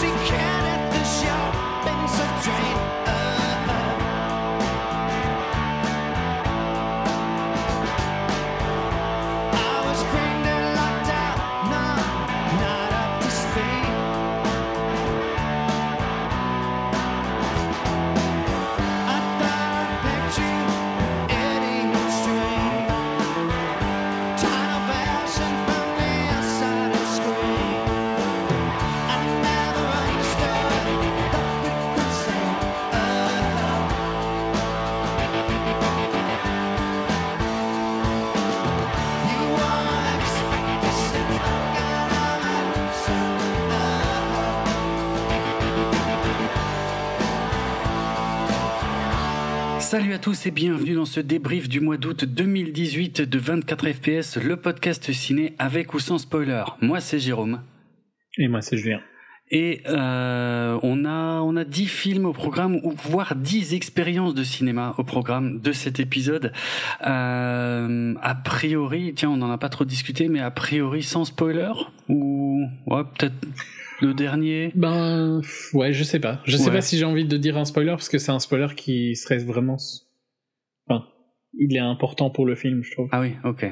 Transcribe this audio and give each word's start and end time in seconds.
She 0.00 0.06
can 0.06 0.64
at 0.64 0.92
the 0.94 1.04
shop 1.04 1.86
and 1.86 2.08
so 2.08 2.24
drain. 2.42 2.99
Tous 50.20 50.44
et 50.44 50.50
bienvenue 50.50 50.96
dans 50.96 51.06
ce 51.06 51.18
débrief 51.18 51.66
du 51.66 51.80
mois 51.80 51.96
d'août 51.96 52.26
2018 52.26 53.22
de 53.22 53.38
24 53.38 53.88
FPS, 53.88 54.36
le 54.36 54.56
podcast 54.56 55.10
ciné 55.12 55.54
avec 55.58 55.94
ou 55.94 55.98
sans 55.98 56.18
spoiler. 56.18 56.62
Moi 56.82 57.00
c'est 57.00 57.18
Jérôme. 57.18 57.62
Et 58.36 58.46
moi 58.48 58.60
c'est 58.60 58.76
Julien. 58.76 59.00
Et 59.50 59.80
euh, 59.88 60.78
on 60.82 61.06
a 61.06 61.40
on 61.40 61.56
a 61.56 61.64
10 61.64 61.86
films 61.86 62.26
au 62.26 62.34
programme 62.34 62.80
ou 62.82 62.90
voire 62.90 63.34
10 63.34 63.72
expériences 63.72 64.34
de 64.34 64.44
cinéma 64.44 64.94
au 64.98 65.04
programme 65.04 65.58
de 65.58 65.72
cet 65.72 66.00
épisode. 66.00 66.52
Euh, 67.06 68.14
a 68.20 68.34
priori, 68.34 69.14
tiens, 69.16 69.30
on 69.30 69.38
n'en 69.38 69.50
a 69.50 69.56
pas 69.56 69.70
trop 69.70 69.86
discuté, 69.86 70.28
mais 70.28 70.40
a 70.40 70.50
priori 70.50 71.02
sans 71.02 71.24
spoiler 71.24 71.72
ou 72.10 72.66
ouais, 72.86 73.04
peut-être 73.16 73.36
le 74.02 74.12
dernier? 74.12 74.70
Ben 74.74 75.40
ouais, 75.72 75.94
je 75.94 76.04
sais 76.04 76.20
pas. 76.20 76.42
Je 76.44 76.58
sais 76.58 76.70
pas 76.70 76.82
si 76.82 76.98
j'ai 76.98 77.06
envie 77.06 77.24
de 77.24 77.38
dire 77.38 77.56
un 77.56 77.64
spoiler 77.64 77.92
parce 77.92 78.10
que 78.10 78.18
c'est 78.18 78.32
un 78.32 78.40
spoiler 78.40 78.74
qui 78.76 79.16
serait 79.16 79.38
vraiment. 79.38 79.78
Il 81.54 81.76
est 81.76 81.80
important 81.80 82.30
pour 82.30 82.46
le 82.46 82.54
film, 82.54 82.82
je 82.82 82.92
trouve. 82.92 83.08
Ah 83.12 83.20
oui, 83.20 83.32
ok. 83.44 83.66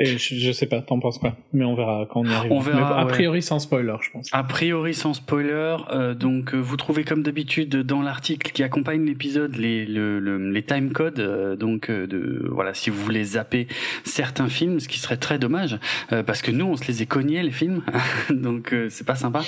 Et 0.00 0.16
je, 0.16 0.52
sais 0.52 0.66
pas, 0.66 0.80
t'en 0.80 1.00
penses 1.00 1.18
quoi 1.18 1.34
Mais 1.52 1.64
on 1.64 1.74
verra 1.74 2.06
quand 2.08 2.20
on 2.20 2.24
y 2.24 2.32
arrive. 2.32 2.52
On 2.52 2.60
verra. 2.60 3.00
a 3.00 3.06
priori 3.06 3.42
sans 3.42 3.58
spoiler, 3.58 3.96
je 4.00 4.10
pense. 4.12 4.28
A 4.30 4.44
priori 4.44 4.94
sans 4.94 5.12
spoiler. 5.12 5.76
Euh, 5.90 6.14
donc 6.14 6.54
euh, 6.54 6.58
vous 6.58 6.76
trouvez 6.76 7.02
comme 7.02 7.24
d'habitude 7.24 7.82
dans 7.82 8.00
l'article 8.00 8.52
qui 8.52 8.62
accompagne 8.62 9.04
l'épisode 9.04 9.56
les 9.56 9.86
le, 9.86 10.20
les 10.52 10.62
time 10.62 10.92
codes. 10.92 11.18
Euh, 11.18 11.56
donc 11.56 11.90
de 11.90 12.48
voilà, 12.48 12.74
si 12.74 12.90
vous 12.90 13.02
voulez 13.02 13.24
zapper 13.24 13.66
certains 14.04 14.48
films, 14.48 14.78
ce 14.78 14.86
qui 14.86 15.00
serait 15.00 15.16
très 15.16 15.40
dommage 15.40 15.78
parce 16.26 16.42
que 16.42 16.52
nous 16.52 16.66
on 16.66 16.76
se 16.76 16.86
les 16.86 17.02
est 17.02 17.06
cognés 17.06 17.42
les 17.42 17.50
films, 17.50 17.82
donc 18.30 18.72
c'est 18.90 19.06
pas 19.06 19.16
sympa. 19.16 19.42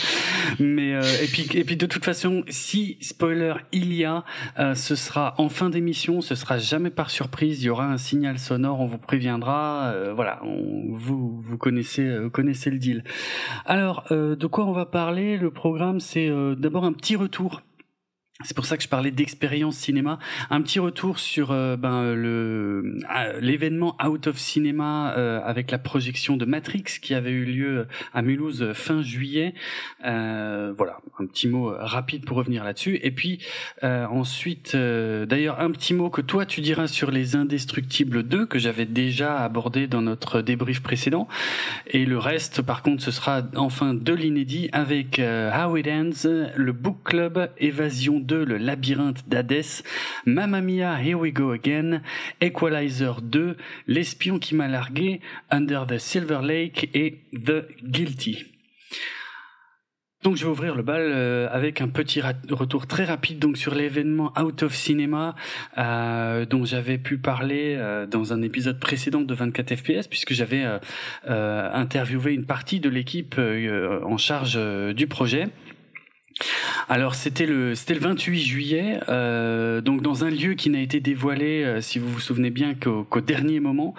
Mais 0.58 0.90
et 0.90 1.26
puis 1.28 1.48
et 1.54 1.62
puis 1.62 1.76
de 1.76 1.86
toute 1.86 2.04
façon, 2.04 2.42
si 2.48 2.96
spoiler 3.00 3.54
il 3.70 3.94
y 3.94 4.04
a, 4.04 4.24
ce 4.74 4.96
sera 4.96 5.34
en 5.38 5.48
fin 5.48 5.70
d'émission, 5.70 6.20
ce 6.20 6.34
sera 6.34 6.58
jamais 6.58 6.90
par 6.90 7.10
surprise. 7.10 7.62
Il 7.62 7.66
y 7.66 7.70
aura 7.70 7.86
un 7.86 7.98
signal 7.98 8.38
sonore, 8.40 8.80
on 8.80 8.86
vous 8.86 8.98
préviendra. 8.98 9.94
voilà 10.14 10.39
vous, 10.42 11.40
vous 11.40 11.58
connaissez, 11.58 12.06
euh, 12.06 12.30
connaissez 12.30 12.70
le 12.70 12.78
deal. 12.78 13.04
Alors, 13.66 14.04
euh, 14.10 14.36
de 14.36 14.46
quoi 14.46 14.66
on 14.66 14.72
va 14.72 14.86
parler? 14.86 15.36
Le 15.36 15.50
programme, 15.50 16.00
c'est 16.00 16.28
euh, 16.28 16.54
d'abord 16.54 16.84
un 16.84 16.92
petit 16.92 17.16
retour 17.16 17.62
c'est 18.42 18.54
pour 18.54 18.64
ça 18.64 18.76
que 18.76 18.82
je 18.82 18.88
parlais 18.88 19.10
d'expérience 19.10 19.76
cinéma. 19.76 20.18
Un 20.48 20.62
petit 20.62 20.78
retour 20.78 21.18
sur 21.18 21.50
euh, 21.50 21.76
ben, 21.76 22.14
le 22.14 22.98
l'événement 23.40 23.96
Out 24.02 24.28
of 24.28 24.38
Cinema 24.38 25.12
euh, 25.16 25.40
avec 25.44 25.70
la 25.70 25.78
projection 25.78 26.36
de 26.36 26.46
Matrix 26.46 26.84
qui 27.02 27.14
avait 27.14 27.32
eu 27.32 27.44
lieu 27.44 27.86
à 28.14 28.22
Mulhouse 28.22 28.72
fin 28.72 29.02
juillet. 29.02 29.54
Euh, 30.06 30.72
voilà, 30.76 30.98
un 31.18 31.26
petit 31.26 31.48
mot 31.48 31.72
rapide 31.76 32.24
pour 32.24 32.38
revenir 32.38 32.64
là-dessus. 32.64 32.98
Et 33.02 33.10
puis 33.10 33.40
ensuite, 33.82 34.74
d'ailleurs, 34.74 35.60
un 35.60 35.70
petit 35.70 35.94
mot 35.94 36.10
que 36.10 36.20
toi 36.22 36.46
tu 36.46 36.60
diras 36.60 36.86
sur 36.86 37.10
les 37.10 37.36
Indestructibles 37.36 38.22
2 38.22 38.46
que 38.46 38.58
j'avais 38.58 38.86
déjà 38.86 39.40
abordé 39.40 39.86
dans 39.86 40.02
notre 40.02 40.40
débrief 40.40 40.82
précédent. 40.82 41.28
Et 41.88 42.06
le 42.06 42.18
reste, 42.18 42.62
par 42.62 42.82
contre, 42.82 43.02
ce 43.02 43.10
sera 43.10 43.42
enfin 43.56 43.94
de 43.94 44.12
l'inédit 44.14 44.68
avec 44.72 45.20
How 45.20 45.76
It 45.76 45.88
Ends, 45.88 46.50
le 46.56 46.72
Book 46.72 46.98
Club, 47.04 47.50
Évasion 47.58 48.20
le 48.36 48.56
labyrinthe 48.56 49.28
d'Hadès, 49.28 49.82
Mamma 50.26 50.60
Mia, 50.60 51.00
Here 51.02 51.18
We 51.18 51.32
Go 51.32 51.50
Again, 51.50 52.02
Equalizer 52.40 53.20
2, 53.22 53.56
L'espion 53.86 54.38
qui 54.38 54.54
m'a 54.54 54.68
largué, 54.68 55.20
Under 55.50 55.86
the 55.86 55.98
Silver 55.98 56.40
Lake 56.42 56.90
et 56.94 57.20
The 57.34 57.66
Guilty. 57.82 58.44
Donc 60.22 60.36
je 60.36 60.44
vais 60.44 60.50
ouvrir 60.50 60.74
le 60.74 60.82
bal 60.82 61.00
euh, 61.00 61.48
avec 61.50 61.80
un 61.80 61.88
petit 61.88 62.20
retour 62.20 62.86
très 62.86 63.04
rapide 63.04 63.38
donc 63.38 63.56
sur 63.56 63.74
l'événement 63.74 64.34
Out 64.38 64.64
of 64.64 64.74
Cinema 64.74 65.34
euh, 65.78 66.44
dont 66.44 66.66
j'avais 66.66 66.98
pu 66.98 67.16
parler 67.16 67.74
euh, 67.78 68.04
dans 68.04 68.34
un 68.34 68.42
épisode 68.42 68.78
précédent 68.78 69.22
de 69.22 69.32
24 69.32 69.76
FPS 69.76 70.08
puisque 70.08 70.34
j'avais 70.34 70.62
interviewé 71.26 72.34
une 72.34 72.44
partie 72.44 72.80
de 72.80 72.90
l'équipe 72.90 73.36
en 73.38 74.18
charge 74.18 74.58
du 74.94 75.06
projet. 75.06 75.48
Alors 76.88 77.14
c'était 77.14 77.46
le 77.46 77.74
c'était 77.74 77.94
le 77.94 78.00
28 78.00 78.40
juillet, 78.40 79.00
euh, 79.08 79.80
donc 79.80 80.02
dans 80.02 80.24
un 80.24 80.30
lieu 80.30 80.54
qui 80.54 80.70
n'a 80.70 80.80
été 80.80 81.00
dévoilé, 81.00 81.62
euh, 81.62 81.80
si 81.80 81.98
vous 81.98 82.08
vous 82.08 82.20
souvenez 82.20 82.50
bien, 82.50 82.74
qu'au 82.74 83.20
dernier 83.20 83.60
moment, 83.60 83.94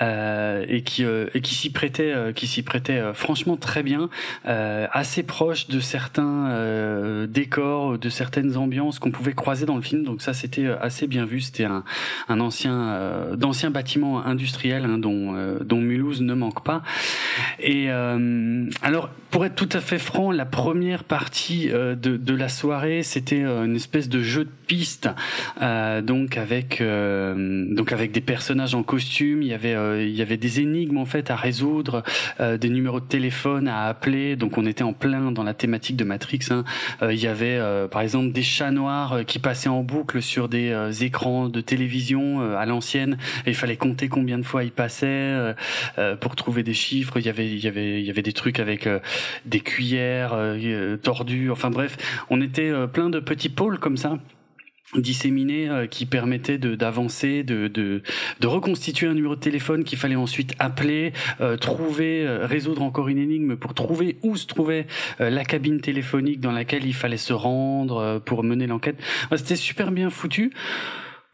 euh, 0.00 0.64
et 0.68 0.82
qui 0.82 1.04
et 1.04 1.40
qui 1.40 1.54
s'y 1.54 1.70
prêtait 1.70 2.14
qui 2.34 2.46
s'y 2.46 2.62
prêtait 2.62 3.02
franchement 3.14 3.56
très 3.56 3.82
bien, 3.82 4.08
assez 4.44 5.22
proche 5.22 5.68
de 5.68 5.80
certains 5.80 7.26
décors, 7.26 7.98
de 7.98 8.08
certaines 8.08 8.56
ambiances 8.56 8.98
qu'on 8.98 9.10
pouvait 9.10 9.34
croiser 9.34 9.66
dans 9.66 9.76
le 9.76 9.82
film. 9.82 10.04
Donc 10.04 10.22
ça 10.22 10.32
c'était 10.32 10.68
assez 10.80 11.06
bien 11.06 11.26
vu. 11.26 11.40
C'était 11.40 11.64
un, 11.64 11.84
un 12.28 12.40
ancien 12.40 12.98
d'anciens 13.36 13.70
bâtiments 13.70 14.24
industriels 14.24 14.84
hein, 14.84 14.98
dont 14.98 15.34
dont 15.60 15.80
Mulhouse 15.80 16.22
ne 16.22 16.34
manque 16.34 16.64
pas. 16.64 16.82
Et 17.58 17.90
alors 17.90 19.10
pour 19.30 19.44
être 19.44 19.54
tout 19.54 19.68
à 19.72 19.80
fait 19.80 19.98
franc, 19.98 20.32
la 20.32 20.44
première 20.44 21.04
partie 21.04 21.70
de, 21.94 22.16
de 22.16 22.34
la 22.34 22.48
soirée, 22.48 23.02
c'était 23.02 23.42
euh, 23.42 23.64
une 23.64 23.76
espèce 23.76 24.08
de 24.08 24.22
jeu 24.22 24.44
de 24.44 24.50
piste, 24.66 25.08
euh, 25.60 26.00
donc 26.00 26.36
avec 26.36 26.80
euh, 26.80 27.66
donc 27.74 27.92
avec 27.92 28.12
des 28.12 28.20
personnages 28.20 28.74
en 28.74 28.82
costume. 28.82 29.42
Il 29.42 29.48
y 29.48 29.54
avait 29.54 30.08
il 30.08 30.14
y 30.14 30.22
avait 30.22 30.36
des 30.36 30.60
énigmes 30.60 30.98
en 30.98 31.06
fait 31.06 31.30
à 31.30 31.36
résoudre, 31.36 32.02
des 32.38 32.68
numéros 32.68 33.00
de 33.00 33.06
téléphone 33.06 33.68
à 33.68 33.86
appeler. 33.86 34.36
Donc 34.36 34.58
on 34.58 34.66
était 34.66 34.84
en 34.84 34.92
plein 34.92 35.32
dans 35.32 35.42
la 35.42 35.54
thématique 35.54 35.96
de 35.96 36.04
Matrix. 36.04 36.40
Hein. 36.50 36.64
il 37.02 37.18
y 37.18 37.26
avait 37.26 37.58
par 37.90 38.02
exemple 38.02 38.32
des 38.32 38.42
chats 38.42 38.70
noirs 38.70 39.20
qui 39.26 39.38
passaient 39.38 39.68
en 39.68 39.82
boucle 39.82 40.22
sur 40.22 40.48
des 40.48 41.04
écrans 41.04 41.48
de 41.48 41.60
télévision 41.60 42.40
à 42.56 42.66
l'ancienne. 42.66 43.18
Il 43.46 43.54
fallait 43.54 43.76
compter 43.76 44.08
combien 44.08 44.38
de 44.38 44.44
fois 44.44 44.64
ils 44.64 44.72
passaient 44.72 45.54
pour 46.20 46.36
trouver 46.36 46.62
des 46.62 46.74
chiffres. 46.74 47.18
Il 47.18 47.26
y 47.26 47.28
avait 47.28 47.48
il 47.48 47.58
y 47.58 47.68
avait 47.68 48.00
il 48.00 48.06
y 48.06 48.10
avait 48.10 48.22
des 48.22 48.32
trucs 48.32 48.60
avec 48.60 48.88
des 49.46 49.60
cuillères 49.60 50.34
tordues. 51.02 51.50
Enfin 51.50 51.69
bref, 51.70 51.96
on 52.30 52.40
était 52.40 52.70
euh, 52.70 52.86
plein 52.86 53.10
de 53.10 53.20
petits 53.20 53.48
pôles 53.48 53.78
comme 53.78 53.96
ça 53.96 54.18
disséminés 54.96 55.68
euh, 55.68 55.86
qui 55.86 56.04
permettaient 56.04 56.58
d'avancer, 56.58 57.44
de, 57.44 57.68
de, 57.68 58.02
de, 58.40 58.46
reconstituer 58.48 59.06
un 59.06 59.14
numéro 59.14 59.36
de 59.36 59.40
téléphone 59.40 59.84
qu'il 59.84 59.98
fallait 59.98 60.16
ensuite 60.16 60.54
appeler, 60.58 61.12
euh, 61.40 61.56
trouver, 61.56 62.26
résoudre 62.42 62.82
encore 62.82 63.08
une 63.08 63.18
énigme 63.18 63.56
pour 63.56 63.72
trouver 63.74 64.18
où 64.22 64.36
se 64.36 64.46
trouvait 64.46 64.86
la 65.20 65.44
cabine 65.44 65.80
téléphonique 65.80 66.40
dans 66.40 66.50
laquelle 66.50 66.84
il 66.84 66.94
fallait 66.94 67.16
se 67.16 67.32
rendre 67.32 68.20
pour 68.24 68.42
mener 68.42 68.66
l'enquête. 68.66 68.96
C'était 69.36 69.54
super 69.54 69.92
bien 69.92 70.10
foutu. 70.10 70.52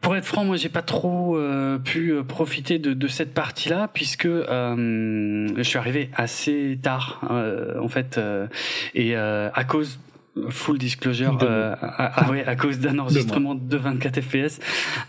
Pour 0.01 0.15
être 0.15 0.25
franc, 0.25 0.45
moi, 0.45 0.57
j'ai 0.57 0.69
pas 0.69 0.83
trop 0.83 1.39
pu 1.83 2.13
profiter 2.27 2.77
de, 2.77 2.93
de 2.93 3.07
cette 3.07 3.33
partie-là 3.33 3.89
puisque 3.91 4.27
je 4.27 5.63
suis 5.63 5.77
arrivé 5.79 6.11
assez 6.13 6.77
tard, 6.81 7.21
en 7.81 7.87
fait, 7.87 8.19
et 8.93 9.15
à 9.15 9.63
cause 9.67 9.99
full 10.49 10.77
disclosure 10.77 11.37
euh, 11.41 11.75
à, 11.81 12.05
à, 12.05 12.49
à, 12.49 12.55
cause 12.55 12.79
d'un 12.79 12.99
enregistrement 12.99 13.55
de, 13.55 13.77
24 13.77 14.21
fps 14.21 14.59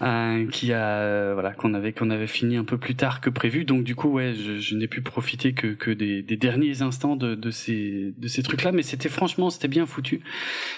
euh, 0.03 0.47
qui 0.49 0.73
a 0.73 0.87
euh, 0.87 1.31
voilà 1.35 1.53
qu'on 1.53 1.75
avait 1.75 1.93
qu'on 1.93 2.11
avait 2.11 2.27
fini 2.27 2.57
un 2.57 2.65
peu 2.65 2.79
plus 2.79 2.95
tard 2.95 3.21
que 3.21 3.31
prévu. 3.31 3.65
Donc 3.65 3.85
du 3.85 3.95
coup 3.95 4.09
ouais 4.09 4.35
je, 4.35 4.59
je 4.59 4.75
n'ai 4.75 4.89
pu 4.89 5.01
profiter 5.01 5.53
que 5.53 5.69
que 5.69 5.91
des, 5.91 6.23
des 6.23 6.37
derniers 6.37 6.83
instants 6.83 7.17
de, 7.17 7.35
de 7.35 7.51
ces 7.51 8.15
de 8.17 8.29
ces 8.29 8.43
trucs 8.43 8.63
là 8.63 8.73
mais 8.73 8.83
c'était 8.83 9.09
franchement 9.09 9.51
c'était 9.51 9.69
bien 9.69 9.87
foutu. 9.87 10.21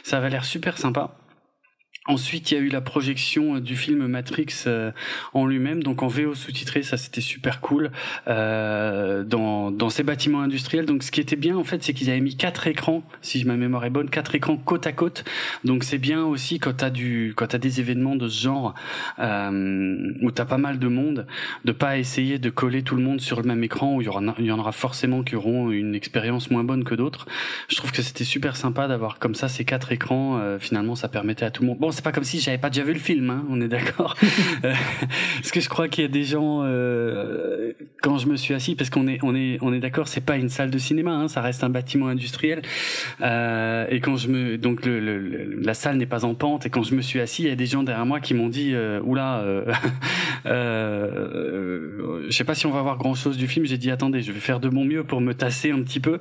Ça 0.02 0.19
avait 0.19 0.31
l'air 0.31 0.44
super 0.44 0.79
sympa 0.79 1.17
Ensuite, 2.06 2.50
il 2.50 2.55
y 2.55 2.56
a 2.56 2.61
eu 2.61 2.70
la 2.70 2.81
projection 2.81 3.56
euh, 3.56 3.61
du 3.61 3.76
film 3.76 4.06
Matrix 4.06 4.64
euh, 4.67 4.91
en 5.35 5.44
lui-même, 5.44 5.82
donc 5.82 6.02
en 6.02 6.08
VO 6.08 6.35
sous-titré, 6.35 6.82
ça 6.82 6.97
c'était 6.97 7.20
super 7.20 7.61
cool, 7.61 7.91
euh, 8.26 9.23
dans, 9.23 9.70
dans 9.70 9.91
ces 9.91 10.02
bâtiments 10.02 10.41
industriels. 10.41 10.87
Donc 10.87 11.02
ce 11.02 11.11
qui 11.11 11.20
était 11.20 11.37
bien 11.37 11.58
en 11.58 11.62
fait, 11.62 11.85
c'est 11.85 11.93
qu'ils 11.93 12.08
avaient 12.08 12.20
mis 12.20 12.37
quatre 12.37 12.67
écrans, 12.67 13.02
si 13.20 13.44
ma 13.44 13.56
mémoire 13.56 13.85
est 13.85 13.91
bonne, 13.91 14.08
quatre 14.08 14.35
écrans 14.35 14.56
côte 14.56 14.87
à 14.87 14.93
côte. 14.93 15.25
Donc 15.64 15.85
c'est 15.85 15.99
bien 15.99 16.25
aussi 16.25 16.58
quand 16.58 16.73
t'as 16.79 16.88
du, 16.88 17.35
quand 17.37 17.49
t'as 17.49 17.58
des 17.58 17.81
événements 17.81 18.17
de 18.17 18.29
ce 18.29 18.44
genre 18.44 18.75
euh, 19.19 20.12
où 20.23 20.31
t'as 20.31 20.47
pas 20.47 20.58
mal 20.58 20.79
de 20.79 20.88
monde, 20.88 21.26
de 21.67 21.73
pas 21.73 21.99
essayer 21.99 22.38
de 22.38 22.49
coller 22.49 22.82
tout 22.82 22.97
le 22.97 23.02
monde 23.02 23.20
sur 23.20 23.43
le 23.43 23.47
même 23.47 23.62
écran 23.62 23.97
où 23.97 24.00
il 24.00 24.06
y, 24.06 24.08
aura, 24.08 24.23
il 24.38 24.47
y 24.47 24.52
en 24.52 24.58
aura 24.58 24.73
forcément 24.73 25.23
qui 25.23 25.37
auront 25.37 25.70
une 25.70 25.94
expérience 25.94 26.50
moins 26.50 26.64
bonne 26.64 26.85
que 26.85 26.94
d'autres. 26.94 27.26
Je 27.69 27.76
trouve 27.76 27.93
que 27.93 28.00
c'était 28.00 28.25
super 28.25 28.56
sympa 28.56 28.88
d'avoir 28.88 29.19
comme 29.19 29.35
ça 29.35 29.49
ces 29.49 29.67
quatre 29.67 29.93
écrans. 29.93 30.38
Euh, 30.38 30.58
finalement, 30.58 30.94
ça 30.94 31.08
permettait 31.08 31.44
à 31.44 31.50
tout 31.50 31.62
le 31.62 31.69
monde. 31.69 31.89
C'est 31.92 32.04
pas 32.04 32.12
comme 32.12 32.25
si 32.25 32.40
j'avais 32.40 32.58
pas 32.58 32.70
déjà 32.70 32.84
vu 32.84 32.92
le 32.92 32.98
film, 32.98 33.31
hein, 33.31 33.44
on 33.50 33.60
est 33.60 33.69
d'accord. 33.69 34.16
Euh, 34.64 34.75
parce 35.37 35.52
que 35.52 35.60
je 35.60 35.69
crois 35.69 35.88
qu'il 35.88 36.02
y 36.02 36.04
a 36.04 36.10
des 36.10 36.25
gens 36.25 36.62
euh, 36.64 37.72
quand 38.02 38.19
je 38.19 38.26
me 38.26 38.37
suis 38.37 38.52
assis, 38.52 38.75
parce 38.75 38.90
qu'on 38.90 39.06
est 39.08 39.19
on 39.22 39.34
est 39.34 39.58
on 39.62 39.72
est 39.72 39.78
d'accord, 39.78 40.08
c'est 40.08 40.20
pas 40.20 40.37
une 40.37 40.48
salle 40.48 40.70
de 40.70 40.78
cinéma, 40.78 41.12
hein, 41.12 41.28
ça 41.28 41.40
reste 41.40 41.64
un 41.64 41.70
bâtiment 41.70 42.08
industriel. 42.08 42.62
Euh, 43.22 43.87
et 43.88 44.00
quand 44.00 44.16
je 44.16 44.28
me 44.28 44.58
donc 44.58 44.84
le, 44.84 45.00
le, 45.00 45.60
la 45.62 45.75
salle 45.75 45.96
n'est 45.96 46.06
pas 46.06 46.25
en 46.25 46.34
pente, 46.34 46.66
et 46.66 46.70
quand 46.70 46.82
je 46.82 46.94
me 46.94 47.00
suis 47.00 47.20
assis, 47.20 47.44
il 47.44 47.48
y 47.48 47.52
a 47.52 47.56
des 47.56 47.66
gens 47.66 47.82
derrière 47.82 48.04
moi 48.04 48.20
qui 48.20 48.34
m'ont 48.34 48.48
dit 48.48 48.72
euh, 48.75 49.00
oula, 49.02 49.44
je 50.44 52.31
sais 52.31 52.44
pas 52.44 52.54
si 52.54 52.66
on 52.66 52.70
va 52.70 52.82
voir 52.82 52.98
grand 52.98 53.14
chose 53.14 53.37
du 53.37 53.46
film. 53.46 53.64
J'ai 53.64 53.78
dit 53.78 53.90
attendez, 53.90 54.20
je 54.22 54.32
vais 54.32 54.40
faire 54.40 54.60
de 54.60 54.69
mon 54.69 54.84
mieux 54.84 55.04
pour 55.04 55.20
me 55.20 55.32
tasser 55.32 55.70
un 55.70 55.82
petit 55.82 56.00
peu. 56.00 56.20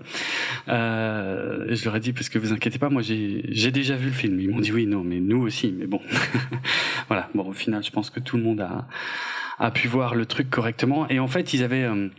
je 0.68 1.86
leur 1.86 1.96
ai 1.96 2.00
dit 2.00 2.14
parce 2.14 2.30
que 2.30 2.40
vous 2.40 2.54
inquiétez 2.54 2.80
pas, 2.80 2.90
moi 2.90 3.02
j'ai 3.02 3.72
déjà 3.72 3.96
vu 3.96 4.08
le 4.08 4.14
film. 4.14 4.40
Ils 4.40 4.50
m'ont 4.50 4.60
dit 4.60 4.72
oui 4.72 4.86
non 4.86 5.04
mais 5.04 5.20
nous 5.20 5.42
aussi 5.42 5.59
mais 5.68 5.88
bon, 5.88 6.02
voilà. 7.08 7.30
Bon, 7.36 7.48
au 7.48 7.54
final, 7.54 7.84
je 7.84 7.92
pense 7.92 8.10
que 8.10 8.20
tout 8.20 8.38
le 8.38 8.44
monde 8.44 8.62
a, 8.62 8.88
a 9.60 9.72
pu 9.72 9.88
voir 9.88 10.16
le 10.16 10.26
truc 10.26 10.50
correctement. 10.50 11.08
Et 11.10 11.20
en 11.20 11.28
fait, 11.28 11.54
ils 11.54 11.64
avaient 11.64 11.84
euh, 11.84 12.10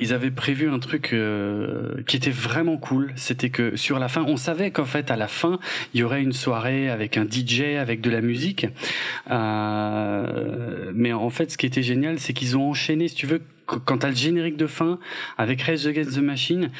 ils 0.00 0.12
avaient 0.12 0.30
prévu 0.30 0.68
un 0.68 0.78
truc 0.78 1.12
euh, 1.12 2.02
qui 2.06 2.16
était 2.16 2.30
vraiment 2.30 2.76
cool. 2.76 3.12
C'était 3.16 3.50
que 3.50 3.76
sur 3.76 3.98
la 3.98 4.08
fin, 4.08 4.24
on 4.26 4.36
savait 4.36 4.70
qu'en 4.70 4.84
fait 4.84 5.10
à 5.10 5.16
la 5.16 5.28
fin, 5.28 5.58
il 5.94 6.00
y 6.00 6.02
aurait 6.04 6.22
une 6.22 6.32
soirée 6.32 6.88
avec 6.88 7.16
un 7.16 7.24
DJ, 7.24 7.76
avec 7.78 8.00
de 8.00 8.10
la 8.10 8.20
musique. 8.20 8.66
Euh, 9.30 10.92
mais 10.94 11.12
en 11.12 11.30
fait, 11.30 11.50
ce 11.50 11.58
qui 11.58 11.66
était 11.66 11.82
génial, 11.82 12.20
c'est 12.20 12.32
qu'ils 12.32 12.56
ont 12.56 12.70
enchaîné, 12.70 13.08
si 13.08 13.14
tu 13.14 13.26
veux, 13.26 13.42
quand 13.78 13.98
t'as 13.98 14.08
le 14.08 14.14
générique 14.14 14.56
de 14.56 14.66
fin 14.66 14.98
avec 15.38 15.62
Rage 15.62 15.86
Against 15.86 16.16
the 16.16 16.22
Machine, 16.22 16.70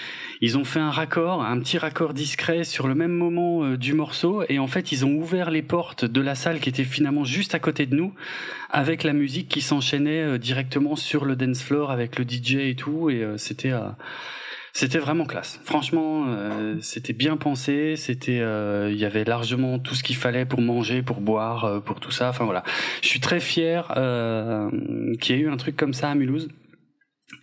ils 0.41 0.59
ont 0.59 0.65
fait 0.65 0.81
un 0.81 0.91
raccord, 0.91 1.43
un 1.43 1.59
petit 1.61 1.79
raccord 1.79 2.15
discret 2.15 2.65
sur 2.65 2.89
le 2.89 2.95
même 2.95 3.13
moment 3.13 3.65
euh, 3.65 3.77
du 3.77 3.93
morceau, 3.93 4.43
et 4.49 4.59
en 4.59 4.67
fait 4.67 4.93
ils 4.93 5.05
ont 5.05 5.15
ouvert 5.15 5.51
les 5.51 5.63
portes 5.63 6.05
de 6.05 6.21
la 6.21 6.35
salle 6.35 6.61
qui 6.61 6.69
était 6.69 6.85
finalement 6.85 7.25
juste 7.25 7.55
à 7.55 7.59
côté 7.59 7.87
de 7.87 7.95
nous, 7.95 8.15
avec 8.71 9.03
la 9.03 9.13
musique 9.13 9.49
qui 9.49 9.61
s'enchaînait 9.61 10.23
euh, 10.23 10.39
directement 10.39 10.97
sur 10.97 11.25
le 11.25 11.37
dance 11.37 11.63
floor 11.63 11.91
avec 11.91 12.19
le 12.19 12.25
DJ 12.25 12.57
et 12.57 12.75
tout, 12.75 13.11
et 13.11 13.23
euh, 13.23 13.37
c'était 13.39 13.73
c'était 14.75 14.99
vraiment 14.99 15.27
classe. 15.27 15.61
Franchement, 15.65 16.27
c'était 16.81 17.13
bien 17.13 17.37
pensé. 17.37 17.95
C'était, 17.97 18.43
il 18.91 18.97
y 18.97 19.05
avait 19.05 19.25
largement 19.25 19.79
tout 19.79 19.95
ce 19.95 20.03
qu'il 20.03 20.17
fallait 20.17 20.47
pour 20.47 20.63
manger, 20.63 21.03
pour 21.03 21.21
boire, 21.21 21.83
pour 21.83 22.01
tout 22.01 22.11
ça. 22.11 22.31
Enfin 22.31 22.47
voilà, 22.47 22.63
je 23.03 23.09
suis 23.09 23.21
très 23.21 23.39
fier 23.39 23.87
qu'il 25.21 25.37
y 25.37 25.39
ait 25.39 25.43
eu 25.43 25.51
un 25.51 25.59
truc 25.59 25.77
comme 25.77 25.93
ça 25.93 26.11
à 26.11 26.15
Mulhouse. 26.15 26.49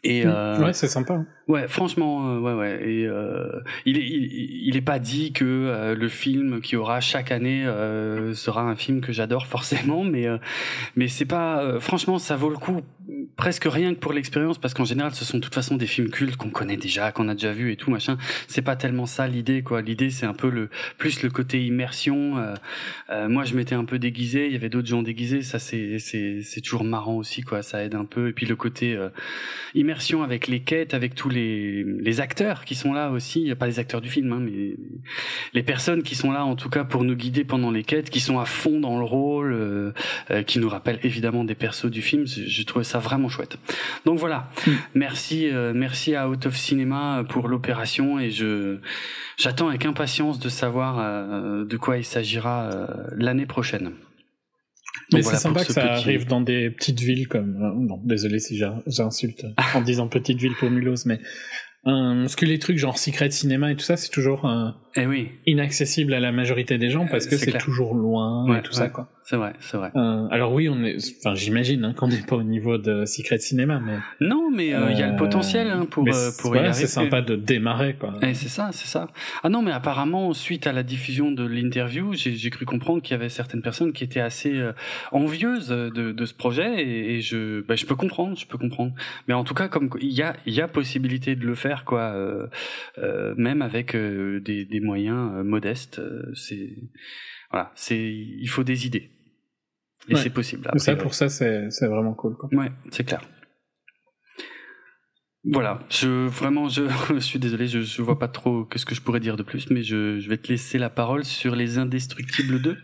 Et 0.04 0.24
euh, 0.25 0.63
ouais, 0.63 0.74
c'est 0.74 0.88
sympa. 0.88 1.13
Hein. 1.16 1.25
Ouais, 1.48 1.68
franchement, 1.68 2.36
euh, 2.36 2.40
ouais, 2.40 2.54
ouais. 2.54 2.90
Et 2.90 3.07
euh, 3.07 3.60
il, 3.86 3.98
est, 3.98 4.06
il, 4.06 4.68
il, 4.68 4.78
est 4.78 4.81
pas 4.81 5.00
dit 5.00 5.34
que 5.34 5.44
euh, 5.44 5.96
le 5.96 6.07
film 6.07 6.62
qui 6.62 6.75
aura 6.75 7.01
chaque 7.01 7.31
année 7.31 7.66
euh, 7.66 8.34
sera 8.34 8.62
un 8.62 8.75
film 8.75 9.01
que 9.01 9.12
j'adore 9.12 9.48
forcément, 9.48 10.04
mais 10.04 10.28
mais 10.96 11.07
c'est 11.07 11.25
pas. 11.25 11.80
franchement, 11.80 12.19
ça 12.19 12.36
vaut 12.36 12.50
le 12.50 12.57
coup 12.57 12.81
presque 13.36 13.66
rien 13.66 13.94
que 13.94 14.00
pour 14.00 14.14
l'expérience, 14.14 14.58
parce 14.58 14.74
qu'en 14.74 14.86
général, 14.86 15.14
ce 15.14 15.26
sont 15.26 15.38
de 15.38 15.44
toute 15.44 15.56
façon 15.56 15.78
des 15.78 15.88
films 15.88 16.10
cultes 16.10 16.36
qu'on 16.36 16.50
connaît 16.50 16.78
déjà, 16.78 17.12
qu'on 17.12 17.28
a 17.30 17.34
déjà 17.34 17.52
vu 17.52 17.72
et 17.72 17.76
tout 17.76 17.92
machin. 17.92 18.18
C'est 18.48 18.62
pas 18.62 18.76
tellement 18.76 19.06
ça 19.06 19.28
l'idée, 19.28 19.62
quoi. 19.62 19.81
L'idée, 19.81 20.10
c'est 20.10 20.26
un 20.26 20.34
peu 20.34 20.50
le 20.50 20.70
plus 20.98 21.24
le 21.24 21.30
côté 21.30 21.66
immersion. 21.66 22.36
moi, 23.28 23.46
je 23.46 23.56
m'étais 23.56 23.76
un 23.76 23.86
peu 23.86 24.00
déguisé, 24.00 24.48
il 24.48 24.54
y 24.54 24.56
avait 24.56 24.70
d'autres 24.70 24.88
gens 24.88 25.02
déguisés. 25.02 25.42
Ça, 25.42 25.60
c'est 25.60 26.00
c'est 26.00 26.42
c'est 26.44 26.62
toujours 26.62 26.84
marrant 26.84 27.16
aussi, 27.16 27.42
quoi. 27.42 27.64
Ça 27.64 27.84
aide 27.84 27.96
un 27.96 28.06
peu. 28.06 28.30
Et 28.30 28.34
puis 28.34 28.46
le 28.46 28.56
côté 28.56 28.98
immersion 29.74 30.24
avec 30.24 30.48
les 30.48 30.62
quêtes, 30.62 30.94
avec 30.94 31.16
tous 31.16 31.30
les 31.30 31.70
les, 31.84 32.22
acteurs 32.22 32.66
qui 32.66 32.75
sont 32.75 32.94
là 32.94 33.12
aussi, 33.12 33.54
pas 33.56 33.68
les 33.68 33.80
acteurs 33.80 34.02
du 34.02 34.10
film, 34.10 34.32
hein, 34.34 34.40
mais 34.42 34.75
les 35.54 35.64
personnes 35.64 36.04
qui 36.04 36.16
sont 36.16 36.32
là 36.32 36.46
en 36.46 36.56
tout 36.56 36.70
cas 36.70 36.84
pour 36.84 37.04
nous 37.04 37.16
guider 37.16 37.44
pendant 37.44 37.72
les 37.72 37.84
quêtes, 37.84 38.10
qui 38.10 38.20
sont 38.20 38.40
à 38.40 38.46
fond 38.46 38.80
dans 38.80 38.98
le 38.98 39.06
rôle, 39.06 39.54
euh, 39.54 39.92
euh, 40.32 40.44
qui 40.44 40.60
nous 40.60 40.70
rappellent 40.70 41.00
évidemment 41.04 41.44
des 41.44 41.56
persos 41.56 41.90
du 41.90 42.02
film. 42.02 42.25
J'ai 42.25 42.66
trouvé 42.66 42.84
ça 42.84 43.00
vraiment 43.00 43.19
chouette. 43.27 43.57
Donc 44.06 44.19
voilà, 44.19 44.50
mm. 44.66 44.71
merci, 44.95 45.50
euh, 45.50 45.74
merci 45.75 46.16
à 46.16 46.30
Out 46.30 46.45
of 46.45 46.56
Cinema 46.56 47.25
pour 47.27 47.50
l'opération 47.50 48.19
et 48.19 48.31
je 48.31 48.77
j'attends 49.38 49.68
avec 49.68 49.86
impatience 49.86 50.39
de 50.39 50.48
savoir 50.48 51.66
de 51.66 51.77
quoi 51.77 51.98
il 51.98 52.06
s'agira 52.06 52.88
l'année 53.18 53.45
prochaine. 53.45 53.92
Mais 55.13 55.24
c'est 55.24 55.36
sympa 55.38 55.66
que 55.66 55.74
ça 55.74 55.94
arrive 55.94 56.27
dans 56.27 56.42
des 56.42 56.69
petites 56.69 57.00
villes 57.00 57.27
comme. 57.27 57.56
Euh, 57.62 57.74
non, 57.75 58.00
désolé 58.04 58.39
si 58.39 58.60
j'insulte 58.88 59.45
en 59.75 59.81
disant 59.81 60.07
petite 60.07 60.39
ville 60.39 60.54
pour 60.60 60.69
Mulhouse, 60.69 61.06
mais 61.06 61.19
euh, 61.88 62.22
parce 62.22 62.36
que 62.36 62.45
les 62.45 62.60
trucs 62.60 62.77
genre 62.77 62.98
Secret 62.98 63.31
Cinéma 63.31 63.72
et 63.72 63.75
tout 63.75 63.86
ça, 63.86 63.98
c'est 63.98 64.10
toujours 64.10 64.45
euh, 64.45 64.69
eh 64.95 65.06
oui. 65.06 65.31
inaccessible 65.45 66.13
à 66.13 66.19
la 66.19 66.31
majorité 66.31 66.77
des 66.77 66.89
gens 66.89 67.07
parce 67.07 67.25
que 67.25 67.38
c'est 67.38 67.57
toujours 67.57 67.95
loin 67.95 68.57
et 68.57 68.62
tout 68.62 68.74
ça 68.74 68.89
quoi. 68.89 69.10
C'est 69.30 69.36
vrai, 69.36 69.54
c'est 69.60 69.78
vrai. 69.78 69.92
Euh, 69.96 70.28
alors 70.31 70.54
oui, 70.54 70.70
on 70.70 70.84
est, 70.84 70.98
enfin 71.20 71.36
j'imagine 71.36 71.86
hein, 71.86 71.94
qu'on 71.94 72.08
n'est 72.08 72.18
pas 72.18 72.36
au 72.36 72.42
niveau 72.42 72.80
de 72.80 73.06
Secret 73.06 73.38
Cinéma, 73.38 73.80
mais 73.80 73.98
non, 74.20 74.50
mais 74.50 74.70
il 74.70 74.98
y 74.98 75.04
a 75.04 75.08
le 75.08 75.16
potentiel 75.16 75.70
hein, 75.70 75.86
pour 75.88 76.04
pour 76.42 76.56
y 76.56 76.74
C'est 76.74 76.88
sympa 76.88 77.22
de 77.22 77.36
démarrer 77.36 77.94
quoi. 77.94 78.16
Eh, 78.24 78.34
c'est 78.34 78.48
ça, 78.48 78.72
c'est 78.72 78.88
ça. 78.88 79.08
Ah 79.44 79.50
non, 79.50 79.62
mais 79.62 79.72
apparemment 79.72 80.34
suite 80.34 80.66
à 80.66 80.72
la 80.72 80.81
diffusion 80.81 81.31
de 81.31 81.46
l'interview, 81.46 82.14
j'ai 82.16 82.50
cru 82.50 82.66
comprendre 82.66 83.04
qu'il 83.04 83.12
y 83.12 83.20
avait 83.20 83.30
certaines 83.30 83.62
personnes 83.62 83.94
qui 83.94 84.04
étaient 84.04 84.20
assez 84.20 84.60
envieuses 85.12 85.70
de, 85.70 86.12
de 86.12 86.25
ce 86.25 86.34
projet 86.34 86.82
et, 86.82 87.18
et 87.18 87.22
je 87.22 87.62
bah, 87.62 87.75
je 87.75 87.86
peux 87.86 87.96
comprendre, 87.96 88.36
je 88.36 88.48
peux 88.48 88.58
comprendre. 88.58 88.94
Mais 89.28 89.36
en 89.36 89.44
tout 89.44 89.54
cas, 89.54 89.68
comme 89.68 89.92
il 90.02 90.12
y 90.12 90.24
a 90.24 90.36
il 90.48 90.56
y 90.56 90.62
a 90.62 90.68
possibilité 90.68 91.36
de 91.36 91.46
le 91.46 91.54
faire 91.54 91.86
quoi. 91.86 92.14
Euh, 92.16 92.48
euh, 92.98 93.36
même 93.38 93.62
avec 93.62 93.96
euh, 93.96 94.40
des, 94.40 94.66
des, 94.66 94.80
moyens 94.80 95.44
modestes, 95.44 96.02
c'est 96.36 96.75
voilà, 97.52 97.72
c'est 97.75 98.00
il 98.00 98.48
faut 98.48 98.64
des 98.64 98.86
idées. 98.86 99.10
Et 100.10 100.16
c'est 100.16 100.30
possible. 100.30 100.68
Après, 100.68 100.80
ça, 100.80 100.96
pour 100.96 101.14
ça, 101.14 101.30
c'est 101.30 101.70
vraiment 101.88 102.13
cool. 102.13 102.36
Quoi. 102.36 102.50
Ouais, 102.51 102.72
c'est 102.92 103.04
clair. 103.04 103.22
Voilà, 105.46 105.80
je 105.89 106.28
vraiment 106.28 106.68
je, 106.68 106.84
je 107.13 107.20
suis 107.20 107.39
désolé, 107.39 107.68
je, 107.68 107.80
je 107.82 108.01
vois 108.01 108.20
pas 108.20 108.28
trop 108.28 108.66
qu'est-ce 108.66 108.86
que 108.86 108.94
je 108.94 109.01
pourrais 109.01 109.22
dire 109.22 109.38
de 109.38 109.44
plus, 109.44 109.70
mais 109.70 109.84
je, 109.84 110.20
je 110.20 110.30
vais 110.30 110.38
te 110.38 110.50
laisser 110.50 110.78
la 110.78 110.89
parole 110.89 111.24
sur 111.24 111.56
les 111.56 111.78
Indestructibles 111.78 112.62
2. 112.62 112.78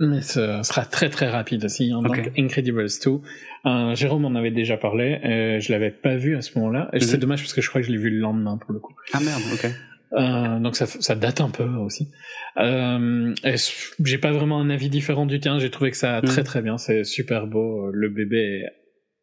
Mais 0.00 0.20
ce 0.20 0.60
sera 0.64 0.84
très 0.84 1.08
très 1.08 1.30
rapide 1.30 1.64
aussi. 1.64 1.92
Hein, 1.92 2.02
Donc 2.02 2.30
Incredibles 2.36 2.86
2. 3.04 3.20
Euh, 3.66 3.94
Jérôme 3.94 4.26
en 4.26 4.34
avait 4.34 4.50
déjà 4.50 4.76
parlé, 4.76 5.20
euh, 5.24 5.60
je 5.60 5.72
l'avais 5.72 5.90
pas 5.90 6.16
vu 6.16 6.36
à 6.36 6.42
ce 6.42 6.58
moment-là. 6.58 6.90
et 6.92 7.00
C'est 7.00 7.16
dommage 7.16 7.40
parce 7.40 7.54
que 7.54 7.62
je 7.62 7.68
crois 7.70 7.80
que 7.80 7.86
je 7.86 7.92
l'ai 7.92 7.98
vu 7.98 8.10
le 8.10 8.18
lendemain 8.18 8.58
pour 8.58 8.72
le 8.72 8.80
coup. 8.80 8.94
Ah 9.12 9.20
merde, 9.20 9.42
ok. 9.52 9.70
Euh, 10.12 10.60
donc 10.60 10.76
ça, 10.76 10.86
ça 10.86 11.14
date 11.14 11.40
un 11.40 11.50
peu 11.50 11.64
aussi. 11.64 12.10
Euh, 12.56 13.34
j'ai 14.04 14.18
pas 14.18 14.32
vraiment 14.32 14.60
un 14.60 14.70
avis 14.70 14.88
différent 14.88 15.26
du 15.26 15.40
tien. 15.40 15.58
J'ai 15.58 15.70
trouvé 15.70 15.90
que 15.90 15.96
ça 15.96 16.16
a 16.16 16.22
très 16.22 16.42
mhm. 16.42 16.46
très 16.46 16.62
bien. 16.62 16.78
C'est 16.78 17.04
super 17.04 17.46
beau. 17.46 17.90
Le 17.90 18.08
bébé 18.08 18.62
est 18.62 18.64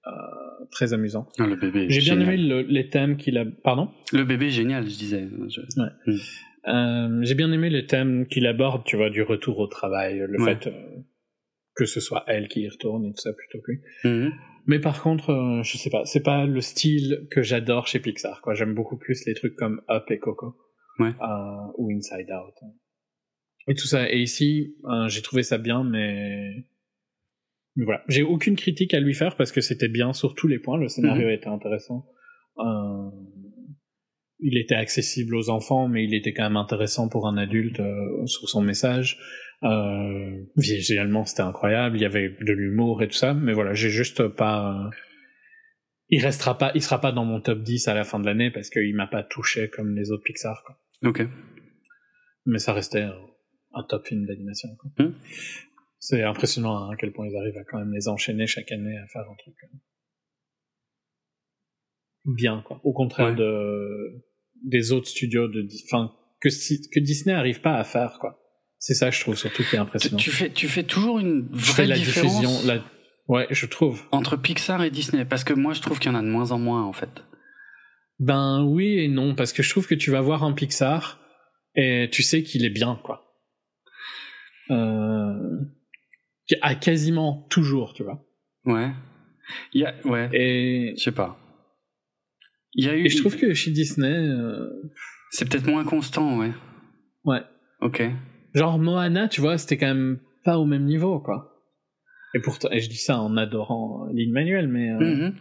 euh, 0.07 0.65
très 0.71 0.93
amusant. 0.93 1.27
Ah, 1.39 1.47
le 1.47 1.55
bébé. 1.55 1.87
J'ai 1.89 2.01
bien 2.01 2.19
aimé 2.19 2.37
les 2.37 2.89
thèmes 2.89 3.17
qu'il 3.17 3.37
a. 3.37 3.45
Pardon? 3.63 3.89
Le 4.11 4.23
bébé 4.23 4.47
est 4.47 4.51
génial, 4.51 4.83
je 4.83 4.97
disais. 4.97 5.27
Ouais. 5.77 5.89
Mhm. 6.07 6.19
Euh, 6.67 7.19
j'ai 7.23 7.35
bien 7.35 7.51
aimé 7.51 7.69
les 7.69 7.85
thèmes 7.85 8.27
qu'il 8.27 8.45
aborde, 8.45 8.83
tu 8.83 8.95
vois, 8.95 9.09
du 9.09 9.23
retour 9.23 9.57
au 9.59 9.67
travail, 9.67 10.23
le 10.27 10.45
fait 10.45 10.67
euh, 10.67 10.71
que 11.75 11.85
ce 11.85 11.99
soit 11.99 12.23
elle 12.27 12.47
qui 12.47 12.61
y 12.61 12.69
retourne 12.69 13.05
et 13.05 13.11
tout 13.11 13.21
ça 13.21 13.33
plutôt 13.33 13.59
que 13.65 13.71
lui. 13.71 13.81
Mhm. 14.03 14.31
Mais 14.67 14.79
par 14.79 15.01
contre, 15.01 15.31
euh, 15.31 15.63
je 15.63 15.77
sais 15.77 15.89
pas, 15.89 16.05
c'est 16.05 16.21
pas 16.21 16.45
le 16.45 16.61
style 16.61 17.27
que 17.31 17.41
j'adore 17.41 17.87
chez 17.87 17.99
Pixar, 17.99 18.41
quoi. 18.41 18.53
J'aime 18.53 18.75
beaucoup 18.75 18.97
plus 18.97 19.25
les 19.25 19.33
trucs 19.33 19.55
comme 19.55 19.81
Up 19.89 20.03
et 20.11 20.19
Coco. 20.19 20.55
Ouais. 20.99 21.13
Euh, 21.21 21.71
ou 21.77 21.89
Inside 21.91 22.29
Out. 22.29 22.53
Et 23.67 23.75
tout 23.75 23.87
ça. 23.87 24.11
Et 24.11 24.19
ici, 24.19 24.75
j'ai 25.07 25.21
trouvé 25.21 25.43
ça 25.43 25.57
bien, 25.57 25.83
mais... 25.83 26.65
mais 27.75 27.85
voilà. 27.85 28.03
J'ai 28.07 28.23
aucune 28.23 28.55
critique 28.55 28.93
à 28.93 28.99
lui 28.99 29.13
faire 29.13 29.35
parce 29.35 29.51
que 29.51 29.61
c'était 29.61 29.89
bien 29.89 30.13
sur 30.13 30.35
tous 30.35 30.47
les 30.47 30.59
points. 30.59 30.77
Le 30.77 30.87
scénario 30.87 31.27
mhm. 31.27 31.33
était 31.33 31.47
intéressant. 31.47 32.05
Euh, 32.59 33.09
il 34.39 34.57
était 34.57 34.75
accessible 34.75 35.35
aux 35.35 35.49
enfants, 35.49 35.87
mais 35.87 36.03
il 36.03 36.13
était 36.13 36.33
quand 36.33 36.43
même 36.43 36.57
intéressant 36.57 37.07
pour 37.07 37.27
un 37.27 37.37
adulte 37.37 37.79
euh, 37.79 38.25
sur 38.25 38.49
son 38.49 38.61
message. 38.61 39.19
Euh, 39.63 40.43
visuellement, 40.57 41.25
c'était 41.25 41.43
incroyable. 41.43 41.97
Il 41.97 42.01
y 42.01 42.05
avait 42.05 42.35
de 42.41 42.51
l'humour 42.51 43.03
et 43.03 43.07
tout 43.07 43.15
ça, 43.15 43.35
mais 43.35 43.53
voilà, 43.53 43.73
j'ai 43.73 43.89
juste 43.89 44.27
pas. 44.27 44.89
Il 46.09 46.21
restera 46.21 46.57
pas, 46.57 46.71
il 46.73 46.81
sera 46.81 46.99
pas 46.99 47.11
dans 47.11 47.23
mon 47.23 47.39
top 47.39 47.61
10 47.61 47.87
à 47.87 47.93
la 47.93 48.03
fin 48.03 48.19
de 48.19 48.25
l'année 48.25 48.51
parce 48.51 48.69
qu'il 48.69 48.95
m'a 48.95 49.07
pas 49.07 49.23
touché 49.23 49.69
comme 49.69 49.95
les 49.95 50.11
autres 50.11 50.23
Pixar. 50.23 50.63
Quoi. 50.65 51.09
Ok. 51.09 51.27
Mais 52.47 52.57
ça 52.57 52.73
restait 52.73 53.07
un, 53.73 53.83
top 53.83 54.05
film 54.05 54.25
d'animation. 54.25 54.69
Hmm. 54.97 55.11
C'est 55.99 56.23
impressionnant 56.23 56.89
à 56.89 56.95
quel 56.95 57.11
point 57.11 57.27
ils 57.27 57.35
arrivent 57.35 57.57
à 57.57 57.63
quand 57.63 57.79
même 57.79 57.93
les 57.93 58.07
enchaîner 58.07 58.47
chaque 58.47 58.71
année 58.71 58.97
à 58.97 59.07
faire 59.07 59.21
un 59.21 59.35
truc 59.35 59.55
bien, 62.25 62.63
quoi. 62.65 62.79
Au 62.83 62.93
contraire 62.93 63.35
de 63.35 64.23
des 64.63 64.91
autres 64.91 65.07
studios 65.07 65.47
de, 65.47 65.67
enfin 65.85 66.11
que 66.39 66.49
que 66.49 66.99
Disney 66.99 67.35
arrive 67.35 67.61
pas 67.61 67.77
à 67.77 67.83
faire, 67.83 68.17
quoi. 68.19 68.37
C'est 68.77 68.95
ça, 68.95 69.11
je 69.11 69.19
trouve 69.19 69.35
surtout 69.35 69.63
qui 69.63 69.75
est 69.75 69.79
impressionnant. 69.79 70.17
Tu, 70.17 70.31
fais, 70.31 70.49
tu 70.49 70.67
fais 70.67 70.83
toujours 70.83 71.19
une 71.19 71.47
vraie 71.51 71.85
la 71.85 71.95
différence. 71.95 72.39
Diffusion, 72.39 72.67
la... 72.67 72.83
Ouais, 73.27 73.47
je 73.51 73.67
trouve. 73.67 74.01
Entre 74.11 74.37
Pixar 74.37 74.83
et 74.83 74.89
Disney, 74.89 75.23
parce 75.23 75.43
que 75.43 75.53
moi, 75.53 75.73
je 75.73 75.81
trouve 75.81 75.99
qu'il 75.99 76.11
y 76.11 76.15
en 76.15 76.17
a 76.17 76.23
de 76.23 76.27
moins 76.27 76.51
en 76.51 76.57
moins, 76.57 76.83
en 76.83 76.93
fait. 76.93 77.23
Ben 78.17 78.63
oui 78.63 78.97
et 78.99 79.07
non, 79.07 79.35
parce 79.35 79.53
que 79.53 79.61
je 79.61 79.69
trouve 79.69 79.85
que 79.85 79.93
tu 79.93 80.09
vas 80.09 80.21
voir 80.21 80.43
un 80.43 80.53
Pixar 80.53 81.19
et 81.75 82.09
tu 82.11 82.23
sais 82.23 82.41
qu'il 82.41 82.65
est 82.65 82.71
bien, 82.71 82.99
quoi. 83.03 83.30
Euh... 84.71 85.59
À 86.61 86.75
quasiment 86.75 87.47
toujours, 87.49 87.93
tu 87.93 88.03
vois. 88.03 88.25
Ouais. 88.65 88.91
Y 89.73 89.85
a... 89.85 89.93
Ouais. 90.05 90.29
Et... 90.33 90.93
Je 90.97 91.03
sais 91.03 91.11
pas. 91.11 91.39
Il 92.73 92.85
y 92.85 92.89
a 92.89 92.95
eu... 92.95 93.05
Et 93.05 93.09
je 93.09 93.17
trouve 93.17 93.37
que 93.37 93.53
chez 93.53 93.71
Disney... 93.71 94.11
Euh... 94.11 94.67
C'est 95.29 95.49
peut-être 95.49 95.67
moins 95.67 95.85
constant, 95.85 96.37
ouais. 96.37 96.51
Ouais. 97.23 97.41
Ok. 97.79 98.03
Genre 98.53 98.79
Moana, 98.79 99.27
tu 99.29 99.39
vois, 99.39 99.57
c'était 99.57 99.77
quand 99.77 99.87
même 99.87 100.19
pas 100.43 100.57
au 100.57 100.65
même 100.65 100.83
niveau, 100.83 101.19
quoi. 101.19 101.63
Et 102.33 102.39
pourtant, 102.39 102.69
et 102.71 102.79
je 102.81 102.89
dis 102.89 102.97
ça 102.97 103.19
en 103.19 103.37
adorant 103.37 104.07
Lin 104.13 104.31
Manuel, 104.31 104.67
mais... 104.67 104.89
Euh... 104.91 105.29
Mm 105.29 105.35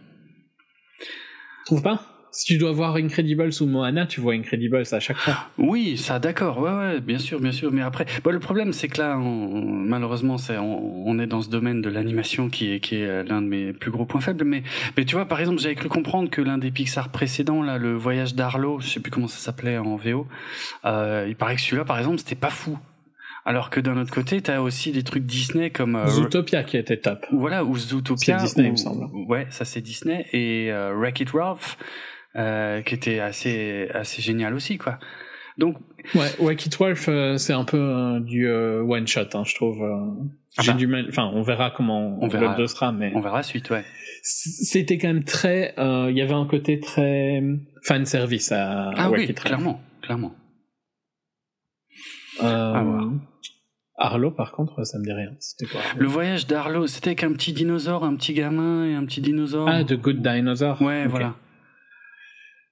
Trouve 1.65 1.83
pas 1.83 2.10
si 2.31 2.45
tu 2.45 2.57
dois 2.57 2.71
voir 2.71 2.95
Incredibles 2.95 3.51
ou 3.59 3.65
Moana, 3.65 4.05
tu 4.05 4.21
vois 4.21 4.33
Incredibles 4.33 4.83
à 4.91 4.99
chaque 4.99 5.17
fois. 5.17 5.35
Oui, 5.57 5.97
ça, 5.97 6.19
d'accord, 6.19 6.59
ouais, 6.59 6.71
ouais, 6.71 7.01
bien 7.01 7.17
sûr, 7.17 7.39
bien 7.39 7.51
sûr. 7.51 7.71
Mais 7.71 7.81
après, 7.81 8.05
bon, 8.23 8.31
le 8.31 8.39
problème, 8.39 8.73
c'est 8.73 8.87
que 8.87 8.99
là, 8.99 9.17
malheureusement, 9.17 10.37
on, 10.49 11.19
est 11.19 11.27
dans 11.27 11.41
ce 11.41 11.49
domaine 11.49 11.81
de 11.81 11.89
l'animation 11.89 12.49
qui 12.49 12.73
est, 12.73 12.79
qui 12.79 12.95
est 12.95 13.05
euh, 13.05 13.23
l'un 13.23 13.41
de 13.41 13.47
mes 13.47 13.73
plus 13.73 13.91
gros 13.91 14.05
points 14.05 14.21
faibles. 14.21 14.45
Mais, 14.45 14.63
mais 14.97 15.05
tu 15.05 15.15
vois, 15.15 15.25
par 15.25 15.39
exemple, 15.39 15.59
j'avais 15.59 15.75
cru 15.75 15.89
comprendre 15.89 16.29
que 16.29 16.41
l'un 16.41 16.57
des 16.57 16.71
Pixar 16.71 17.09
précédents, 17.09 17.61
là, 17.61 17.77
le 17.77 17.95
Voyage 17.95 18.33
d'Arlo, 18.33 18.79
je 18.79 18.87
sais 18.87 18.99
plus 18.99 19.11
comment 19.11 19.27
ça 19.27 19.39
s'appelait 19.39 19.77
en 19.77 19.97
VO, 19.97 20.27
euh, 20.85 21.25
il 21.27 21.35
paraît 21.35 21.55
que 21.55 21.61
celui-là, 21.61 21.85
par 21.85 21.99
exemple, 21.99 22.19
c'était 22.19 22.35
pas 22.35 22.49
fou. 22.49 22.77
Alors 23.43 23.71
que 23.71 23.79
d'un 23.79 23.97
autre 23.97 24.13
côté, 24.13 24.41
t'as 24.41 24.59
aussi 24.59 24.91
des 24.91 25.03
trucs 25.03 25.25
Disney 25.25 25.71
comme 25.71 25.95
euh, 25.95 26.07
Zootopia 26.07 26.63
qui 26.63 26.77
était 26.77 26.97
top. 26.97 27.25
Voilà, 27.31 27.63
ou 27.63 27.75
Zootopia. 27.75 28.37
C'est 28.37 28.45
Disney, 28.45 28.67
il 28.67 28.71
me 28.71 28.77
semble. 28.77 29.05
Ouais, 29.27 29.47
ça 29.49 29.65
c'est 29.65 29.81
Disney 29.81 30.27
et 30.31 30.71
euh, 30.71 30.93
Wreck-It 30.95 31.31
Ralph 31.31 31.77
euh, 32.35 32.81
qui 32.81 32.95
était 32.95 33.19
assez 33.19 33.89
assez 33.93 34.21
génial 34.21 34.53
aussi 34.53 34.77
quoi. 34.77 34.99
Donc 35.57 35.77
ouais, 36.15 36.29
Wacky 36.39 36.69
12 36.69 37.05
euh, 37.07 37.37
c'est 37.37 37.53
un 37.53 37.65
peu 37.65 37.77
euh, 37.77 38.19
du 38.21 38.49
one 38.49 39.07
shot 39.07 39.21
hein, 39.33 39.43
je 39.45 39.55
trouve. 39.55 39.83
Ah 40.57 40.61
J'ai 40.63 40.71
bah. 40.71 40.77
du 40.77 40.87
mal, 40.87 41.05
enfin 41.09 41.29
on 41.33 41.41
verra 41.41 41.71
comment 41.71 42.17
on 42.21 42.27
verra 42.27 42.57
le 42.57 42.67
sera 42.67 42.91
mais 42.91 43.11
on 43.15 43.21
verra 43.21 43.43
suite 43.43 43.69
ouais. 43.69 43.83
C'était 44.23 44.97
quand 44.97 45.07
même 45.07 45.23
très 45.23 45.73
il 45.77 46.17
y 46.17 46.21
avait 46.21 46.33
un 46.33 46.45
côté 46.45 46.79
très 46.79 47.41
fan 47.83 48.05
service 48.05 48.51
à 48.51 48.91
Ah 48.95 49.09
oui, 49.09 49.33
clairement, 49.33 49.81
clairement. 50.01 50.35
Ah, 52.39 52.83
Arlo, 53.97 54.31
par 54.31 54.51
contre, 54.51 54.83
ça 54.83 54.97
me 54.97 55.03
dit 55.03 55.11
rien. 55.11 55.29
Quoi, 55.71 55.79
le 55.95 56.07
voyage 56.07 56.47
d'Arlo, 56.47 56.87
c'était 56.87 57.13
qu'un 57.13 57.33
petit 57.33 57.53
dinosaure, 57.53 58.03
un 58.03 58.15
petit 58.15 58.33
gamin 58.33 58.85
et 58.85 58.95
un 58.95 59.05
petit 59.05 59.21
dinosaure. 59.21 59.69
Ah, 59.69 59.83
The 59.83 59.93
Good 59.93 60.23
Dinosaur. 60.23 60.81
Ouais, 60.81 61.05
voilà. 61.05 61.35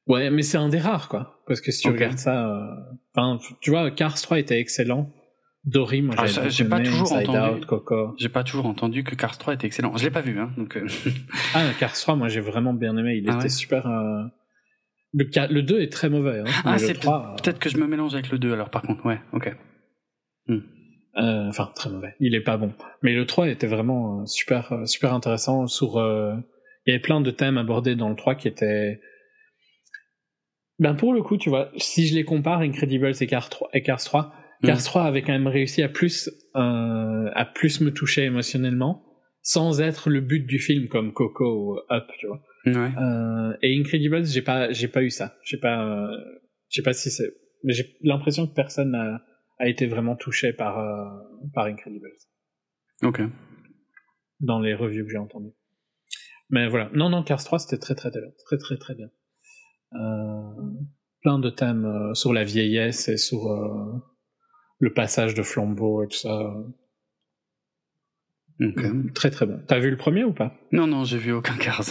Ouais, 0.09 0.31
mais 0.31 0.41
c'est 0.41 0.57
un 0.57 0.69
des 0.69 0.79
rares, 0.79 1.07
quoi. 1.07 1.39
Parce 1.45 1.61
que 1.61 1.71
si 1.71 1.83
tu 1.83 1.89
regardes 1.89 2.17
ça, 2.17 2.49
euh, 2.49 2.75
enfin, 3.15 3.39
tu 3.61 3.69
vois, 3.69 3.91
Cars 3.91 4.19
3 4.19 4.39
était 4.39 4.59
excellent. 4.59 5.13
Dory, 5.65 6.01
moi 6.01 6.15
ah, 6.17 6.25
j'ai 6.25 6.63
pas 6.63 6.79
toujours 6.79 7.11
entendu. 7.11 7.65
J'ai 8.17 8.29
pas 8.29 8.43
toujours 8.43 8.65
entendu 8.65 9.03
que 9.03 9.13
Cars 9.13 9.37
3 9.37 9.53
était 9.53 9.67
excellent. 9.67 9.95
Je 9.97 10.05
l'ai 10.05 10.11
pas 10.11 10.21
vu, 10.21 10.39
hein. 10.39 10.51
Donc. 10.57 10.77
Euh. 10.77 10.87
ah, 11.53 11.65
Cars 11.79 11.93
3, 11.93 12.15
moi 12.15 12.27
j'ai 12.27 12.39
vraiment 12.39 12.73
bien 12.73 12.97
aimé. 12.97 13.17
Il 13.21 13.29
ah 13.29 13.35
était 13.35 13.49
super. 13.49 13.85
Euh... 13.85 14.23
Le, 15.13 15.53
le 15.53 15.61
2 15.61 15.81
est 15.81 15.91
très 15.91 16.09
mauvais. 16.09 16.39
Hein, 16.39 16.45
ah, 16.65 16.79
c'est 16.79 17.05
euh, 17.05 17.35
peut-être 17.43 17.59
que 17.59 17.69
je 17.69 17.77
me 17.77 17.87
mélange 17.87 18.13
avec 18.13 18.31
le 18.31 18.39
2 18.39 18.53
alors. 18.53 18.69
Par 18.69 18.81
contre, 18.81 19.05
ouais, 19.05 19.19
ok. 19.31 19.55
Hmm. 20.47 20.59
Enfin, 21.15 21.69
très 21.75 21.91
mauvais. 21.91 22.15
Il 22.19 22.33
est 22.33 22.41
pas 22.41 22.57
bon. 22.57 22.73
Mais 23.03 23.13
le 23.13 23.27
3 23.27 23.49
était 23.49 23.67
vraiment 23.67 24.25
super, 24.25 24.73
super 24.85 25.13
intéressant. 25.13 25.67
Sur, 25.67 25.97
il 25.97 26.91
y 26.91 26.91
avait 26.91 27.01
plein 27.01 27.21
de 27.21 27.29
thèmes 27.29 27.57
abordés 27.57 27.95
dans 27.95 28.09
le 28.09 28.15
3 28.15 28.35
qui 28.35 28.47
étaient 28.47 29.01
ben 30.79 30.95
pour 30.95 31.13
le 31.13 31.21
coup, 31.21 31.37
tu 31.37 31.49
vois, 31.49 31.71
si 31.77 32.07
je 32.07 32.15
les 32.15 32.23
compare, 32.23 32.59
Incredibles 32.59 33.11
et 33.19 33.27
Cars 33.27 33.49
3, 33.49 33.69
et 33.73 33.81
Cars 33.81 34.03
3, 34.03 34.33
Cars 34.63 34.83
3 34.83 35.03
avait 35.03 35.21
quand 35.21 35.31
même 35.31 35.47
réussi 35.47 35.83
à 35.83 35.89
plus, 35.89 36.29
euh, 36.55 37.29
à 37.33 37.45
plus 37.45 37.81
me 37.81 37.91
toucher 37.91 38.23
émotionnellement, 38.23 39.05
sans 39.41 39.81
être 39.81 40.09
le 40.09 40.21
but 40.21 40.45
du 40.45 40.59
film 40.59 40.87
comme 40.87 41.13
Coco 41.13 41.45
ou 41.45 41.93
Up, 41.93 42.05
tu 42.17 42.27
vois. 42.27 42.43
Ouais. 42.65 42.91
Euh, 42.97 43.57
et 43.61 43.79
Incredibles, 43.79 44.25
j'ai 44.25 44.41
pas, 44.41 44.71
j'ai 44.71 44.87
pas 44.87 45.01
eu 45.01 45.09
ça. 45.09 45.35
J'ai 45.43 45.57
pas, 45.57 45.85
euh, 45.85 46.15
j'ai 46.69 46.81
pas 46.81 46.93
si 46.93 47.09
c'est, 47.09 47.33
mais 47.63 47.73
j'ai 47.73 47.97
l'impression 48.01 48.47
que 48.47 48.53
personne 48.53 48.91
n'a 48.91 49.21
a 49.59 49.67
été 49.67 49.85
vraiment 49.87 50.15
touché 50.15 50.53
par, 50.53 50.79
euh, 50.79 51.03
par 51.53 51.65
Incredibles. 51.65 52.09
Ok. 53.03 53.21
Dans 54.39 54.59
les 54.59 54.73
reviews 54.73 55.03
que 55.03 55.11
j'ai 55.11 55.17
entendues. 55.17 55.53
Mais 56.49 56.67
voilà. 56.67 56.89
Non, 56.93 57.09
non, 57.09 57.23
Cars 57.23 57.43
3, 57.43 57.59
c'était 57.59 57.77
très, 57.77 57.93
très, 57.93 58.09
très, 58.09 58.21
très, 58.45 58.57
très, 58.57 58.77
très 58.77 58.95
bien. 58.95 59.09
Euh, 59.95 60.41
plein 61.21 61.39
de 61.39 61.49
thèmes 61.49 61.85
euh, 61.85 62.13
sur 62.13 62.33
la 62.33 62.43
vieillesse 62.43 63.09
et 63.09 63.17
sur 63.17 63.51
euh, 63.51 64.01
le 64.79 64.93
passage 64.93 65.33
de 65.33 65.43
flambeau 65.43 66.03
et 66.03 66.07
tout 66.07 66.17
ça. 66.17 66.53
Très 69.15 69.31
très 69.31 69.45
bon. 69.45 69.61
T'as 69.67 69.79
vu 69.79 69.89
le 69.89 69.95
premier 69.97 70.25
ou 70.25 70.33
pas? 70.33 70.53
Non, 70.73 70.85
non, 70.85 71.05
j'ai 71.05 71.17
vu 71.17 71.31
aucun 71.31 71.55
Cars. 71.55 71.81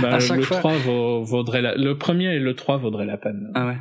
bah, 0.00 0.18
le, 0.18 0.40
3 0.40 0.76
vaudrait 1.24 1.60
la... 1.60 1.74
le 1.74 1.98
premier 1.98 2.36
et 2.36 2.38
le 2.38 2.54
3 2.54 2.76
vaudraient 2.78 3.04
la 3.04 3.16
peine. 3.16 3.50
Ah 3.54 3.66
ouais. 3.66 3.76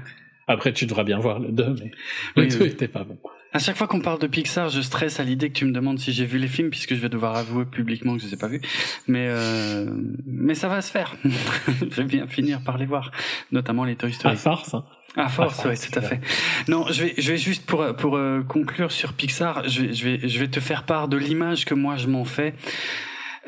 Après, 0.48 0.74
tu 0.74 0.88
devras 0.88 1.04
bien 1.04 1.20
voir 1.20 1.40
le 1.40 1.52
2, 1.52 1.76
mais 1.80 1.92
le 2.36 2.48
2 2.48 2.66
était 2.66 2.88
pas 2.88 3.04
bon. 3.04 3.20
À 3.54 3.60
chaque 3.60 3.78
fois 3.78 3.86
qu'on 3.86 4.00
parle 4.00 4.18
de 4.18 4.26
Pixar, 4.26 4.70
je 4.70 4.82
stresse 4.82 5.20
à 5.20 5.24
l'idée 5.24 5.50
que 5.50 5.54
tu 5.54 5.66
me 5.66 5.72
demandes 5.72 6.00
si 6.00 6.12
j'ai 6.12 6.26
vu 6.26 6.40
les 6.40 6.48
films, 6.48 6.72
puisque 6.72 6.96
je 6.96 7.00
vais 7.00 7.10
devoir 7.10 7.36
avouer 7.36 7.66
publiquement 7.66 8.16
que 8.16 8.22
je 8.24 8.28
les 8.28 8.34
ai 8.34 8.38
pas 8.38 8.48
vus. 8.48 8.62
Mais 9.08 9.28
euh, 9.30 9.86
mais 10.26 10.56
ça 10.56 10.68
va 10.68 10.82
se 10.82 10.90
faire. 10.90 11.16
je 11.24 11.86
vais 11.86 12.04
bien 12.04 12.26
finir 12.26 12.62
par 12.64 12.80
les 12.80 12.88
voir, 12.88 13.12
notamment 13.52 13.84
les 13.84 13.96
Toy 13.96 14.12
Story. 14.12 14.34
À 14.34 14.38
force. 14.38 14.74
Hein. 14.74 14.84
À 15.16 15.30
force, 15.30 15.64
oui, 15.66 15.76
tout 15.78 16.00
à 16.00 16.02
fait. 16.02 16.20
Non, 16.68 16.88
je 16.90 17.04
vais, 17.04 17.14
je 17.16 17.32
vais 17.32 17.38
juste 17.38 17.68
pour 17.68 17.96
pour 17.96 18.18
euh, 18.18 18.42
conclure 18.42 18.92
sur 18.92 19.14
Pixar, 19.14 19.70
je 19.70 19.84
vais, 19.84 19.94
je 19.94 20.04
vais, 20.04 20.28
je 20.28 20.40
vais 20.40 20.48
te 20.48 20.60
faire 20.60 20.82
part 20.84 21.08
de 21.08 21.18
l'image 21.18 21.66
que 21.66 21.76
moi 21.76 21.96
je 21.96 22.08
m'en 22.08 22.26
fais. 22.26 22.56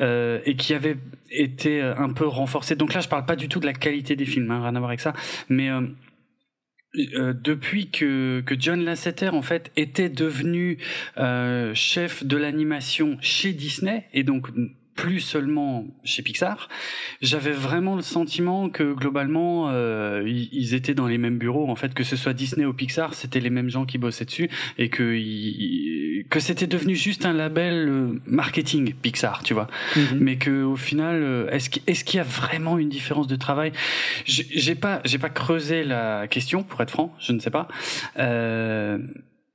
Euh, 0.02 0.40
et 0.46 0.58
qui 0.58 0.74
avait 0.74 0.98
été 1.32 1.82
un 1.82 2.10
peu 2.10 2.28
renforcée. 2.28 2.76
Donc 2.76 2.94
là, 2.94 3.00
je 3.00 3.08
parle 3.08 3.26
pas 3.26 3.38
du 3.38 3.48
tout 3.48 3.62
de 3.62 3.66
la 3.66 3.72
qualité 3.72 4.18
des 4.18 4.26
films, 4.26 4.52
hein, 4.52 4.60
rien 4.62 4.76
à 4.76 4.80
voir 4.80 4.90
avec 4.90 5.00
ça, 5.00 5.14
mais 5.48 5.70
euh, 7.14 7.34
depuis 7.34 7.90
que, 7.90 8.42
que 8.46 8.56
John 8.58 8.84
Lasseter 8.84 9.30
en 9.30 9.42
fait 9.42 9.72
était 9.76 10.10
devenu 10.10 10.78
euh, 11.18 11.74
chef 11.74 12.26
de 12.26 12.38
l'animation 12.38 13.18
chez 13.22 13.54
Disney 13.54 14.06
et 14.14 14.24
donc 14.24 14.48
plus 14.96 15.20
seulement 15.20 15.86
chez 16.04 16.24
Pixar, 16.24 16.70
j'avais 17.22 17.52
vraiment 17.52 17.96
le 17.96 18.02
sentiment 18.02 18.70
que 18.70 18.94
globalement 18.94 19.70
euh, 19.70 20.24
ils 20.26 20.74
étaient 20.74 20.94
dans 20.94 21.08
les 21.08 21.18
mêmes 21.18 21.38
bureaux 21.38 21.70
en 21.70 21.76
fait 21.76 21.94
que 21.94 22.04
ce 22.04 22.16
soit 22.16 22.34
Disney 22.34 22.66
ou 22.66 22.74
Pixar, 22.74 23.14
c'était 23.14 23.42
les 23.42 23.50
mêmes 23.50 23.70
gens 23.70 23.86
qui 23.86 23.98
bossaient 23.98 24.26
dessus 24.26 24.50
et 24.78 24.90
que 24.90 25.04
que 26.30 26.40
c'était 26.40 26.68
devenu 26.68 26.96
juste 26.96 27.26
un 27.26 27.34
label 27.34 27.88
euh, 27.90 28.22
marketing 28.26 28.94
Pixar, 28.94 29.44
tu 29.44 29.54
vois. 29.54 29.68
Mm-hmm. 29.96 30.18
Mais 30.20 30.38
que 30.38 30.64
au 30.64 30.78
final 30.78 31.22
euh, 31.22 31.50
est-ce 31.50 31.70
est-ce 31.88 32.04
qu'il 32.06 32.18
y 32.18 32.22
a 32.22 32.24
vraiment 32.24 32.78
une 32.78 32.90
différence 32.90 33.28
de 33.28 33.36
travail? 33.36 33.74
J'ai 34.26 34.76
pas 34.76 35.02
j'ai 35.04 35.18
pas 35.18 35.30
creusé 35.30 35.84
la 35.84 36.28
question 36.28 36.64
pour 36.64 36.82
être 36.82 36.92
franc, 36.92 37.14
je 37.20 37.34
ne 37.34 37.40
sais 37.40 37.52
pas. 37.52 37.68
Euh, 38.18 38.98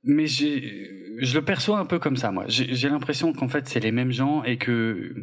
mais 0.03 0.27
je 0.27 1.33
le 1.33 1.41
perçois 1.41 1.79
un 1.79 1.85
peu 1.85 1.99
comme 1.99 2.17
ça, 2.17 2.31
moi. 2.31 2.45
J'ai 2.47 2.89
l'impression 2.89 3.33
qu'en 3.33 3.47
fait, 3.47 3.67
c'est 3.67 3.79
les 3.79 3.91
mêmes 3.91 4.11
gens 4.11 4.43
et 4.43 4.57
que 4.57 5.13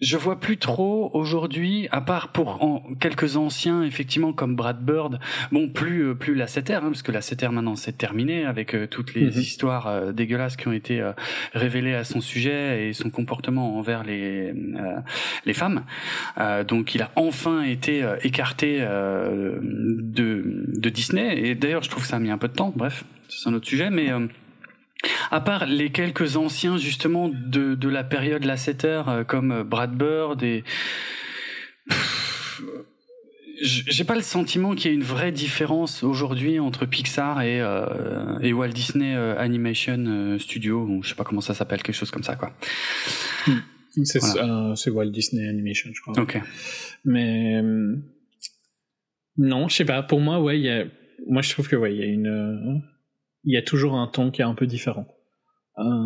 je 0.00 0.16
vois 0.16 0.38
plus 0.38 0.58
trop 0.58 1.10
aujourd'hui, 1.12 1.88
à 1.90 2.00
part 2.00 2.30
pour 2.30 2.62
en, 2.62 2.94
quelques 3.00 3.36
anciens, 3.36 3.82
effectivement, 3.82 4.32
comme 4.32 4.54
Brad 4.54 4.84
Bird. 4.84 5.18
Bon, 5.50 5.68
plus 5.68 6.10
euh, 6.10 6.14
plus 6.14 6.36
la 6.36 6.46
7 6.46 6.70
hein, 6.70 6.80
parce 6.82 7.02
que 7.02 7.10
la 7.10 7.20
7 7.20 7.42
maintenant 7.50 7.74
c'est 7.74 7.98
terminé 7.98 8.44
avec 8.44 8.74
euh, 8.74 8.86
toutes 8.86 9.14
les 9.14 9.24
mhm. 9.24 9.40
histoires 9.40 9.88
euh, 9.88 10.12
dégueulasses 10.12 10.56
qui 10.56 10.68
ont 10.68 10.72
été 10.72 11.04
révélées 11.52 11.94
à 11.94 12.04
son 12.04 12.20
sujet 12.20 12.88
et 12.88 12.92
son 12.92 13.10
comportement 13.10 13.76
envers 13.76 14.04
les 14.04 14.54
les 15.44 15.54
femmes. 15.54 15.84
donc, 16.66 16.94
il 16.94 17.02
a 17.02 17.10
enfin 17.16 17.62
été 17.62 18.04
écarté 18.22 18.78
de 18.80 20.42
de 20.78 20.88
Disney. 20.88 21.38
Et 21.38 21.54
d'ailleurs, 21.54 21.82
je 21.82 21.90
trouve 21.90 22.02
que 22.02 22.08
ça 22.08 22.16
a 22.16 22.20
mis 22.20 22.30
un 22.30 22.38
peu 22.38 22.48
de 22.48 22.52
temps. 22.52 22.72
Bref, 22.74 23.04
c'est 23.28 23.48
un 23.48 23.54
autre 23.54 23.66
sujet, 23.66 23.90
mais 23.90 24.10
euh, 24.10 24.26
à 25.30 25.40
part 25.40 25.66
les 25.66 25.90
quelques 25.90 26.36
anciens 26.36 26.78
justement 26.78 27.28
de, 27.28 27.74
de 27.74 27.88
la 27.88 28.04
période 28.04 28.44
Lasseter 28.44 29.02
euh, 29.08 29.24
comme 29.24 29.62
Brad 29.62 29.96
Bird 29.96 30.42
et 30.42 30.64
j'ai 33.60 34.04
pas 34.04 34.14
le 34.14 34.22
sentiment 34.22 34.74
qu'il 34.74 34.90
y 34.90 34.94
ait 34.94 34.96
une 34.96 35.02
vraie 35.02 35.32
différence 35.32 36.02
aujourd'hui 36.02 36.58
entre 36.58 36.86
Pixar 36.86 37.42
et, 37.42 37.60
euh, 37.60 38.38
et 38.40 38.52
Walt 38.52 38.68
Disney 38.68 39.14
euh, 39.14 39.38
Animation 39.38 40.04
euh, 40.06 40.38
Studio, 40.38 40.84
ou 40.84 41.02
je 41.02 41.10
sais 41.10 41.14
pas 41.14 41.24
comment 41.24 41.40
ça 41.40 41.54
s'appelle, 41.54 41.82
quelque 41.82 41.96
chose 41.96 42.10
comme 42.10 42.22
ça, 42.22 42.36
quoi. 42.36 42.52
Hmm. 43.46 44.04
C'est 44.04 44.90
Walt 44.90 45.10
Disney 45.10 45.48
Animation, 45.48 45.90
je 45.92 46.00
crois. 46.00 46.20
Ok. 46.20 46.40
Mais 47.04 47.60
non, 49.36 49.68
je 49.68 49.74
sais 49.74 49.84
pas. 49.84 50.02
Pour 50.02 50.20
moi, 50.20 50.40
ouais, 50.40 50.60
y 50.60 50.68
a, 50.68 50.84
moi 51.26 51.42
je 51.42 51.50
trouve 51.50 51.68
que 51.68 51.74
ouais, 51.74 51.94
il 51.94 51.98
y 51.98 52.02
a 52.02 52.06
une, 52.06 52.82
il 53.48 53.54
y 53.54 53.58
a 53.58 53.62
toujours 53.62 53.96
un 53.96 54.06
ton 54.06 54.30
qui 54.30 54.42
est 54.42 54.44
un 54.44 54.54
peu 54.54 54.66
différent. 54.66 55.08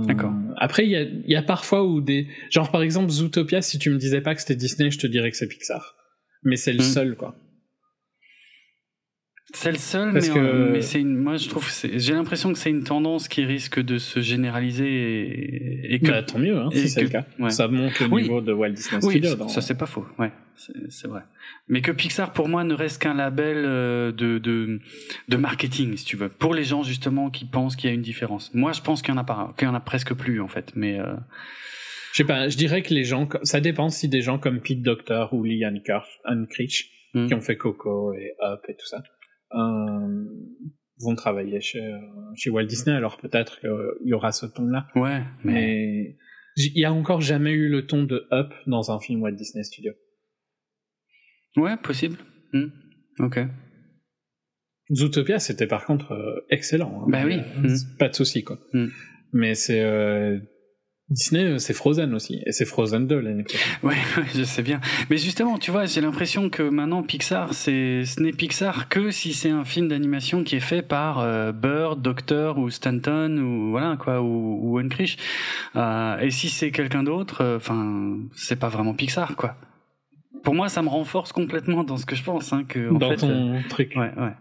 D'accord. 0.07 0.33
Après, 0.59 0.85
il 0.85 0.91
y 0.91 0.97
a, 0.97 1.03
y 1.03 1.35
a 1.35 1.43
parfois 1.43 1.85
où 1.85 2.01
des, 2.01 2.29
genre 2.51 2.71
par 2.71 2.83
exemple 2.83 3.11
Zootopia, 3.11 3.63
si 3.63 3.79
tu 3.79 3.91
me 3.91 3.97
disais 3.97 4.21
pas 4.21 4.35
que 4.35 4.41
c'était 4.41 4.57
Disney, 4.57 4.91
je 4.91 4.99
te 4.99 5.07
dirais 5.07 5.31
que 5.31 5.37
c'est 5.37 5.49
Pixar 5.49 5.97
mais 6.43 6.57
c'est 6.57 6.73
le 6.73 6.81
hmm. 6.81 6.83
seul 6.83 7.17
quoi. 7.17 7.37
C'est 9.55 9.71
le 9.71 9.79
seul, 9.79 10.13
mais, 10.13 10.21
que... 10.21 10.73
mais 10.73 10.83
c'est 10.83 11.01
une, 11.01 11.17
moi 11.17 11.37
je 11.37 11.49
trouve, 11.49 11.71
j'ai 11.83 12.15
l'impression 12.15 12.53
que 12.53 12.59
c'est 12.59 12.71
une 12.71 12.85
tendance 12.85 13.29
qui 13.29 13.45
risque 13.45 13.81
de 13.81 13.99
se 13.99 14.21
généraliser 14.21 15.95
et, 15.95 16.01
que. 16.01 16.11
Bah, 16.11 16.23
tant 16.23 16.39
mieux, 16.39 16.59
hein, 16.59 16.71
si 16.73 16.89
c'est 16.89 17.03
le 17.03 17.09
cas. 17.09 17.25
Ça 17.51 17.69
monte 17.69 18.01
le 18.01 18.09
niveau 18.09 18.41
de 18.41 18.53
Walt 18.53 18.71
Disney 18.71 19.01
Studios. 19.01 19.37
Oui, 19.39 19.51
ça 19.51 19.61
c'est 19.61 19.77
pas 19.77 19.87
faux, 19.87 20.07
ouais, 20.19 20.33
c'est 20.89 21.07
vrai. 21.07 21.23
Mais 21.69 21.83
que 21.83 21.93
Pixar 21.93 22.33
pour 22.33 22.49
moi 22.49 22.65
ne 22.65 22.75
reste 22.75 23.03
qu'un 23.03 23.15
label 23.15 23.59
euh, 23.59 24.11
de, 24.11 24.39
de, 24.39 24.81
de 25.29 25.37
marketing, 25.37 25.97
si 25.97 26.05
tu 26.05 26.17
veux, 26.17 26.29
pour 26.29 26.55
les 26.55 26.65
gens 26.65 26.83
justement 26.83 27.31
qui 27.31 27.45
pensent 27.45 27.77
qu'il 27.77 27.91
y 27.91 27.93
a 27.93 27.95
une 27.95 28.03
différence. 28.03 28.53
Moi 28.55 28.73
je 28.73 28.81
pense 28.81 29.03
qu'il 29.03 29.13
y 29.13 29.17
en 29.17 29.21
a 29.21 29.25
pas, 29.25 29.55
qu'il 29.59 29.69
y 29.69 29.71
en 29.71 29.75
a 29.75 29.81
presque 29.81 30.15
plus 30.15 30.41
en 30.41 30.49
fait, 30.49 30.73
mais. 30.75 30.99
Euh... 30.99 31.15
Je 32.13 32.19
sais 32.19 32.25
pas, 32.25 32.47
je 32.51 32.59
dirais 32.59 32.83
que 32.83 32.93
les 32.93 33.05
gens, 33.05 33.27
ça 33.43 33.61
dépend 33.61 33.89
si 33.89 34.07
des 34.07 34.21
gens 34.21 34.39
comme 34.39 34.61
Pete 34.61 34.83
Docter 34.83 35.25
ou 35.33 35.45
Lee 35.45 35.65
Unkrich, 35.65 36.91
mm. 37.15 37.27
qui 37.27 37.33
ont 37.35 37.41
fait 37.41 37.57
Coco 37.57 38.13
et 38.13 38.35
Up 38.43 38.61
et 38.69 38.75
tout 38.75 38.87
ça, 38.87 38.99
euh, 38.99 39.01
vont 41.03 41.15
travailler 41.15 41.61
chez, 41.61 41.85
euh, 41.85 41.99
chez 42.37 42.51
Walt 42.51 42.65
Disney, 42.65 42.95
alors 42.95 43.19
peut-être 43.19 43.61
qu'il 43.61 43.71
y 44.05 44.15
aura 44.15 44.33
ce 44.33 44.47
ton-là. 44.47 44.87
Ouais, 44.95 45.23
mais... 45.45 46.17
il 46.57 46.79
y 46.79 46.85
a 46.85 46.93
encore 46.93 47.21
jamais 47.21 47.53
eu 47.53 47.69
le 47.69 47.87
ton 47.87 48.05
de 48.05 48.27
Up 48.33 48.53
dans 48.67 48.91
un 48.91 49.01
film 49.01 49.23
Walt 49.23 49.33
Disney 49.33 49.65
Studio. 49.65 49.93
Ouais, 51.57 51.77
possible. 51.77 52.19
Mm. 52.53 52.67
Ok. 53.19 53.41
Zootopia, 54.93 55.39
c'était 55.39 55.67
par 55.67 55.87
contre 55.87 56.13
euh, 56.13 56.47
excellent. 56.51 57.03
Hein. 57.03 57.07
Bah 57.09 57.25
oui. 57.25 57.39
Mm. 57.57 57.97
Pas 57.99 58.09
de 58.09 58.15
souci, 58.15 58.45
quoi. 58.45 58.59
Mais 59.33 59.55
c'est 59.55 59.83
Disney, 61.13 61.45
euh, 61.45 61.59
c'est 61.59 61.75
Frozen 61.75 62.15
aussi, 62.15 62.43
et 62.47 62.53
c'est 62.53 62.65
Frozen 62.65 63.07
2 63.07 63.21
l'année 63.21 63.45
prochaine. 63.45 63.61
Ouais, 63.83 63.97
je 64.35 64.43
sais 64.45 64.63
bien. 64.63 64.81
Mais 65.11 65.19
justement, 65.19 65.59
tu 65.59 65.71
vois, 65.71 65.87
j'ai 65.87 66.01
l'impression 66.01 66.49
que 66.49 66.63
maintenant 66.63 67.03
Pixar, 67.03 67.53
c'est, 67.55 68.05
ce 68.05 68.21
n'est 68.21 68.33
Pixar 68.33 68.89
que 68.89 69.11
si 69.11 69.33
c'est 69.33 69.51
un 69.51 69.65
film 69.65 69.89
d'animation 69.89 70.45
qui 70.45 70.57
est 70.57 70.61
fait 70.61 70.83
par 70.83 71.19
euh, 71.21 71.53
Bird, 71.53 72.01
Doctor 72.01 72.59
ou 72.59 72.71
Stanton 72.71 73.39
ou 73.39 73.71
voilà 73.71 73.97
quoi, 73.97 74.23
ou, 74.23 74.77
ou 74.77 74.81
euh, 75.77 76.19
et 76.19 76.31
si 76.31 76.49
c'est 76.49 76.71
quelqu'un 76.71 77.03
d'autre, 77.03 77.43
euh, 77.43 77.57
enfin, 77.57 78.17
c'est 78.35 78.59
pas 78.59 78.69
vraiment 78.69 78.95
Pixar 78.95 79.37
quoi. 79.37 79.57
Pour 80.43 80.55
moi, 80.55 80.69
ça 80.69 80.83
me 80.83 80.89
renforce 80.89 81.33
complètement 81.33 81.85
dans 81.85 81.97
ce 81.97 82.07
que 82.07 82.17
je 82.17 82.25
pense, 82.25 82.53
hein, 82.53 82.65
que 82.69 82.91
en 82.91 82.99
dans 82.99 83.11
fait, 83.11 83.17
ton 83.17 83.63
truc. 83.69 83.93
Ouais, 83.95 84.11
ouais. 84.17 84.33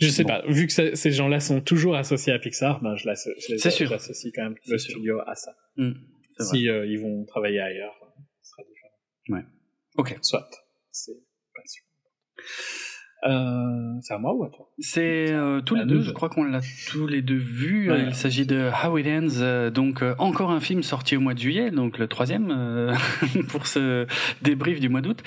Je 0.00 0.08
sais 0.08 0.24
pas, 0.24 0.42
vu 0.48 0.66
que 0.66 0.94
ces 0.94 1.10
gens-là 1.12 1.40
sont 1.40 1.60
toujours 1.60 1.94
associés 1.94 2.32
à 2.32 2.38
Pixar, 2.38 2.80
ben 2.80 2.96
je 2.96 3.06
l'associe 3.06 4.32
quand 4.34 4.44
même 4.44 4.54
le 4.66 4.78
studio 4.78 5.20
à 5.26 5.34
ça. 5.34 5.54
Mmh, 5.76 5.92
si 6.40 6.68
euh, 6.68 6.86
ils 6.86 6.98
vont 6.98 7.24
travailler 7.24 7.60
ailleurs, 7.60 7.94
ce 8.42 8.50
sera 8.50 8.62
différent. 8.62 8.94
Ouais. 9.28 9.44
Ok. 9.96 10.18
Soit. 10.22 10.48
C'est 10.90 11.12
pas 11.54 11.62
sûr. 11.66 11.84
Euh, 13.24 13.98
c'est 14.00 14.14
à 14.14 14.18
moi 14.18 14.32
ou 14.34 14.44
à 14.44 14.48
toi? 14.48 14.70
C'est 14.78 15.32
euh, 15.32 15.60
tous 15.60 15.74
les 15.74 15.84
deux, 15.84 16.00
je 16.00 16.10
crois 16.10 16.30
qu'on 16.30 16.44
l'a 16.44 16.60
tous 16.88 17.06
les 17.06 17.22
deux 17.22 17.36
vu. 17.36 17.90
Il 17.94 18.14
s'agit 18.14 18.46
de 18.46 18.70
How 18.84 18.96
It 18.98 19.06
Ends, 19.06 19.40
euh, 19.40 19.70
donc 19.70 20.02
euh, 20.02 20.14
encore 20.18 20.50
un 20.50 20.60
film 20.60 20.82
sorti 20.82 21.16
au 21.16 21.20
mois 21.20 21.34
de 21.34 21.38
juillet, 21.38 21.70
donc 21.70 21.98
le 21.98 22.08
troisième 22.08 22.50
euh, 22.50 22.94
pour 23.48 23.66
ce 23.66 24.06
débrief 24.42 24.80
du 24.80 24.88
mois 24.88 25.02
d'août. 25.02 25.22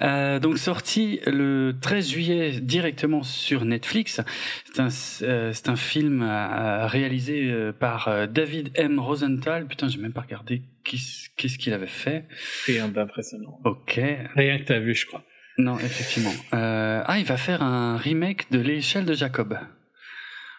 donc 0.00 0.58
sorti 0.58 1.20
le 1.26 1.74
13 1.80 2.08
juillet 2.08 2.50
directement 2.60 3.22
sur 3.22 3.64
Netflix. 3.64 4.20
C'est 4.64 4.80
un, 4.80 4.90
c'est 4.90 5.68
un 5.68 5.76
film 5.76 6.22
réalisé 6.22 7.72
par 7.78 8.28
David 8.28 8.70
M. 8.74 8.98
Rosenthal. 8.98 9.66
Putain, 9.66 9.88
j'ai 9.88 9.98
même 9.98 10.12
pas 10.12 10.22
regardé 10.22 10.62
qu'est-ce 10.84 11.58
qu'il 11.58 11.72
avait 11.72 11.86
fait. 11.86 12.26
Rien 12.66 12.88
d'impressionnant. 12.88 13.60
Ok. 13.64 14.00
Rien 14.34 14.58
que 14.58 14.64
t'as 14.64 14.78
vu, 14.78 14.94
je 14.94 15.06
crois. 15.06 15.24
Non, 15.58 15.78
effectivement. 15.78 16.32
Euh, 16.54 17.02
ah, 17.06 17.18
il 17.18 17.24
va 17.24 17.36
faire 17.36 17.62
un 17.62 17.96
remake 17.96 18.50
de 18.50 18.58
l'échelle 18.58 19.04
de 19.04 19.14
Jacob. 19.14 19.58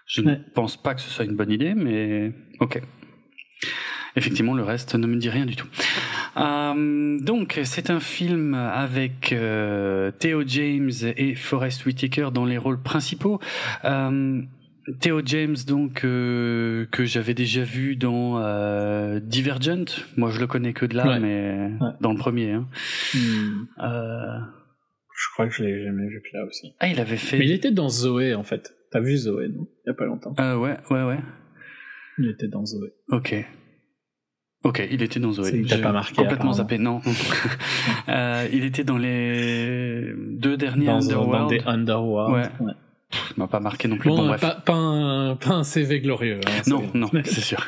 Je 0.06 0.22
ne 0.22 0.36
pense 0.36 0.82
pas 0.82 0.94
que 0.94 1.02
ce 1.02 1.10
soit 1.10 1.26
une 1.26 1.36
bonne 1.36 1.52
idée, 1.52 1.74
mais 1.74 2.32
ok. 2.60 2.82
Effectivement, 4.16 4.54
le 4.54 4.64
reste 4.64 4.96
ne 4.96 5.08
me 5.08 5.16
dit 5.16 5.30
rien 5.30 5.46
du 5.46 5.56
tout. 5.56 5.68
Euh, 6.38 7.20
donc, 7.20 7.60
c'est 7.64 7.90
un 7.90 8.00
film 8.00 8.54
avec 8.54 9.34
euh, 9.34 10.12
Theo 10.12 10.44
James 10.46 10.92
et 11.18 11.36
Forest 11.36 11.86
Whitaker 11.86 12.30
dans 12.32 12.46
les 12.46 12.58
rôles 12.58 12.82
principaux. 12.82 13.40
Euh, 13.86 14.42
Theo 15.00 15.22
James, 15.26 15.56
donc 15.66 16.02
que 16.02 16.88
j'avais 16.92 17.34
déjà 17.34 17.64
vu 17.64 17.96
dans 17.96 18.40
Divergent. 19.20 19.86
Moi, 20.18 20.30
je 20.30 20.40
le 20.40 20.48
connais 20.48 20.74
que 20.74 20.86
de 20.86 20.96
là, 20.96 21.20
mais 21.20 21.72
dans 22.02 22.12
le 22.12 22.18
premier. 22.18 22.52
Hein. 22.52 22.68
Hmm. 23.14 23.66
Je 25.24 25.30
crois 25.32 25.48
que 25.48 25.54
je 25.54 25.64
l'ai 25.64 25.84
jamais 25.84 26.08
vu 26.08 26.22
là 26.34 26.44
aussi. 26.44 26.74
Ah, 26.80 26.88
il 26.88 27.00
avait 27.00 27.16
fait. 27.16 27.38
Mais 27.38 27.46
il 27.46 27.52
était 27.54 27.72
dans 27.72 27.88
Zoé 27.88 28.36
en 28.36 28.44
fait. 28.44 28.76
T'as 28.92 29.00
vu 29.00 29.16
Zoé, 29.16 29.48
non? 29.48 29.68
Il 29.86 29.88
y 29.88 29.92
a 29.92 29.94
pas 29.94 30.06
longtemps. 30.06 30.36
Euh, 30.38 30.58
ouais, 30.58 30.76
ouais, 30.92 31.04
ouais. 31.04 31.20
Il 32.20 32.30
était 32.30 32.50
dans 32.50 32.66
Zoé. 32.66 32.90
Ok. 33.10 33.34
Ok, 34.64 34.86
il 34.92 35.02
était 35.02 35.20
dans 35.22 35.32
Zoé. 35.32 35.64
Il 35.66 35.82
pas 35.82 35.94
marqué. 35.94 36.16
Complètement 36.16 36.54
zappé, 36.54 36.78
non. 36.78 37.02
euh, 38.10 38.48
il 38.52 38.66
était 38.66 38.84
dans 38.84 38.98
les 38.98 40.14
deux 40.18 40.58
derniers 40.58 40.88
dans, 40.88 41.02
Underworld. 41.02 41.44
Dans 41.44 41.48
des 41.48 41.62
Underworld. 41.66 42.52
Ouais. 42.62 42.74
m'a 43.38 43.48
pas 43.48 43.60
marqué 43.62 43.88
non 43.88 43.98
plus. 43.98 44.10
Bon, 44.10 44.28
bref. 44.28 44.42
Pas, 44.42 44.56
pas, 44.56 44.74
un, 44.74 45.36
pas 45.38 45.52
un 45.52 45.64
CV 45.64 46.02
glorieux. 46.02 46.40
Hein, 46.46 46.62
non, 46.68 46.84
non, 46.94 47.10
c'est 47.24 47.42
sûr. 47.42 47.66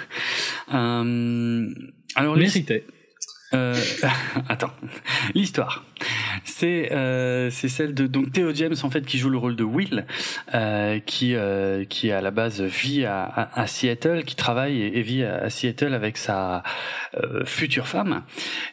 Euh, 0.74 1.70
alors, 2.16 2.36
Mérité. 2.36 2.86
Euh, 3.56 3.76
attends, 4.50 4.72
l'histoire, 5.34 5.84
c'est 6.44 6.92
euh, 6.92 7.50
c'est 7.50 7.70
celle 7.70 7.94
de 7.94 8.06
donc 8.06 8.32
Theo 8.34 8.54
James 8.54 8.76
en 8.84 8.90
fait 8.90 9.06
qui 9.06 9.18
joue 9.18 9.30
le 9.30 9.38
rôle 9.38 9.56
de 9.56 9.64
Will, 9.64 10.06
euh, 10.54 11.00
qui 11.00 11.36
qui 11.90 12.12
à 12.12 12.22
la 12.22 12.32
base 12.32 12.62
vit 12.62 13.06
à, 13.06 13.50
à, 13.54 13.68
Seattle, 13.68 14.24
qui 14.26 14.36
travaille 14.36 14.82
et, 14.82 15.02
vit 15.02 15.24
à, 15.24 15.50
Seattle 15.50 15.94
avec 15.94 16.18
sa 16.18 16.64
future 17.46 17.88
femme, 17.88 18.24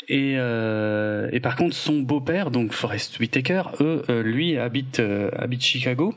et 0.08 0.32
et 0.32 1.40
par 1.40 1.56
contre 1.56 1.74
son 1.74 2.00
beau-père 2.00 2.50
donc 2.50 2.72
Forrest 2.72 3.18
Whitaker, 3.20 3.62
eux 3.80 4.02
lui 4.24 4.58
habite 4.58 5.00
habite 5.38 5.62
Chicago 5.62 6.14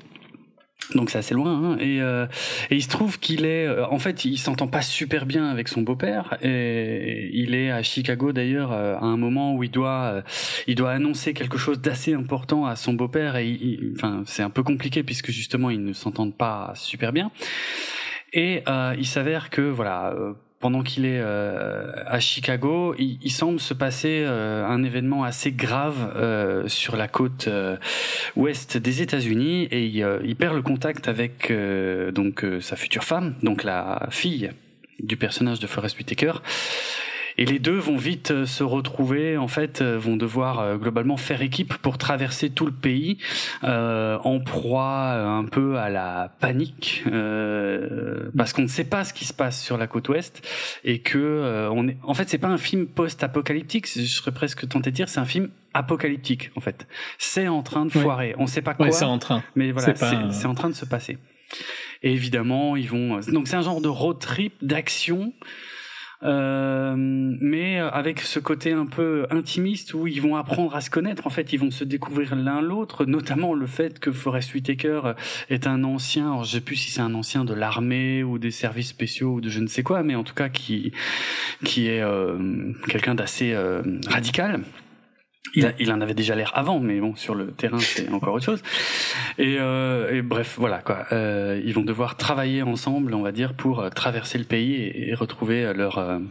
donc 0.93 1.09
c'est 1.09 1.17
assez 1.17 1.33
loin 1.33 1.51
hein. 1.51 1.77
et, 1.79 2.01
euh, 2.01 2.27
et 2.69 2.75
il 2.75 2.83
se 2.83 2.89
trouve 2.89 3.19
qu'il 3.19 3.45
est 3.45 3.65
euh, 3.65 3.87
en 3.87 3.97
fait 3.97 4.23
il 4.23 4.37
s'entend 4.37 4.67
pas 4.67 4.81
super 4.81 5.25
bien 5.25 5.47
avec 5.47 5.67
son 5.67 5.81
beau-père. 5.81 6.37
Et 6.41 7.29
il 7.33 7.55
est 7.55 7.71
à 7.71 7.81
Chicago 7.81 8.31
d'ailleurs 8.31 8.71
euh, 8.71 8.95
à 8.95 9.05
un 9.05 9.17
moment 9.17 9.55
où 9.55 9.63
il 9.63 9.71
doit 9.71 10.23
il 10.67 10.75
doit 10.75 10.91
annoncer 10.91 11.33
quelque 11.33 11.57
chose 11.57 11.81
d'assez 11.81 12.13
important 12.13 12.65
à 12.65 12.75
son 12.75 12.93
beau-père. 12.93 13.35
Et 13.37 13.79
enfin 13.95 14.23
c'est 14.25 14.43
un 14.43 14.49
peu 14.49 14.63
compliqué 14.63 15.03
puisque 15.03 15.31
justement 15.31 15.69
ils 15.69 15.83
ne 15.83 15.93
s'entendent 15.93 16.35
pas 16.35 16.73
super 16.75 17.11
bien. 17.11 17.31
Et 18.33 18.63
il 18.97 19.05
s'avère 19.05 19.49
que 19.49 19.61
voilà 19.61 20.13
pendant 20.65 20.81
qu'il 20.81 21.05
est 21.05 21.19
euh, 21.21 21.91
à 22.07 22.19
Chicago, 22.19 22.95
il, 22.97 23.19
il, 23.21 23.29
semble 23.29 23.59
se 23.59 23.75
passer 23.75 24.23
euh, 24.25 24.65
un 24.65 24.81
événement 24.81 25.23
assez 25.23 25.51
grave 25.51 26.11
euh, 26.15 26.67
sur 26.67 26.95
la 26.95 27.07
côte 27.07 27.47
ouest 28.35 28.75
des 28.75 29.03
États-Unis 29.03 29.65
et 29.69 29.85
il, 29.85 30.03
il, 30.23 30.35
perd 30.35 30.55
le 30.55 30.63
contact 30.63 31.07
avec 31.07 31.53
donc 32.15 32.43
sa 32.61 32.75
future 32.75 33.03
femme, 33.03 33.35
donc 33.43 33.63
la 33.63 34.07
fille 34.09 34.49
du 34.97 35.17
personnage 35.17 35.59
de 35.59 35.67
Forest 35.67 35.99
Whitaker. 35.99 36.33
Et 37.37 37.45
les 37.45 37.59
deux 37.59 37.77
vont 37.77 37.97
vite 37.97 38.31
euh, 38.31 38.45
se 38.45 38.63
retrouver, 38.63 39.37
en 39.37 39.47
fait, 39.47 39.81
euh, 39.81 39.97
vont 39.97 40.15
devoir 40.15 40.59
euh, 40.59 40.77
globalement 40.77 41.17
faire 41.17 41.41
équipe 41.41 41.73
pour 41.77 41.97
traverser 41.97 42.49
tout 42.49 42.65
le 42.65 42.71
pays 42.71 43.17
euh, 43.63 44.17
en 44.23 44.39
proie 44.39 45.11
un 45.11 45.43
peu 45.43 45.77
à 45.77 45.89
la 45.89 46.31
panique, 46.39 47.03
euh, 47.11 48.29
parce 48.37 48.53
qu'on 48.53 48.61
ne 48.61 48.67
sait 48.67 48.85
pas 48.85 49.03
ce 49.03 49.13
qui 49.13 49.25
se 49.25 49.33
passe 49.33 49.61
sur 49.61 49.77
la 49.77 49.87
côte 49.87 50.07
ouest 50.09 50.47
et 50.83 50.99
que 50.99 51.69
on 51.71 51.87
est. 51.87 51.97
En 52.03 52.13
fait, 52.13 52.29
c'est 52.29 52.37
pas 52.37 52.47
un 52.47 52.57
film 52.57 52.85
post-apocalyptique. 52.87 53.87
Je 53.87 54.05
serais 54.05 54.31
presque 54.31 54.67
tenté 54.67 54.91
de 54.91 54.95
dire, 54.95 55.09
c'est 55.09 55.19
un 55.19 55.25
film 55.25 55.49
apocalyptique 55.73 56.51
en 56.55 56.61
fait. 56.61 56.87
C'est 57.17 57.47
en 57.47 57.63
train 57.63 57.85
de 57.85 57.91
foirer. 57.91 58.33
On 58.37 58.47
sait 58.47 58.61
pas 58.61 58.73
quoi. 58.73 58.91
c'est 58.91 59.05
en 59.05 59.19
train. 59.19 59.43
Mais 59.55 59.71
voilà, 59.71 59.93
c'est 60.31 60.45
en 60.47 60.55
train 60.55 60.69
de 60.69 60.75
se 60.75 60.85
passer. 60.85 61.17
Et 62.03 62.13
évidemment, 62.13 62.75
ils 62.75 62.89
vont. 62.89 63.19
Donc 63.31 63.47
c'est 63.47 63.55
un 63.55 63.61
genre 63.61 63.81
de 63.81 63.87
road 63.87 64.19
trip 64.19 64.53
d'action 64.61 65.33
euh, 66.25 66.95
mais 66.97 67.79
avec 67.79 68.21
ce 68.21 68.39
côté 68.39 68.71
un 68.71 68.85
peu 68.85 69.27
intimiste 69.29 69.93
où 69.93 70.07
ils 70.07 70.21
vont 70.21 70.35
apprendre 70.35 70.75
à 70.75 70.81
se 70.81 70.89
connaître. 70.89 71.27
En 71.27 71.29
fait, 71.29 71.53
ils 71.53 71.59
vont 71.59 71.71
se 71.71 71.83
découvrir 71.83 72.35
l'un 72.35 72.61
l'autre, 72.61 73.05
notamment 73.05 73.53
le 73.53 73.67
fait 73.67 73.99
que 73.99 74.11
Forest 74.11 74.53
Whitaker 74.53 75.13
est 75.49 75.67
un 75.67 75.83
ancien, 75.83 76.27
alors 76.31 76.43
je 76.43 76.53
sais 76.53 76.61
plus 76.61 76.75
si 76.75 76.91
c'est 76.91 77.01
un 77.01 77.13
ancien 77.13 77.45
de 77.45 77.53
l'armée 77.53 78.23
ou 78.23 78.39
des 78.39 78.51
services 78.51 78.89
spéciaux 78.89 79.35
ou 79.35 79.41
de 79.41 79.49
je 79.49 79.59
ne 79.59 79.67
sais 79.67 79.83
quoi, 79.83 80.03
mais 80.03 80.15
en 80.15 80.23
tout 80.23 80.33
cas 80.33 80.49
qui 80.49 80.91
qui 81.63 81.87
est 81.87 82.01
euh, 82.01 82.73
quelqu'un 82.87 83.15
d'assez 83.15 83.53
euh, 83.53 83.81
radical. 84.07 84.61
Il, 85.55 85.91
en 85.91 86.01
avait 86.01 86.13
déjà 86.13 86.35
l'air 86.35 86.51
avant, 86.53 86.79
mais 86.79 86.99
bon, 86.99 87.15
sur 87.15 87.33
le 87.33 87.51
terrain, 87.51 87.79
c'est 87.79 88.09
encore 88.09 88.33
autre 88.33 88.45
chose. 88.45 88.61
Et, 89.37 89.55
euh, 89.59 90.21
bref, 90.21 90.55
voilà 90.59 90.79
quoi. 90.79 91.05
Euh, 91.11 91.61
ils 91.63 91.73
vont 91.73 91.83
devoir 91.83 92.17
travailler 92.17 92.61
ensemble, 92.61 93.13
on 93.13 93.21
va 93.21 93.31
dire, 93.31 93.53
pour 93.53 93.79
euh, 93.79 93.89
traverser 93.89 94.37
le 94.37 94.43
pays 94.43 94.73
et, 94.73 95.09
et 95.09 95.13
retrouver 95.15 95.73
leur 95.73 96.21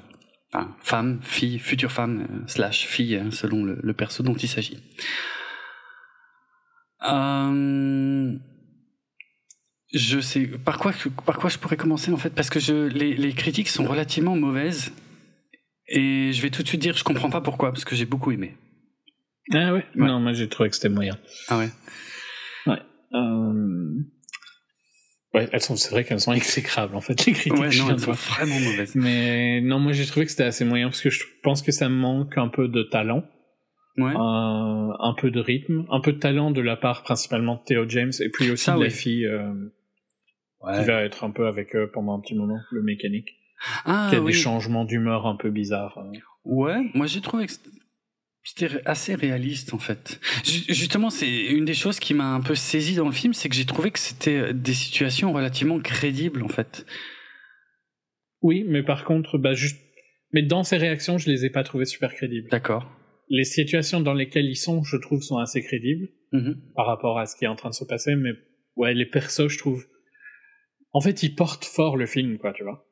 femme, 0.83 1.21
fille, 1.23 1.59
future 1.59 1.91
femme 1.91 2.45
slash 2.47 2.87
fille, 2.87 3.17
hein, 3.17 3.31
selon 3.31 3.65
le, 3.65 3.93
perso 3.95 4.23
dont 4.23 4.35
il 4.35 4.49
s'agit. 4.49 4.79
je 9.93 10.21
sais 10.21 10.47
par 10.47 10.79
quoi 10.79 10.93
par 11.25 11.39
quoi 11.39 11.49
je 11.49 11.59
pourrais 11.59 11.77
commencer 11.77 12.11
en 12.11 12.17
fait? 12.17 12.31
Parce 12.31 12.51
que 12.51 12.89
les, 12.89 13.15
les 13.15 13.33
critiques 13.33 13.69
sont 13.69 13.85
relativement 13.85 14.37
mauvaises 14.37 14.93
et 15.87 16.33
je 16.33 16.43
vais 16.43 16.51
tout 16.51 16.63
de 16.63 16.69
suite 16.69 16.81
dire 16.81 16.97
je 16.97 17.05
comprends 17.05 17.31
pas 17.31 17.41
pourquoi 17.41 17.71
parce 17.73 17.85
que 17.85 17.95
j'ai 17.95 18.07
beaucoup 18.07 18.33
aimé. 18.33 18.57
Ah 19.53 19.73
ouais, 19.73 19.79
ouais. 19.79 19.85
Non, 19.95 20.21
moi 20.21 20.33
j'ai 20.33 20.49
trouvé 20.49 20.71
que 20.71 20.77
c'était 20.77 20.89
moyen. 20.89 21.19
Ah 21.49 21.59
ouais. 21.59 21.69
Ouais. 22.67 22.79
Euh... 23.15 23.95
Ouais, 25.35 25.49
elles 25.53 25.61
sont, 25.61 25.75
c'est 25.77 25.91
vrai 25.91 26.05
qu'elles 26.05 26.21
sont 26.21 26.33
exécrables 26.33 26.95
en 26.95 27.01
fait 27.01 27.27
les 27.27 27.33
critiques. 27.33 27.53
Ouais, 27.55 27.69
non, 27.77 27.91
elles 27.91 27.99
sont 28.01 28.13
vraiment 28.13 28.59
mauvaises. 28.61 28.95
Mais 28.95 29.61
non, 29.61 29.81
moi 29.81 29.93
j'ai 29.93 30.07
trouvé 30.07 30.27
que 30.27 30.31
c'était 30.31 30.45
assez 30.45 30.65
moyen 30.65 30.87
parce 30.89 31.01
que 31.01 31.11
je 31.11 31.25
pense 31.43 31.61
que 31.63 31.73
ça 31.73 31.89
manque 31.89 32.39
un 32.39 32.49
peu 32.49 32.69
de 32.69 32.83
talent. 32.85 33.25
Ouais. 33.97 34.11
Euh, 34.13 34.17
un 34.99 35.15
peu 35.17 35.31
de 35.31 35.39
rythme, 35.41 35.87
un 35.91 36.01
peu 36.01 36.13
de 36.13 36.19
talent 36.19 36.51
de 36.51 36.61
la 36.61 36.77
part 36.77 37.03
principalement 37.05 37.57
de 37.57 37.61
Theo 37.65 37.89
James 37.89 38.13
et 38.21 38.29
puis 38.29 38.51
aussi 38.51 38.65
Ça, 38.65 38.73
de 38.75 38.79
ouais. 38.79 38.85
la 38.85 38.91
fille 38.91 39.27
euh, 39.27 39.53
Ouais. 40.61 40.81
qui 40.81 40.85
va 40.87 41.03
être 41.03 41.25
un 41.25 41.31
peu 41.31 41.47
avec 41.47 41.77
eux 41.77 41.91
pendant 41.93 42.17
un 42.17 42.21
petit 42.21 42.35
moment, 42.35 42.59
le 42.73 42.83
mécanique, 42.83 43.29
Ah 43.85 44.07
qui 44.11 44.17
a 44.17 44.21
oui. 44.21 44.33
des 44.33 44.39
changements 44.39 44.85
d'humeur 44.87 45.27
un 45.27 45.37
peu 45.37 45.51
bizarres. 45.51 45.99
Ouais, 46.45 46.79
moi 46.95 47.07
j'ai 47.07 47.21
trouvé 47.21 47.47
que 47.47 47.53
c'était 48.45 48.83
assez 48.85 49.15
réaliste 49.15 49.73
en 49.75 49.79
fait. 49.79 50.21
Ju- 50.45 50.65
Justement, 50.73 51.11
c'est 51.11 51.47
une 51.47 51.65
des 51.65 51.75
choses 51.75 51.99
qui 51.99 52.15
m'a 52.15 52.35
un 52.35 52.41
peu 52.41 52.55
saisi 52.55 52.95
dans 52.95 53.07
le 53.07 53.13
film, 53.13 53.33
c'est 53.35 53.49
que 53.49 53.55
j'ai 53.57 53.65
trouvé 53.65 53.91
que 53.91 53.99
c'était 53.99 54.53
des 54.55 54.75
situations 54.75 55.33
relativement 55.33 55.81
crédibles 55.81 56.43
en 56.43 56.49
fait. 56.49 56.85
Oui, 58.43 58.65
mais 58.69 58.83
par 58.83 59.05
contre, 59.05 59.39
bah 59.39 59.55
juste, 59.55 59.81
mais 60.33 60.43
dans 60.43 60.65
ces 60.65 60.77
réactions, 60.77 61.17
je 61.19 61.31
les 61.31 61.45
ai 61.47 61.51
pas 61.51 61.65
trouvées 61.65 61.87
super 61.87 62.15
crédibles. 62.15 62.49
D'accord. 62.51 62.91
Les 63.31 63.45
situations 63.45 64.01
dans 64.01 64.13
lesquelles 64.13 64.45
ils 64.45 64.57
sont, 64.57 64.83
je 64.85 64.97
trouve, 64.99 65.23
sont 65.23 65.39
assez 65.39 65.63
crédibles 65.63 66.09
Mhm. 66.33 66.61
par 66.75 66.87
rapport 66.87 67.19
à 67.19 67.27
ce 67.27 67.37
qui 67.37 67.45
est 67.45 67.49
en 67.49 67.55
train 67.57 67.71
de 67.71 67.75
se 67.75 67.85
passer, 67.85 68.17
mais 68.17 68.33
ouais, 68.77 68.93
les 68.93 69.07
persos, 69.07 69.49
je 69.49 69.57
trouve, 69.59 69.87
en 70.93 71.01
fait, 71.01 71.23
ils 71.23 71.35
portent 71.35 71.65
fort 71.65 71.97
le 71.97 72.07
film, 72.07 72.39
quoi, 72.39 72.53
tu 72.53 72.65
vois. 72.65 72.87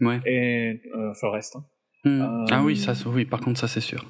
Ouais. 0.00 0.18
Et 0.26 0.80
euh, 0.96 1.14
Forrest. 1.20 1.54
hein. 1.56 1.64
Euh, 2.06 2.46
Ah 2.50 2.62
oui, 2.64 2.76
ça, 2.76 2.94
oui. 3.06 3.24
Par 3.24 3.40
contre, 3.40 3.60
ça 3.60 3.68
c'est 3.68 3.80
sûr. 3.80 4.04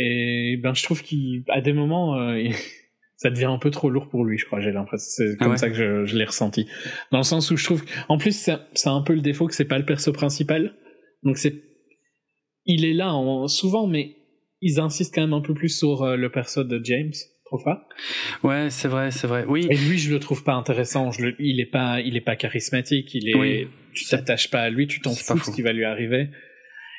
Et 0.00 0.56
ben, 0.62 0.74
je 0.74 0.82
trouve 0.84 1.02
qu'à 1.02 1.60
des 1.60 1.72
moments, 1.72 2.16
euh, 2.20 2.38
il- 2.40 2.54
ça 3.16 3.30
devient 3.30 3.46
un 3.46 3.58
peu 3.58 3.70
trop 3.70 3.90
lourd 3.90 4.08
pour 4.08 4.24
lui, 4.24 4.38
je 4.38 4.46
crois. 4.46 4.60
J'ai 4.60 4.70
l'impression, 4.70 5.06
c'est 5.08 5.34
Ah 5.40 5.42
comme 5.44 5.52
ouais 5.52 5.58
ça 5.58 5.68
que 5.68 5.74
je, 5.74 6.04
je 6.04 6.16
l'ai 6.16 6.24
ressenti. 6.24 6.66
Dans 7.10 7.18
le 7.18 7.24
sens 7.24 7.50
où 7.50 7.56
je 7.56 7.64
trouve, 7.64 7.84
en 8.08 8.16
plus, 8.16 8.48
a 8.48 8.60
un 8.86 9.02
peu 9.02 9.14
le 9.14 9.20
défaut 9.20 9.46
que 9.48 9.54
c'est 9.54 9.64
pas 9.64 9.78
le 9.78 9.84
perso 9.84 10.12
principal. 10.12 10.74
Donc 11.24 11.36
c'est, 11.36 11.54
il 12.64 12.84
est 12.84 12.92
là 12.94 13.12
en- 13.14 13.48
souvent, 13.48 13.86
mais 13.88 14.14
ils 14.60 14.78
insistent 14.78 15.14
quand 15.14 15.22
même 15.22 15.32
un 15.32 15.40
peu 15.40 15.54
plus 15.54 15.68
sur 15.76 16.02
euh, 16.02 16.16
le 16.16 16.30
perso 16.30 16.62
de 16.64 16.80
James. 16.84 17.12
Pas? 17.64 17.88
Ouais, 18.42 18.68
c'est 18.68 18.88
vrai, 18.88 19.10
c'est 19.10 19.26
vrai. 19.26 19.46
Oui. 19.48 19.66
Et 19.70 19.74
lui, 19.76 19.96
je 19.96 20.12
le 20.12 20.20
trouve 20.20 20.44
pas 20.44 20.52
intéressant. 20.52 21.10
Je 21.12 21.22
le, 21.22 21.36
il 21.38 21.60
est 21.60 21.70
pas, 21.70 21.98
il 22.02 22.14
est 22.14 22.20
pas 22.20 22.36
charismatique. 22.36 23.14
Il 23.14 23.26
est, 23.30 23.34
Oui. 23.34 23.66
tu 23.94 24.04
t'attaches 24.04 24.50
pas 24.50 24.60
à 24.60 24.68
lui, 24.68 24.86
tu 24.86 25.00
t'en 25.00 25.12
C'est 25.12 25.24
fous 25.32 25.38
de 25.38 25.44
ce 25.44 25.50
qui 25.52 25.62
va 25.62 25.72
lui 25.72 25.84
arriver. 25.86 26.28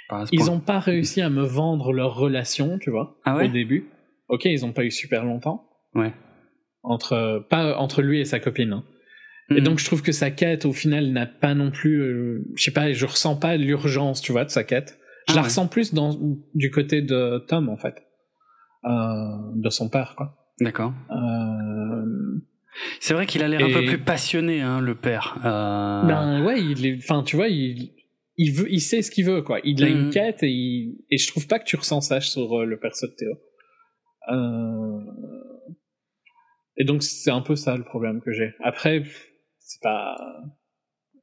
Pas 0.10 0.26
Ils 0.32 0.39
point. 0.39 0.50
ont 0.50 0.60
pas 0.60 0.80
réussi 0.80 1.22
à 1.22 1.30
me 1.30 1.43
vendre 1.43 1.93
leur 1.93 2.15
relation, 2.15 2.78
tu 2.80 2.89
vois, 2.89 3.17
Ah 3.26 3.38
ouais 3.38 3.48
au 3.48 3.52
début. 3.52 3.88
Ok, 4.28 4.45
ils 4.45 4.65
ont 4.65 4.74
pas 4.74 4.84
eu 4.84 4.91
super 4.91 5.24
longtemps 5.24 5.65
Ouais. 5.95 6.13
entre 6.84 7.45
pas 7.50 7.78
entre 7.78 8.02
lui 8.02 8.19
et 8.19 8.26
sa 8.26 8.39
copine. 8.39 8.74
hein. 8.74 8.84
Et 9.52 9.56
Mhm. 9.56 9.63
donc 9.63 9.80
je 9.80 9.86
trouve 9.86 10.02
que 10.04 10.12
sa 10.12 10.30
quête 10.32 10.65
au 10.65 10.74
final 10.74 11.12
n'a 11.12 11.26
pas 11.26 11.54
non 11.56 11.72
plus, 11.72 12.00
euh, 12.02 12.45
je 12.56 12.63
sais 12.63 12.72
pas, 12.72 12.91
je 12.91 13.06
ressens 13.06 13.36
pas 13.36 13.56
l'urgence, 13.58 14.22
tu 14.22 14.32
vois, 14.32 14.45
de 14.45 14.50
sa 14.50 14.63
quête. 14.63 15.00
Je 15.28 15.34
Ah 15.34 15.36
la 15.38 15.41
ouais. 15.41 15.48
ressens 15.48 15.67
plus 15.67 15.93
dans 15.93 16.12
du 16.56 16.69
côté 16.72 17.02
de 17.02 17.43
Tom 17.48 17.69
en 17.69 17.78
fait, 17.78 17.95
euh, 18.86 18.89
de 19.56 19.69
son 19.69 19.89
père 19.89 20.13
quoi. 20.17 20.36
D'accord. 20.62 20.93
Euh, 21.12 22.41
C'est 23.00 23.13
vrai 23.13 23.26
qu'il 23.26 23.43
a 23.43 23.48
l'air 23.48 23.62
un 23.63 23.72
peu 23.74 23.86
plus 23.86 23.98
passionné, 23.98 24.62
hein, 24.62 24.80
le 24.82 24.95
père. 24.95 25.38
Euh... 25.43 26.04
Ben 26.04 26.43
ouais, 26.45 26.62
il 26.63 26.86
est, 26.86 26.98
enfin 26.98 27.24
tu 27.24 27.36
vois, 27.36 27.48
il, 27.48 27.91
il 28.41 28.54
veut, 28.54 28.71
il 28.71 28.80
sait 28.80 29.02
ce 29.02 29.12
qu'il 29.12 29.25
veut 29.25 29.41
quoi. 29.41 29.60
Il 29.65 29.84
a 29.84 29.89
une 29.89 30.06
Mhm. 30.06 30.12
quête 30.12 30.43
et 30.43 30.49
il, 30.49 31.04
et 31.12 31.17
je 31.17 31.28
trouve 31.28 31.45
pas 31.45 31.60
que 31.60 31.65
tu 31.65 31.75
ressens 31.75 31.99
ça 32.02 32.21
sur 32.21 32.60
euh, 32.62 32.65
le 32.65 32.80
perso 32.80 33.06
de 33.06 33.12
Théo. 33.12 33.34
Euh, 34.32 34.99
et 36.78 36.86
donc 36.86 37.04
c'est 37.04 37.32
un 37.32 37.41
peu 37.41 37.58
ça 37.58 37.75
le 37.75 37.84
problème 37.84 38.21
que 38.21 38.32
j'ai. 38.32 38.54
Après, 38.63 39.04
c'est 39.60 39.82
pas, 39.82 40.15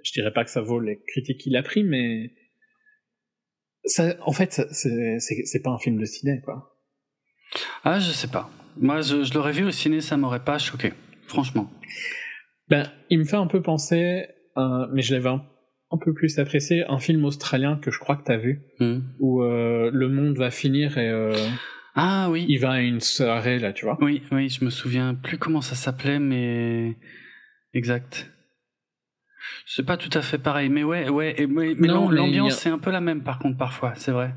je 0.05 0.13
dirais 0.13 0.31
pas 0.31 0.45
que 0.45 0.51
ça 0.51 0.61
vaut 0.61 0.79
les 0.79 1.01
critiques 1.09 1.41
qu'il 1.41 1.57
a 1.57 1.63
pris, 1.63 1.85
mais 1.85 2.35
ça, 3.85 4.15
en 4.21 4.33
fait, 4.33 4.61
c'est, 4.73 5.63
pas 5.63 5.71
un 5.71 5.79
film 5.79 5.99
de 5.99 6.05
ciné 6.05 6.43
quoi. 6.45 6.77
Ah, 7.83 7.99
je 7.99 8.11
sais 8.11 8.29
pas. 8.29 8.51
Moi, 8.77 9.01
je, 9.01 9.23
je 9.23 9.33
l'aurais 9.33 9.53
vu 9.53 9.65
au 9.65 9.71
ciné, 9.71 10.03
ça 10.03 10.19
m'aurait 10.19 10.45
pas 10.45 10.59
choqué. 10.59 10.93
Franchement. 11.27 11.71
Ben, 12.69 12.93
il 13.09 13.21
me 13.21 13.25
fait 13.25 13.37
un 13.37 13.47
peu 13.47 13.63
penser, 13.63 14.27
euh, 14.59 14.87
mais 14.93 15.01
je 15.01 15.15
l'avais 15.15 15.31
un, 15.31 15.47
un 15.93 15.99
peu 15.99 16.13
plus 16.13 16.39
apprécié, 16.39 16.85
un 16.89 16.99
film 16.99 17.25
australien 17.25 17.77
que 17.81 17.91
je 17.91 17.99
crois 17.99 18.17
que 18.17 18.25
t'as 18.25 18.37
vu. 18.37 18.63
Mhm. 18.81 19.05
où 19.21 19.43
euh, 19.43 19.91
le 19.93 20.09
monde 20.09 20.37
va 20.37 20.51
finir 20.51 20.99
et 20.99 21.09
euh, 21.09 21.35
Ah 21.95 22.29
oui. 22.31 22.45
il 22.49 22.59
va 22.59 22.73
à 22.73 22.81
une 22.81 23.01
soirée 23.01 23.59
là, 23.59 23.73
tu 23.73 23.85
vois. 23.85 23.97
Oui, 24.01 24.23
oui, 24.33 24.49
je 24.49 24.65
me 24.65 24.71
souviens 24.71 25.15
plus 25.15 25.39
comment 25.39 25.61
ça 25.61 25.75
s'appelait, 25.77 26.19
mais 26.19 26.97
exact. 27.73 28.31
C'est 29.65 29.87
pas 29.87 29.97
tout 29.97 30.11
à 30.19 30.23
fait 30.23 30.39
pareil, 30.39 30.69
mais 30.69 30.83
ouais, 30.83 31.09
ouais, 31.09 31.35
et- 31.41 31.47
mais, 31.47 31.75
mais 31.79 31.87
l'ambiance 31.89 32.55
a- 32.55 32.57
c'est 32.57 32.69
un 32.71 32.79
peu 32.79 32.91
la 32.91 33.01
même 33.01 33.23
par 33.23 33.39
contre 33.39 33.57
parfois, 33.57 33.95
c'est 33.95 34.11
vrai, 34.11 34.35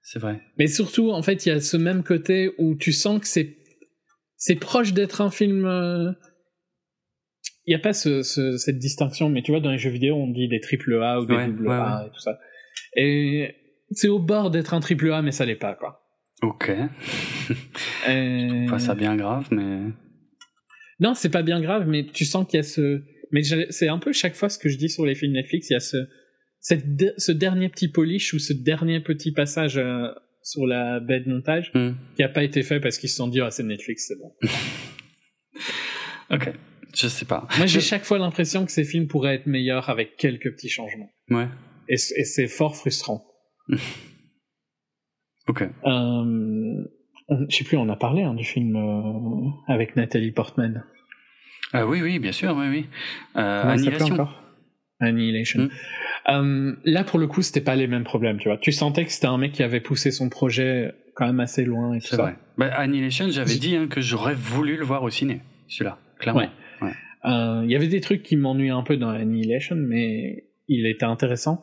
c'est 0.00 0.18
vrai. 0.18 0.40
Mais 0.58 0.66
surtout, 0.68 1.10
en 1.10 1.22
fait, 1.22 1.44
il 1.44 1.50
y 1.50 1.52
a 1.52 1.60
ce 1.60 1.76
même 1.76 2.02
côté 2.02 2.50
où 2.58 2.74
tu 2.76 2.92
sens 2.92 3.20
que 3.20 3.26
c'est 3.26 3.58
c'est 4.36 4.56
proche 4.56 4.92
d'être 4.94 5.20
un 5.20 5.30
film. 5.30 5.66
Il 7.66 7.70
n'y 7.70 7.74
a 7.74 7.78
pas 7.78 7.92
ce, 7.92 8.22
ce- 8.22 8.56
cette 8.56 8.78
distinction, 8.78 9.28
mais 9.28 9.42
tu 9.42 9.52
vois, 9.52 9.60
dans 9.60 9.70
les 9.70 9.78
jeux 9.78 9.90
vidéo, 9.90 10.16
on 10.16 10.28
dit 10.30 10.48
des 10.48 10.60
triple 10.60 11.00
A 11.02 11.20
ou 11.20 11.26
des 11.26 11.34
Ouais, 11.34 11.46
double 11.46 11.68
ouais, 11.68 11.74
A 11.74 12.04
et 12.06 12.10
tout 12.10 12.20
ça. 12.20 12.38
Et 12.96 13.54
c'est 13.92 14.08
au 14.08 14.18
bord 14.18 14.50
d'être 14.50 14.74
un 14.74 14.80
triple 14.80 15.12
A, 15.12 15.22
mais 15.22 15.30
ça 15.32 15.44
l'est 15.46 15.54
pas, 15.56 15.74
quoi. 15.74 16.00
Ok. 16.42 16.70
Et- 18.08 18.66
Pas 18.68 18.78
ça 18.80 18.94
bien 18.94 19.14
grave, 19.16 19.46
mais 19.52 19.78
Non, 21.00 21.14
c'est 21.14 21.30
pas 21.30 21.42
bien 21.42 21.60
grave, 21.60 21.86
mais 21.86 22.06
tu 22.06 22.24
sens 22.24 22.46
qu'il 22.48 22.58
y 22.58 22.60
a 22.60 22.64
ce. 22.64 23.02
Mais 23.30 23.42
c'est 23.70 23.88
un 23.88 23.98
peu 23.98 24.12
chaque 24.12 24.34
fois 24.34 24.48
ce 24.48 24.58
que 24.58 24.68
je 24.68 24.76
dis 24.76 24.88
sur 24.88 25.06
les 25.06 25.14
films 25.14 25.32
Netflix, 25.32 25.70
il 25.70 25.74
y 25.74 25.76
a 25.76 25.80
ce, 25.80 25.96
cette 26.60 26.96
de- 26.96 27.14
ce 27.16 27.32
dernier 27.32 27.68
petit 27.68 27.88
polish 27.88 28.34
ou 28.34 28.38
ce 28.38 28.52
dernier 28.52 29.00
petit 29.00 29.32
passage 29.32 29.78
euh, 29.78 30.08
sur 30.42 30.66
la 30.66 30.98
baie 31.00 31.20
de 31.20 31.30
montage 31.30 31.70
Hmm. 31.74 31.92
qui 32.16 32.22
a 32.24 32.28
pas 32.28 32.42
été 32.42 32.62
fait 32.62 32.80
parce 32.80 32.98
qu'ils 32.98 33.08
se 33.08 33.16
sont 33.16 33.28
dit, 33.28 33.40
ah, 33.40 33.50
c'est 33.50 33.62
Netflix, 33.62 34.06
c'est 34.08 34.18
bon. 34.18 34.32
ok, 36.30 36.52
je 36.94 37.08
sais 37.08 37.24
pas. 37.24 37.46
Moi, 37.56 37.66
j'ai 37.66 37.80
chaque 37.80 38.04
fois 38.04 38.18
l'impression 38.18 38.64
que 38.64 38.72
ces 38.72 38.84
films 38.84 39.06
pourraient 39.06 39.34
être 39.34 39.46
meilleurs 39.46 39.90
avec 39.90 40.16
quelques 40.16 40.52
petits 40.52 40.68
changements. 40.68 41.10
Ouais. 41.30 41.48
Et, 41.88 41.96
c'est 41.96 42.48
fort 42.48 42.76
frustrant. 42.76 43.26
Ok. 45.48 45.62
Euh, 45.62 46.84
je 47.48 47.56
sais 47.56 47.64
plus, 47.64 47.76
on 47.76 47.88
a 47.88 47.96
parlé 47.96 48.22
hein, 48.22 48.34
du 48.34 48.44
film 48.44 48.76
euh, 48.76 49.50
avec 49.66 49.96
Nathalie 49.96 50.30
Portman. 50.30 50.84
Ah 51.72 51.86
oui, 51.86 52.00
oui, 52.02 52.20
bien 52.20 52.30
sûr, 52.30 52.54
oui, 52.56 52.66
oui. 52.68 52.86
Euh, 53.36 53.64
Annihilation. 53.64 54.14
encore? 54.14 54.42
Annihilation. 55.00 55.64
Mm. 55.64 55.70
Euh, 56.28 56.76
là, 56.84 57.02
pour 57.02 57.18
le 57.18 57.26
coup, 57.26 57.42
c'était 57.42 57.60
pas 57.60 57.74
les 57.74 57.86
mêmes 57.86 58.04
problèmes, 58.04 58.38
tu 58.38 58.48
vois. 58.48 58.58
Tu 58.58 58.70
sentais 58.72 59.04
que 59.04 59.10
c'était 59.10 59.26
un 59.26 59.38
mec 59.38 59.52
qui 59.52 59.62
avait 59.62 59.80
poussé 59.80 60.10
son 60.10 60.28
projet 60.28 60.94
quand 61.16 61.26
même 61.26 61.40
assez 61.40 61.64
loin 61.64 61.94
et 61.94 62.00
tout 62.00 62.06
C'est 62.06 62.16
ça. 62.16 62.22
vrai. 62.22 62.36
Bah, 62.58 62.66
Annihilation, 62.76 63.28
j'avais 63.30 63.56
dit 63.56 63.74
hein, 63.74 63.88
que 63.88 64.00
j'aurais 64.00 64.34
voulu 64.34 64.76
le 64.76 64.84
voir 64.84 65.02
au 65.02 65.10
ciné, 65.10 65.40
celui-là, 65.66 65.98
clairement. 66.18 66.42
Ouais. 66.42 66.50
Euh, 67.24 67.62
Il 67.64 67.70
y 67.70 67.76
avait 67.76 67.88
des 67.88 68.00
trucs 68.00 68.22
qui 68.22 68.36
m'ennuyaient 68.36 68.70
un 68.70 68.82
peu 68.82 68.96
dans 68.96 69.08
Annihilation, 69.08 69.76
mais 69.76 70.44
il 70.68 70.86
était 70.86 71.04
intéressant. 71.04 71.62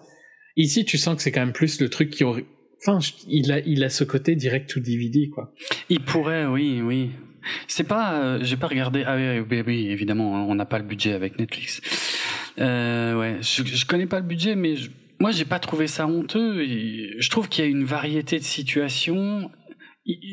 Ici, 0.55 0.85
tu 0.85 0.97
sens 0.97 1.15
que 1.15 1.21
c'est 1.21 1.31
quand 1.31 1.41
même 1.41 1.53
plus 1.53 1.79
le 1.81 1.89
truc 1.89 2.09
qui 2.09 2.23
aurait. 2.23 2.45
Enfin, 2.81 2.99
il 3.27 3.51
a, 3.51 3.59
il 3.59 3.83
a 3.83 3.89
ce 3.89 4.03
côté 4.03 4.35
direct 4.35 4.69
to 4.69 4.79
DVD, 4.79 5.29
quoi. 5.29 5.53
Il 5.89 5.99
pourrait, 6.01 6.45
oui, 6.45 6.81
oui. 6.81 7.11
C'est 7.67 7.87
pas, 7.87 8.21
euh, 8.21 8.39
j'ai 8.41 8.57
pas 8.57 8.67
regardé. 8.67 9.03
Ah 9.05 9.15
oui, 9.15 9.45
oui, 9.49 9.63
oui, 9.65 9.87
évidemment, 9.89 10.37
hein, 10.37 10.45
on 10.47 10.55
n'a 10.55 10.65
pas 10.65 10.79
le 10.79 10.85
budget 10.85 11.13
avec 11.13 11.39
Netflix. 11.39 11.81
Euh, 12.59 13.17
ouais, 13.17 13.37
je, 13.41 13.63
je 13.63 13.85
connais 13.85 14.05
pas 14.05 14.19
le 14.19 14.25
budget, 14.25 14.55
mais 14.55 14.75
je, 14.75 14.89
moi, 15.19 15.31
j'ai 15.31 15.45
pas 15.45 15.59
trouvé 15.59 15.87
ça 15.87 16.07
honteux. 16.07 16.65
je 16.65 17.29
trouve 17.29 17.49
qu'il 17.49 17.65
y 17.65 17.67
a 17.67 17.69
une 17.69 17.83
variété 17.83 18.39
de 18.39 18.43
situations. 18.43 19.51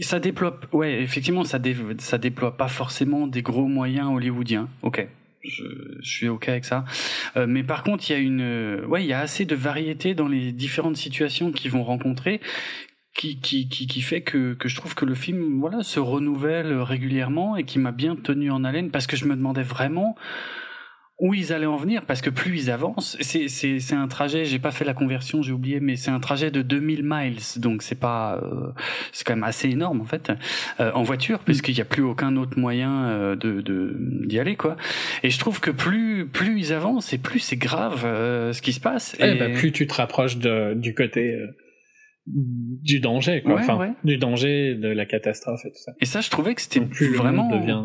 Ça 0.00 0.20
déploie, 0.20 0.58
ouais, 0.72 1.02
effectivement, 1.02 1.44
ça, 1.44 1.58
ça 1.98 2.18
déploie 2.18 2.56
pas 2.56 2.68
forcément 2.68 3.26
des 3.26 3.42
gros 3.42 3.66
moyens 3.66 4.08
hollywoodiens. 4.08 4.68
Ok, 4.82 5.06
je, 5.42 5.64
suis 6.02 6.28
ok 6.28 6.48
avec 6.48 6.64
ça. 6.64 6.84
Euh, 7.36 7.46
mais 7.46 7.62
par 7.62 7.82
contre, 7.82 8.08
il 8.08 8.12
y 8.12 8.16
a 8.16 8.18
une, 8.18 8.84
ouais, 8.86 9.04
il 9.04 9.06
y 9.06 9.12
a 9.12 9.20
assez 9.20 9.44
de 9.44 9.54
variété 9.54 10.14
dans 10.14 10.28
les 10.28 10.52
différentes 10.52 10.96
situations 10.96 11.52
qu'ils 11.52 11.70
vont 11.70 11.84
rencontrer, 11.84 12.40
qui, 13.14 13.40
qui, 13.40 13.68
qui, 13.68 13.86
qui 13.86 14.00
fait 14.02 14.22
que, 14.22 14.54
que 14.54 14.68
je 14.68 14.76
trouve 14.76 14.94
que 14.94 15.04
le 15.04 15.14
film, 15.14 15.58
voilà, 15.60 15.82
se 15.82 16.00
renouvelle 16.00 16.72
régulièrement 16.74 17.56
et 17.56 17.64
qui 17.64 17.78
m'a 17.78 17.92
bien 17.92 18.16
tenu 18.16 18.50
en 18.50 18.64
haleine 18.64 18.90
parce 18.90 19.06
que 19.06 19.16
je 19.16 19.24
me 19.24 19.36
demandais 19.36 19.62
vraiment 19.62 20.16
où 21.18 21.32
ils 21.32 21.52
allaient 21.52 21.66
en 21.66 21.76
venir 21.76 22.04
parce 22.04 22.20
que 22.20 22.28
plus 22.28 22.58
ils 22.58 22.70
avancent, 22.70 23.16
c'est 23.20 23.48
c'est 23.48 23.80
c'est 23.80 23.94
un 23.94 24.06
trajet, 24.06 24.44
j'ai 24.44 24.58
pas 24.58 24.70
fait 24.70 24.84
la 24.84 24.92
conversion, 24.92 25.40
j'ai 25.40 25.52
oublié 25.52 25.80
mais 25.80 25.96
c'est 25.96 26.10
un 26.10 26.20
trajet 26.20 26.50
de 26.50 26.60
2000 26.60 27.02
miles 27.04 27.38
donc 27.56 27.82
c'est 27.82 27.98
pas 27.98 28.38
euh, 28.42 28.72
c'est 29.12 29.26
quand 29.26 29.34
même 29.34 29.44
assez 29.44 29.70
énorme 29.70 30.02
en 30.02 30.04
fait 30.04 30.30
euh, 30.78 30.92
en 30.92 31.02
voiture 31.04 31.38
puisqu'il 31.38 31.76
y 31.76 31.80
a 31.80 31.86
plus 31.86 32.02
aucun 32.02 32.36
autre 32.36 32.58
moyen 32.58 33.06
euh, 33.06 33.36
de 33.36 33.62
de 33.62 33.96
d'y 34.26 34.38
aller 34.38 34.56
quoi. 34.56 34.76
Et 35.22 35.30
je 35.30 35.38
trouve 35.38 35.60
que 35.60 35.70
plus 35.70 36.28
plus 36.28 36.58
ils 36.58 36.72
avancent 36.74 37.12
et 37.14 37.18
plus 37.18 37.40
c'est 37.40 37.56
grave 37.56 38.02
ce 38.02 38.60
qui 38.60 38.74
se 38.74 38.80
passe 38.80 39.16
eh 39.18 39.34
ben, 39.36 39.54
plus 39.54 39.72
tu 39.72 39.86
te 39.86 39.94
rapproches 39.94 40.36
de, 40.36 40.74
du 40.74 40.94
côté 40.94 41.34
du 42.26 43.00
danger 43.00 43.42
quoi, 43.42 43.54
enfin 43.54 43.94
du 44.04 44.18
danger 44.18 44.74
de 44.74 44.88
la 44.88 45.06
catastrophe 45.06 45.64
et 45.64 45.70
tout 45.70 45.78
ça. 45.78 45.92
Et 46.00 46.04
ça 46.04 46.20
je 46.20 46.28
trouvais 46.28 46.54
que 46.54 46.60
c'était 46.60 46.80
plus 46.82 47.14
vraiment 47.14 47.48
devient 47.48 47.82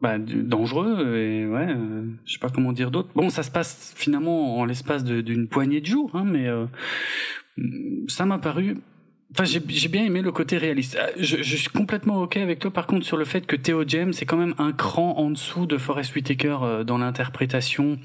bah, 0.00 0.16
dangereux 0.18 1.16
et 1.16 1.46
ouais, 1.46 1.66
euh, 1.68 2.06
je 2.24 2.32
sais 2.32 2.38
pas 2.38 2.48
comment 2.48 2.72
dire 2.72 2.90
d'autre. 2.90 3.10
Bon, 3.14 3.28
ça 3.28 3.42
se 3.42 3.50
passe 3.50 3.92
finalement 3.96 4.58
en 4.58 4.64
l'espace 4.64 5.04
d'une 5.04 5.46
poignée 5.46 5.80
de 5.80 5.86
jours, 5.86 6.10
hein, 6.14 6.24
mais 6.26 6.48
euh, 6.48 6.64
ça 8.08 8.24
m'a 8.24 8.38
paru. 8.38 8.78
Enfin, 9.32 9.44
j'ai 9.44 9.88
bien 9.88 10.04
aimé 10.04 10.22
le 10.22 10.32
côté 10.32 10.56
réaliste. 10.56 10.96
Euh, 10.96 11.10
je, 11.18 11.42
je, 11.42 11.56
suis 11.56 11.68
complètement 11.68 12.22
ok 12.22 12.38
avec 12.38 12.60
toi, 12.60 12.70
par 12.70 12.86
contre, 12.86 13.04
sur 13.04 13.18
le 13.18 13.26
fait 13.26 13.46
que 13.46 13.56
Theo 13.56 13.84
James 13.86 14.12
est 14.18 14.24
quand 14.24 14.38
même 14.38 14.54
un 14.58 14.72
cran 14.72 15.18
en 15.18 15.30
dessous 15.30 15.66
de 15.66 15.76
Forest 15.76 16.14
Whitaker 16.14 16.82
dans 16.86 16.96
l'interprétation 16.96 17.98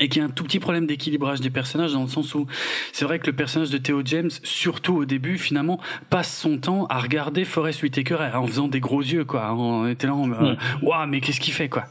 et 0.00 0.08
qu'il 0.08 0.20
y 0.20 0.24
a 0.24 0.28
un 0.28 0.30
tout 0.30 0.44
petit 0.44 0.58
problème 0.58 0.86
d'équilibrage 0.86 1.40
des 1.40 1.50
personnages 1.50 1.92
dans 1.92 2.02
le 2.02 2.08
sens 2.08 2.34
où 2.34 2.46
c'est 2.92 3.04
vrai 3.04 3.18
que 3.18 3.26
le 3.26 3.34
personnage 3.34 3.70
de 3.70 3.78
Theo 3.78 4.02
James, 4.04 4.30
surtout 4.42 4.96
au 4.96 5.04
début, 5.04 5.38
finalement, 5.38 5.78
passe 6.08 6.34
son 6.36 6.58
temps 6.58 6.86
à 6.86 6.98
regarder 6.98 7.44
Forest 7.44 7.82
Whitaker 7.82 8.30
en 8.34 8.46
faisant 8.46 8.68
des 8.68 8.80
gros 8.80 9.02
yeux, 9.02 9.24
quoi. 9.24 9.54
On 9.54 9.86
était 9.86 10.06
là, 10.06 10.14
en 10.14 10.56
waouh, 10.82 11.06
mais 11.06 11.20
qu'est-ce 11.20 11.40
qu'il 11.40 11.52
fait, 11.52 11.68
quoi. 11.68 11.84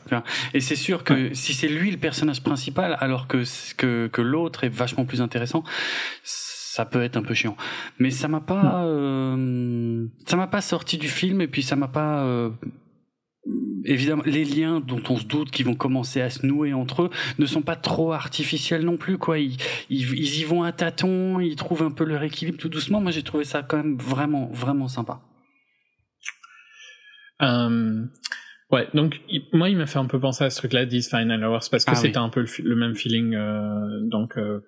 Et 0.54 0.60
c'est 0.60 0.76
sûr 0.76 1.04
que 1.04 1.34
si 1.34 1.54
c'est 1.54 1.68
lui 1.68 1.92
le 1.92 1.98
personnage 1.98 2.42
principal, 2.42 2.98
alors 3.00 3.28
que 3.28 3.44
que, 3.78 4.08
que 4.08 4.22
l'autre 4.22 4.64
est 4.64 4.70
vachement 4.70 5.06
plus 5.06 5.22
intéressant, 5.22 5.64
ça 6.24 6.86
peut 6.86 7.04
être 7.04 7.18
un 7.18 7.24
peu 7.24 7.34
chiant. 7.34 7.58
Mais 8.00 8.12
ça 8.12 8.28
m'a 8.28 8.42
pas, 8.42 8.84
euh, 8.84 10.06
ça 10.26 10.38
m'a 10.38 10.48
pas 10.48 10.62
sorti 10.62 10.98
du 10.98 11.10
film 11.10 11.42
et 11.42 11.48
puis 11.48 11.64
ça 11.64 11.76
m'a 11.76 11.88
pas 11.88 12.24
euh, 12.24 12.50
évidemment, 13.86 14.24
les 14.26 14.46
liens 14.46 14.80
dont 14.80 15.02
on 15.10 15.18
se 15.18 15.26
doute 15.26 15.52
qu'ils 15.52 15.66
vont 15.66 15.76
commencer 15.76 16.22
à 16.22 16.30
se 16.30 16.46
nouer 16.46 16.74
entre 16.74 17.04
eux 17.04 17.10
ne 17.38 17.46
sont 17.46 17.62
pas 17.62 17.76
trop 17.76 18.14
artificiels 18.14 18.84
non 18.84 18.98
plus, 18.98 19.18
quoi. 19.18 19.40
Ils, 19.40 19.58
ils, 19.90 20.40
y 20.40 20.44
vont 20.44 20.64
à 20.64 20.72
tâtons, 20.72 21.40
ils 21.40 21.56
trouvent 21.56 21.84
un 21.84 21.92
peu 21.92 22.04
leur 22.04 22.24
équilibre 22.24 22.58
tout 22.58 22.70
doucement. 22.70 23.02
Moi, 23.02 23.12
j'ai 23.12 23.24
trouvé 23.24 23.46
ça 23.46 23.64
quand 23.64 23.78
même 23.78 23.98
vraiment, 23.98 24.50
vraiment 24.54 24.88
sympa. 24.88 25.22
Euh, 27.42 28.06
ouais, 28.72 28.88
donc 28.94 29.22
moi, 29.54 29.70
il 29.70 29.78
m'a 29.78 29.86
fait 29.86 30.00
un 30.00 30.08
peu 30.08 30.20
penser 30.20 30.44
à 30.44 30.50
ce 30.50 30.58
truc-là, 30.58 30.86
These 30.86 31.10
Final 31.10 31.44
Hours, 31.44 31.70
parce 31.72 31.86
que 31.86 31.92
ah 31.92 31.96
c'était 31.96 32.18
un 32.18 32.30
peu 32.30 32.46
le, 32.64 32.76
même 32.76 32.96
feeling, 32.96 33.36
euh, 33.36 34.00
donc 34.10 34.38
euh, 34.38 34.62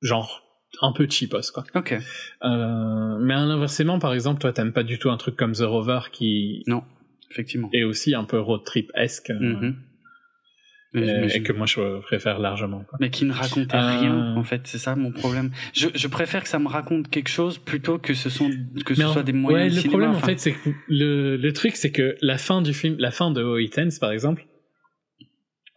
genre 0.00 0.42
un 0.82 0.92
peu 0.92 1.06
cheapos 1.08 1.52
quoi. 1.52 1.64
Ok. 1.74 1.94
mais 2.42 3.34
inversement, 3.34 3.98
par 3.98 4.14
exemple, 4.14 4.40
toi, 4.40 4.52
t'aimes 4.52 4.72
pas 4.72 4.82
du 4.82 4.98
tout 4.98 5.10
un 5.10 5.16
truc 5.18 5.36
comme 5.36 5.52
The 5.52 5.60
Rover 5.60 6.00
qui 6.10 6.62
non 6.66 6.82
effectivement. 7.30 7.68
Et 7.72 7.84
aussi 7.84 8.14
un 8.14 8.24
peu 8.24 8.38
road 8.38 8.62
trip-esque. 8.64 9.30
Euh, 9.30 9.34
mhm. 9.34 11.28
et, 11.34 11.42
que 11.42 11.52
moi 11.52 11.66
je 11.66 12.00
préfère 12.00 12.38
largement. 12.38 12.84
Quoi. 12.88 12.98
Mais 13.00 13.10
qui 13.10 13.24
ne 13.24 13.32
racontait 13.32 13.76
euh, 13.76 14.00
rien 14.00 14.36
en 14.36 14.42
fait, 14.42 14.62
c'est 14.64 14.78
ça 14.78 14.96
mon 14.96 15.12
problème. 15.12 15.50
Je, 15.74 15.88
je, 15.94 16.08
préfère 16.08 16.42
que 16.42 16.48
ça 16.48 16.58
me 16.58 16.68
raconte 16.68 17.10
quelque 17.10 17.28
chose 17.28 17.58
plutôt 17.58 17.98
que 17.98 18.14
ce 18.14 18.30
sont 18.30 18.50
que 18.84 18.94
ce 18.94 19.02
soit 19.02 19.22
des 19.22 19.32
moyens. 19.32 19.74
Ouais, 19.74 19.82
le 19.82 19.88
problème 19.88 20.12
en 20.12 20.20
fait 20.20 20.38
c'est 20.38 20.52
que 20.52 20.70
le, 20.88 21.36
le 21.36 21.52
truc 21.52 21.76
c'est 21.76 21.92
que 21.92 22.16
la 22.20 22.38
fin 22.38 22.62
du 22.62 22.72
film, 22.72 22.96
la 22.98 23.10
fin 23.10 23.30
de 23.30 23.42
O.E. 23.42 23.68
par 24.00 24.12
exemple. 24.12 24.46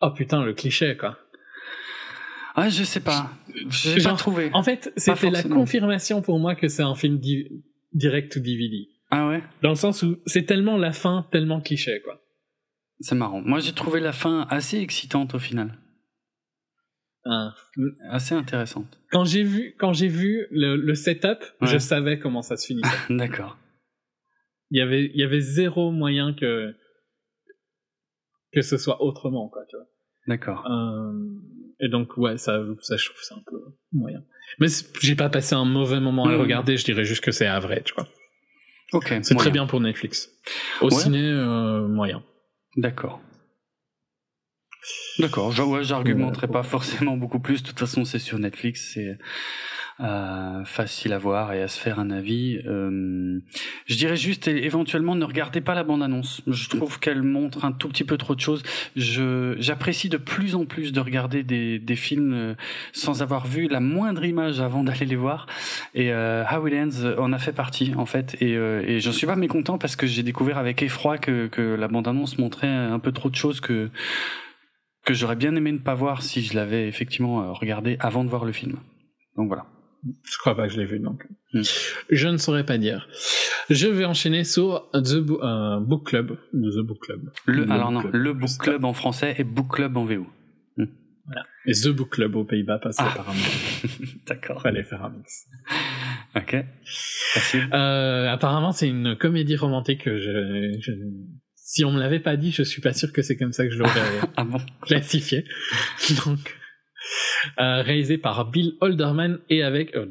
Oh 0.02 0.12
putain 0.12 0.44
le 0.44 0.54
cliché 0.54 0.96
quoi. 0.96 1.18
Ah 2.56 2.70
je 2.70 2.84
sais 2.84 3.00
pas, 3.00 3.32
j'ai 3.70 4.02
pas 4.02 4.14
trouvé. 4.14 4.50
En 4.54 4.64
fait 4.64 4.92
c'était 4.96 5.30
la 5.30 5.44
confirmation 5.44 6.22
pour 6.22 6.40
moi 6.40 6.56
que 6.56 6.68
c'est 6.68 6.84
un 6.84 6.96
film 6.96 7.20
direct 7.94 8.32
to 8.32 8.40
DVD. 8.40 8.88
Ah 9.12 9.28
ouais? 9.28 9.44
Dans 9.62 9.70
le 9.70 9.76
sens 9.76 10.04
où 10.04 10.18
c'est 10.26 10.46
tellement 10.46 10.78
la 10.78 10.92
fin, 10.92 11.28
tellement 11.32 11.62
cliché, 11.62 12.02
quoi. 12.04 12.22
C'est 13.00 13.16
marrant. 13.16 13.42
Moi, 13.42 13.60
j'ai 13.60 13.74
trouvé 13.74 14.00
la 14.00 14.12
fin 14.12 14.46
assez 14.50 14.78
excitante 14.80 15.34
au 15.34 15.40
final. 15.40 15.78
Ah. 17.26 17.54
Assez 18.10 18.36
intéressante. 18.36 19.00
Quand 19.12 19.26
j'ai 19.26 19.44
vu, 19.44 19.76
quand 19.80 19.94
j'ai 19.94 20.08
vu 20.08 20.48
le, 20.52 20.76
le 20.76 20.96
setup, 20.96 21.44
je 21.62 21.78
savais 21.78 22.20
comment 22.20 22.42
ça 22.42 22.58
se 22.58 22.68
finissait. 22.68 22.98
D'accord. 23.10 23.58
Il 24.72 24.80
y 24.80 24.82
avait, 24.82 25.06
il 25.06 25.20
y 25.20 25.24
avait 25.24 25.40
zéro 25.40 25.92
moyen 25.92 26.34
que 26.34 26.76
que 28.52 28.62
ce 28.62 28.78
soit 28.78 29.02
autrement, 29.02 29.48
quoi, 29.50 29.64
tu 29.70 29.76
vois. 29.78 29.86
D'accord. 30.28 30.66
Euh, 30.70 31.14
et 31.80 31.88
donc, 31.88 32.18
ouais, 32.18 32.38
ça, 32.38 32.62
ça, 32.82 32.98
je 32.98 33.06
trouve 33.06 33.22
ça 33.22 33.36
un 33.36 33.44
peu 33.46 33.60
moyen. 33.92 34.24
Mais 34.60 34.68
j'ai 35.02 35.16
pas 35.16 35.30
passé 35.30 35.56
un 35.56 35.66
mauvais 35.66 36.00
moment 36.00 36.26
à 36.26 36.32
le 36.32 36.38
regarder, 36.38 36.78
je 36.78 36.84
dirais 36.84 37.06
juste 37.06 37.24
que 37.24 37.32
c'est 37.32 37.46
average, 37.46 37.94
quoi. 37.94 38.08
Ok. 38.94 39.14
C'est 39.22 39.36
très 39.36 39.52
bien 39.52 39.68
pour 39.68 39.80
Netflix. 39.80 40.30
Au 40.82 40.90
ciné, 40.90 41.22
euh, 41.22 41.88
moyen. 41.88 42.24
D'accord. 42.76 43.22
D'accord. 45.20 45.54
Ouais, 45.68 45.84
j'argumenterai 45.84 46.48
pas 46.48 46.64
forcément 46.64 47.18
beaucoup 47.18 47.40
plus. 47.40 47.62
De 47.62 47.68
toute 47.68 47.80
façon, 47.80 48.06
c'est 48.06 48.20
sur 48.20 48.40
Netflix. 48.40 48.92
C'est 48.94 49.18
euh, 50.02 50.64
facile 50.66 51.14
à 51.14 51.18
voir 51.18 51.54
et 51.54 51.62
à 51.62 51.68
se 51.68 51.80
faire 51.80 52.00
un 52.00 52.10
avis. 52.10 52.62
Euh, 52.66 53.40
je 53.86 53.96
dirais 53.96 54.16
juste 54.16 54.48
éventuellement 54.48 55.16
ne 55.16 55.26
regardez 55.26 55.62
pas 55.62 55.76
la 55.76 55.84
bande-annonce. 55.84 56.42
Je 56.48 56.70
trouve 56.70 57.00
qu'elle 57.00 57.22
montre 57.22 57.66
un 57.66 57.72
tout 57.72 57.90
petit 57.90 58.04
peu 58.04 58.18
trop 58.18 58.36
de 58.36 58.40
choses. 58.40 58.64
Je 58.96 59.56
j'apprécie 59.60 60.10
de 60.10 60.18
plus 60.18 60.56
en 60.56 60.66
plus 60.66 60.92
de 60.92 61.00
regarder 61.00 61.44
des, 61.44 61.80
des 61.80 61.96
films 61.96 62.34
euh, 62.34 62.56
sans 62.94 63.22
avoir 63.22 63.46
vu 63.46 63.68
la 63.68 63.80
moindre 63.80 64.24
image 64.24 64.60
avant 64.60 64.84
d'aller 64.84 65.06
les 65.06 65.16
voir. 65.16 65.48
Et 65.94 66.12
euh, 66.12 66.44
How 66.50 66.68
It 66.68 66.74
Ends 66.74 67.22
en 67.22 67.34
a 67.34 67.40
fait 67.40 67.54
partie 67.54 67.94
en 67.96 68.06
fait. 68.06 68.38
Et, 68.42 68.56
euh, 68.56 68.82
et 68.86 69.00
je 69.00 69.12
suis 69.12 69.28
pas 69.28 69.36
mécontent 69.36 69.78
parce 69.78 69.96
que 69.96 70.08
j'ai 70.08 70.24
découvert 70.24 70.58
avec 70.58 70.82
effroi 70.82 71.18
que, 71.18 71.48
que 71.48 71.76
la 71.76 71.88
bande-annonce 71.88 72.38
montrait 72.38 72.68
un 72.68 73.00
peu 73.00 73.12
trop 73.12 73.30
de 73.30 73.36
choses 73.36 73.60
que 73.60 73.90
que 75.06 75.14
j'aurais 75.14 75.38
bien 75.38 75.56
aimé 75.56 75.72
ne 75.72 75.78
pas 75.78 75.96
voir 75.96 76.22
si 76.22 76.44
je 76.44 76.54
l'avais 76.54 76.88
effectivement 76.88 77.54
regardé 77.54 77.98
avant 78.00 78.24
de 78.24 78.30
voir 78.30 78.46
le 78.46 78.52
film. 78.52 78.76
Donc 79.38 79.48
voilà. 79.48 79.66
Je 80.04 80.38
crois 80.38 80.56
pas 80.56 80.68
que 80.68 80.74
je 80.74 80.80
l'ai 80.80 80.86
vu 80.86 81.00
donc. 81.00 81.26
Hmm. 81.54 81.62
Je 82.10 82.28
ne 82.28 82.38
saurais 82.38 82.66
pas 82.66 82.78
dire. 82.78 83.08
Je 83.70 83.88
vais 83.88 84.06
enchaîner 84.06 84.44
sur 84.44 84.90
The 84.94 85.14
euh, 85.14 85.80
Book 85.80 86.08
Club. 86.08 86.38
The 86.54 86.80
Book 86.80 87.00
Club. 87.02 87.32
Le, 87.46 87.70
alors 87.70 87.92
non, 87.92 88.04
le 88.12 88.34
Book 88.34 88.58
Club 88.60 88.86
en 88.86 88.94
français 88.94 89.36
et 89.38 89.44
Book 89.44 89.76
Club 89.76 89.98
en 89.98 90.06
VO. 90.06 90.26
Hmm. 90.78 90.86
Voilà. 91.26 91.46
Et 91.66 91.74
The 91.74 91.90
Book 91.90 92.10
Club 92.10 92.36
aux 92.36 92.46
Pays-Bas 92.46 92.80
parce 92.82 92.98
ah. 93.00 93.10
apparemment. 93.12 93.40
D'accord. 94.28 94.62
Fallait 94.62 94.84
faire 94.84 95.04
un 95.04 95.10
mix. 95.10 95.48
Ok. 96.36 96.56
Euh, 97.56 98.30
apparemment, 98.30 98.72
c'est 98.72 98.88
une 98.88 99.16
comédie 99.16 99.56
romantique 99.56 100.04
que 100.04 100.18
je, 100.18 100.78
je... 100.80 100.92
Si 101.56 101.86
on 101.86 101.92
me 101.92 102.00
l'avait 102.00 102.20
pas 102.20 102.36
dit, 102.38 102.52
je 102.52 102.64
suis 102.64 102.82
pas 102.82 102.94
sûr 102.94 103.14
que 103.14 103.22
c'est 103.22 103.38
comme 103.38 103.54
ça 103.54 103.66
que 103.66 103.72
je 103.72 103.78
l'aurais 103.78 104.02
ah 104.38 104.44
bon? 104.44 104.58
classifié. 104.82 105.46
Donc, 106.26 106.59
euh, 107.60 107.82
réalisé 107.82 108.18
par 108.18 108.50
Bill 108.50 108.74
Holderman 108.82 109.40
et 109.50 109.64
avec 109.64 109.96
euh, 109.96 110.06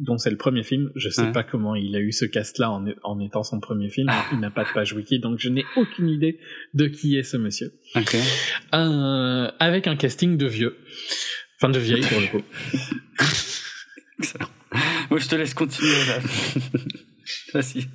dont, 0.00 0.18
c'est 0.18 0.30
le 0.30 0.36
premier 0.36 0.62
film. 0.62 0.90
Je 0.96 1.08
sais 1.08 1.32
pas 1.32 1.42
comment 1.42 1.74
il 1.74 1.94
a 1.96 2.00
eu 2.00 2.12
ce 2.12 2.24
cast-là 2.24 2.70
en, 2.70 2.84
en, 3.02 3.20
étant 3.20 3.42
son 3.42 3.60
premier 3.60 3.90
film. 3.90 4.08
Ah. 4.10 4.24
Il 4.32 4.40
n'a 4.40 4.50
pas 4.50 4.64
de 4.64 4.70
page 4.72 4.92
wiki, 4.92 5.18
donc 5.18 5.38
je 5.38 5.48
n'ai 5.48 5.64
aucune 5.76 6.08
idée 6.08 6.38
de 6.74 6.86
qui 6.86 7.16
est 7.16 7.22
ce 7.22 7.36
monsieur. 7.36 7.72
Euh, 8.74 9.50
avec 9.58 9.86
un 9.86 9.96
casting 9.96 10.36
de 10.36 10.46
vieux, 10.46 10.76
enfin 11.58 11.70
de 11.70 11.78
vieille 11.78 12.02
pour 12.02 12.20
le 12.20 12.26
coup. 12.28 12.42
Excellent. 14.18 14.48
Moi, 15.10 15.18
je 15.18 15.28
te 15.28 15.34
laisse 15.34 15.54
continuer 15.54 16.04
là. 16.06 16.18
Vas-y. 17.54 17.86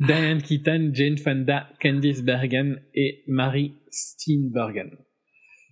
Diane 0.00 0.42
Keaton, 0.42 0.90
Jane 0.92 1.18
Fonda, 1.18 1.68
Candice 1.80 2.22
Bergen 2.22 2.80
et 2.94 3.22
Mary 3.26 3.74
Steenburgen. 3.90 4.90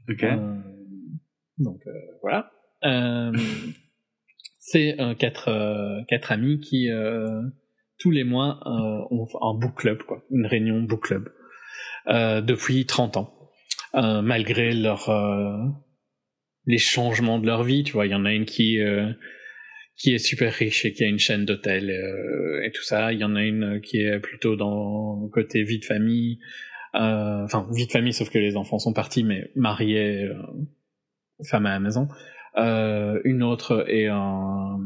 Ok. 0.08 0.22
Euh, 0.22 0.56
donc 1.62 1.80
euh, 1.86 1.90
voilà. 2.20 2.50
Euh, 2.84 3.32
c'est 4.58 5.00
euh, 5.00 5.14
quatre 5.14 6.04
quatre 6.08 6.32
amis 6.32 6.60
qui 6.60 6.88
tous 7.98 8.10
les 8.10 8.24
mois 8.24 8.60
ont 8.66 9.26
un 9.40 9.54
book 9.54 9.76
club 9.76 10.02
quoi, 10.02 10.24
une 10.30 10.46
réunion 10.46 10.82
book 10.82 11.04
club 11.04 11.32
depuis 12.06 12.84
30 12.86 13.16
ans. 13.16 13.34
malgré 13.94 14.72
leur 14.74 15.10
les 16.66 16.78
changements 16.78 17.38
de 17.38 17.46
leur 17.46 17.64
vie. 17.64 17.84
Tu 17.84 17.92
vois, 17.92 18.06
il 18.06 18.12
y 18.12 18.14
en 18.14 18.24
a 18.24 18.32
une 18.32 18.44
qui 18.44 18.78
qui 19.96 20.14
est 20.14 20.18
super 20.18 20.52
riche 20.52 20.84
et 20.84 20.92
qui 20.92 21.04
a 21.04 21.06
une 21.06 21.18
chaîne 21.18 21.44
d'hôtels 21.44 21.90
et 22.64 22.70
tout 22.72 22.82
ça. 22.82 23.12
Il 23.12 23.20
y 23.20 23.24
en 23.24 23.36
a 23.36 23.42
une 23.42 23.80
qui 23.80 23.98
est 23.98 24.18
plutôt 24.18 24.56
dans 24.56 25.20
le 25.22 25.28
côté 25.28 25.62
vie 25.62 25.78
de 25.78 25.84
famille. 25.84 26.40
Enfin, 26.94 27.68
vie 27.72 27.86
de 27.86 27.92
famille, 27.92 28.12
sauf 28.12 28.30
que 28.30 28.38
les 28.38 28.56
enfants 28.56 28.78
sont 28.78 28.92
partis, 28.92 29.22
mais 29.22 29.50
mariés, 29.54 30.28
femme 31.48 31.66
à 31.66 31.70
la 31.70 31.80
maison. 31.80 32.08
une 32.56 33.42
autre 33.42 33.84
est 33.88 34.06
un, 34.06 34.78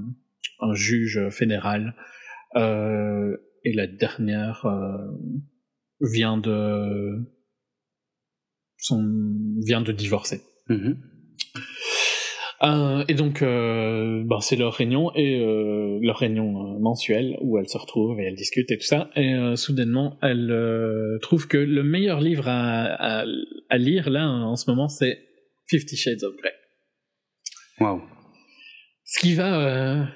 un 0.60 0.74
juge 0.74 1.28
fédéral. 1.30 1.94
et 2.54 3.72
la 3.74 3.86
dernière 3.86 4.66
vient 6.00 6.38
de 6.38 7.18
son 8.78 9.02
vient 9.64 9.80
de 9.80 9.92
divorcer. 9.92 10.40
Mm-hmm. 10.68 10.96
Euh, 12.62 13.04
et 13.08 13.14
donc, 13.14 13.42
euh, 13.42 14.22
ben, 14.24 14.40
c'est 14.40 14.56
leur 14.56 14.72
réunion 14.72 15.12
et 15.14 15.40
euh, 15.40 15.98
leur 16.00 16.16
réunion 16.16 16.78
mensuelle 16.80 17.36
où 17.42 17.58
elles 17.58 17.68
se 17.68 17.76
retrouvent 17.76 18.18
et 18.18 18.24
elles 18.24 18.34
discutent 18.34 18.70
et 18.70 18.78
tout 18.78 18.86
ça. 18.86 19.10
Et 19.14 19.34
soudainement, 19.56 20.18
elles 20.22 21.18
trouvent 21.22 21.48
que 21.48 21.58
le 21.58 21.82
meilleur 21.82 22.20
livre 22.20 22.48
à, 22.48 23.24
à, 23.68 23.78
lire 23.78 24.10
là 24.10 24.28
en 24.28 24.56
ce 24.56 24.70
moment, 24.70 24.88
c'est 24.88 25.18
Fifty 25.68 25.96
Shades 25.96 26.22
of 26.22 26.36
Grey. 26.36 26.54
Wow. 27.80 28.02
Ce 29.04 29.18
qui 29.20 29.34
va 29.34 30.08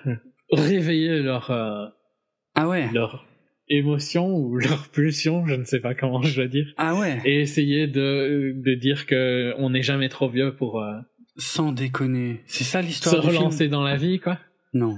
réveiller 0.51 1.21
leur 1.21 1.51
ah 1.51 2.69
ouais 2.69 2.91
leur 2.93 3.27
émotion 3.71 4.37
ou 4.37 4.57
leur 4.59 4.89
pulsion, 4.89 5.47
je 5.47 5.55
ne 5.55 5.65
sais 5.65 5.81
pas 5.81 5.95
comment 5.95 6.23
je 6.23 6.35
dois 6.35 6.49
dire. 6.49 6.73
Ah 6.77 6.99
ouais. 6.99 7.21
Et 7.25 7.41
essayer 7.41 7.87
de, 7.87 8.53
de 8.57 8.75
dire 8.75 9.07
que 9.07 9.55
on 9.59 9.71
n'est 9.71 9.83
jamais 9.83 10.09
trop 10.09 10.29
vieux 10.29 10.55
pour. 10.57 10.83
Euh, 10.83 10.99
Sans 11.37 11.73
déconner. 11.73 12.41
C'est 12.47 12.65
ça 12.65 12.83
l'histoire. 12.83 13.23
Se 13.23 13.27
relancer 13.27 13.69
dans 13.69 13.83
la 13.83 13.97
vie, 13.97 14.19
quoi. 14.19 14.39
Non. 14.75 14.97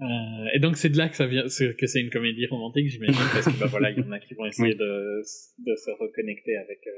Euh, 0.00 0.04
et 0.52 0.58
donc 0.58 0.76
c'est 0.76 0.88
de 0.88 0.98
là 0.98 1.08
que 1.08 1.16
ça 1.16 1.26
vient, 1.26 1.44
que 1.44 1.86
c'est 1.86 2.00
une 2.00 2.10
comédie 2.10 2.46
romantique, 2.46 2.88
j'imagine, 2.88 3.14
parce 3.32 3.46
que 3.46 3.60
bah 3.60 3.66
voilà, 3.66 3.90
il 3.90 3.98
y 3.98 4.02
en 4.02 4.10
a 4.10 4.18
qui 4.18 4.34
vont 4.34 4.46
essayer 4.46 4.74
de, 4.74 5.18
de 5.20 5.76
se 5.76 5.90
reconnecter 6.00 6.56
avec 6.56 6.80
euh, 6.88 6.90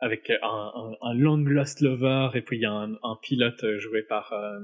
avec 0.00 0.30
un, 0.30 0.36
un, 0.42 0.92
un, 1.02 1.14
long 1.14 1.36
lost 1.36 1.80
lover, 1.80 2.30
et 2.34 2.42
puis 2.42 2.56
il 2.58 2.62
y 2.62 2.66
a 2.66 2.72
un, 2.72 2.92
un 3.02 3.16
pilote 3.22 3.64
joué 3.78 4.02
par 4.02 4.32
euh, 4.32 4.58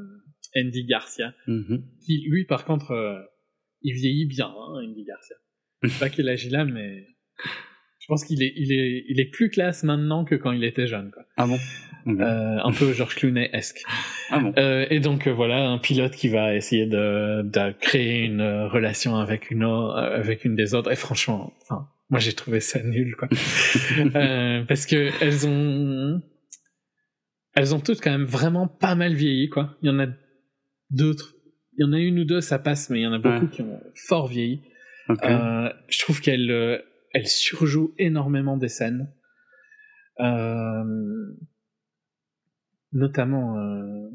Andy 0.56 0.84
Garcia, 0.84 1.34
mm-hmm. 1.46 1.82
qui 2.04 2.24
lui 2.28 2.44
par 2.44 2.64
contre, 2.64 2.92
euh, 2.92 3.20
il 3.82 3.94
vieillit 3.94 4.26
bien, 4.26 4.46
hein, 4.46 4.82
Andy 4.82 5.04
Garcia. 5.04 5.36
Je 5.82 5.88
sais 5.88 6.00
pas 6.00 6.08
quel 6.08 6.28
âge 6.28 6.44
il 6.46 6.56
a, 6.56 6.64
mais 6.64 7.06
je 8.00 8.06
pense 8.08 8.24
qu'il 8.24 8.42
est, 8.42 8.52
il 8.56 8.72
est, 8.72 9.04
il 9.08 9.20
est 9.20 9.30
plus 9.30 9.50
classe 9.50 9.82
maintenant 9.82 10.24
que 10.24 10.34
quand 10.34 10.52
il 10.52 10.64
était 10.64 10.86
jeune. 10.86 11.10
Quoi. 11.10 11.24
Ah 11.36 11.46
bon? 11.46 11.58
Euh, 12.08 12.58
Un 12.62 12.72
peu 12.72 12.92
George 12.92 13.16
Clooney-esque. 13.16 13.82
Ah 14.30 14.38
bon? 14.38 14.54
Euh, 14.58 14.86
Et 14.90 15.00
donc 15.00 15.26
euh, 15.26 15.32
voilà, 15.32 15.68
un 15.68 15.78
pilote 15.78 16.12
qui 16.12 16.28
va 16.28 16.54
essayer 16.54 16.86
de, 16.86 17.42
de 17.42 17.72
créer 17.72 18.24
une 18.24 18.42
relation 18.42 19.16
avec 19.16 19.50
une, 19.50 19.64
avec 19.64 20.44
une 20.44 20.54
des 20.54 20.72
autres. 20.74 20.92
Et 20.92 20.96
franchement, 20.96 21.52
enfin, 21.62 21.88
moi 22.10 22.20
j'ai 22.20 22.32
trouvé 22.34 22.60
ça 22.60 22.82
nul, 22.82 23.16
quoi. 23.16 23.28
euh, 24.14 24.64
parce 24.64 24.86
que 24.86 25.10
elles 25.22 25.46
ont, 25.46 26.22
elles 27.54 27.74
ont 27.74 27.80
toutes 27.80 28.00
quand 28.00 28.12
même 28.12 28.24
vraiment 28.24 28.68
pas 28.68 28.94
mal 28.94 29.14
vieilli, 29.14 29.48
quoi. 29.48 29.76
Il 29.82 29.88
y 29.88 29.90
en 29.90 29.98
a 29.98 30.06
d'autres. 30.90 31.34
Il 31.78 31.84
y 31.84 31.88
en 31.88 31.92
a 31.92 31.98
une 31.98 32.20
ou 32.20 32.24
deux, 32.24 32.40
ça 32.40 32.58
passe, 32.58 32.88
mais 32.88 33.00
il 33.00 33.02
y 33.02 33.06
en 33.06 33.12
a 33.12 33.18
beaucoup 33.18 33.48
qui 33.48 33.62
ont 33.62 33.82
fort 33.94 34.28
vieilli. 34.28 34.62
Euh, 35.10 35.72
je 35.88 35.98
trouve 36.00 36.20
qu'elle 36.20 36.50
euh, 36.50 36.78
elle 37.12 37.26
surjoue 37.26 37.94
énormément 37.98 38.56
des 38.56 38.68
scènes. 38.68 39.12
Euh, 40.20 40.84
notamment 42.92 43.58
euh, 43.58 44.08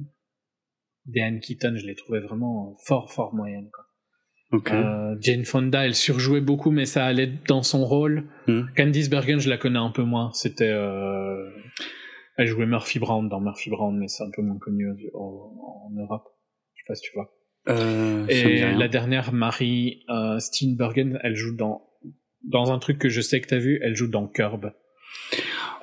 Diane 1.06 1.39
Keaton, 1.39 1.75
je 1.77 1.86
l'ai 1.86 1.95
trouvé 1.95 2.19
vraiment 2.19 2.75
fort, 2.86 3.12
fort 3.12 3.34
moyenne. 3.34 3.69
Quoi. 3.71 3.86
Euh, 4.54 5.16
Jane 5.22 5.46
Fonda, 5.46 5.86
elle 5.86 5.96
surjouait 5.96 6.42
beaucoup, 6.42 6.72
mais 6.72 6.86
ça 6.86 7.06
allait 7.06 7.32
dans 7.48 7.64
son 7.64 7.86
rôle. 7.86 8.26
Hmm. 8.48 8.64
Candice 8.76 9.10
Bergen, 9.10 9.40
je 9.40 9.50
la 9.50 9.58
connais 9.58 9.80
un 9.80 9.92
peu 9.92 10.04
moins. 10.04 10.32
C'était, 10.34 10.70
euh, 10.70 11.50
elle 12.38 12.48
jouait 12.48 12.66
Murphy 12.66 13.00
Brown 13.00 13.30
dans 13.30 13.40
Murphy 13.40 13.70
Brown, 13.70 13.98
mais 13.98 14.08
c'est 14.08 14.24
un 14.24 14.32
peu 14.36 14.42
moins 14.42 14.58
connu 14.60 14.88
en, 15.14 15.20
en 15.20 15.92
Europe. 15.96 16.24
Je 16.76 16.82
sais 16.82 16.88
pas 16.88 16.96
si 16.96 17.04
tu 17.04 17.12
vois. 17.14 17.32
Euh, 17.70 18.26
et 18.28 18.74
la 18.74 18.88
dernière, 18.88 19.34
Marie 19.34 20.04
euh, 20.10 20.40
Steenbergen, 20.40 21.20
elle 21.24 21.36
joue 21.36 21.56
dans 21.56 21.88
dans 22.44 22.72
un 22.72 22.80
truc 22.80 22.98
que 22.98 23.08
je 23.08 23.22
sais 23.22 23.40
que 23.40 23.48
t'as 23.48 23.60
vu, 23.60 23.80
elle 23.84 23.96
joue 23.96 24.08
dans 24.08 24.28
Curb. 24.28 24.74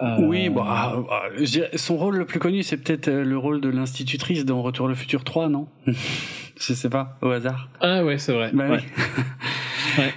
Euh... 0.02 0.26
Oui, 0.26 0.48
bon, 0.48 0.62
ah, 0.64 1.04
ah, 1.08 1.28
son 1.76 1.96
rôle 1.96 2.16
le 2.16 2.24
plus 2.24 2.40
connu, 2.40 2.64
c'est 2.64 2.76
peut-être 2.76 3.08
le 3.08 3.38
rôle 3.38 3.60
de 3.60 3.68
l'institutrice 3.68 4.44
dans 4.44 4.60
Retour 4.60 4.88
le 4.88 4.96
futur 4.96 5.22
3, 5.22 5.48
non? 5.48 5.68
Je 6.60 6.72
sais 6.72 6.90
pas, 6.90 7.18
au 7.22 7.30
hasard. 7.30 7.68
Ah 7.80 8.04
ouais, 8.04 8.18
c'est 8.18 8.32
vrai. 8.32 8.50
Bah 8.52 8.68
ouais. 8.68 8.80
Oui. 9.98 9.98
ouais. 9.98 10.12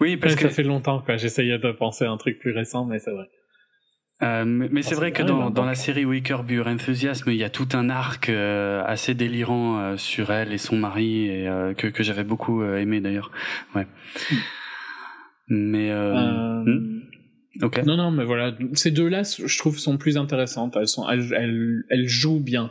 oui, 0.00 0.16
parce 0.16 0.34
que 0.34 0.42
ça 0.42 0.50
fait 0.50 0.62
longtemps 0.62 1.00
quoi. 1.00 1.16
J'essayais 1.16 1.58
de 1.58 1.72
penser 1.72 2.04
à 2.04 2.10
un 2.10 2.16
truc 2.16 2.38
plus 2.38 2.52
récent, 2.52 2.84
mais 2.84 2.98
c'est 2.98 3.12
vrai. 3.12 3.28
Euh, 4.22 4.44
mais 4.46 4.80
c'est 4.80 4.94
vrai 4.94 5.12
que 5.12 5.22
dans, 5.22 5.50
dans 5.50 5.66
la 5.66 5.74
série 5.74 6.06
Waker 6.06 6.44
Your 6.48 6.66
Enthusiasm, 6.66 7.30
il 7.30 7.36
y 7.36 7.44
a 7.44 7.50
tout 7.50 7.68
un 7.74 7.90
arc 7.90 8.30
euh, 8.30 8.82
assez 8.86 9.12
délirant 9.12 9.78
euh, 9.78 9.96
sur 9.98 10.30
elle 10.30 10.54
et 10.54 10.58
son 10.58 10.76
mari 10.76 11.26
et 11.26 11.44
que, 11.76 11.88
que 11.88 12.02
j'avais 12.02 12.24
beaucoup 12.24 12.64
aimé 12.64 13.00
d'ailleurs. 13.02 13.30
Ouais. 13.74 13.86
Mais 15.48 15.92
hmm? 15.92 17.02
Ok. 17.62 17.84
Non 17.84 17.96
non 17.96 18.10
mais 18.10 18.24
voilà, 18.24 18.54
ces 18.72 18.90
deux-là, 18.90 19.22
je 19.22 19.58
trouve, 19.58 19.78
sont 19.78 19.98
plus 19.98 20.16
intéressantes. 20.16 20.76
Elles 20.76 20.88
sont, 20.88 21.08
elles, 21.10 21.34
elles, 21.34 21.84
elles, 21.90 22.08
jouent 22.08 22.42
bien, 22.42 22.70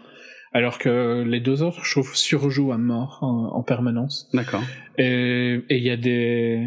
alors 0.55 0.79
que 0.79 1.23
les 1.23 1.41
deux 1.41 1.61
autres, 1.63 1.83
je 1.83 1.91
trouve, 1.91 2.15
surjouent 2.15 2.71
à 2.71 2.77
mort 2.77 3.19
en, 3.21 3.57
en 3.57 3.63
permanence. 3.63 4.29
D'accord. 4.33 4.63
Et 4.97 5.59
il 5.69 5.83
y 5.83 5.89
a 5.89 5.97
des, 5.97 6.65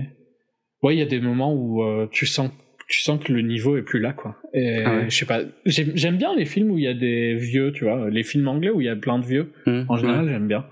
ouais, 0.83 0.95
il 0.95 0.99
y 0.99 1.03
a 1.03 1.07
des 1.07 1.21
moments 1.21 1.55
où 1.55 1.83
tu 2.11 2.27
sens 2.27 2.51
tu 2.89 3.03
sens 3.03 3.23
que 3.23 3.33
le 3.33 3.43
niveau 3.43 3.77
est 3.77 3.83
plus 3.83 4.01
là 4.01 4.13
quoi. 4.15 4.37
Et 4.55 4.83
ah 4.85 5.09
je 5.09 5.15
sais 5.15 5.27
pas 5.27 5.41
j'aime 5.67 6.17
bien 6.17 6.35
les 6.35 6.47
films 6.47 6.71
où 6.71 6.79
il 6.79 6.85
y 6.85 6.89
a 6.89 6.95
des 6.95 7.35
vieux 7.35 7.71
tu 7.73 7.85
vois 7.85 8.09
les 8.09 8.23
films 8.23 8.49
anglais 8.49 8.71
où 8.71 8.81
il 8.81 8.87
y 8.87 8.89
a 8.89 8.97
plein 8.97 9.19
de 9.19 9.27
vieux. 9.27 9.53
Mmh, 9.67 9.83
en 9.89 9.97
général 9.99 10.29
j'aime 10.29 10.49
bien. 10.49 10.65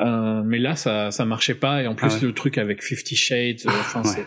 Euh, 0.00 0.42
mais 0.42 0.58
là 0.58 0.74
ça 0.74 1.10
ça 1.10 1.26
marchait 1.26 1.54
pas. 1.54 1.82
Et 1.82 1.86
en 1.86 1.94
plus 1.94 2.08
ah 2.10 2.24
le 2.24 2.32
truc 2.32 2.56
avec 2.56 2.82
Fifty 2.82 3.14
Shades 3.14 3.60
euh, 3.66 3.70
enfin 3.70 4.02
c'est 4.04 4.24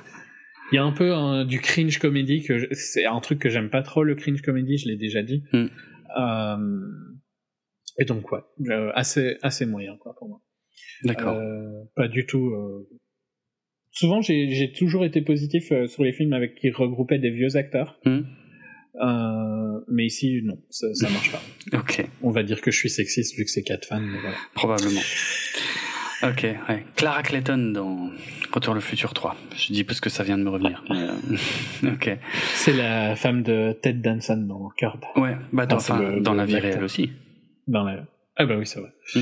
il 0.72 0.76
y 0.76 0.78
a 0.78 0.84
un 0.84 0.92
peu 0.92 1.12
du 1.46 1.60
cringe 1.60 1.98
comédie 1.98 2.44
que 2.44 2.68
c'est 2.72 3.06
un 3.06 3.20
truc 3.20 3.40
que 3.40 3.50
j'aime 3.50 3.70
pas 3.70 3.82
trop 3.82 4.04
le 4.04 4.14
cringe 4.14 4.42
comédie 4.44 4.78
je 4.78 4.88
l'ai 4.88 4.96
déjà 4.96 5.24
dit. 5.24 5.44
Mmh. 5.54 5.66
euh, 6.20 6.58
et 8.00 8.06
donc 8.06 8.32
ouais 8.32 8.40
euh, 8.70 8.92
assez 8.96 9.38
assez 9.42 9.66
moyen 9.66 9.98
quoi 9.98 10.16
pour 10.18 10.28
moi 10.28 10.42
d'accord 11.04 11.40
pas 11.96 12.08
du 12.08 12.26
tout 12.26 12.52
souvent 13.94 14.22
j'ai 14.22 14.72
toujours 14.76 15.06
été 15.06 15.22
positif 15.22 15.72
euh, 15.72 15.88
sur 15.88 16.04
les 16.04 16.12
films 16.12 16.34
avec 16.34 16.56
qui 16.56 16.70
regroupaient 16.72 17.20
des 17.20 17.30
vieux 17.30 17.56
acteurs. 17.56 18.00
Hmm. 18.04 18.22
Euh, 19.02 19.80
mais 19.88 20.06
ici, 20.06 20.42
non, 20.44 20.60
ça, 20.70 20.88
ça 20.94 21.10
marche 21.10 21.32
pas. 21.32 21.42
ok. 21.78 22.06
On 22.22 22.32
va 22.32 22.44
dire 22.44 22.62
que 22.62 22.70
je 22.70 22.78
suis 22.78 22.90
sexiste 22.90 23.36
vu 23.38 23.46
que 23.46 23.50
c'est 23.50 23.64
quatre 23.64 23.88
fans, 23.88 24.00
mais 24.00 24.20
voilà. 24.20 24.36
Probablement. 24.54 25.02
Ok, 26.24 26.44
ouais. 26.70 26.86
Clara 26.96 27.24
Clayton 27.24 27.72
dans 27.74 28.10
Retour 28.54 28.76
le 28.76 28.82
futur 28.82 29.14
3. 29.14 29.36
Je 29.58 29.74
dis 29.74 29.84
parce 29.84 30.00
que 30.00 30.10
ça 30.10 30.24
vient 30.24 30.38
de 30.38 30.44
me 30.44 30.50
revenir. 30.50 30.84
Euh, 30.92 31.12
ok. 31.94 32.18
C'est 32.54 32.74
la 32.74 33.16
femme 33.16 33.42
de 33.42 33.76
Ted 33.82 34.00
Danson 34.00 34.38
dans 34.38 34.70
Curb. 34.78 35.04
Ouais, 35.16 35.36
bah 35.52 35.66
dans, 35.66 35.78
enfin, 35.78 36.18
dans 36.22 36.36
la 36.36 36.46
vie 36.46 36.60
réelle 36.60 36.84
aussi. 36.84 37.12
Dans 37.68 37.84
la... 37.84 38.06
Ah 38.36 38.46
bah 38.46 38.56
oui, 38.58 38.66
c'est 38.66 38.80
vrai. 38.80 38.92
Hmm. 39.16 39.22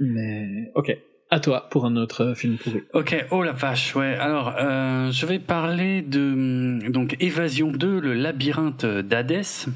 Mais 0.00 0.70
ok 0.74 0.96
à 1.30 1.40
toi 1.40 1.68
pour 1.70 1.84
un 1.84 1.96
autre 1.96 2.34
film 2.34 2.56
pourri. 2.56 2.82
Ok, 2.94 3.26
oh 3.30 3.42
la 3.42 3.52
vache, 3.52 3.94
ouais. 3.94 4.14
Alors, 4.14 4.54
euh, 4.58 5.10
je 5.12 5.26
vais 5.26 5.38
parler 5.38 6.02
de 6.02 6.20
hum, 6.20 6.90
donc 6.90 7.16
Évasion 7.20 7.70
2, 7.70 8.00
le 8.00 8.14
labyrinthe 8.14 8.86
d'Hadès. 8.86 9.66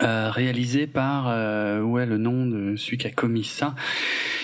Euh, 0.00 0.30
réalisé 0.30 0.86
par 0.86 1.26
euh, 1.26 1.80
ouais 1.80 2.06
le 2.06 2.18
nom 2.18 2.46
de 2.46 2.76
celui 2.76 2.98
qui 2.98 3.08
a 3.08 3.10
commis 3.10 3.42
ça. 3.42 3.74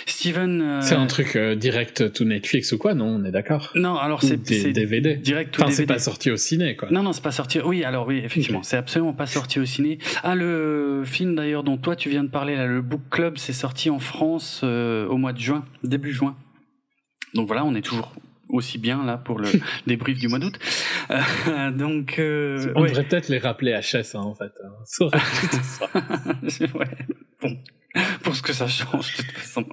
Steven 0.05 0.61
euh, 0.61 0.81
c'est 0.81 0.97
un 0.97 1.07
truc 1.07 1.37
euh, 1.37 1.55
direct 1.55 2.13
to 2.13 2.25
Netflix 2.25 2.73
ou 2.73 2.79
quoi 2.79 2.95
non 2.95 3.07
on 3.07 3.25
est 3.25 3.31
d'accord? 3.31 3.71
Non 3.77 3.97
alors 3.97 4.21
c'est 4.25 4.37
DVD 4.37 5.15
direct 5.15 5.55
enfin, 5.61 5.71
c'est 5.71 5.87
pas 5.87 6.01
sorti 6.01 6.33
au 6.33 6.37
ciné 6.37 6.75
quoi. 6.75 6.89
Non 6.91 7.05
non 7.05 7.13
c'est 7.13 7.23
pas 7.23 7.31
sorti 7.31 7.61
oui 7.61 7.85
alors 7.85 8.09
oui 8.09 8.21
effectivement 8.25 8.65
c'est 8.65 8.77
absolument 8.77 9.13
pas 9.13 9.29
sorti 9.29 9.61
au 9.61 9.65
ciné. 9.65 9.99
Ah 10.25 10.35
le 10.35 11.05
film 11.07 11.37
d'ailleurs 11.37 11.63
dont 11.63 11.77
toi 11.77 11.95
tu 11.95 12.09
viens 12.11 12.25
de 12.25 12.31
parler 12.31 12.57
là 12.57 12.67
le 12.67 12.83
Book 12.83 13.03
Club 13.09 13.39
c'est 13.39 13.53
sorti 13.53 13.91
en 13.91 14.01
France 14.01 14.65
au 14.65 15.17
mois 15.17 15.33
de 15.33 15.39
juin 15.39 15.65
début 15.85 16.11
juin. 16.11 16.37
Donc 17.35 17.47
voilà 17.47 17.65
on 17.65 17.77
est 17.77 17.83
toujours 17.83 18.13
aussi 18.49 18.79
bien 18.79 19.05
là 19.05 19.17
pour 19.17 19.39
le 19.39 19.49
débrief 19.87 20.19
du 20.19 20.29
mois 20.29 20.39
d'août. 20.39 20.59
Euh, 21.11 21.71
donc, 21.71 22.19
euh, 22.19 22.73
on 22.75 22.83
devrait 22.83 23.05
peut-être 23.05 23.29
les 23.29 23.39
rappeler 23.39 23.73
à 23.73 23.83
chasse 23.83 24.15
hein, 24.15 24.21
en 24.21 24.35
fait. 24.35 24.53
Hein. 24.65 24.73
ouais. 26.75 26.89
bon, 27.43 27.59
pour 28.23 28.35
ce 28.35 28.43
que 28.43 28.53
ça 28.53 28.67
change 28.67 29.17
de 29.17 29.23
toute 29.23 29.33
façon. 29.33 29.67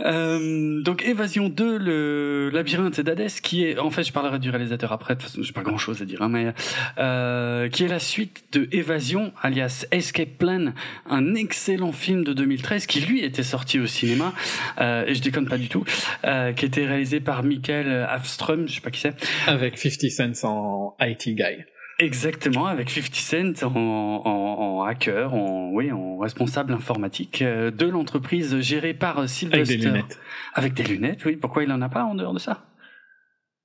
Euh, 0.00 0.80
donc 0.82 1.04
Évasion 1.04 1.48
2, 1.48 1.78
le 1.78 2.50
labyrinthe 2.50 3.00
d'Hadès, 3.00 3.40
qui 3.42 3.64
est, 3.64 3.78
en 3.78 3.90
fait, 3.90 4.04
je 4.04 4.12
parlerai 4.12 4.38
du 4.38 4.50
réalisateur 4.50 4.92
après. 4.92 5.14
De 5.14 5.20
toute 5.20 5.30
façon, 5.30 5.42
j'ai 5.42 5.52
pas 5.52 5.62
grand 5.62 5.78
chose 5.78 6.02
à 6.02 6.04
dire, 6.04 6.22
hein, 6.22 6.28
mais 6.28 6.52
euh, 6.98 7.68
qui 7.68 7.84
est 7.84 7.88
la 7.88 7.98
suite 7.98 8.44
de 8.52 8.68
Évasion, 8.72 9.32
alias 9.42 9.86
Escape 9.90 10.38
Plan, 10.38 10.72
un 11.08 11.34
excellent 11.34 11.92
film 11.92 12.24
de 12.24 12.32
2013 12.32 12.86
qui 12.86 13.00
lui 13.00 13.24
était 13.24 13.42
sorti 13.42 13.78
au 13.78 13.86
cinéma 13.86 14.32
euh, 14.80 15.06
et 15.06 15.14
je 15.14 15.22
déconne 15.22 15.46
pas 15.46 15.58
du 15.58 15.68
tout, 15.68 15.84
euh, 16.24 16.52
qui 16.52 16.64
était 16.64 16.86
réalisé 16.86 17.20
par 17.20 17.42
Michael 17.42 18.06
Afström, 18.08 18.68
je 18.68 18.74
sais 18.74 18.80
pas 18.80 18.90
qui 18.90 19.00
c'est, 19.00 19.14
Avec 19.46 19.78
50 19.78 20.34
Cent 20.34 20.48
en 20.48 20.96
IT 21.00 21.34
guy. 21.34 21.64
Exactement, 22.00 22.66
avec 22.66 22.90
50 22.90 23.56
Cent 23.56 23.66
en, 23.76 24.22
en, 24.24 24.78
en 24.78 24.82
hacker, 24.84 25.34
en, 25.34 25.70
oui, 25.72 25.90
en 25.90 26.16
responsable 26.18 26.72
informatique 26.72 27.42
euh, 27.42 27.72
de 27.72 27.86
l'entreprise 27.86 28.60
gérée 28.60 28.94
par 28.94 29.28
Sylvester. 29.28 29.74
Avec 29.74 29.80
des 29.80 29.86
lunettes. 29.88 30.20
Avec 30.54 30.74
des 30.74 30.82
lunettes, 30.84 31.24
oui. 31.24 31.36
Pourquoi 31.36 31.64
il 31.64 31.72
en 31.72 31.82
a 31.82 31.88
pas 31.88 32.04
en 32.04 32.14
dehors 32.14 32.34
de 32.34 32.38
ça? 32.38 32.64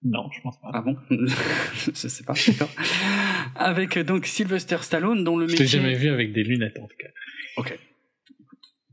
Non, 0.04 0.30
je 0.32 0.42
pense 0.42 0.60
pas. 0.60 0.72
Ah 0.74 0.82
bon? 0.82 0.98
Je 1.12 1.92
sais 1.94 2.24
pas. 2.24 2.34
d'accord. 2.34 2.70
avec 3.56 3.98
euh, 3.98 4.04
donc 4.04 4.26
Sylvester 4.26 4.78
Stallone, 4.82 5.24
dont 5.24 5.38
le 5.38 5.48
Je 5.48 5.56
t'ai 5.56 5.64
métier. 5.64 5.80
jamais 5.80 5.94
vu 5.94 6.10
avec 6.10 6.34
des 6.34 6.44
lunettes 6.44 6.78
en 6.80 6.88
tout 6.88 6.98
cas. 7.00 7.08
Ok. 7.58 7.78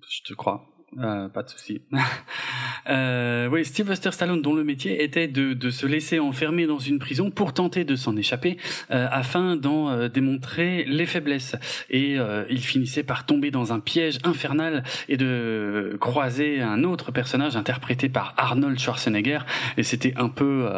Je 0.08 0.22
te 0.22 0.34
crois. 0.34 0.66
Euh, 0.98 1.28
pas 1.28 1.42
de 1.44 1.48
souci. 1.48 1.82
euh, 2.88 3.48
oui, 3.48 3.64
Sylvester 3.64 4.10
Stallone, 4.10 4.42
dont 4.42 4.54
le 4.54 4.64
métier 4.64 5.04
était 5.04 5.28
de, 5.28 5.52
de 5.52 5.70
se 5.70 5.86
laisser 5.86 6.18
enfermer 6.18 6.66
dans 6.66 6.80
une 6.80 6.98
prison 6.98 7.30
pour 7.30 7.52
tenter 7.52 7.84
de 7.84 7.94
s'en 7.94 8.16
échapper, 8.16 8.56
euh, 8.90 9.06
afin 9.10 9.54
d'en 9.54 9.90
euh, 9.90 10.08
démontrer 10.08 10.84
les 10.88 11.06
faiblesses. 11.06 11.54
Et 11.90 12.18
euh, 12.18 12.44
il 12.50 12.60
finissait 12.60 13.04
par 13.04 13.24
tomber 13.24 13.52
dans 13.52 13.72
un 13.72 13.78
piège 13.78 14.18
infernal 14.24 14.82
et 15.08 15.16
de 15.16 15.96
croiser 16.00 16.60
un 16.60 16.82
autre 16.82 17.12
personnage 17.12 17.56
interprété 17.56 18.08
par 18.08 18.34
Arnold 18.36 18.78
Schwarzenegger. 18.78 19.40
Et 19.76 19.84
c'était 19.84 20.14
un 20.16 20.28
peu 20.28 20.68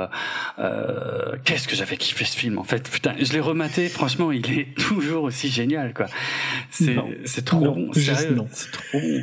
qu'est-ce 1.44 1.66
que 1.66 1.76
j'avais 1.76 1.96
kiffé 1.96 2.24
ce 2.24 2.36
film 2.36 2.58
en 2.58 2.64
fait? 2.64 2.90
Putain, 2.90 3.14
je 3.18 3.32
l'ai 3.32 3.40
rematé. 3.40 3.88
Franchement, 3.88 4.30
il 4.30 4.50
est 4.58 4.74
toujours 4.76 5.24
aussi 5.24 5.48
génial 5.48 5.94
quoi. 5.94 6.06
C'est 6.70 7.44
trop 7.44 7.60
bon. 7.60 7.92
Sérieux, 7.94 8.34
non. 8.34 8.48
c'est 8.52 8.70
trop 8.70 8.98
bon. 9.00 9.22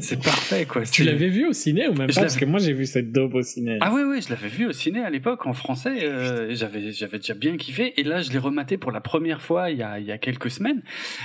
C'est 0.00 0.22
parfait, 0.22 0.66
quoi. 0.66 0.82
Tu 0.82 1.02
l'avais 1.02 1.28
vu 1.28 1.46
au 1.48 1.52
ciné 1.52 1.88
ou 1.88 1.94
même 1.94 2.10
Je 2.10 2.14
pas? 2.14 2.20
Parce 2.20 2.36
que 2.36 2.44
moi 2.44 2.60
j'ai 2.60 2.72
vu 2.72 2.86
cette 2.86 3.10
daube 3.10 3.34
au 3.34 3.42
ciné. 3.42 3.78
Ah 3.80 3.90
oui, 3.92 4.02
oui, 4.06 4.22
je 4.22 4.28
l'avais 4.28 4.48
vu 4.48 4.66
au 4.66 4.72
ciné 4.72 5.00
à 5.00 5.10
l'époque 5.10 5.46
en 5.46 5.52
français. 5.54 6.04
euh, 6.04 6.54
j'avais, 6.54 6.92
j'avais 6.92 7.18
déjà 7.18 7.34
bien 7.34 7.56
kiffé. 7.56 7.98
Et 7.98 8.04
là, 8.04 8.22
je 8.22 8.30
l'ai 8.30 8.38
rematé 8.38 8.76
pour 8.78 8.92
la 8.92 9.00
première 9.00 9.42
fois 9.42 9.70
il 9.70 9.78
y 9.78 9.82
a, 9.82 9.98
il 9.98 10.06
y 10.06 10.12
a 10.12 10.18
quelques 10.18 10.50
semaines. 10.52 10.82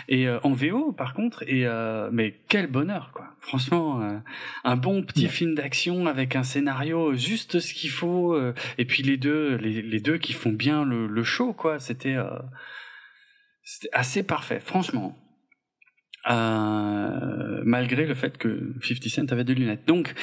Et 0.08 0.28
euh, 0.28 0.40
en 0.44 0.54
VO, 0.54 0.92
par 0.94 1.14
contre. 1.14 1.44
Et 1.48 1.68
euh, 1.68 2.10
mais 2.12 2.40
quel 2.48 2.66
bonheur, 2.68 3.12
quoi. 3.14 3.26
Franchement, 3.42 4.02
euh, 4.02 4.18
un 4.64 4.76
bon 4.78 5.04
petit 5.04 5.26
Ouais. 5.26 5.30
film 5.30 5.54
d'action 5.54 6.08
avec 6.08 6.36
un 6.36 6.42
scénario 6.44 7.14
juste 7.16 7.60
ce 7.60 7.74
qu'il 7.76 7.92
faut. 7.92 8.34
euh, 8.34 8.54
et 8.80 8.86
puis 8.86 9.04
les 9.04 9.18
deux, 9.18 9.58
les, 9.58 9.82
les 9.84 10.00
deux 10.00 10.18
qui 10.18 10.34
font 10.34 10.52
bien 10.52 10.86
le, 10.86 11.06
le 11.06 11.24
show, 11.24 11.54
quoi. 11.54 11.78
C'était, 11.80 12.16
euh, 12.16 12.26
c'était 13.64 13.90
assez 13.94 14.24
parfait, 14.24 14.60
franchement. 14.60 15.18
Euh, 16.30 17.62
malgré 17.64 18.06
le 18.06 18.16
fait 18.16 18.38
que 18.38 18.74
50 18.82 19.08
Cent 19.10 19.32
avait 19.32 19.44
des 19.44 19.54
lunettes. 19.54 19.84
Donc 19.88 20.14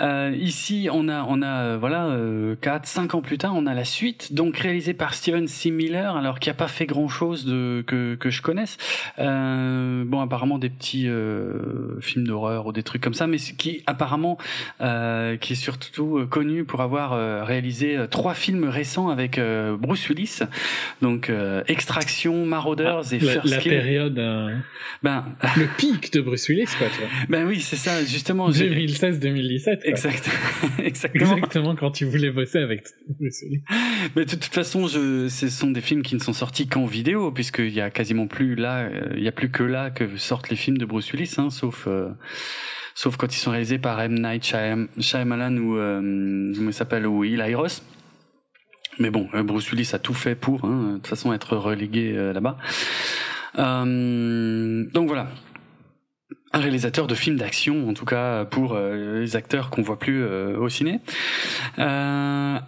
euh, 0.00 0.32
ici 0.38 0.88
on 0.92 1.08
a 1.08 1.24
on 1.28 1.42
a 1.42 1.46
euh, 1.62 1.76
voilà 1.78 2.06
euh, 2.06 2.54
4 2.60 2.86
5 2.86 3.14
ans 3.14 3.22
plus 3.22 3.38
tard, 3.38 3.52
on 3.54 3.66
a 3.66 3.74
la 3.74 3.84
suite 3.84 4.34
donc 4.34 4.56
réalisée 4.56 4.94
par 4.94 5.14
Steven 5.14 5.48
C 5.48 5.70
Miller 5.70 6.16
alors 6.16 6.38
qui 6.38 6.48
a 6.50 6.54
pas 6.54 6.68
fait 6.68 6.86
grand-chose 6.86 7.44
de 7.44 7.82
que 7.86 8.14
que 8.14 8.30
je 8.30 8.40
connaisse. 8.40 8.76
Euh, 9.18 10.04
bon 10.06 10.20
apparemment 10.20 10.58
des 10.58 10.70
petits 10.70 11.08
euh, 11.08 12.00
films 12.00 12.26
d'horreur 12.26 12.66
ou 12.66 12.72
des 12.72 12.82
trucs 12.82 13.02
comme 13.02 13.14
ça 13.14 13.26
mais 13.26 13.38
qui 13.38 13.82
apparemment 13.86 14.38
euh, 14.80 15.36
qui 15.36 15.54
est 15.54 15.56
surtout 15.56 16.26
connu 16.30 16.64
pour 16.64 16.80
avoir 16.82 17.46
réalisé 17.46 17.98
trois 18.10 18.34
films 18.34 18.68
récents 18.68 19.08
avec 19.08 19.40
Bruce 19.78 20.08
Willis. 20.08 20.40
Donc 21.00 21.30
euh, 21.30 21.62
Extraction, 21.66 22.46
Marauders 22.46 23.12
et 23.12 23.18
la, 23.18 23.32
First 23.32 23.50
la 23.50 23.56
Kill. 23.58 23.72
période, 23.72 24.18
euh, 24.18 24.56
Ben 25.02 25.24
le 25.56 25.66
pic 25.76 26.12
de 26.12 26.20
Bruce 26.20 26.48
Willis, 26.48 26.66
quoi, 26.78 26.86
tu 26.88 27.00
vois. 27.00 27.08
ben 27.28 27.46
oui, 27.46 27.60
c'est 27.60 27.76
ça 27.76 28.04
justement. 28.04 28.50
j'ai- 28.50 28.68
2016-2017. 28.70 29.64
quoi. 29.64 29.74
Exact. 29.84 30.30
Exactement. 30.82 31.36
Exactement 31.36 31.76
quand 31.76 31.90
tu 31.90 32.04
voulais 32.04 32.30
bosser 32.30 32.58
avec 32.58 32.84
Bruce 33.18 33.42
Willis. 33.42 33.62
Mais 34.16 34.24
de 34.24 34.30
toute 34.30 34.44
façon, 34.44 34.86
je, 34.88 35.28
ce 35.28 35.48
sont 35.48 35.70
des 35.70 35.80
films 35.80 36.02
qui 36.02 36.14
ne 36.14 36.20
sont 36.20 36.32
sortis 36.32 36.66
qu'en 36.66 36.86
vidéo, 36.86 37.30
puisqu'il 37.32 37.70
y 37.72 37.80
a 37.80 37.90
quasiment 37.90 38.26
plus 38.26 38.54
là, 38.54 38.80
euh, 38.84 39.12
il 39.16 39.22
y 39.22 39.28
a 39.28 39.32
plus 39.32 39.50
que 39.50 39.62
là 39.62 39.90
que 39.90 40.16
sortent 40.16 40.48
les 40.50 40.56
films 40.56 40.78
de 40.78 40.84
Bruce 40.84 41.12
Willis, 41.12 41.34
hein, 41.38 41.50
sauf, 41.50 41.84
euh, 41.86 42.08
sauf 42.94 43.16
quand 43.16 43.34
ils 43.34 43.38
sont 43.38 43.50
réalisés 43.50 43.78
par 43.78 44.00
M 44.00 44.14
Night 44.20 44.44
Shyam- 44.44 44.88
Shyamalan 44.98 45.56
ou 45.58 45.76
euh, 45.76 46.52
comment 46.54 46.70
il 46.70 46.74
s'appelle 46.74 47.06
ou 47.06 47.24
Eli 47.24 47.54
Ross. 47.54 47.82
Mais 48.98 49.08
bon, 49.10 49.26
euh, 49.32 49.42
Bruce 49.42 49.70
Willis 49.70 49.90
a 49.94 49.98
tout 49.98 50.12
fait 50.12 50.34
pour, 50.34 50.64
hein, 50.66 50.90
de 50.90 50.94
toute 50.96 51.06
façon, 51.06 51.32
être 51.32 51.56
relégué 51.56 52.12
euh, 52.14 52.32
là-bas. 52.34 52.58
Euh, 53.58 54.84
donc 54.92 55.08
voilà. 55.08 55.28
Un 56.54 56.60
réalisateur 56.60 57.06
de 57.06 57.14
films 57.14 57.36
d'action, 57.36 57.88
en 57.88 57.94
tout 57.94 58.04
cas 58.04 58.44
pour 58.44 58.74
euh, 58.74 59.20
les 59.20 59.36
acteurs 59.36 59.70
qu'on 59.70 59.80
voit 59.82 59.98
plus 59.98 60.22
euh, 60.22 60.58
au 60.58 60.68
ciné. 60.68 61.00
Euh, 61.78 62.58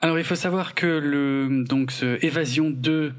alors 0.00 0.18
il 0.18 0.24
faut 0.24 0.36
savoir 0.36 0.74
que 0.74 0.86
le 0.86 1.64
donc 1.68 1.90
ce 1.90 2.24
Évasion 2.24 2.70
2, 2.70 3.12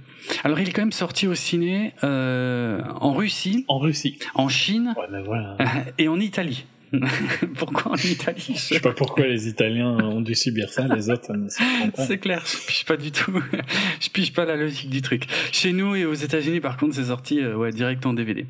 alors 0.46 0.60
il 0.60 0.70
est 0.70 0.72
quand 0.72 0.84
même 0.84 0.92
sorti 0.94 1.28
au 1.28 1.36
ciné 1.36 1.94
en 2.04 3.14
Russie, 3.14 3.66
En 3.68 3.80
Russie. 3.80 4.18
en 4.36 4.48
Chine 4.48 4.94
Ouais, 4.98 5.22
voilà. 5.26 5.58
et 5.98 6.08
en 6.08 6.20
Italie. 6.20 6.66
Pourquoi 7.56 7.92
en 7.92 7.96
Italie 7.96 8.54
Je 8.56 8.76
sais 8.76 8.80
pas 8.80 8.94
pourquoi 8.94 9.28
les 9.28 9.48
Italiens 9.48 9.98
ont 10.00 10.22
dû 10.22 10.36
subir 10.36 10.70
ça, 10.70 10.88
les 10.88 11.10
autres, 11.10 11.34
ne 11.34 11.92
pas. 11.92 12.06
C'est 12.06 12.18
clair, 12.18 12.44
je 12.46 12.66
pige 12.66 12.86
pas 12.86 12.98
du 12.98 13.12
tout. 13.12 13.42
je 14.00 14.10
pige 14.10 14.34
pas 14.34 14.46
la 14.46 14.56
logique 14.56 14.90
du 14.90 15.02
truc. 15.02 15.26
Chez 15.52 15.74
nous 15.74 15.96
et 15.96 16.06
aux 16.06 16.14
États-Unis, 16.14 16.62
par 16.62 16.78
contre, 16.78 16.96
c'est 16.96 17.06
sorti 17.06 17.40
euh, 17.40 17.56
ouais 17.56 17.72
direct 17.72 18.06
en 18.06 18.14
DVD. 18.14 18.46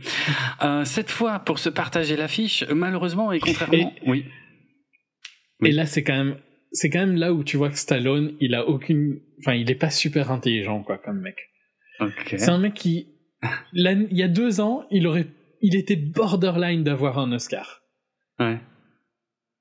Euh, 0.61 0.85
cette 0.85 1.09
fois, 1.09 1.39
pour 1.39 1.59
se 1.59 1.69
partager 1.69 2.15
l'affiche, 2.15 2.63
malheureusement 2.69 3.31
et 3.31 3.39
contrairement, 3.39 3.93
oui. 4.05 4.25
Et 5.65 5.71
là, 5.71 5.85
c'est 5.85 6.03
quand 6.03 6.15
même, 6.15 6.38
c'est 6.71 6.89
quand 6.89 6.99
même 6.99 7.15
là 7.15 7.33
où 7.33 7.43
tu 7.43 7.57
vois 7.57 7.69
que 7.69 7.77
Stallone, 7.77 8.33
il 8.39 8.53
a 8.53 8.67
aucune, 8.67 9.19
enfin, 9.39 9.53
il 9.53 9.71
est 9.71 9.75
pas 9.75 9.89
super 9.89 10.31
intelligent, 10.31 10.83
quoi, 10.83 10.97
comme 10.97 11.21
mec. 11.21 11.38
Ok. 11.99 12.35
C'est 12.38 12.49
un 12.49 12.59
mec 12.59 12.75
qui, 12.75 13.07
là, 13.73 13.93
il 13.93 14.15
y 14.15 14.23
a 14.23 14.27
deux 14.27 14.61
ans, 14.61 14.85
il 14.91 15.07
aurait, 15.07 15.27
il 15.61 15.75
était 15.75 15.95
borderline 15.95 16.83
d'avoir 16.83 17.17
un 17.17 17.31
Oscar. 17.31 17.76
Ouais. 18.39 18.59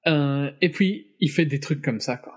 Euh, 0.06 0.50
et 0.60 0.70
puis, 0.70 1.08
il 1.20 1.28
fait 1.30 1.46
des 1.46 1.60
trucs 1.60 1.82
comme 1.82 2.00
ça, 2.00 2.16
quoi. 2.16 2.32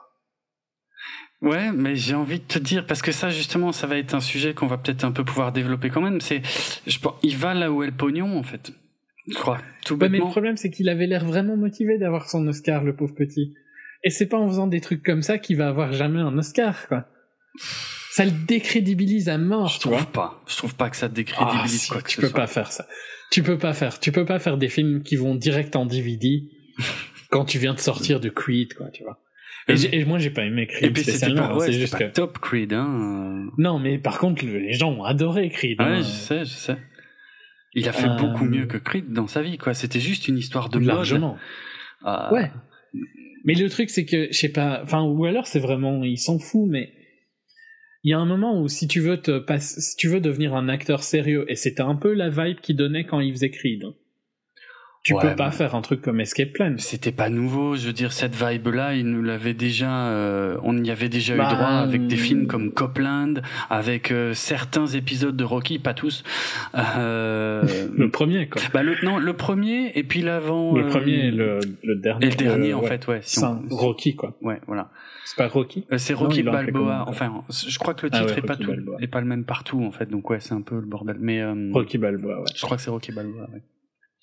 Ouais, 1.42 1.72
mais 1.72 1.96
j'ai 1.96 2.16
envie 2.16 2.40
de 2.40 2.46
te 2.46 2.60
dire 2.60 2.86
parce 2.86 3.02
que 3.02 3.14
ça 3.14 3.30
justement, 3.30 3.72
ça 3.72 3.88
va 3.88 3.98
être 3.98 4.14
un 4.14 4.20
sujet 4.20 4.54
qu'on 4.54 4.68
va 4.68 4.78
peut-être 4.78 5.06
un 5.06 5.14
peu 5.14 5.24
pouvoir 5.24 5.54
développer 5.54 5.90
quand 5.90 6.02
même. 6.02 6.20
C'est, 6.20 6.42
je 6.86 7.00
pense, 7.00 7.14
il 7.24 7.38
va 7.38 7.54
là 7.54 7.72
où 7.72 7.82
est 7.82 7.86
le 7.86 7.94
pognon 7.96 8.38
en 8.38 8.44
fait. 8.44 8.74
Je 9.30 9.36
crois. 9.36 9.60
Tout 9.86 9.96
Ouais, 10.02 10.10
mais 10.10 10.18
le 10.18 10.26
problème, 10.26 10.58
c'est 10.58 10.70
qu'il 10.70 10.90
avait 10.90 11.08
l'air 11.08 11.24
vraiment 11.24 11.56
motivé 11.56 11.98
d'avoir 11.98 12.30
son 12.30 12.46
Oscar, 12.48 12.84
le 12.84 12.94
pauvre 12.94 13.14
petit. 13.16 13.54
Et 14.04 14.10
c'est 14.10 14.26
pas 14.26 14.38
en 14.38 14.50
faisant 14.50 14.68
des 14.68 14.82
trucs 14.82 15.02
comme 15.04 15.22
ça 15.22 15.38
qu'il 15.38 15.56
va 15.56 15.70
avoir 15.70 15.94
jamais 15.94 16.20
un 16.20 16.38
Oscar, 16.38 16.88
quoi. 16.90 17.06
Ça 18.12 18.26
le 18.26 18.32
décrédibilise 18.32 19.30
à 19.30 19.38
mort, 19.38 19.68
Je 19.70 19.80
tu 19.80 19.88
vois. 19.88 19.98
trouve 20.00 20.12
pas. 20.12 20.44
Je 20.48 20.58
trouve 20.58 20.76
pas 20.76 20.90
que 20.90 20.98
ça 20.98 21.06
Ah, 21.06 21.10
décrédibilise 21.10 21.82
si, 21.84 21.90
quoi 21.90 22.02
que 22.02 22.10
tu 22.10 22.16
ce 22.18 22.22
peux 22.22 22.28
soit. 22.28 22.36
pas 22.42 22.48
faire 22.48 22.72
ça. 22.72 22.86
Tu 23.32 23.44
peux 23.44 23.58
pas 23.58 23.74
faire. 23.74 24.00
Tu 24.00 24.12
peux 24.12 24.26
pas 24.26 24.40
faire 24.40 24.58
des 24.58 24.70
films 24.70 25.04
qui 25.04 25.16
vont 25.16 25.36
direct 25.36 25.76
en 25.76 25.86
DVD 25.86 26.44
quand 27.30 27.46
tu 27.46 27.60
viens 27.60 27.74
de 27.74 27.80
sortir 27.80 28.20
de 28.20 28.30
Creed, 28.30 28.74
quoi, 28.74 28.90
tu 28.92 29.04
vois. 29.04 29.20
Et, 29.68 29.74
Et- 29.74 29.78
j'ai- 29.78 30.00
et 30.00 30.06
moi, 30.06 30.18
j'ai 30.20 30.32
pas 30.32 30.44
aimé 30.46 30.66
Creed 30.68 30.86
Et 30.90 30.92
puis 30.92 31.04
c'était 31.04 31.34
pas, 31.36 31.56
ouais, 31.56 31.72
juste 31.72 31.92
pas 31.98 32.06
que... 32.06 32.14
top 32.14 32.40
Creed, 32.40 32.74
hein. 32.74 33.50
Non, 33.58 33.78
mais 33.80 33.98
par 34.00 34.18
contre, 34.20 34.44
le- 34.46 34.58
les 34.60 34.74
gens 34.74 34.92
ont 34.92 35.04
adoré 35.04 35.50
Creed. 35.50 35.80
Ouais, 35.80 35.86
hein. 35.88 35.98
je 35.98 36.04
sais, 36.04 36.40
je 36.40 36.50
sais. 36.50 36.78
Il 37.76 37.88
a 37.88 37.92
fait 37.94 38.08
Euh, 38.08 38.16
beaucoup 38.18 38.46
mieux 38.46 38.66
que 38.66 38.78
Creed 38.78 39.12
dans 39.14 39.28
sa 39.28 39.44
vie, 39.44 39.58
quoi. 39.60 39.76
C'était 39.76 40.00
juste 40.00 40.28
une 40.28 40.38
histoire 40.40 40.70
de 40.70 40.80
mode. 40.80 40.88
largement. 40.88 41.38
Ah, 42.04 42.34
Ouais. 42.34 42.52
Mais 43.46 43.54
le 43.54 43.70
truc, 43.70 43.90
c'est 43.92 44.06
que, 44.06 44.28
je 44.32 44.38
sais 44.38 44.50
pas, 44.50 44.82
enfin, 44.84 45.02
ou 45.04 45.24
alors 45.26 45.46
c'est 45.48 45.60
vraiment, 45.60 46.04
il 46.04 46.18
s'en 46.18 46.40
fout, 46.40 46.68
mais 46.68 46.92
il 48.04 48.12
y 48.12 48.14
a 48.14 48.20
un 48.20 48.26
moment 48.26 48.62
où 48.62 48.68
si 48.68 48.88
tu 48.88 49.02
veux 49.02 49.22
te 49.22 49.44
si 49.60 49.96
tu 49.98 50.08
veux 50.08 50.22
devenir 50.22 50.56
un 50.56 50.70
acteur 50.70 51.04
sérieux, 51.04 51.46
et 51.50 51.56
c'était 51.56 51.82
un 51.82 51.96
peu 51.96 52.14
la 52.14 52.30
vibe 52.30 52.60
qu'il 52.60 52.76
donnait 52.76 53.06
quand 53.06 53.20
il 53.20 53.32
faisait 53.34 53.52
Creed, 53.52 53.84
hein, 53.84 53.96
tu 55.10 55.26
Ouais, 55.26 55.30
peux 55.32 55.36
pas 55.36 55.52
faire 55.52 55.76
un 55.76 55.82
truc 55.82 56.02
comme 56.02 56.20
Escape 56.20 56.54
Plan. 56.54 56.76
C'était 56.78 57.12
pas 57.12 57.30
nouveau, 57.30 57.76
je 57.76 57.88
veux 57.88 57.94
dire, 57.94 58.12
cette 58.14 58.36
vibe-là, 58.36 58.96
il 58.96 59.06
nous 59.08 59.22
l'avait 59.24 59.54
déjà, 59.54 60.08
euh, 60.08 60.58
on 60.64 60.78
y 60.84 60.92
avait 60.92 61.10
déjà 61.10 61.36
Bah, 61.36 61.50
eu 61.52 61.56
droit 61.56 61.68
avec 61.68 62.08
des 62.08 62.16
films 62.18 62.48
comme 62.48 62.72
Copland, 62.72 63.42
avec 63.70 64.12
euh, 64.12 64.34
certains 64.34 64.88
épisodes 64.88 65.36
de 65.36 65.44
Rocky, 65.44 65.80
pas 65.80 65.94
tous. 65.94 66.24
Euh, 66.76 67.64
Le 67.96 68.10
premier, 68.10 68.48
quoi. 68.48 68.62
bah, 68.74 68.84
le, 68.84 68.96
non, 69.04 69.18
le 69.18 69.34
premier, 69.34 69.92
et 69.96 70.04
puis 70.04 70.22
l'avant. 70.22 70.74
Le 70.76 70.86
euh, 70.86 70.90
premier 70.90 71.28
et 71.28 71.32
le, 71.32 71.60
le 71.84 71.96
dernier. 71.96 72.26
Et 72.26 72.30
le 72.30 72.36
dernier, 72.36 72.74
en 72.74 72.82
ouais. 72.82 72.88
fait, 72.88 73.08
ouais. 73.08 73.20
si 73.24 73.40
C'est 73.40 73.46
on- 73.46 73.62
Rocky, 73.70 74.16
quoi. 74.16 74.36
Ouais, 74.42 74.60
voilà. 74.68 74.90
C'est 75.26 75.38
pas 75.38 75.48
Rocky 75.48 75.86
Euh, 75.92 75.98
c'est 76.00 76.14
Rocky 76.16 76.40
ils 76.40 76.46
Balboa. 76.46 77.06
Enfin, 77.08 77.44
je 77.50 77.78
crois 77.78 77.94
que 77.94 78.08
le 78.08 78.10
Ah 78.14 78.20
titre 78.22 78.34
ouais, 78.34 78.40
est 78.40 78.46
pas 78.46 78.56
tout, 78.56 78.72
est 79.00 79.08
pas 79.08 79.22
le 79.22 79.28
même 79.28 79.44
partout, 79.44 79.84
en 79.84 79.92
fait. 79.92 80.10
Donc 80.10 80.30
ouais, 80.32 80.40
c'est 80.40 80.54
un 80.54 80.62
peu 80.62 80.76
le 80.76 80.88
bordel. 80.88 81.18
Mais 81.20 81.40
euh, 81.42 81.70
Rocky 81.72 81.98
Balboa, 82.00 82.40
ouais. 82.40 82.46
je 82.56 82.62
crois 82.64 82.78
que 82.78 82.84
c'est 82.84 82.90
Rocky 82.90 83.12
Balboa. 83.12 83.44
Ouais. 83.54 83.62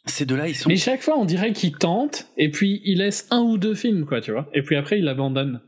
Ces 0.06 0.24
deux-là, 0.24 0.48
ils 0.48 0.54
sont. 0.54 0.68
Mais 0.68 0.76
chaque 0.76 1.02
fois, 1.02 1.18
on 1.18 1.24
dirait 1.24 1.52
qu'il 1.52 1.72
tente, 1.72 2.28
et 2.36 2.50
puis 2.50 2.80
il 2.84 2.98
laisse 2.98 3.26
un 3.30 3.40
ou 3.40 3.58
deux 3.58 3.74
films, 3.74 4.06
quoi, 4.06 4.20
tu 4.20 4.32
vois. 4.32 4.48
Et 4.54 4.62
puis 4.62 4.76
après, 4.76 4.98
il 4.98 5.08
abandonne. 5.08 5.60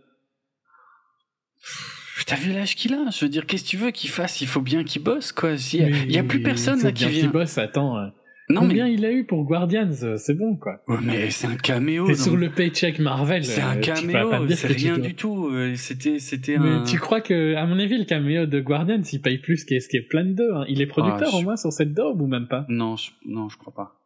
T'as 2.27 2.37
vu 2.37 2.53
l'âge 2.53 2.77
qu'il 2.77 2.93
a? 2.93 3.09
Je 3.11 3.25
veux 3.25 3.31
dire, 3.31 3.47
qu'est-ce 3.47 3.65
que 3.65 3.69
tu 3.69 3.77
veux 3.79 3.91
qu'il 3.91 4.11
fasse? 4.11 4.43
Il 4.43 4.47
faut 4.47 4.61
bien 4.61 4.85
qu'il 4.85 5.03
bosse, 5.03 5.33
quoi. 5.33 5.53
Il 5.73 6.13
y 6.13 6.19
a, 6.19 6.23
plus 6.23 6.43
personne 6.43 6.83
là 6.83 6.93
qui 6.93 7.07
vient. 7.07 7.21
Qu'il 7.23 7.31
bosse, 7.31 7.57
attends. 7.57 7.99
Euh. 7.99 8.09
Non, 8.51 8.63
Combien 8.63 8.87
il 8.87 9.05
a 9.07 9.13
eu 9.13 9.25
pour 9.25 9.45
Guardians? 9.45 9.91
C'est 10.17 10.35
bon, 10.35 10.57
quoi. 10.57 10.83
mais 11.03 11.31
c'est 11.31 11.47
un 11.47 11.57
caméo. 11.57 12.07
T'es 12.07 12.15
sur 12.15 12.37
le 12.37 12.51
paycheck 12.51 12.99
Marvel. 12.99 13.45
C'est 13.45 13.63
un 13.63 13.77
euh, 13.77 13.81
caméo, 13.81 14.47
c'est 14.51 14.67
rien 14.69 14.99
du 14.99 15.15
tout. 15.15 15.49
Euh, 15.49 15.75
c'était, 15.77 16.19
c'était 16.19 16.57
un. 16.57 16.85
tu 16.85 16.99
crois 16.99 17.23
que, 17.23 17.55
à 17.55 17.67
mon 17.67 17.79
avis, 17.79 17.97
le 17.97 18.05
caméo 18.05 18.45
de 18.45 18.61
Guardians, 18.61 19.03
il 19.11 19.21
paye 19.21 19.39
plus 19.39 19.65
qu'Escape 19.65 20.09
Plan 20.09 20.25
2 20.25 20.55
hein. 20.55 20.65
Il 20.69 20.83
est 20.83 20.87
producteur 20.87 21.31
ah, 21.33 21.37
au 21.37 21.43
moins 21.43 21.57
sur 21.57 21.73
cette 21.73 21.95
daube 21.95 22.21
ou 22.21 22.27
même 22.27 22.47
pas? 22.47 22.67
Non, 22.69 22.97
je, 22.97 23.11
non, 23.27 23.49
je 23.49 23.57
crois 23.57 23.73
pas. 23.75 23.99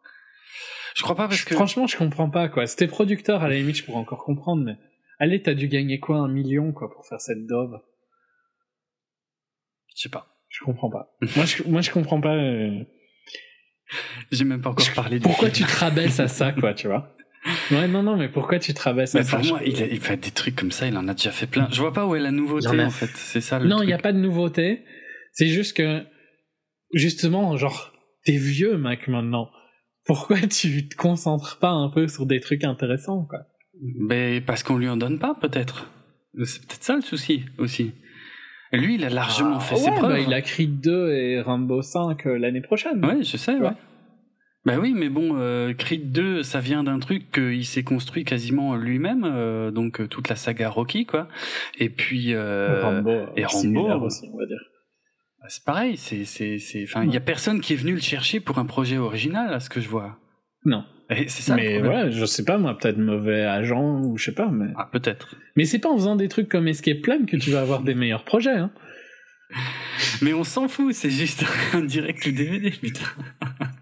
Je 0.95 1.03
crois 1.03 1.17
pas 1.17 1.29
parce 1.29 1.45
que. 1.45 1.55
Franchement, 1.55 1.87
je 1.87 1.97
comprends 1.97 2.31
pas, 2.31 2.49
quoi. 2.49 2.67
C'était 2.67 2.87
producteur, 2.87 3.43
à 3.43 3.49
la 3.49 3.57
limite, 3.57 3.77
je 3.77 3.85
pourrais 3.85 3.99
encore 3.99 4.25
comprendre, 4.25 4.65
mais. 4.65 4.77
Allez, 5.19 5.41
t'as 5.41 5.55
dû 5.55 5.69
gagner 5.69 6.01
quoi, 6.01 6.17
un 6.19 6.29
million, 6.29 6.73
quoi, 6.73 6.91
pour 6.91 7.07
faire 7.07 7.21
cette 7.21 7.47
daube? 7.47 7.81
Je 9.95 10.03
sais 10.03 10.09
pas. 10.09 10.27
Je 10.49 10.65
comprends 10.65 10.91
pas. 10.91 11.17
moi, 11.37 11.45
je, 11.45 11.63
moi, 11.65 11.81
je 11.81 11.91
comprends 11.91 12.21
pas. 12.21 12.35
Euh, 12.35 12.85
j'ai 14.31 14.45
même 14.45 14.61
pas 14.61 14.71
encore 14.71 14.91
parlé 14.95 15.19
du 15.19 15.23
Pourquoi 15.23 15.51
tu 15.51 15.65
te 15.65 15.77
rabaisses 15.77 16.21
à 16.21 16.29
ça, 16.29 16.53
quoi, 16.53 16.75
tu 16.75 16.89
vois? 16.89 17.15
Ouais, 17.71 17.89
non, 17.89 18.03
non, 18.03 18.17
mais 18.17 18.29
pourquoi 18.29 18.59
tu 18.59 18.73
te 18.73 18.81
rabaisses 18.81 19.15
à 19.15 19.23
ça? 19.23 19.39
Pour 19.39 19.47
moi, 19.47 19.61
il, 19.65 19.79
il, 19.81 20.01
fait 20.01 20.17
des 20.17 20.31
trucs 20.31 20.57
comme 20.57 20.71
ça, 20.71 20.87
il 20.87 20.97
en 20.97 21.09
a 21.09 21.15
déjà 21.15 21.31
fait 21.31 21.47
plein. 21.47 21.69
Je 21.71 21.81
vois 21.81 21.93
pas 21.93 22.07
où 22.07 22.15
est 22.15 22.21
la 22.21 22.31
nouveauté, 22.31 22.69
en, 22.69 22.91
fait. 22.91 23.11
C'est 23.15 23.41
ça 23.41 23.59
le 23.59 23.69
Non, 23.69 23.83
il 23.83 23.87
n'y 23.87 23.93
a 23.93 23.99
pas 23.99 24.13
de 24.13 24.19
nouveauté. 24.19 24.85
C'est 25.33 25.49
juste 25.49 25.77
que, 25.77 26.05
justement, 26.93 27.57
genre, 27.57 27.93
t'es 28.25 28.37
vieux, 28.37 28.77
mec, 28.77 29.09
maintenant. 29.09 29.51
Pourquoi 30.05 30.39
tu 30.41 30.89
te 30.89 30.97
concentres 30.97 31.59
pas 31.59 31.71
un 31.71 31.89
peu 31.89 32.09
sur 32.09 32.27
des 32.27 32.41
trucs 32.41 32.65
intéressants, 32.65 33.25
quoi? 33.25 33.41
Mais 33.99 34.41
parce 34.41 34.63
qu'on 34.63 34.77
lui 34.77 34.89
en 34.89 34.97
donne 34.97 35.19
pas, 35.19 35.35
peut-être. 35.35 35.91
C'est 36.45 36.67
peut-être 36.67 36.85
ça 36.85 36.97
le 36.97 37.03
souci, 37.03 37.45
aussi. 37.59 37.93
Lui, 38.73 38.95
il 38.95 39.05
a 39.05 39.11
largement 39.11 39.57
ah, 39.57 39.61
fait 39.61 39.77
ses 39.77 39.91
preuves. 39.91 40.13
Bah, 40.13 40.21
il 40.21 40.33
a 40.33 40.41
Creed 40.41 40.81
2 40.81 41.13
et 41.13 41.41
Rambo 41.41 41.83
5 41.83 42.27
euh, 42.27 42.39
l'année 42.39 42.63
prochaine. 42.63 43.05
Ouais, 43.05 43.23
je 43.23 43.37
sais, 43.37 43.57
ouais. 43.57 43.73
Bah 44.65 44.75
oui, 44.81 44.95
mais 44.95 45.09
bon, 45.09 45.33
euh, 45.35 45.75
Creed 45.75 46.13
2, 46.13 46.45
ça 46.45 46.61
vient 46.61 46.85
d'un 46.85 47.01
truc 47.01 47.33
qu'il 47.33 47.67
s'est 47.67 47.83
construit 47.83 48.25
quasiment 48.25 48.77
lui-même, 48.77 49.25
euh, 49.25 49.73
donc 49.73 50.01
euh, 50.01 50.07
toute 50.07 50.29
la 50.29 50.37
saga 50.37 50.71
Rocky, 50.71 51.05
quoi. 51.05 51.27
Et 51.79 51.89
puis 51.89 52.37
Rambo, 52.37 53.11
et 53.37 53.45
Rambo 53.45 54.07
aussi, 54.07 54.31
on 54.33 54.39
va 54.39 54.47
dire. 54.47 54.61
Bah, 55.43 55.49
c'est 55.49 55.65
pareil, 55.65 55.97
c'est 55.97 56.25
c'est 56.25 56.61
c'est, 56.61 56.85
enfin, 56.85 57.05
il 57.05 57.13
y 57.13 57.17
a 57.17 57.21
personne 57.21 57.61
qui 57.61 57.73
est 57.73 57.77
venu 57.77 57.95
le 57.95 58.01
chercher 58.01 58.39
pour 58.39 58.59
un 58.59 58.65
projet 58.65 58.97
original, 58.97 59.53
à 59.53 59.59
ce 59.59 59.69
que 59.69 59.81
je 59.81 59.89
vois. 59.89 60.19
Non. 60.65 60.85
C'est 61.11 61.43
ça. 61.43 61.57
Mais 61.57 61.83
ouais, 61.83 62.13
je 62.13 62.25
sais 62.25 62.45
pas 62.45 62.59
moi, 62.59 62.79
peut-être 62.79 62.97
mauvais 62.97 63.43
agent 63.43 64.01
ou 64.03 64.17
je 64.17 64.27
sais 64.27 64.35
pas, 64.35 64.49
mais. 64.49 64.73
Ah 64.77 64.89
peut-être. 64.91 65.35
Mais 65.57 65.65
c'est 65.65 65.81
pas 65.81 65.91
en 65.91 65.97
faisant 65.97 66.15
des 66.15 66.29
trucs 66.29 66.49
comme 66.49 66.69
Escape 66.69 67.01
Plan 67.01 67.27
que 67.27 67.37
tu 67.37 67.51
vas 67.51 67.61
avoir 67.61 67.83
des 67.83 67.95
meilleurs 67.95 68.25
projets, 68.25 68.57
hein. 68.57 68.71
Mais 70.23 70.33
on 70.33 70.45
s'en 70.45 70.69
fout, 70.69 70.95
c'est 70.95 71.11
juste 71.11 71.45
un 71.75 71.83
direct 71.83 72.25
ou 72.25 72.31
DVD, 72.31 72.71
putain. 72.71 73.05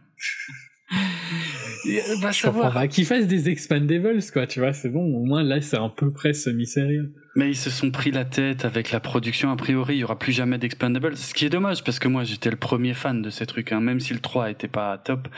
va 2.20 2.32
savoir. 2.32 2.88
Qu'ils 2.88 3.04
fassent 3.04 3.26
des 3.26 3.48
expandables, 3.48 4.18
quoi, 4.32 4.46
tu 4.46 4.60
vois, 4.60 4.72
c'est 4.72 4.88
bon. 4.88 5.04
Au 5.14 5.24
moins, 5.24 5.42
là, 5.42 5.60
c'est 5.60 5.76
à 5.76 5.92
peu 5.94 6.10
près 6.10 6.32
semi-sérieux. 6.32 7.12
Mais 7.36 7.50
ils 7.50 7.56
se 7.56 7.70
sont 7.70 7.92
pris 7.92 8.10
la 8.10 8.24
tête 8.24 8.64
avec 8.64 8.90
la 8.90 8.98
production. 8.98 9.52
A 9.52 9.56
priori, 9.56 9.96
il 9.96 9.98
y 9.98 10.04
aura 10.04 10.18
plus 10.18 10.32
jamais 10.32 10.58
d'expandables. 10.58 11.16
Ce 11.16 11.32
qui 11.32 11.46
est 11.46 11.50
dommage, 11.50 11.84
parce 11.84 12.00
que 12.00 12.08
moi, 12.08 12.24
j'étais 12.24 12.50
le 12.50 12.56
premier 12.56 12.92
fan 12.92 13.22
de 13.22 13.30
ces 13.30 13.46
trucs, 13.46 13.70
hein. 13.70 13.80
Même 13.80 14.00
si 14.00 14.12
le 14.12 14.20
3 14.20 14.50
était 14.50 14.68
pas 14.68 14.98
top, 14.98 15.28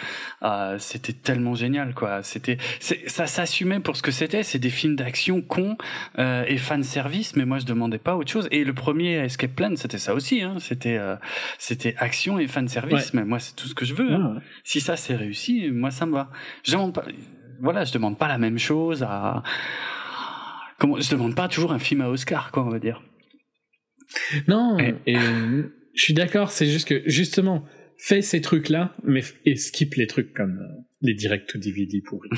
euh, 0.43 0.78
c'était 0.78 1.12
tellement 1.12 1.55
génial, 1.55 1.93
quoi. 1.95 2.22
C'était, 2.22 2.57
ça 2.80 3.26
s'assumait 3.26 3.80
pour 3.80 3.97
ce 3.97 4.03
que 4.03 4.11
c'était. 4.11 4.43
C'est 4.43 4.59
des 4.59 4.70
films 4.70 4.97
d'action 4.97 5.43
cons, 5.43 5.76
euh, 6.18 6.45
et 6.49 6.57
fan 6.57 6.82
service, 6.82 7.36
mais 7.36 7.45
moi, 7.45 7.59
je 7.59 7.66
demandais 7.66 7.99
pas 7.99 8.16
autre 8.16 8.30
chose. 8.30 8.49
Et 8.51 8.64
le 8.64 8.72
premier 8.72 9.12
Escape 9.16 9.53
Plan, 9.53 9.74
c'était 9.76 9.99
ça 9.99 10.14
aussi, 10.14 10.43
hein. 10.43 10.57
C'était, 10.61 10.97
euh, 10.97 11.16
c'était 11.59 11.95
action 11.99 12.38
et 12.38 12.49
fan 12.49 12.68
service. 12.68 13.12
Mais 13.12 13.24
moi, 13.24 13.38
c'est 13.38 13.55
tout 13.55 13.68
ce 13.68 13.74
que 13.74 13.84
je 13.84 13.95
veux. 13.95 14.12
Hein. 14.12 14.36
Si 14.64 14.80
ça, 14.80 14.97
c'est 14.97 15.14
réussi, 15.14 15.70
moi, 15.70 15.90
ça 15.90 16.07
me 16.07 16.12
va. 16.12 16.30
Je 16.64 16.72
demande 16.72 16.95
pas, 16.95 17.05
voilà, 17.61 17.84
je 17.84 17.93
demande 17.93 18.18
pas 18.18 18.28
la 18.28 18.38
même 18.38 18.59
chose 18.59 19.03
à, 19.03 19.43
comment, 20.83 21.01
je 21.01 21.11
demande 21.12 21.37
pas 21.37 21.47
toujours 21.49 21.72
un 21.72 21.78
film 21.78 22.01
à 22.01 22.09
Oscar, 22.09 22.51
quoi, 22.51 22.66
on 22.66 22.68
va 22.68 22.80
dire. 22.80 23.03
Non, 24.49 24.76
et, 24.78 25.14
je 25.14 26.03
suis 26.03 26.12
d'accord, 26.12 26.51
c'est 26.51 26.66
juste 26.66 26.89
que, 26.89 27.03
justement, 27.07 27.64
fais 27.99 28.20
ces 28.20 28.41
trucs-là, 28.41 28.97
mais 29.05 29.22
et 29.45 29.55
skip 29.55 29.95
les 29.95 30.09
trucs 30.09 30.35
comme 30.35 30.59
euh, 30.59 30.83
les 31.01 31.14
direct 31.14 31.49
to 31.49 31.59
DVD 31.59 32.01
pourris. 32.05 32.30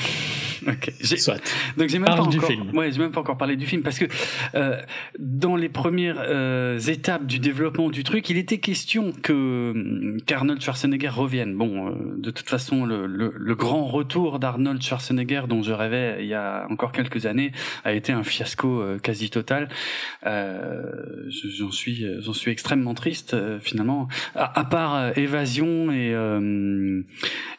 ok. 0.67 0.93
Soit. 1.03 1.41
Donc 1.77 1.89
j'ai 1.89 1.99
même 1.99 2.07
pas 2.07 2.21
encore. 2.21 2.75
Ouais, 2.75 2.93
j'ai 2.93 2.99
même 2.99 3.13
pas 3.13 3.21
encore 3.21 3.37
parlé 3.37 3.57
du 3.57 3.67
film 3.67 3.83
parce 3.83 3.99
que 3.99 4.07
euh, 4.55 4.81
dans 5.19 5.57
les 5.57 5.69
premières 5.69 6.19
euh, 6.21 6.79
étapes 6.79 7.27
du 7.27 7.39
développement 7.39 7.91
du 7.91 8.05
truc, 8.05 8.29
il 8.31 8.37
était 8.37 8.59
question 8.59 9.13
que 9.23 9.73
hum, 9.75 10.21
qu'Arnold 10.27 10.61
Schwarzenegger 10.61 11.09
revienne. 11.09 11.57
Bon, 11.57 11.89
euh, 11.89 11.93
de 12.19 12.31
toute 12.31 12.49
façon, 12.49 12.85
le, 12.85 13.07
le, 13.07 13.33
le 13.37 13.55
grand 13.55 13.87
retour 13.87 14.39
d'Arnold 14.39 14.83
Schwarzenegger 14.83 15.43
dont 15.49 15.63
je 15.63 15.73
rêvais 15.73 16.19
il 16.21 16.27
y 16.27 16.35
a 16.35 16.67
encore 16.71 16.93
quelques 16.93 17.27
années 17.27 17.53
a 17.85 17.93
été 17.93 18.13
un 18.13 18.25
fiasco 18.25 18.81
euh, 18.81 18.99
quasi 18.99 19.31
total. 19.31 19.69
j'en 20.25 21.71
suis 21.71 22.07
j'en 22.21 22.33
suis 22.33 22.51
extrêmement 22.51 22.95
triste 22.95 23.37
finalement. 23.61 24.09
À, 24.35 24.61
à 24.61 24.65
part 24.65 25.17
Évasion 25.19 25.93
et, 25.93 26.15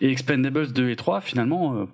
et 0.02 0.10
Expendables 0.10 0.72
2 0.72 0.90
et 0.90 0.96
3, 0.96 1.22
finalement 1.22 1.88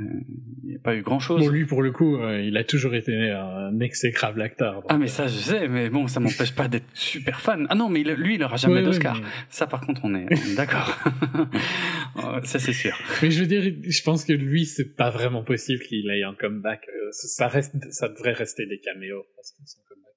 il 0.00 0.70
n'y 0.70 0.76
a 0.76 0.78
pas 0.78 0.96
eu 0.96 1.02
grand 1.02 1.20
chose. 1.20 1.40
Bon, 1.40 1.48
lui, 1.48 1.66
pour 1.66 1.82
le 1.82 1.92
coup, 1.92 2.16
euh, 2.16 2.40
il 2.40 2.56
a 2.56 2.64
toujours 2.64 2.94
été 2.94 3.30
un 3.30 3.78
exécrable 3.80 4.40
acteur. 4.42 4.82
Ah, 4.88 4.98
mais 4.98 5.08
ça, 5.08 5.26
je 5.26 5.36
sais, 5.36 5.68
mais 5.68 5.90
bon, 5.90 6.08
ça 6.08 6.20
m'empêche 6.20 6.54
pas 6.54 6.68
d'être 6.68 6.88
super 6.94 7.40
fan. 7.40 7.66
Ah 7.70 7.74
non, 7.74 7.88
mais 7.88 8.02
lui, 8.02 8.36
il 8.36 8.42
aura 8.42 8.56
jamais 8.56 8.82
d'Oscar. 8.82 9.20
Ça, 9.48 9.66
par 9.66 9.80
contre, 9.80 10.00
on 10.04 10.14
est, 10.14 10.26
d'accord. 10.56 10.98
Oh, 12.16 12.38
ça, 12.42 12.58
c'est 12.58 12.72
sûr. 12.72 12.98
Mais 13.22 13.30
je 13.30 13.40
veux 13.40 13.46
dire, 13.46 13.62
je 13.62 14.02
pense 14.02 14.24
que 14.24 14.32
lui, 14.32 14.66
c'est 14.66 14.96
pas 14.96 15.10
vraiment 15.10 15.44
possible 15.44 15.80
qu'il 15.84 16.10
ait 16.10 16.24
un 16.24 16.34
comeback. 16.34 16.82
Euh, 16.88 17.08
ça 17.12 17.46
reste, 17.46 17.76
ça 17.92 18.08
devrait 18.08 18.32
rester 18.32 18.66
des 18.66 18.80
caméos, 18.80 19.24
parce 19.36 19.52
que 19.52 19.58
son 19.64 19.80
comeback. 19.88 20.12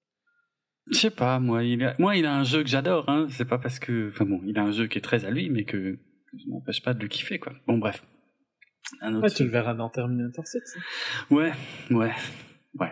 Je 0.91 0.97
sais 0.97 1.11
pas, 1.11 1.39
moi, 1.39 1.63
il 1.63 1.83
a, 1.83 1.93
moi, 1.99 2.15
il 2.15 2.25
a 2.25 2.35
un 2.35 2.43
jeu 2.43 2.63
que 2.63 2.69
j'adore, 2.69 3.07
hein. 3.09 3.27
C'est 3.29 3.47
pas 3.47 3.59
parce 3.59 3.77
que, 3.77 4.09
enfin 4.09 4.25
bon, 4.25 4.41
il 4.45 4.57
a 4.57 4.63
un 4.63 4.71
jeu 4.71 4.87
qui 4.87 4.97
est 4.97 5.01
très 5.01 5.23
à 5.23 5.29
lui, 5.29 5.49
mais 5.49 5.65
que 5.65 5.99
ça 6.31 6.45
m'empêche 6.47 6.81
pas 6.81 6.95
de 6.95 7.01
le 7.01 7.07
kiffer, 7.07 7.37
quoi. 7.37 7.53
Bon, 7.67 7.77
bref. 7.77 8.03
Ouais, 9.01 9.29
tu 9.29 9.43
le 9.43 9.49
verras 9.49 9.73
dans 9.73 9.89
Terminator 9.89 10.45
6. 10.45 10.77
Ouais, 11.31 11.53
ouais, 11.89 12.13
ouais. 12.79 12.91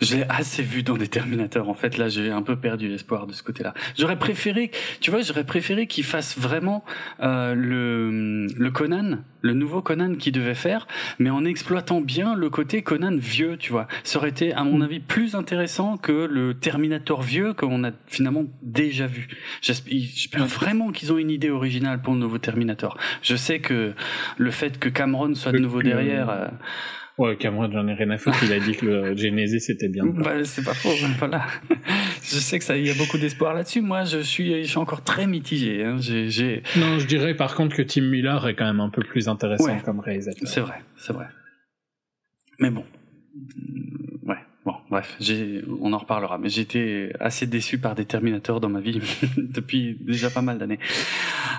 J'ai 0.00 0.24
assez 0.28 0.62
vu 0.62 0.82
dans 0.82 0.96
des 0.96 1.08
Terminators. 1.08 1.68
En 1.68 1.74
fait, 1.74 1.98
là, 1.98 2.08
j'ai 2.08 2.30
un 2.30 2.42
peu 2.42 2.56
perdu 2.56 2.88
l'espoir 2.88 3.26
de 3.26 3.32
ce 3.34 3.42
côté-là. 3.42 3.74
J'aurais 3.98 4.18
préféré, 4.18 4.70
tu 5.00 5.10
vois, 5.10 5.20
j'aurais 5.20 5.44
préféré 5.44 5.86
qu'il 5.86 6.04
fasse 6.04 6.38
vraiment 6.38 6.84
euh, 7.22 7.54
le, 7.54 8.46
le 8.46 8.70
Conan, 8.70 9.18
le 9.42 9.52
nouveau 9.52 9.82
Conan 9.82 10.14
qu'il 10.14 10.32
devait 10.32 10.54
faire, 10.54 10.86
mais 11.18 11.28
en 11.28 11.44
exploitant 11.44 12.00
bien 12.00 12.34
le 12.34 12.48
côté 12.48 12.82
Conan 12.82 13.14
vieux, 13.16 13.58
tu 13.58 13.72
vois. 13.72 13.88
Ça 14.02 14.18
aurait 14.18 14.30
été, 14.30 14.54
à 14.54 14.64
mon 14.64 14.78
mm. 14.78 14.82
avis, 14.82 15.00
plus 15.00 15.34
intéressant 15.34 15.98
que 15.98 16.12
le 16.12 16.54
Terminator 16.54 17.20
vieux 17.20 17.52
qu'on 17.52 17.84
a 17.84 17.90
finalement 18.06 18.44
déjà 18.62 19.06
vu. 19.06 19.28
J'espère 19.60 20.46
vraiment 20.46 20.92
qu'ils 20.92 21.12
ont 21.12 21.18
une 21.18 21.30
idée 21.30 21.50
originale 21.50 22.00
pour 22.00 22.14
le 22.14 22.20
nouveau 22.20 22.38
Terminator. 22.38 22.96
Je 23.20 23.36
sais 23.36 23.60
que 23.60 23.92
le 24.38 24.50
fait 24.50 24.78
que 24.78 24.88
Cameron 24.88 25.34
soit 25.34 25.52
de 25.52 25.58
nouveau 25.58 25.82
derrière... 25.82 26.30
Euh, 26.30 26.48
Ouais, 27.20 27.36
Cameron, 27.36 27.70
j'en 27.70 27.86
ai 27.86 27.92
rien 27.92 28.08
à 28.08 28.16
foutre. 28.16 28.42
Il 28.44 28.52
a 28.54 28.58
dit 28.58 28.72
que 28.72 28.86
le 28.86 29.16
Genesis 29.16 29.60
c'était 29.60 29.88
bien. 29.88 30.06
Bah, 30.06 30.42
c'est 30.42 30.64
pas 30.64 30.72
faux. 30.72 30.88
Voilà. 31.18 31.44
je 32.22 32.36
sais 32.36 32.58
que 32.58 32.64
ça, 32.64 32.78
il 32.78 32.86
y 32.86 32.90
a 32.90 32.94
beaucoup 32.94 33.18
d'espoir 33.18 33.52
là-dessus. 33.52 33.82
Moi, 33.82 34.04
je 34.04 34.20
suis, 34.20 34.64
je 34.64 34.68
suis 34.68 34.78
encore 34.78 35.04
très 35.04 35.26
mitigé. 35.26 35.84
Hein. 35.84 35.96
Non, 36.76 36.98
je 36.98 37.06
dirais 37.06 37.34
par 37.34 37.54
contre 37.56 37.76
que 37.76 37.82
Tim 37.82 38.08
Miller 38.08 38.48
est 38.48 38.54
quand 38.54 38.64
même 38.64 38.80
un 38.80 38.88
peu 38.88 39.02
plus 39.02 39.28
intéressant 39.28 39.78
comme 39.80 40.00
réalisateur. 40.00 40.48
C'est 40.48 40.60
vrai, 40.60 40.80
c'est 40.96 41.12
vrai. 41.12 41.26
Mais. 42.58 42.70
Bon, 42.70 42.86
bref, 44.90 45.16
on 45.80 45.92
en 45.92 45.98
reparlera. 45.98 46.38
Mais 46.38 46.48
j'étais 46.48 47.12
assez 47.20 47.46
déçu 47.46 47.78
par 47.78 47.94
des 47.94 48.04
Terminators 48.04 48.60
dans 48.60 48.68
ma 48.68 48.80
vie 48.80 49.00
depuis 49.36 49.96
déjà 50.00 50.30
pas 50.30 50.42
mal 50.42 50.58
d'années. 50.58 50.78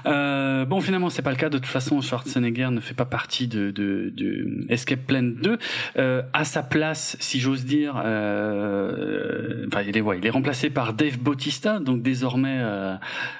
Euh, 0.05 0.65
bon, 0.65 0.81
finalement, 0.81 1.09
c'est 1.09 1.21
pas 1.21 1.31
le 1.31 1.37
cas. 1.37 1.49
De 1.49 1.57
toute 1.57 1.67
façon, 1.67 2.01
Schwarzenegger 2.01 2.69
ne 2.71 2.79
fait 2.79 2.93
pas 2.93 3.05
partie 3.05 3.47
de, 3.47 3.71
de, 3.71 4.11
de 4.15 4.65
Escape 4.69 5.05
Plan 5.07 5.23
2. 5.23 5.57
Euh, 5.97 6.21
à 6.33 6.43
sa 6.43 6.63
place, 6.63 7.17
si 7.19 7.39
j'ose 7.39 7.65
dire, 7.65 8.01
euh, 8.03 9.67
il 9.87 9.97
est, 9.97 10.01
ouais, 10.01 10.17
il 10.17 10.25
est 10.25 10.31
remplacé 10.31 10.69
par 10.69 10.93
Dave 10.93 11.17
Bautista, 11.17 11.79
donc 11.79 12.01
désormais 12.01 12.59
euh, 12.59 12.95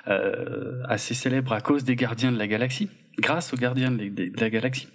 euh, 0.08 0.82
assez 0.88 1.14
célèbre 1.14 1.54
à 1.54 1.62
cause 1.62 1.84
des 1.84 1.96
Gardiens 1.96 2.32
de 2.32 2.38
la 2.38 2.48
Galaxie, 2.48 2.90
grâce 3.20 3.54
aux 3.54 3.58
Gardiens 3.58 3.92
de 3.92 4.40
la 4.40 4.50
Galaxie. 4.50 4.88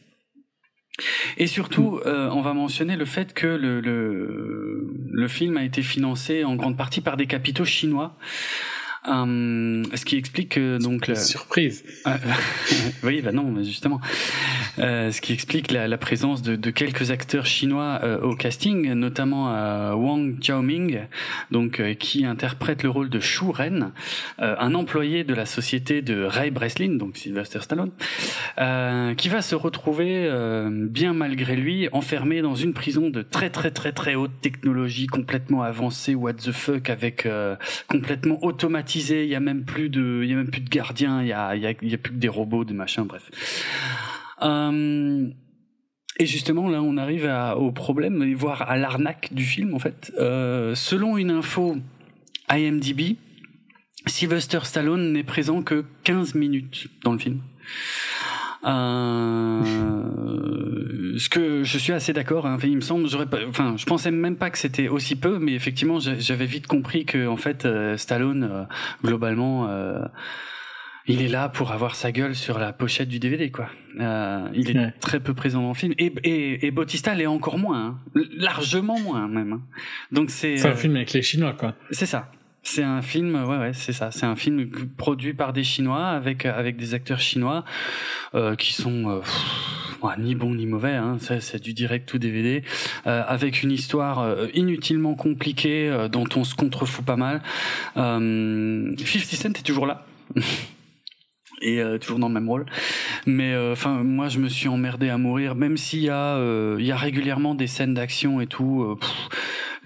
Et 1.37 1.47
surtout, 1.47 2.01
euh, 2.07 2.31
on 2.31 2.41
va 2.41 2.55
mentionner 2.55 2.97
le 2.97 3.05
fait 3.05 3.35
que 3.35 3.47
le, 3.47 3.81
le, 3.81 4.89
le, 5.11 5.29
film 5.29 5.57
a 5.57 5.65
été 5.65 5.83
financé 5.83 6.45
en 6.45 6.57
grande 6.57 6.77
partie 6.77 7.01
par 7.01 7.17
des 7.17 7.27
capitaux 7.27 7.65
chinois. 7.67 8.17
Euh, 9.09 9.85
ce 9.95 10.05
qui 10.05 10.17
explique 10.17 10.59
euh, 10.59 10.79
donc 10.79 11.07
la 11.07 11.17
surprise. 11.17 11.85
Ah, 12.05 12.19
oui, 13.03 13.21
bah 13.23 13.33
non, 13.33 13.55
justement. 13.63 14.01
Euh, 14.79 15.11
ce 15.11 15.21
qui 15.21 15.33
explique 15.33 15.71
la, 15.71 15.89
la 15.89 15.99
présence 15.99 16.43
de, 16.43 16.57
de, 16.57 16.71
quelques 16.71 17.11
acteurs 17.11 17.47
chinois 17.47 18.01
euh, 18.03 18.21
au 18.21 18.35
casting, 18.35 18.93
notamment 18.93 19.55
euh, 19.55 19.95
Wang 19.95 20.39
Xiaoming, 20.39 21.01
donc 21.51 21.83
qui 21.99 22.27
interprète 22.27 22.83
le 22.83 22.91
rôle 22.91 23.09
de 23.09 23.21
Shu 23.21 23.47
Ren, 23.51 23.93
un 24.39 24.75
employé 24.75 25.25
de 25.25 25.35
la 25.35 25.47
société 25.47 26.03
de 26.03 26.23
Ray 26.23 26.51
Breslin, 26.51 26.97
donc 26.97 27.17
Sylvester 27.17 27.61
Stallone, 27.61 27.93
qui 29.17 29.29
va 29.29 29.43
se 29.43 29.55
retrouver 29.55 30.31
bien 30.71 31.13
malgré 31.13 31.57
lui 31.57 31.89
enfermé 31.93 32.43
dans 32.43 32.55
une 32.55 32.75
prison 32.75 33.11
de 33.11 33.23
très 33.23 33.51
très 33.51 33.71
très 33.71 33.93
très 33.93 34.15
haute 34.15 34.41
technologie, 34.41 35.07
complètement 35.07 35.63
avancée, 35.63 36.15
what 36.15 36.35
the 36.35 36.53
fuck, 36.53 36.91
avec 36.91 37.29
complètement 37.89 38.39
Il 38.97 39.27
y 39.27 39.35
a 39.35 39.41
même 39.41 39.65
plus 39.65 39.89
de, 39.89 40.21
il 40.23 40.31
y 40.31 40.33
a 40.33 40.37
même 40.37 40.51
plus 40.51 40.61
de 40.61 40.69
gardiens, 40.69 41.23
il 41.23 41.29
y 41.29 41.33
a, 41.33 41.55
il 41.55 41.63
y 41.63 41.95
a, 41.95 41.99
plus 41.99 42.13
que 42.13 42.19
des 42.19 42.29
robots, 42.29 42.65
des 42.65 42.75
machins, 42.75 43.05
bref. 43.05 43.31
Euh, 44.43 45.29
et 46.19 46.27
justement, 46.27 46.69
là, 46.69 46.83
on 46.83 46.97
arrive 46.97 47.31
au 47.57 47.73
problème, 47.73 48.33
voire 48.35 48.63
à 48.63 48.77
l'arnaque 48.77 49.33
du 49.33 49.45
film, 49.45 49.75
en 49.75 49.79
fait. 49.79 50.13
Euh, 50.19 50.75
selon 50.75 51.19
une 51.19 51.31
info 51.31 51.77
IMDb, 52.51 53.17
Sylvester 54.07 54.61
Stallone 54.63 55.13
n'est 55.13 55.25
présent 55.25 55.63
que 55.63 55.85
15 56.05 56.35
minutes 56.35 56.89
dans 57.03 57.13
le 57.13 57.19
film. 57.19 57.41
Euh, 58.65 59.63
ce 61.19 61.29
que 61.29 61.65
je 61.65 61.79
suis 61.79 61.93
assez 61.93 62.13
d'accord. 62.13 62.47
Hein. 62.47 62.59
il 62.63 62.77
me 62.77 62.81
semble, 62.81 63.09
j'aurais 63.09 63.27
pas, 63.27 63.39
enfin, 63.49 63.75
je 63.77 63.85
pensais 63.85 64.11
même 64.11 64.37
pas 64.37 64.51
que 64.51 64.59
c'était 64.59 64.89
aussi 64.89 65.17
peu, 65.17 65.39
mais 65.39 65.55
effectivement, 65.55 65.99
j'avais 66.01 66.47
vite 66.47 66.67
compris 66.67 67.05
que 67.05 67.27
en 67.27 67.37
fait, 67.37 67.65
euh, 67.65 67.97
Stallone, 67.97 68.49
euh, 68.51 68.65
globalement, 69.05 69.69
euh, 69.69 70.01
il 71.07 71.23
est 71.23 71.29
là 71.29 71.49
pour 71.49 71.73
avoir 71.73 71.95
sa 71.95 72.13
gueule 72.13 72.35
sur 72.35 72.59
la 72.59 72.73
pochette 72.73 73.09
du 73.09 73.19
DVD, 73.19 73.51
quoi. 73.51 73.69
Il 73.95 74.71
est 74.71 74.91
très 75.01 75.21
peu 75.21 75.35
présent 75.35 75.63
dans 75.63 75.69
le 75.69 75.75
film. 75.75 75.95
Et, 75.99 76.13
et, 76.25 76.67
et 76.67 76.71
Bautista 76.71 77.15
l'est 77.15 77.27
encore 77.27 77.59
moins, 77.59 77.99
hein. 78.15 78.21
largement 78.37 78.99
moins 78.99 79.29
même. 79.29 79.53
Hein. 79.53 79.63
Donc 80.11 80.31
c'est. 80.31 80.57
C'est 80.57 80.69
un 80.69 80.75
film 80.75 80.97
avec 80.97 81.13
les 81.13 81.23
Chinois, 81.23 81.53
quoi. 81.53 81.75
C'est 81.93 82.07
ça. 82.07 82.31
C'est 82.69 82.83
un 82.83 83.01
film, 83.01 83.37
ouais, 83.45 83.59
ouais, 83.59 83.73
c'est 83.73 83.93
ça. 83.93 84.11
C'est 84.11 84.27
un 84.27 84.35
film 84.35 84.69
produit 84.97 85.35
par 85.35 85.53
des 85.53 85.63
Chinois 85.63 86.09
avec 86.09 86.45
avec 86.47 86.77
des 86.77 86.95
acteurs 86.95 87.21
chinois 87.21 87.65
euh, 88.35 88.57
qui 88.57 88.73
sont 88.73 89.09
euh, 89.09 90.09
ni 90.19 90.35
bons 90.35 90.53
ni 90.53 90.67
mauvais. 90.67 90.95
Hein. 90.95 91.17
C'est 91.21 91.63
du 91.63 91.75
direct 91.75 92.13
ou 92.13 92.19
DVD 92.19 92.65
euh, 93.07 93.23
avec 93.29 93.63
une 93.63 93.71
histoire 93.71 94.19
euh, 94.19 94.49
inutilement 94.53 95.15
compliquée 95.15 96.09
dont 96.11 96.27
on 96.35 96.43
se 96.43 96.57
contrefout 96.57 97.05
pas 97.05 97.15
mal. 97.15 97.41
50 97.95 98.99
Cent 98.99 99.57
est 99.57 99.65
toujours 99.65 99.87
là. 99.87 100.05
et 101.61 101.81
euh, 101.81 101.99
toujours 101.99 102.19
dans 102.19 102.29
le 102.29 102.35
même 102.35 102.49
rôle. 102.49 102.67
Mais 103.27 103.53
euh, 103.53 103.73
enfin, 103.73 104.03
moi, 104.03 104.29
je 104.29 104.39
me 104.39 104.49
suis 104.49 104.69
emmerdé 104.69 105.09
à 105.09 105.19
mourir, 105.19 105.55
même 105.55 105.77
s'il 105.77 106.01
y 106.01 106.11
a, 106.11 106.37
euh, 106.37 106.77
il 106.79 106.87
y 106.87 106.93
a 106.93 106.97
régulièrement 106.97 107.55
des 107.55 107.67
scènes 107.67 107.95
d'action 107.95 108.41
et 108.41 108.47
tout. 108.47 108.97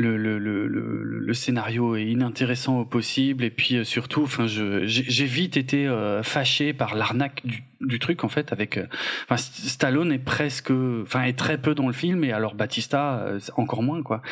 Le, 0.00 0.38
le, 0.38 0.38
le, 0.38 1.02
le, 1.02 1.34
scénario 1.34 1.96
est 1.96 2.06
inintéressant 2.06 2.80
au 2.80 2.84
possible 2.84 3.44
et 3.44 3.50
puis 3.50 3.84
surtout, 3.84 4.22
enfin, 4.22 4.46
j'ai 4.46 5.24
vite 5.26 5.56
été 5.56 5.88
fâché 6.22 6.72
par 6.72 6.94
l'arnaque 6.94 7.42
du 7.44 7.64
du 7.80 7.98
truc 7.98 8.24
en 8.24 8.28
fait 8.28 8.52
avec 8.52 8.76
euh, 8.76 8.86
enfin 9.24 9.36
Stallone 9.36 10.12
est 10.12 10.18
presque 10.18 10.70
enfin 10.70 11.22
est 11.22 11.38
très 11.38 11.58
peu 11.58 11.74
dans 11.74 11.86
le 11.86 11.92
film 11.92 12.24
et 12.24 12.32
alors 12.32 12.54
Batista 12.54 13.20
euh, 13.20 13.40
encore 13.56 13.82
moins 13.82 14.02
quoi. 14.02 14.22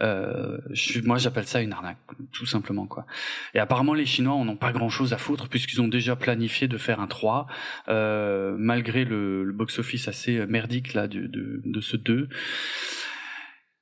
Euh, 0.00 0.58
je, 0.70 1.00
moi 1.00 1.18
j'appelle 1.18 1.46
ça 1.46 1.60
une 1.60 1.72
arnaque 1.72 1.98
tout 2.32 2.46
simplement 2.46 2.86
quoi. 2.86 3.06
Et 3.54 3.58
apparemment 3.58 3.94
les 3.94 4.06
chinois 4.06 4.34
en 4.34 4.46
ont 4.48 4.56
pas 4.56 4.72
grand 4.72 4.90
chose 4.90 5.12
à 5.12 5.18
foutre 5.18 5.48
puisqu'ils 5.48 5.80
ont 5.80 5.88
déjà 5.88 6.14
planifié 6.16 6.68
de 6.68 6.76
faire 6.76 7.00
un 7.00 7.06
3 7.06 7.46
euh, 7.88 8.56
malgré 8.58 9.04
le, 9.04 9.44
le 9.44 9.52
box 9.52 9.78
office 9.78 10.08
assez 10.08 10.46
merdique 10.46 10.92
là 10.94 11.08
de, 11.08 11.20
de, 11.20 11.62
de 11.64 11.80
ce 11.80 11.96
2 11.96 12.28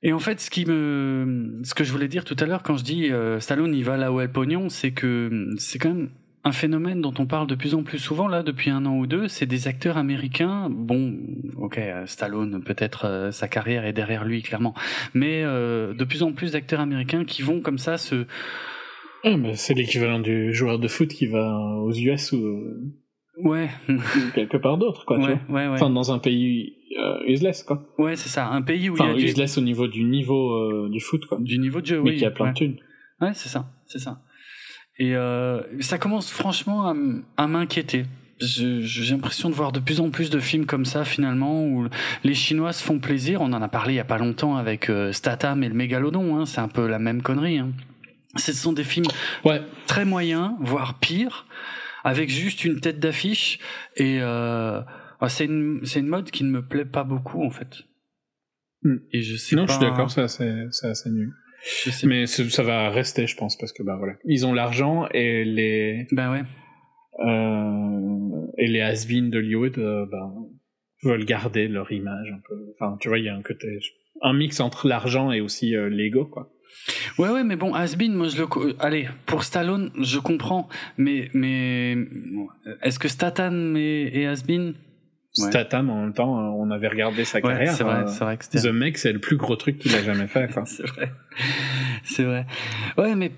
et 0.03 0.13
en 0.13 0.19
fait, 0.19 0.39
ce 0.39 0.49
qui 0.49 0.65
me, 0.65 1.61
ce 1.63 1.73
que 1.73 1.83
je 1.83 1.91
voulais 1.91 2.07
dire 2.07 2.25
tout 2.25 2.35
à 2.39 2.45
l'heure 2.45 2.63
quand 2.63 2.77
je 2.77 2.83
dis 2.83 3.11
euh, 3.11 3.39
Stallone 3.39 3.73
il 3.73 3.83
va 3.83 3.97
là 3.97 4.11
où 4.11 4.19
est 4.19 4.25
le 4.25 4.31
pognon, 4.31 4.69
c'est 4.69 4.91
que 4.91 5.53
c'est 5.57 5.79
quand 5.79 5.93
même 5.93 6.09
un 6.43 6.51
phénomène 6.51 7.01
dont 7.01 7.13
on 7.19 7.25
parle 7.25 7.47
de 7.47 7.55
plus 7.55 7.75
en 7.75 7.83
plus 7.83 7.99
souvent 7.99 8.27
là 8.27 8.43
depuis 8.43 8.69
un 8.69 8.85
an 8.85 8.97
ou 8.97 9.07
deux, 9.07 9.27
c'est 9.27 9.45
des 9.45 9.67
acteurs 9.67 9.97
américains. 9.97 10.69
Bon, 10.69 11.17
ok, 11.57 11.77
euh, 11.77 12.05
Stallone 12.05 12.63
peut-être 12.63 13.05
euh, 13.05 13.31
sa 13.31 13.47
carrière 13.47 13.85
est 13.85 13.93
derrière 13.93 14.23
lui 14.23 14.41
clairement, 14.41 14.73
mais 15.13 15.43
euh, 15.43 15.93
de 15.93 16.03
plus 16.05 16.23
en 16.23 16.31
plus 16.31 16.53
d'acteurs 16.53 16.79
américains 16.79 17.25
qui 17.25 17.41
vont 17.41 17.61
comme 17.61 17.77
ça 17.77 17.97
se. 17.97 18.25
Ah, 19.25 19.35
mais 19.35 19.55
c'est 19.55 19.73
l'équivalent 19.73 20.19
du 20.19 20.53
joueur 20.53 20.79
de 20.79 20.87
foot 20.87 21.09
qui 21.09 21.27
va 21.27 21.59
aux 21.79 21.93
US 21.93 22.31
ou. 22.31 22.63
Ouais. 23.43 23.69
quelque 24.35 24.57
part 24.57 24.77
d'autre, 24.77 25.05
quoi. 25.05 25.17
Ouais, 25.17 25.39
tu 25.45 25.51
ouais, 25.51 25.67
ouais. 25.67 25.73
Enfin, 25.73 25.89
dans 25.89 26.11
un 26.11 26.19
pays 26.19 26.73
euh, 26.97 27.19
useless, 27.27 27.63
quoi. 27.63 27.83
Ouais, 27.97 28.15
c'est 28.15 28.29
ça. 28.29 28.47
Un 28.47 28.61
pays 28.61 28.89
où 28.89 28.93
enfin, 28.93 29.13
il 29.15 29.21
y 29.21 29.25
a 29.25 29.27
useless 29.29 29.57
au 29.57 29.61
niveau 29.61 29.87
du 29.87 30.03
niveau 30.03 30.87
du 30.89 30.99
foot, 30.99 31.25
quoi. 31.25 31.37
Du 31.39 31.57
niveau 31.59 31.81
de 31.81 31.85
jeu, 31.85 32.01
mais 32.01 32.11
oui. 32.11 32.17
qui 32.17 32.25
a 32.25 32.31
plein 32.31 32.51
de 32.51 32.53
thunes. 32.55 32.77
Ouais, 33.21 33.31
c'est 33.33 33.49
ça, 33.49 33.69
c'est 33.85 33.99
ça. 33.99 34.21
Et 34.99 35.15
euh, 35.15 35.61
ça 35.79 35.97
commence 35.97 36.29
franchement 36.29 36.93
à, 37.37 37.47
m'inquiéter. 37.47 38.05
J'ai 38.39 39.11
l'impression 39.11 39.49
de 39.49 39.55
voir 39.55 39.71
de 39.71 39.79
plus 39.79 40.01
en 40.01 40.11
plus 40.11 40.29
de 40.29 40.39
films 40.39 40.65
comme 40.65 40.85
ça 40.85 41.03
finalement 41.03 41.65
où 41.65 41.87
les 42.23 42.33
Chinois 42.33 42.73
se 42.73 42.83
font 42.83 42.99
plaisir. 42.99 43.41
On 43.41 43.51
en 43.53 43.61
a 43.61 43.67
parlé 43.67 43.93
il 43.93 43.97
y 43.97 44.01
a 44.01 44.05
pas 44.05 44.17
longtemps 44.17 44.55
avec 44.55 44.89
euh, 44.89 45.11
Statham 45.11 45.63
et 45.63 45.69
le 45.69 45.73
Mégalodon. 45.73 46.37
Hein. 46.37 46.45
C'est 46.45 46.59
un 46.59 46.67
peu 46.67 46.87
la 46.87 46.99
même 46.99 47.21
connerie. 47.21 47.57
Hein. 47.57 47.71
Ce 48.35 48.53
sont 48.53 48.73
des 48.73 48.83
films 48.83 49.07
ouais. 49.45 49.61
très 49.87 50.05
moyens, 50.05 50.51
voire 50.59 50.99
pire, 50.99 51.47
avec 52.03 52.29
juste 52.29 52.65
une 52.65 52.79
tête 52.79 52.99
d'affiche. 52.99 53.59
Et 53.95 54.19
euh, 54.21 54.81
c'est 55.27 55.45
une, 55.45 55.83
une 55.95 56.07
mode 56.07 56.31
qui 56.31 56.43
ne 56.43 56.49
me 56.49 56.65
plaît 56.65 56.85
pas 56.85 57.03
beaucoup 57.03 57.43
en 57.43 57.49
fait. 57.49 57.83
Mm. 58.83 58.95
Et 59.13 59.21
je 59.21 59.35
sais 59.35 59.55
non, 59.55 59.65
pas... 59.65 59.73
je 59.73 59.77
suis 59.77 59.87
d'accord, 59.87 60.11
c'est 60.11 60.21
assez, 60.21 60.67
assez 60.83 61.09
nul. 61.09 61.33
Mais 62.03 62.25
ça 62.25 62.63
va 62.63 62.89
rester, 62.89 63.27
je 63.27 63.35
pense, 63.35 63.57
parce 63.57 63.73
que 63.73 63.83
bah 63.83 63.97
voilà, 63.97 64.13
ils 64.23 64.45
ont 64.45 64.53
l'argent 64.53 65.07
et 65.11 65.43
les. 65.43 66.07
Ben 66.11 66.31
ouais. 66.31 66.43
Euh, 67.25 68.47
et 68.57 68.67
les 68.67 68.79
has 68.79 69.05
de 69.05 69.37
Hollywood, 69.37 69.77
euh, 69.77 70.05
ben, 70.09 70.33
veulent 71.03 71.25
garder 71.25 71.67
leur 71.67 71.91
image 71.91 72.31
un 72.31 72.39
peu. 72.47 72.73
Enfin, 72.75 72.97
tu 73.01 73.09
vois, 73.09 73.19
il 73.19 73.25
y 73.25 73.29
a 73.29 73.35
un 73.35 73.41
côté, 73.41 73.79
un 74.21 74.31
mix 74.31 74.61
entre 74.61 74.87
l'argent 74.87 75.33
et 75.33 75.41
aussi 75.41 75.71
l'ego, 75.89 76.25
quoi. 76.25 76.49
Ouais, 77.17 77.29
ouais, 77.29 77.43
mais 77.43 77.55
bon, 77.55 77.73
Asbin, 77.73 78.11
moi 78.11 78.27
je 78.27 78.37
le. 78.37 78.75
Allez, 78.79 79.09
pour 79.25 79.43
Stallone, 79.43 79.91
je 79.99 80.19
comprends, 80.19 80.69
mais 80.97 81.29
mais 81.33 81.97
est-ce 82.81 82.99
que 82.99 83.07
Statham 83.07 83.75
et, 83.77 84.09
et 84.13 84.27
Asbin? 84.27 84.73
Ouais. 85.37 85.49
Statham, 85.49 85.89
en 85.89 86.01
même 86.01 86.13
temps, 86.13 86.33
on 86.33 86.71
avait 86.71 86.87
regardé 86.87 87.23
sa 87.23 87.37
ouais, 87.37 87.43
carrière. 87.43 87.73
C'est 87.73 87.83
vrai, 87.83 88.03
euh, 88.03 88.07
c'est 88.07 88.23
vrai 88.23 88.37
que 88.37 88.45
c'était. 88.45 88.61
The 88.61 88.73
Mec, 88.73 88.97
c'est 88.97 89.13
le 89.13 89.19
plus 89.19 89.37
gros 89.37 89.55
truc 89.55 89.77
qu'il 89.77 89.93
a 89.95 90.01
jamais 90.01 90.27
fait. 90.27 90.49
c'est 90.65 90.87
vrai. 90.87 91.11
C'est 92.03 92.23
vrai. 92.23 92.45
Ouais, 92.97 93.15
mais. 93.15 93.31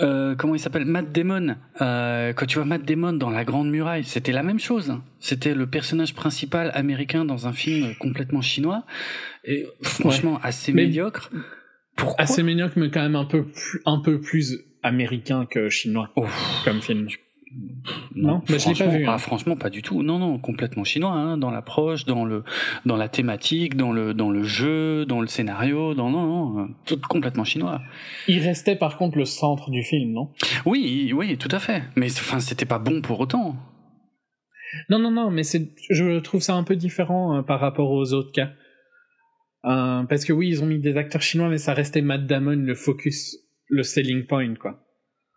Euh, 0.00 0.36
comment 0.36 0.54
il 0.54 0.60
s'appelle? 0.60 0.84
Matt 0.84 1.10
Damon. 1.10 1.56
Euh, 1.80 2.32
quand 2.32 2.46
tu 2.46 2.58
vois 2.58 2.66
Matt 2.66 2.84
Damon 2.84 3.14
dans 3.14 3.30
La 3.30 3.44
Grande 3.44 3.70
Muraille, 3.70 4.04
c'était 4.04 4.30
la 4.30 4.42
même 4.42 4.60
chose. 4.60 4.94
C'était 5.18 5.54
le 5.54 5.66
personnage 5.66 6.14
principal 6.14 6.70
américain 6.74 7.24
dans 7.24 7.48
un 7.48 7.52
film 7.52 7.94
complètement 7.98 8.42
chinois 8.42 8.84
et 9.44 9.66
franchement 9.82 10.34
ouais. 10.34 10.40
assez 10.44 10.72
mais 10.72 10.84
médiocre. 10.84 11.30
Pourquoi 11.98 12.22
Assez 12.22 12.42
médiocre, 12.42 12.78
mais 12.78 12.90
quand 12.90 13.02
même 13.02 13.16
un 13.16 13.26
peu 13.26 13.44
plus, 13.44 13.82
un 13.84 13.98
peu 13.98 14.20
plus 14.20 14.64
américain 14.82 15.44
que 15.44 15.68
chinois 15.68 16.10
oh. 16.16 16.24
comme 16.64 16.80
film. 16.80 17.08
Non, 18.14 18.34
non 18.34 18.42
mais 18.48 18.58
je 18.58 18.68
l'ai 18.68 18.74
pas 18.74 18.86
vu. 18.86 19.04
Hein. 19.04 19.12
Ah, 19.14 19.18
franchement, 19.18 19.56
pas 19.56 19.70
du 19.70 19.82
tout. 19.82 20.02
Non, 20.02 20.18
non, 20.18 20.38
complètement 20.38 20.84
chinois, 20.84 21.12
hein, 21.12 21.38
dans 21.38 21.50
l'approche, 21.50 22.04
dans 22.04 22.24
le, 22.24 22.44
dans 22.84 22.96
la 22.96 23.08
thématique, 23.08 23.76
dans 23.76 23.90
le, 23.90 24.14
dans 24.14 24.30
le 24.30 24.42
jeu, 24.42 25.06
dans 25.06 25.20
le 25.20 25.26
scénario, 25.26 25.94
dans 25.94 26.10
non, 26.10 26.26
non, 26.26 26.68
tout 26.84 27.00
complètement 27.08 27.44
chinois. 27.44 27.80
Il 28.28 28.40
restait 28.40 28.76
par 28.76 28.96
contre 28.96 29.18
le 29.18 29.24
centre 29.24 29.70
du 29.70 29.82
film, 29.82 30.12
non? 30.12 30.30
Oui, 30.66 31.12
oui, 31.14 31.36
tout 31.36 31.48
à 31.50 31.58
fait. 31.58 31.82
Mais 31.96 32.06
enfin, 32.06 32.40
c'était 32.40 32.66
pas 32.66 32.78
bon 32.78 33.00
pour 33.00 33.18
autant. 33.18 33.56
Non, 34.90 34.98
non, 34.98 35.10
non, 35.10 35.30
mais 35.30 35.42
c'est, 35.42 35.70
je 35.90 36.18
trouve 36.18 36.42
ça 36.42 36.54
un 36.54 36.62
peu 36.62 36.76
différent 36.76 37.38
euh, 37.38 37.42
par 37.42 37.60
rapport 37.60 37.90
aux 37.90 38.12
autres 38.12 38.32
cas. 38.32 38.50
Euh, 39.68 40.02
parce 40.04 40.24
que 40.24 40.32
oui, 40.32 40.48
ils 40.48 40.62
ont 40.62 40.66
mis 40.66 40.78
des 40.78 40.96
acteurs 40.96 41.22
chinois, 41.22 41.48
mais 41.48 41.58
ça 41.58 41.74
restait 41.74 42.00
Matt 42.00 42.26
Damon 42.26 42.56
le 42.56 42.74
focus, 42.74 43.36
le 43.68 43.82
selling 43.82 44.26
point, 44.26 44.54
quoi. 44.54 44.84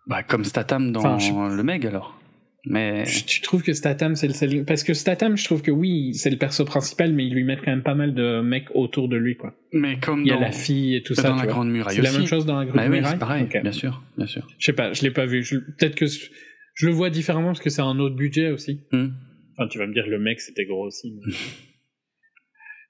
Bah, 0.08 0.24
comme 0.24 0.46
Statham 0.46 0.92
dans 0.92 1.02
enfin, 1.02 1.20
je... 1.20 1.56
le 1.56 1.64
Meg 1.64 1.86
alors. 1.86 2.18
Mais 2.66 3.06
tu 3.06 3.42
trouves 3.42 3.64
que 3.64 3.74
Statham 3.74 4.16
c'est 4.16 4.28
le 4.28 4.34
selling 4.34 4.66
parce 4.66 4.84
que 4.84 4.94
Statham 4.94 5.36
je 5.36 5.44
trouve 5.46 5.64
que 5.64 5.72
oui 5.72 6.14
c'est 6.14 6.30
le 6.30 6.38
perso 6.38 6.64
principal 6.64 7.12
mais 7.12 7.26
ils 7.26 7.34
lui 7.34 7.44
mettent 7.44 7.62
quand 7.66 7.72
même 7.72 7.82
pas 7.82 7.96
mal 7.96 8.14
de 8.14 8.42
mecs 8.42 8.68
autour 8.76 9.10
de 9.10 9.18
lui 9.18 9.36
quoi. 9.36 9.56
Mais 9.74 9.98
comme 9.98 10.22
il 10.22 10.28
y 10.28 10.32
a 10.32 10.36
dans... 10.36 10.42
la 10.42 10.52
fille 10.52 10.96
et 10.96 11.02
tout 11.02 11.16
dans 11.16 11.24
ça. 11.24 11.30
Dans 11.30 11.38
la 11.38 11.48
grande 11.48 11.72
muraille 11.72 11.96
C'est 11.96 12.04
la 12.04 12.12
même 12.12 12.28
chose 12.28 12.46
dans 12.46 12.60
la 12.60 12.66
grande 12.66 12.78
bah, 12.78 12.88
muraille. 12.88 13.02
Oui, 13.02 13.10
c'est 13.10 13.20
pareil. 13.20 13.44
Okay. 13.46 13.62
Bien 13.62 13.72
sûr, 13.72 14.04
bien 14.16 14.28
sûr. 14.28 14.48
Je 14.60 14.66
sais 14.66 14.74
pas, 14.74 14.94
je 14.94 15.02
l'ai 15.02 15.10
pas 15.10 15.26
vu. 15.26 15.44
Je... 15.44 15.58
Peut-être 15.58 15.96
que 15.96 16.06
je 16.06 16.86
le 16.86 16.92
vois 16.92 17.10
différemment 17.10 17.48
parce 17.48 17.62
que 17.62 17.72
c'est 17.72 17.82
un 17.82 17.98
autre 17.98 18.16
budget 18.16 18.52
aussi. 18.52 18.82
Mm. 18.92 19.08
Enfin 19.58 19.68
tu 19.68 19.80
vas 19.80 19.88
me 19.88 19.94
dire 19.94 20.06
le 20.06 20.20
mec 20.20 20.40
c'était 20.40 20.66
gros 20.66 20.86
aussi. 20.86 21.16
Mais... 21.26 21.34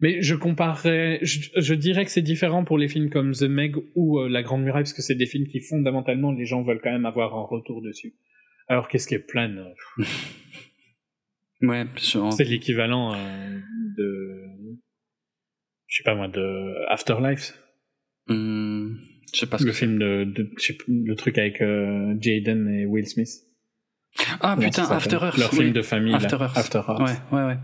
Mais 0.01 0.21
je 0.23 0.33
comparerais, 0.33 1.19
je, 1.21 1.73
dirais 1.75 2.05
que 2.05 2.11
c'est 2.11 2.23
différent 2.23 2.63
pour 2.63 2.79
les 2.79 2.87
films 2.87 3.11
comme 3.11 3.33
The 3.33 3.43
Meg 3.43 3.75
ou 3.93 4.19
euh, 4.19 4.27
La 4.27 4.41
Grande 4.41 4.63
Muraille, 4.63 4.81
parce 4.81 4.93
que 4.93 5.03
c'est 5.03 5.15
des 5.15 5.27
films 5.27 5.47
qui 5.47 5.59
fondamentalement 5.59 6.31
les 6.31 6.45
gens 6.45 6.63
veulent 6.63 6.81
quand 6.83 6.91
même 6.91 7.05
avoir 7.05 7.35
un 7.35 7.43
retour 7.43 7.83
dessus. 7.83 8.15
Alors 8.67 8.87
qu'est-ce 8.87 9.07
qui 9.07 9.13
est 9.13 9.19
plein 9.19 9.55
Ouais, 11.61 11.85
c'est 11.97 12.43
l'équivalent 12.43 13.13
euh, 13.13 13.59
de, 13.95 14.41
je 15.85 15.97
sais 15.97 16.03
pas 16.03 16.15
moi, 16.15 16.27
de 16.27 16.73
Afterlife. 16.89 17.53
Hmm, 18.27 18.95
je 19.31 19.39
sais 19.39 19.45
pas 19.45 19.59
ce 19.59 19.65
le 19.65 19.71
que 19.71 19.77
film 19.77 19.99
de, 19.99 20.23
de 20.23 20.49
le 20.87 21.15
truc 21.15 21.37
avec 21.37 21.61
euh, 21.61 22.15
Jaden 22.19 22.67
et 22.67 22.85
Will 22.87 23.05
Smith. 23.05 23.29
Ah 24.39 24.57
putain, 24.59 24.89
After 24.89 25.17
Earth. 25.17 25.37
Leur 25.37 25.51
film 25.51 25.71
de 25.71 25.81
famille. 25.83 26.15
After 26.15 26.37
Earth. 26.37 26.57
After 26.57 26.81
Earth. 26.87 26.99
Ouais, 26.99 27.37
ouais, 27.37 27.45
ouais. 27.45 27.57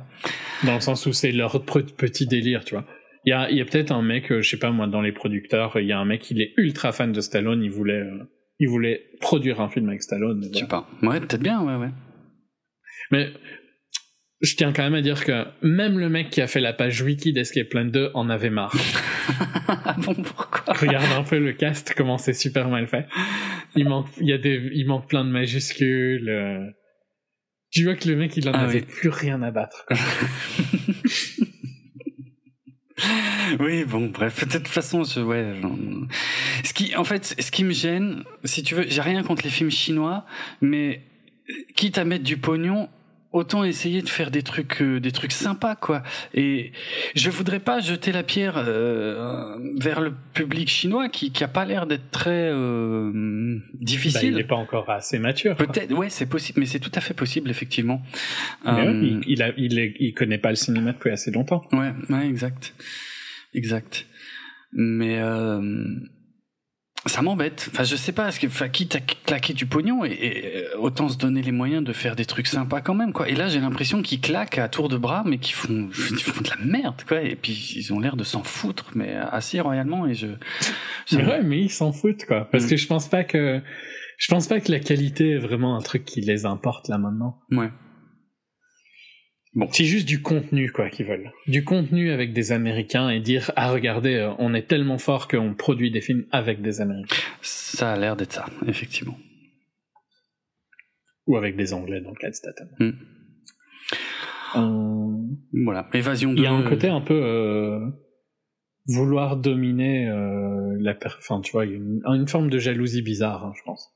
Dans 0.66 0.76
le 0.76 0.82
sens 0.82 1.06
où 1.06 1.14
c'est 1.14 1.32
leur 1.32 1.64
petit 1.64 2.28
délire, 2.28 2.64
tu 2.64 2.76
vois. 2.76 2.86
Il 3.26 3.32
y 3.32 3.34
a, 3.34 3.52
y 3.52 3.62
a 3.62 3.66
peut-être 3.66 3.92
un 3.92 4.02
mec, 4.02 4.32
euh, 4.32 4.42
je 4.42 4.50
sais 4.50 4.58
pas 4.58 4.72
moi, 4.72 4.88
dans 4.88 5.02
les 5.02 5.12
producteurs, 5.12 5.80
il 5.80 5.88
y 5.88 5.92
a 5.92 6.00
un 6.00 6.06
mec, 6.06 6.32
il 6.32 6.42
est 6.42 6.54
ultra 6.58 6.92
fan 6.92 7.12
de 7.12 7.20
Stallone, 7.20 7.62
il 7.64 7.72
voulait, 7.72 8.02
euh, 8.02 8.24
il 8.60 8.70
voulait 8.70 9.06
produire 9.20 9.60
un 9.60 9.70
film 9.70 9.90
avec 9.90 10.02
Stallone. 10.02 10.48
Je 10.54 10.60
sais 10.60 10.68
pas. 10.68 10.88
Ouais, 11.02 11.20
peut-être 11.20 11.42
bien, 11.42 11.62
ouais, 11.62 11.76
ouais. 11.76 11.92
Mais 13.12 13.30
je 14.42 14.56
tiens 14.56 14.72
quand 14.72 14.84
même 14.84 14.94
à 14.94 15.02
dire 15.02 15.24
que 15.26 15.46
même 15.62 15.98
le 15.98 16.10
mec 16.10 16.30
qui 16.30 16.42
a 16.42 16.48
fait 16.48 16.60
la 16.60 16.74
page 16.74 17.02
wiki 17.02 17.34
d'Escape 17.34 17.70
Plan 17.70 17.86
2 17.86 18.12
en 18.14 18.30
avait 18.30 18.50
marre. 18.50 18.76
bon, 19.98 20.14
pourquoi? 20.14 20.74
Regarde 20.74 21.12
un 21.18 21.24
peu 21.24 21.40
le 21.40 21.54
cast, 21.54 21.94
comment 21.96 22.18
c'est 22.18 22.34
super 22.34 22.70
mal 22.70 22.88
fait. 22.88 23.08
Il 23.76 23.90
manque, 23.90 24.08
il 24.20 24.28
y 24.28 24.34
a 24.34 24.38
des, 24.38 24.70
il 24.74 24.88
manque 24.88 25.08
plein 25.08 25.26
de 25.26 25.32
majuscules. 25.32 26.30
Euh. 26.30 26.66
Tu 27.78 27.84
vois 27.84 27.94
que 27.94 28.10
le 28.10 28.16
mec, 28.16 28.36
il 28.36 28.50
en 28.50 28.54
ah 28.54 28.62
avait 28.62 28.82
plus 28.82 29.10
rien 29.10 29.40
à 29.44 29.52
battre. 29.52 29.86
oui, 33.60 33.84
bon, 33.84 34.08
bref, 34.08 34.48
de 34.48 34.58
toute 34.58 34.68
façon, 34.68 35.04
je, 35.04 35.20
ouais, 35.20 35.54
ce 36.64 36.74
qui, 36.74 36.96
en 36.96 37.04
fait, 37.04 37.36
ce 37.40 37.52
qui 37.52 37.64
me 37.64 37.74
gêne, 37.74 38.24
si 38.46 38.64
tu 38.64 38.74
veux, 38.74 38.86
j'ai 38.88 39.02
rien 39.02 39.22
contre 39.22 39.44
les 39.44 39.52
films 39.52 39.70
chinois, 39.70 40.26
mais 40.60 41.04
quitte 41.76 42.00
à 42.00 42.04
mettre 42.04 42.24
du 42.24 42.38
pognon, 42.38 42.90
autant 43.32 43.64
essayer 43.64 44.02
de 44.02 44.10
faire 44.10 44.32
des 44.32 44.42
trucs 44.42 44.82
euh, 44.82 45.00
des 45.00 45.12
trucs 45.12 45.32
sympas 45.32 45.76
quoi. 45.76 46.04
Et 46.34 46.72
je 47.16 47.30
voudrais 47.30 47.60
pas 47.60 47.80
jeter 47.80 48.12
la 48.12 48.24
pierre 48.24 48.56
euh, 48.58 49.58
vers 49.80 50.02
le 50.02 50.14
public 50.34 50.70
chinois 50.70 51.10
qui 51.10 51.32
qui 51.32 51.44
a 51.44 51.48
pas 51.48 51.66
l'air 51.66 51.88
d'être 51.88 52.10
très 52.12 52.50
euh, 52.52 53.60
difficile. 53.74 54.34
Bah, 54.34 54.40
il 54.40 54.40
est 54.40 54.48
pas 54.48 54.56
encore 54.56 54.90
assez 54.90 55.20
mature 55.20 55.56
peut-être 55.56 55.94
ouais 55.94 56.10
c'est 56.10 56.26
possible 56.26 56.60
mais 56.60 56.66
c'est 56.66 56.80
tout 56.80 56.92
à 56.94 57.02
fait 57.02 57.14
possible 57.14 57.50
effectivement. 57.50 58.02
Il, 58.66 59.22
il, 59.28 59.44
a 59.44 59.52
il, 59.58 59.80
est, 59.80 59.96
il 60.00 60.14
connaît 60.14 60.38
pas 60.38 60.50
le 60.50 60.56
cinéma 60.56 60.94
depuis 60.94 61.12
assez 61.12 61.32
longtemps. 61.32 61.62
Ouais 61.72 61.92
ouais 62.10 62.28
exact. 62.28 62.74
Exact. 63.54 64.06
Mais 64.74 65.20
ça 67.08 67.22
m'embête. 67.22 67.70
Enfin, 67.72 67.84
je 67.84 67.96
sais 67.96 68.12
pas, 68.12 68.24
parce 68.24 68.40
que, 68.40 68.48
enfin, 68.48 68.70
quitte 68.70 68.96
à 68.96 69.00
claquer 69.00 69.54
du 69.54 69.66
pognon, 69.66 70.06
et, 70.06 70.44
euh, 70.56 70.78
autant 70.80 71.10
se 71.10 71.18
donner 71.18 71.42
les 71.42 71.52
moyens 71.52 71.84
de 71.84 71.94
faire 71.94 72.16
des 72.16 72.26
trucs 72.26 72.48
sympas 72.48 72.82
quand 72.82 72.94
même, 72.94 73.14
quoi. 73.14 73.30
Et 73.30 73.36
là, 73.36 73.48
j'ai 73.48 73.60
l'impression 73.60 74.02
qu'ils 74.02 74.22
claquent 74.22 74.58
à 74.58 74.70
tour 74.70 74.90
de 74.90 74.98
bras, 74.98 75.24
mais 75.26 75.38
qu'ils 75.38 75.56
font, 75.56 75.90
ils 76.12 76.24
font 76.24 76.42
de 76.42 76.50
la 76.50 76.66
merde, 76.66 77.02
quoi. 77.08 77.22
Et 77.22 77.36
puis, 77.36 77.74
ils 77.76 77.94
ont 77.94 78.00
l'air 78.00 78.16
de 78.16 78.24
s'en 78.24 78.44
foutre, 78.44 78.92
mais 78.96 79.16
assez 79.16 79.60
royalement, 79.60 80.08
et 80.08 80.14
je. 80.14 80.28
Mais 81.12 81.26
ouais, 81.26 81.44
mais 81.44 81.62
ils 81.62 81.72
s'en 81.72 81.92
foutent, 81.92 82.26
quoi. 82.26 82.48
Parce 82.52 82.66
mm. 82.66 82.70
que 82.70 82.78
je 82.78 82.88
pense 82.88 83.08
pas 83.08 83.24
que, 83.24 83.62
je 84.18 84.28
pense 84.30 84.48
pas 84.48 84.60
que 84.60 84.72
la 84.72 84.80
qualité 84.80 85.32
est 85.32 85.40
vraiment 85.40 85.78
un 85.78 85.82
truc 85.82 86.06
qui 86.06 86.22
les 86.22 86.46
importe 86.46 86.88
là 86.88 86.98
maintenant. 86.98 87.40
Ouais. 87.52 87.70
Bon. 89.54 89.68
C'est 89.72 89.86
juste 89.86 90.08
du 90.08 90.22
contenu, 90.22 90.72
quoi, 90.72 90.90
qu'ils 90.90 91.08
veulent. 91.08 91.32
Du 91.48 91.64
contenu 91.64 92.12
avec 92.12 92.34
des 92.34 92.52
Américains 92.52 93.10
et 93.10 93.20
dire, 93.20 93.52
ah, 93.56 93.72
regardez, 93.72 94.16
euh, 94.16 94.34
on 94.38 94.54
est 94.54 94.68
tellement 94.68 95.00
fort 95.00 95.28
qu'on 95.28 95.56
produit 95.56 95.90
des 95.90 96.02
films 96.02 96.26
avec 96.32 96.62
des 96.62 96.80
Américains. 96.82 97.16
Ça 97.42 97.94
a 97.94 97.98
l'air 97.98 98.16
d'être 98.16 98.34
ça, 98.34 98.46
effectivement. 98.68 99.18
Ou 101.26 101.38
avec 101.38 101.56
des 101.56 101.74
Anglais 101.74 102.02
dans 102.02 102.12
le 102.12 102.16
cas 102.16 102.30
de 102.30 102.36
Statham. 102.36 102.68
Hmm. 102.80 102.92
Euh... 104.58 105.64
Voilà, 105.64 105.90
évasion 105.94 106.34
de... 106.34 106.38
Il 106.38 106.44
y 106.44 106.48
a 106.48 106.52
un 106.52 106.64
côté 106.64 106.88
un 106.88 107.02
peu... 107.02 107.20
Euh, 107.20 107.80
vouloir 108.86 109.38
dominer 109.38 110.08
euh, 110.08 110.78
la... 110.80 110.96
Enfin, 111.06 111.42
tu 111.42 111.52
vois, 111.52 111.66
une, 111.66 112.02
une 112.06 112.28
forme 112.28 112.50
de 112.50 112.60
jalousie 112.60 113.02
bizarre, 113.02 113.46
hein, 113.46 113.54
je 113.58 113.64
pense. 113.64 113.92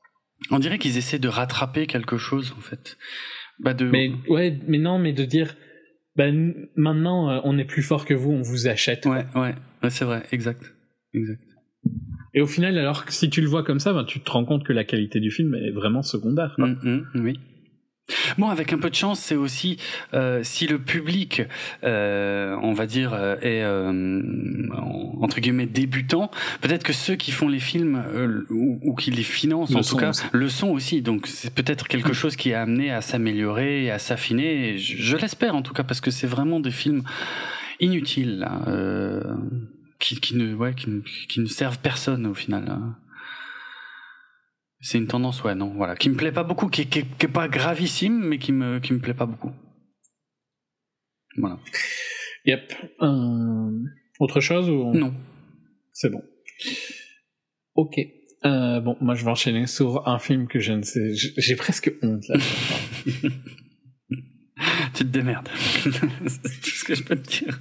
On 0.50 0.58
dirait 0.58 0.78
qu'ils 0.78 0.98
essaient 0.98 1.20
de 1.20 1.28
rattraper 1.28 1.86
quelque 1.86 2.18
chose, 2.18 2.54
en 2.58 2.60
fait. 2.60 2.98
Bah 3.60 3.74
de... 3.74 3.86
Mais 3.86 4.10
ouais, 4.28 4.58
mais 4.66 4.78
non, 4.78 4.98
mais 4.98 5.12
de 5.12 5.24
dire, 5.24 5.56
bah 6.16 6.26
maintenant 6.76 7.30
euh, 7.30 7.40
on 7.44 7.58
est 7.58 7.64
plus 7.64 7.82
fort 7.82 8.04
que 8.04 8.14
vous, 8.14 8.32
on 8.32 8.42
vous 8.42 8.66
achète. 8.66 9.06
Ouais, 9.06 9.24
ouais, 9.34 9.54
ouais 9.82 9.90
c'est 9.90 10.04
vrai, 10.04 10.22
exact, 10.32 10.74
exact. 11.14 11.42
Et 12.34 12.40
au 12.40 12.46
final, 12.46 12.78
alors 12.78 13.04
si 13.08 13.28
tu 13.28 13.40
le 13.40 13.46
vois 13.46 13.62
comme 13.62 13.78
ça, 13.78 13.92
ben, 13.92 14.04
tu 14.04 14.20
te 14.20 14.30
rends 14.30 14.44
compte 14.44 14.64
que 14.64 14.72
la 14.72 14.84
qualité 14.84 15.20
du 15.20 15.30
film 15.30 15.54
est 15.54 15.70
vraiment 15.70 16.02
secondaire. 16.02 16.54
Quoi. 16.56 16.68
Mm, 16.68 16.78
mm, 17.14 17.24
oui. 17.24 17.38
Bon, 18.38 18.48
avec 18.48 18.72
un 18.72 18.78
peu 18.78 18.90
de 18.90 18.94
chance, 18.94 19.20
c'est 19.20 19.36
aussi 19.36 19.78
euh, 20.12 20.42
si 20.42 20.66
le 20.66 20.78
public, 20.78 21.42
euh, 21.84 22.56
on 22.62 22.72
va 22.72 22.86
dire, 22.86 23.12
euh, 23.14 23.36
est 23.40 23.62
euh, 23.62 24.20
entre 25.20 25.40
guillemets 25.40 25.66
débutant, 25.66 26.30
peut-être 26.60 26.82
que 26.82 26.92
ceux 26.92 27.14
qui 27.14 27.30
font 27.30 27.48
les 27.48 27.60
films 27.60 28.02
euh, 28.12 28.44
ou, 28.50 28.78
ou, 28.82 28.94
qui 28.94 29.10
les 29.10 29.22
financent, 29.22 29.74
en 29.74 29.82
tout 29.82 29.96
cas, 29.96 30.12
le 30.32 30.48
sont 30.48 30.68
aussi. 30.68 31.02
Donc 31.02 31.26
c'est 31.26 31.54
peut-être 31.54 31.88
quelque 31.88 32.12
chose 32.12 32.36
qui 32.36 32.52
a 32.52 32.62
amené 32.62 32.90
à 32.90 33.02
s'améliorer, 33.02 33.90
à 33.90 33.98
s'affiner. 33.98 34.78
Je, 34.78 34.96
je 34.96 35.16
l'espère 35.16 35.54
en 35.54 35.62
tout 35.62 35.72
cas 35.74 35.84
parce 35.84 36.00
que 36.00 36.10
c'est 36.10 36.26
vraiment 36.26 36.60
des 36.60 36.70
films 36.70 37.02
inutiles, 37.80 38.38
là, 38.40 38.60
qui, 39.98 40.20
qui, 40.20 40.36
ne, 40.36 40.54
ouais, 40.54 40.74
qui, 40.74 40.88
qui, 41.28 41.40
ne 41.40 41.46
servent 41.46 41.78
personne 41.78 42.26
au 42.26 42.34
final. 42.34 42.64
Là. 42.66 42.78
C'est 44.84 44.98
une 44.98 45.06
tendance, 45.06 45.44
ouais, 45.44 45.54
non, 45.54 45.72
voilà, 45.76 45.94
qui 45.94 46.10
me 46.10 46.16
plaît 46.16 46.32
pas 46.32 46.42
beaucoup, 46.42 46.68
qui, 46.68 46.88
qui, 46.88 47.04
qui, 47.04 47.26
est 47.26 47.32
pas 47.32 47.46
gravissime, 47.46 48.18
mais 48.18 48.38
qui 48.38 48.50
me, 48.50 48.80
qui 48.80 48.92
me 48.92 48.98
plaît 48.98 49.14
pas 49.14 49.26
beaucoup. 49.26 49.52
Voilà. 51.36 51.60
Yep. 52.46 52.72
Euh, 53.00 53.70
autre 54.18 54.40
chose 54.40 54.68
ou 54.68 54.92
Non. 54.92 55.14
C'est 55.92 56.10
bon. 56.10 56.20
Ok. 57.76 57.94
Euh, 58.44 58.80
bon, 58.80 58.96
moi 59.00 59.14
je 59.14 59.24
vais 59.24 59.30
enchaîner 59.30 59.68
sur 59.68 60.08
un 60.08 60.18
film 60.18 60.48
que 60.48 60.58
je 60.58 60.72
ne 60.72 60.82
sais. 60.82 61.14
J'ai 61.14 61.54
presque 61.54 61.92
honte 62.02 62.26
là. 62.28 62.40
tu 64.94 65.04
te 65.04 65.08
démerdes. 65.08 65.48
C'est 66.26 66.60
tout 66.60 66.70
ce 66.70 66.84
que 66.84 66.96
je 66.96 67.04
peux 67.04 67.14
te 67.14 67.28
dire. 67.28 67.60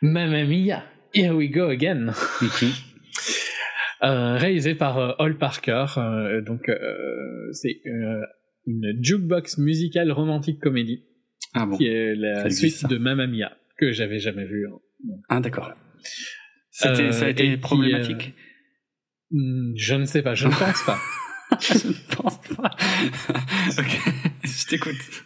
Mamma 0.00 0.44
mia, 0.44 0.84
here 1.12 1.34
we 1.34 1.50
go 1.50 1.68
again. 1.68 2.14
Euh, 4.02 4.36
réalisé 4.36 4.74
par 4.76 4.98
euh, 4.98 5.12
Hall 5.18 5.38
Parker. 5.38 5.86
Euh, 5.96 6.40
donc 6.40 6.70
c'est 7.52 7.80
une 8.66 9.02
jukebox 9.02 9.58
musicale 9.58 10.12
romantique 10.12 10.60
comédie 10.60 11.04
ah 11.54 11.66
bon, 11.66 11.76
qui 11.76 11.86
est 11.86 12.14
la 12.14 12.48
suite 12.50 12.86
de 12.86 12.98
Mamma 12.98 13.26
Mia 13.26 13.56
que 13.78 13.92
j'avais 13.92 14.18
jamais 14.18 14.44
vu. 14.44 14.66
Hein. 14.66 14.78
ah 15.28 15.40
d'accord. 15.40 15.72
C'était, 16.70 17.10
ça 17.12 17.26
a 17.26 17.28
été 17.28 17.56
problématique. 17.56 18.34
Hmm, 19.30 19.72
je 19.76 19.94
ne 19.94 20.04
sais 20.04 20.22
pas, 20.22 20.34
je 20.34 20.46
ne 20.46 20.52
pense 20.52 20.82
pas. 20.84 20.98
je 21.60 21.88
ne 21.88 22.16
pense 22.16 22.38
pas. 22.56 22.70
ok, 23.78 23.98
je 24.44 24.66
t'écoute. 24.66 25.24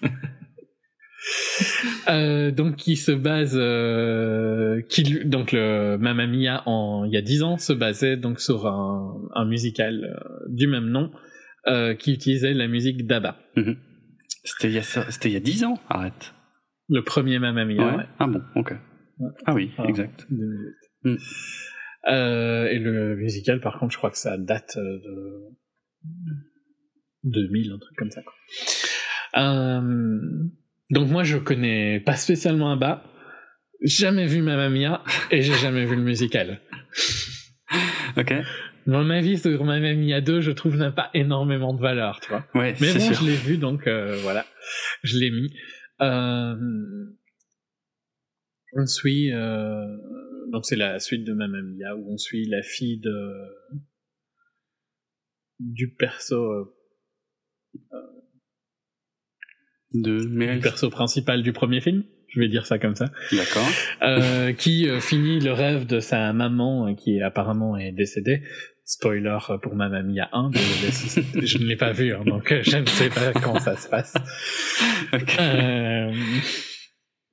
Euh, 2.09 2.51
donc 2.51 2.77
qui 2.77 2.97
se 2.97 3.13
base 3.13 3.57
euh, 3.57 4.83
qui 4.89 5.25
donc 5.25 5.53
le 5.53 5.97
Mamma 5.99 6.27
Mia 6.27 6.63
en 6.67 7.05
il 7.05 7.13
y 7.13 7.17
a 7.17 7.23
dix 7.23 7.45
ans 7.45 7.59
se 7.59 7.73
basait 7.73 8.17
donc 8.17 8.41
sur 8.41 8.67
un, 8.67 9.21
un 9.35 9.45
musical 9.45 10.05
euh, 10.05 10.47
du 10.49 10.67
même 10.67 10.87
nom 10.87 11.13
euh, 11.69 11.95
qui 11.95 12.13
utilisait 12.13 12.55
la 12.55 12.67
musique 12.67 13.07
d'ABBA. 13.07 13.37
Mm-hmm. 13.57 13.77
C'était 14.45 14.69
il 14.69 14.75
y 14.75 14.79
a 14.79 14.83
c'était 14.83 15.29
il 15.29 15.33
y 15.33 15.37
a 15.37 15.41
dix 15.41 15.63
ans, 15.65 15.79
arrête. 15.89 16.35
Le 16.89 17.03
premier 17.05 17.39
Mamma 17.39 17.65
Mia. 17.65 17.97
Ouais. 17.97 18.05
Ah 18.19 18.27
bon, 18.27 18.43
ok. 18.57 18.75
Ah 19.47 19.55
oui, 19.55 19.71
exact. 19.85 20.27
Et 21.05 22.79
le 22.79 23.17
musical, 23.17 23.61
par 23.61 23.79
contre, 23.79 23.93
je 23.93 23.99
crois 23.99 24.11
que 24.11 24.19
ça 24.19 24.37
date 24.37 24.77
de 24.77 25.53
2000, 27.25 27.73
un 27.73 27.79
truc 27.79 27.97
comme 27.97 28.11
ça. 28.11 28.23
Quoi. 28.23 28.35
Euh, 29.37 30.21
donc 30.93 31.09
moi, 31.09 31.25
je 31.25 31.39
connais 31.39 32.01
pas 32.01 32.17
spécialement 32.17 32.71
un 32.71 32.77
bas, 32.77 33.03
jamais 33.81 34.27
vu 34.27 34.43
Mamma 34.43 34.69
Mia 34.69 35.03
et 35.31 35.43
j'ai 35.43 35.55
jamais 35.55 35.85
vu 35.85 35.97
le 35.97 36.03
musical. 36.03 36.61
ok. 38.17 38.35
Mon 38.87 39.11
avis 39.11 39.39
sur 39.39 39.65
Mamma 39.65 39.95
Mia 39.95 40.21
2, 40.21 40.41
je 40.41 40.51
trouve 40.51 40.77
n'a 40.77 40.93
pas 40.93 41.11
énormément 41.15 41.73
de 41.73 41.81
valeur, 41.81 42.21
tu 42.21 42.29
vois. 42.29 42.45
Ouais, 42.55 42.75
Mais 42.81 42.93
bon, 42.93 43.01
sûr. 43.01 43.15
je 43.15 43.25
l'ai 43.25 43.37
vu, 43.37 43.57
donc 43.57 43.87
euh, 43.87 44.17
voilà, 44.23 44.45
je 45.03 45.19
l'ai 45.19 45.31
mis. 45.31 45.55
Euh... 46.01 46.57
On 48.75 48.87
suit, 48.87 49.33
euh... 49.33 49.97
donc 50.51 50.67
c'est 50.67 50.77
la 50.77 50.99
suite 50.99 51.25
de 51.25 51.33
Mamma 51.33 51.63
Mia 51.63 51.97
où 51.97 52.13
on 52.13 52.19
suit 52.19 52.47
la 52.49 52.63
fille 52.63 52.99
de 52.99 53.33
du 55.59 55.95
perso 55.95 56.37
euh, 56.37 56.75
de 59.95 60.13
le 60.13 60.61
perso 60.61 60.91
principal 60.91 61.43
du 61.43 61.53
premier 61.53 61.81
film. 61.81 62.05
je 62.29 62.41
vais 62.41 62.49
dire 62.49 62.67
ça 62.67 62.79
comme 62.79 62.95
ça. 62.95 63.07
D'accord. 63.33 63.69
Euh, 64.03 64.53
qui 64.53 64.89
euh, 64.89 65.01
finit 65.01 65.41
le 65.41 65.53
rêve 65.53 65.87
de 65.87 66.01
sa 66.01 66.33
maman 66.33 66.89
euh, 66.89 66.95
qui 66.95 67.21
apparemment 67.21 67.77
est 67.77 67.93
décédée. 67.93 68.43
Spoiler 68.85 69.39
pour 69.63 69.77
ma 69.77 69.89
mamie 69.89 70.19
à 70.21 70.29
1, 70.33 70.51
je 70.55 71.59
ne 71.59 71.65
l'ai 71.65 71.77
pas 71.77 71.93
vu, 71.93 72.13
hein, 72.13 72.25
donc 72.27 72.53
je 72.63 72.77
ne 72.79 72.87
sais 72.87 73.11
pas 73.11 73.33
comment 73.41 73.61
ça 73.61 73.77
se 73.77 73.89
passe. 73.89 74.15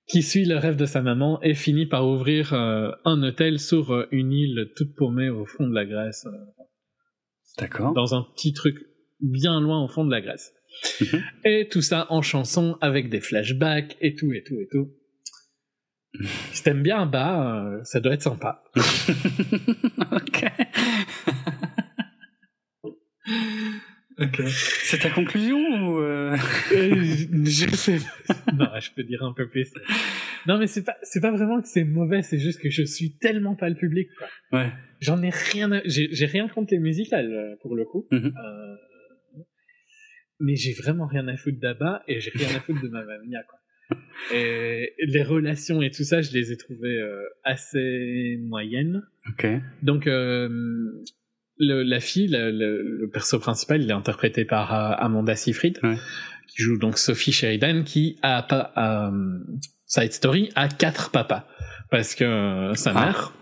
qui 0.08 0.22
suit 0.22 0.46
le 0.46 0.58
rêve 0.58 0.76
de 0.76 0.86
sa 0.86 1.02
maman 1.02 1.42
et 1.42 1.56
finit 1.56 1.88
par 1.88 2.08
ouvrir 2.08 2.54
un 2.54 3.24
hôtel 3.24 3.60
sur 3.60 4.06
une 4.12 4.32
île 4.32 4.72
toute 4.76 4.96
paumée 4.96 5.30
au 5.30 5.46
fond 5.46 5.68
de 5.68 5.74
la 5.74 5.86
Grèce. 5.86 6.28
D'accord. 7.58 7.94
Dans 7.94 8.14
un 8.14 8.22
petit 8.36 8.54
truc 8.54 8.78
bien 9.20 9.60
loin 9.60 9.84
au 9.84 9.88
fond 9.88 10.06
de 10.06 10.12
la 10.12 10.22
Grèce. 10.22 10.54
Et 11.46 11.68
tout 11.70 11.82
ça 11.82 12.08
en 12.10 12.22
chanson 12.22 12.78
avec 12.82 13.10
des 13.10 13.22
flashbacks 13.22 13.98
et 14.02 14.16
tout 14.16 14.34
et 14.34 14.44
tout 14.44 14.60
et 14.60 14.68
tout. 14.72 14.92
Si 16.52 16.64
t'aimes 16.64 16.82
bien 16.82 17.06
bas, 17.06 17.66
euh, 17.66 17.84
ça 17.84 18.00
doit 18.00 18.14
être 18.14 18.24
sympa. 18.24 18.64
ok. 18.76 20.46
ok. 24.18 24.42
C'est 24.48 25.00
ta 25.00 25.12
conclusion 25.12 25.60
ou 25.60 26.00
euh... 26.00 26.36
euh 26.74 27.16
Je 27.46 27.76
sais. 27.76 28.00
non, 28.54 28.68
je 28.80 28.90
peux 28.96 29.04
dire 29.04 29.24
un 29.24 29.34
peu 29.34 29.48
plus. 29.48 29.72
Non, 30.48 30.58
mais 30.58 30.68
c'est 30.68 30.84
pas, 30.84 30.96
c'est 31.04 31.22
pas 31.22 31.32
vraiment 31.32 31.62
que 31.62 31.68
c'est 31.68 31.84
mauvais, 31.84 32.24
c'est 32.24 32.40
juste 32.40 32.60
que 32.60 32.70
je 32.72 32.84
suis 32.84 33.18
tellement 33.18 33.56
pas 33.56 33.70
le 33.70 33.76
public. 33.76 34.10
Quoi. 34.18 34.60
Ouais. 34.60 34.72
J'en 35.00 35.22
ai 35.22 35.30
rien, 35.30 35.82
j'ai, 35.86 36.26
rien 36.26 36.48
contre 36.48 36.74
les 36.74 36.80
musicales 36.80 37.58
pour 37.62 37.76
le 37.76 37.86
coup. 37.86 38.08
Mhm. 38.12 38.34
euh, 38.36 38.76
mais 40.40 40.56
j'ai 40.56 40.74
vraiment 40.74 41.08
rien 41.08 41.28
à 41.28 41.38
foutre 41.38 41.60
d'Abba 41.60 42.04
et 42.08 42.20
j'ai 42.20 42.32
rien 42.32 42.56
à 42.56 42.60
foutre 42.60 42.82
de 42.82 42.88
ma 42.88 43.04
Mia 43.04 43.44
quoi. 43.48 43.60
Et 44.34 44.94
les 45.00 45.24
relations 45.24 45.82
et 45.82 45.90
tout 45.90 46.04
ça, 46.04 46.22
je 46.22 46.32
les 46.32 46.52
ai 46.52 46.58
trouvées 46.58 47.00
euh, 47.00 47.24
assez 47.44 48.38
moyennes. 48.42 49.04
Ok. 49.30 49.48
Donc 49.82 50.08
euh, 50.08 50.48
le, 51.58 51.84
la 51.84 52.00
fille, 52.00 52.28
le, 52.28 52.52
le, 52.52 53.10
perso 53.12 53.40
principal, 53.40 53.82
il 53.82 53.90
est 53.90 53.94
interprété 53.94 54.46
par 54.46 54.74
euh, 54.74 54.96
Amanda 54.98 55.36
Seyfried, 55.36 55.80
qui 55.80 56.62
joue 56.62 56.78
donc 56.78 56.98
Sophie 56.98 57.32
Sheridan, 57.32 57.84
qui 57.84 58.18
a 58.22 58.44
pas 58.44 59.12
Side 59.86 60.14
Story 60.14 60.52
a 60.56 60.68
quatre 60.68 61.10
papas 61.10 61.48
parce 61.90 62.14
que 62.14 62.74
sa 62.76 62.92
ah. 62.96 63.06
mère. 63.06 63.34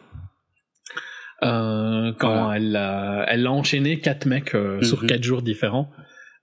quand 2.18 2.54
elle 2.54 2.76
a, 2.76 3.26
elle 3.28 3.46
a 3.46 3.52
enchaîné 3.52 4.00
quatre 4.00 4.26
mecs 4.26 4.56
sur 4.82 5.02
mhm. 5.02 5.08
quatre 5.08 5.24
jours 5.24 5.42
différents, 5.42 5.92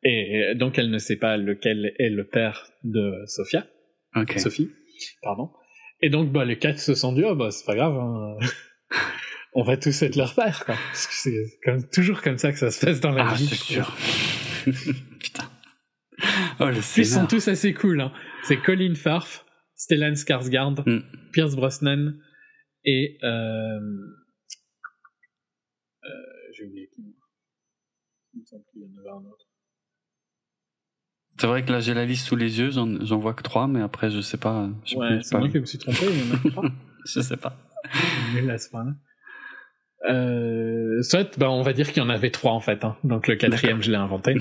et 0.04 0.54
donc 0.54 0.78
elle 0.78 0.90
ne 0.90 0.98
sait 0.98 1.16
pas 1.16 1.36
lequel 1.36 1.94
est 1.98 2.10
le 2.10 2.24
père 2.24 2.70
de 2.82 3.24
Sophia. 3.26 3.66
Sophie, 4.36 4.70
pardon. 5.22 5.50
Et 6.00 6.10
donc 6.10 6.30
bah 6.30 6.44
les 6.44 6.58
quatre 6.58 6.78
se 6.78 6.94
sont 6.94 7.12
dit 7.12 7.24
oh 7.24 7.34
bah 7.34 7.50
c'est 7.50 7.64
pas 7.64 7.74
grave, 7.74 7.96
hein. 7.96 8.36
on 9.54 9.62
va 9.62 9.76
tous 9.76 10.02
être 10.02 10.16
leur 10.16 10.34
père 10.34 10.64
quoi. 10.64 10.74
Parce 10.74 11.06
que 11.06 11.14
c'est 11.14 11.58
comme 11.64 11.88
toujours 11.88 12.20
comme 12.20 12.38
ça 12.38 12.52
que 12.52 12.58
ça 12.58 12.70
se 12.70 12.84
passe 12.84 13.00
dans 13.00 13.12
la 13.12 13.28
ah, 13.28 13.34
vie. 13.34 13.46
c'est 13.46 13.54
sûr. 13.54 13.96
Putain. 15.20 15.50
Oh 16.60 16.66
le 16.66 16.76
Ils 16.76 17.06
sont 17.06 17.26
tous 17.26 17.48
assez 17.48 17.74
cool. 17.74 18.00
Hein. 18.00 18.12
C'est 18.44 18.58
Colin 18.58 18.94
Firth, 18.94 19.44
Stellan 19.74 20.12
Skarsgård, 20.12 20.88
mm. 20.88 21.30
Pierce 21.32 21.56
Brosnan 21.56 22.14
et 22.84 23.18
euh... 23.22 23.80
Euh, 26.04 26.08
j'ai 26.52 26.64
oublié 26.64 26.88
qui. 26.94 27.16
Il 28.34 28.40
me 28.40 28.44
semble 28.44 28.64
qu'il 28.70 28.82
y 28.82 28.84
en 28.84 28.98
avait 28.98 29.08
un 29.08 29.30
autre. 29.30 29.43
C'est 31.38 31.46
vrai 31.46 31.64
que 31.64 31.72
là 31.72 31.80
j'ai 31.80 31.94
la 31.94 32.04
liste 32.04 32.26
sous 32.26 32.36
les 32.36 32.60
yeux, 32.60 32.70
j'en 32.70 33.18
vois 33.18 33.34
que 33.34 33.42
trois, 33.42 33.66
mais 33.66 33.82
après 33.82 34.10
je 34.10 34.20
sais 34.20 34.36
pas. 34.36 34.68
Je 34.84 34.96
ouais, 34.96 35.18
c'est 35.22 35.36
moi 35.36 35.48
qui 35.48 35.58
me 35.58 35.66
suis 35.66 35.78
trompé, 35.78 36.06
il 36.08 36.28
y 36.28 36.30
en 36.30 36.34
a 36.34 36.50
trois. 36.50 36.64
je 37.06 37.20
sais 37.20 37.36
pas. 37.36 37.56
Ce 37.92 38.68
Euh, 40.10 41.02
soit, 41.02 41.38
bah, 41.38 41.50
on 41.50 41.62
va 41.62 41.72
dire 41.72 41.92
qu'il 41.92 42.02
y 42.02 42.06
en 42.06 42.10
avait 42.10 42.30
trois 42.30 42.52
en 42.52 42.60
fait, 42.60 42.84
hein. 42.84 42.96
donc 43.04 43.26
le 43.26 43.36
quatrième 43.36 43.82
je 43.82 43.90
l'ai 43.90 43.96
inventé. 43.96 44.36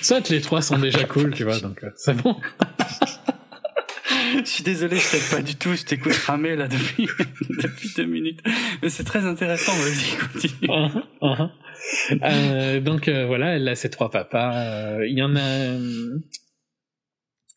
Soit 0.00 0.28
les 0.30 0.40
trois 0.40 0.62
sont 0.62 0.78
déjà 0.78 1.04
cool, 1.04 1.34
tu 1.34 1.44
vois, 1.44 1.60
donc 1.60 1.84
euh, 1.84 1.90
c'est 1.96 2.16
bon. 2.16 2.36
je 4.44 4.48
suis 4.48 4.64
désolé, 4.64 4.96
je 4.96 5.10
t'aide 5.10 5.30
pas 5.30 5.42
du 5.42 5.56
tout, 5.56 5.74
je 5.74 5.84
t'écoute 5.84 6.14
ramer 6.26 6.56
là 6.56 6.66
depuis, 6.66 7.08
depuis 7.62 7.90
deux 7.96 8.06
minutes. 8.06 8.40
Mais 8.82 8.88
c'est 8.88 9.04
très 9.04 9.26
intéressant, 9.26 9.72
vas-y, 9.72 10.16
continue. 10.32 10.70
Uh-huh, 10.70 11.02
uh-huh. 11.20 11.50
Euh, 12.22 12.80
donc 12.80 13.08
euh, 13.08 13.26
voilà, 13.26 13.56
elle 13.56 13.68
a 13.68 13.74
ses 13.74 13.90
trois 13.90 14.10
papas. 14.10 14.98
Euh, 14.98 15.06
il 15.06 15.18
y 15.18 15.22
en 15.22 15.34
a. 15.36 15.78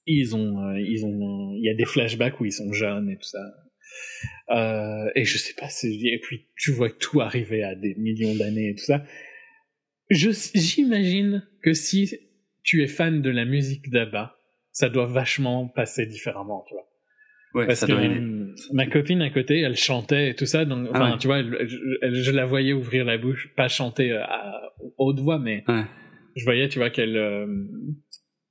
ils 0.05 0.36
ont, 0.36 0.76
ils 0.78 1.05
ont, 1.05 1.53
il 1.55 1.63
y 1.63 1.69
a 1.69 1.73
des 1.73 1.86
flashbacks 1.86 2.39
où 2.39 2.45
ils 2.45 2.51
sont 2.51 2.71
jeunes 2.73 3.09
et 3.09 3.17
tout 3.17 3.30
ça. 3.30 5.11
et 5.15 5.26
je 5.26 5.38
sais 5.38 5.53
pas, 5.53 5.67
et 5.84 6.19
puis 6.19 6.47
tu 6.57 6.71
vois 6.71 6.89
tout 6.89 7.21
arriver 7.21 7.63
à 7.63 7.76
des 7.76 7.95
millions 7.95 8.36
d'années 8.36 8.69
et 8.69 8.76
tout 8.76 8.86
ça. 8.86 9.03
j'imagine 10.09 11.47
que 11.61 11.73
si 11.73 12.17
tu 12.63 12.84
es 12.84 12.88
fan 12.88 13.21
de 13.21 13.30
la 13.30 13.45
musique 13.45 13.89
d'Abba, 13.89 14.38
ça 14.71 14.89
doit 14.89 15.07
vachement 15.07 15.67
passer 15.67 16.05
différemment, 16.05 16.65
tu 16.67 16.73
vois. 16.73 16.84
Ouais, 17.56 17.68
Parce 17.68 17.86
que 17.86 17.91
euh, 17.93 18.53
ma 18.74 18.86
copine 18.86 19.22
à 19.22 19.30
côté, 19.30 19.62
elle 19.62 19.78
chantait 19.78 20.32
et 20.32 20.36
tout 20.36 20.45
ça, 20.45 20.66
donc 20.66 20.89
ah 20.93 21.16
tu 21.18 21.28
vois, 21.28 21.41
je, 21.41 22.32
la 22.32 22.45
voyais 22.45 22.74
ouvrir 22.74 23.06
la 23.06 23.18
bouche, 23.18 23.49
pas 23.56 23.70
chanter 23.70 24.12
euh, 24.12 24.22
à 24.26 24.74
haute 24.97 25.22
voix, 25.22 25.39
mais 25.39 25.64
je 26.36 26.43
voyais, 26.43 26.68
tu 26.68 26.80
vois, 26.80 26.89
qu'elle 26.89 27.16
euh, 27.16 27.47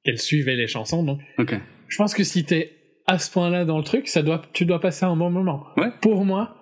qu'elle 0.04 0.18
suivait 0.18 0.56
les 0.56 0.66
chansons, 0.68 1.02
donc. 1.02 1.20
Je 1.38 1.98
pense 1.98 2.14
que 2.14 2.24
si 2.24 2.46
t'es 2.46 2.72
à 3.06 3.18
ce 3.18 3.30
point-là 3.30 3.66
dans 3.66 3.76
le 3.76 3.84
truc, 3.84 4.08
ça 4.08 4.22
doit, 4.22 4.40
tu 4.54 4.64
dois 4.64 4.80
passer 4.80 5.04
un 5.04 5.16
bon 5.16 5.28
moment. 5.28 5.66
Ouais. 5.76 5.90
Pour 6.00 6.24
moi, 6.24 6.56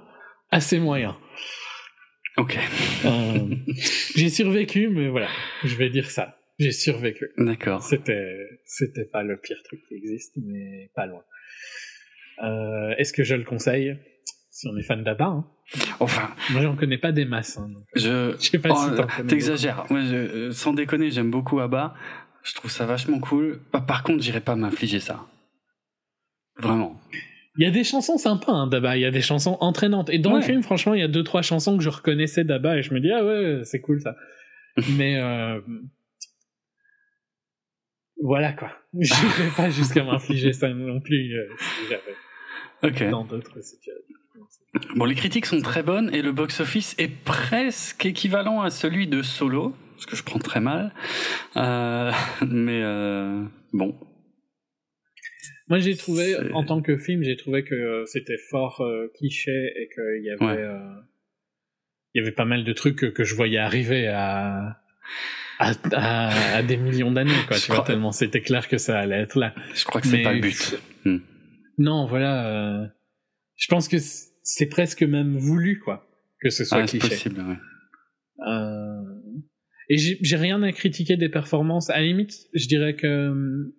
assez 0.51 0.81
moyen. 0.81 1.17
Ok. 2.39 2.59
j'ai 4.17 4.31
survécu, 4.31 4.89
mais 4.89 5.09
voilà, 5.09 5.29
je 5.63 5.77
vais 5.77 5.91
dire 5.91 6.11
ça. 6.11 6.39
J'ai 6.59 6.73
survécu. 6.73 7.31
D'accord. 7.39 7.85
C'était, 7.85 8.37
c'était 8.65 9.05
pas 9.05 9.23
le 9.23 9.39
pire 9.41 9.63
truc 9.65 9.81
qui 9.89 9.95
existe, 9.95 10.35
mais 10.37 10.91
pas 10.97 11.07
loin. 11.07 11.23
Euh, 12.43 12.95
Est-ce 12.99 13.13
que 13.13 13.25
je 13.25 13.35
le 13.35 13.45
conseille? 13.45 13.97
Si 14.51 14.69
on 14.69 14.77
est 14.77 14.83
fan 14.83 15.03
d'Abba 15.03 15.27
hein 15.27 15.47
Enfin, 16.01 16.29
moi 16.51 16.61
j'en 16.61 16.77
connais 16.77 16.99
pas 16.99 17.13
des 17.13 17.25
masses. 17.25 17.59
Hein, 17.59 17.71
je, 17.95 18.35
je 18.41 18.51
sais 18.51 18.59
pas 18.59 18.75
si 18.75 18.91
oh, 18.99 19.23
t'exagères. 19.27 19.87
Moi, 19.91 20.01
je, 20.03 20.15
euh, 20.15 20.51
sans 20.53 20.75
déconner, 20.75 21.11
j'aime 21.11 21.31
beaucoup 21.31 21.61
Abba. 21.61 21.95
Je 22.43 22.55
trouve 22.55 22.71
ça 22.71 22.85
vachement 22.85 23.19
cool. 23.21 23.61
Par 23.71 24.03
contre, 24.03 24.23
j'irai 24.23 24.41
pas 24.41 24.57
m'infliger 24.57 25.01
ça. 25.01 25.27
Vraiment. 26.59 27.01
Il 27.57 27.65
y 27.65 27.67
a 27.67 27.71
des 27.71 27.85
chansons 27.85 28.19
sympas 28.19 28.53
hein, 28.53 28.67
d'Abba, 28.67 28.97
il 28.97 29.01
y 29.01 29.05
a 29.05 29.11
des 29.11 29.21
chansons 29.21 29.59
entraînantes. 29.61 30.11
Et 30.11 30.19
dans 30.19 30.35
le 30.35 30.43
film, 30.43 30.63
franchement, 30.63 30.95
il 30.95 31.01
y 31.01 31.05
a 31.05 31.09
deux 31.09 31.23
trois 31.23 31.43
chansons 31.43 31.77
que 31.77 31.83
je 31.83 31.91
reconnaissais 31.91 32.45
d'Abba 32.45 32.79
et 32.79 32.83
je 32.83 32.93
me 32.95 33.01
dis 33.01 33.11
ah 33.11 33.25
ouais, 33.25 33.61
c'est 33.65 33.81
cool 33.81 34.01
ça. 34.01 34.17
Mais 34.97 35.21
euh, 35.21 35.61
voilà 38.23 38.53
quoi. 38.53 38.71
Je 38.99 39.43
vais 39.43 39.51
pas 39.57 39.71
jusqu'à 39.71 40.05
m'infliger 40.05 40.53
ça 40.53 40.69
non 40.69 41.01
plus 41.01 41.35
euh, 41.37 41.49
si 41.59 41.89
j'avais 41.91 43.11
dans 43.11 43.25
d'autres 43.25 43.61
situations. 43.61 44.17
Bon, 44.97 45.05
les 45.05 45.15
critiques 45.15 45.47
sont 45.47 45.61
très 45.61 45.83
bonnes 45.83 46.13
et 46.15 46.23
le 46.23 46.33
box-office 46.33 46.95
est 46.99 47.09
presque 47.25 48.07
équivalent 48.07 48.63
à 48.63 48.71
celui 48.71 49.07
de 49.07 49.23
Solo, 49.23 49.77
ce 49.99 50.07
que 50.07 50.17
je 50.17 50.23
prends 50.23 50.39
très 50.39 50.61
mal. 50.61 50.95
Euh, 51.57 52.11
mais 52.47 52.81
euh, 52.83 53.45
bon. 53.73 53.99
Moi, 55.69 55.79
j'ai 55.79 55.97
trouvé, 55.97 56.37
en 56.53 56.65
tant 56.65 56.83
que 56.83 56.99
film, 56.99 57.23
j'ai 57.23 57.37
trouvé 57.37 57.65
que 57.65 58.05
c'était 58.07 58.39
fort 58.51 58.81
euh, 58.81 59.11
cliché 59.15 59.73
et 59.77 59.89
qu'il 59.89 60.25
y 60.25 60.31
avait, 60.31 60.61
euh, 60.61 60.79
il 62.15 62.21
y 62.21 62.23
avait 62.23 62.35
pas 62.35 62.45
mal 62.45 62.65
de 62.65 62.73
trucs 62.73 62.97
que, 62.97 63.07
que 63.07 63.25
je 63.25 63.35
voyais 63.35 63.59
arriver 63.59 64.09
à 64.09 64.83
à, 65.93 66.57
à, 66.57 66.63
des 66.63 66.77
millions 66.77 67.11
d'années, 67.11 67.33
quoi. 67.47 67.59
tu 67.59 67.73
vois, 67.73 67.85
tellement 67.85 68.13
c'était 68.13 68.41
clair 68.41 68.69
que 68.69 68.79
ça 68.79 68.99
allait 68.99 69.21
être 69.21 69.39
là. 69.39 69.55
Je 69.75 69.85
crois 69.85 70.01
que 70.01 70.07
c'est 70.07 70.23
pas 70.23 70.33
le 70.33 70.41
but. 70.41 70.81
Hmm. 71.05 71.19
Non, 71.79 72.07
voilà. 72.07 72.47
Euh, 72.47 72.87
je 73.57 73.67
pense 73.69 73.89
que 73.89 73.97
c'est 74.43 74.67
presque 74.67 75.03
même 75.03 75.37
voulu, 75.37 75.79
quoi, 75.79 76.09
que 76.41 76.51
ce 76.51 76.65
soit 76.65 76.83
ah, 76.83 76.87
cliché. 76.87 77.09
possible, 77.09 77.41
ouais. 77.41 77.57
Euh... 78.47 79.03
Et 79.89 79.99
j'ai 79.99 80.37
rien 80.37 80.63
à 80.63 80.73
critiquer 80.73 81.17
des 81.17 81.29
performances. 81.29 81.91
À 81.91 81.97
la 81.97 82.07
limite, 82.07 82.33
je 82.55 82.67
dirais 82.67 82.97
que 82.97 83.07
euh, 83.07 83.77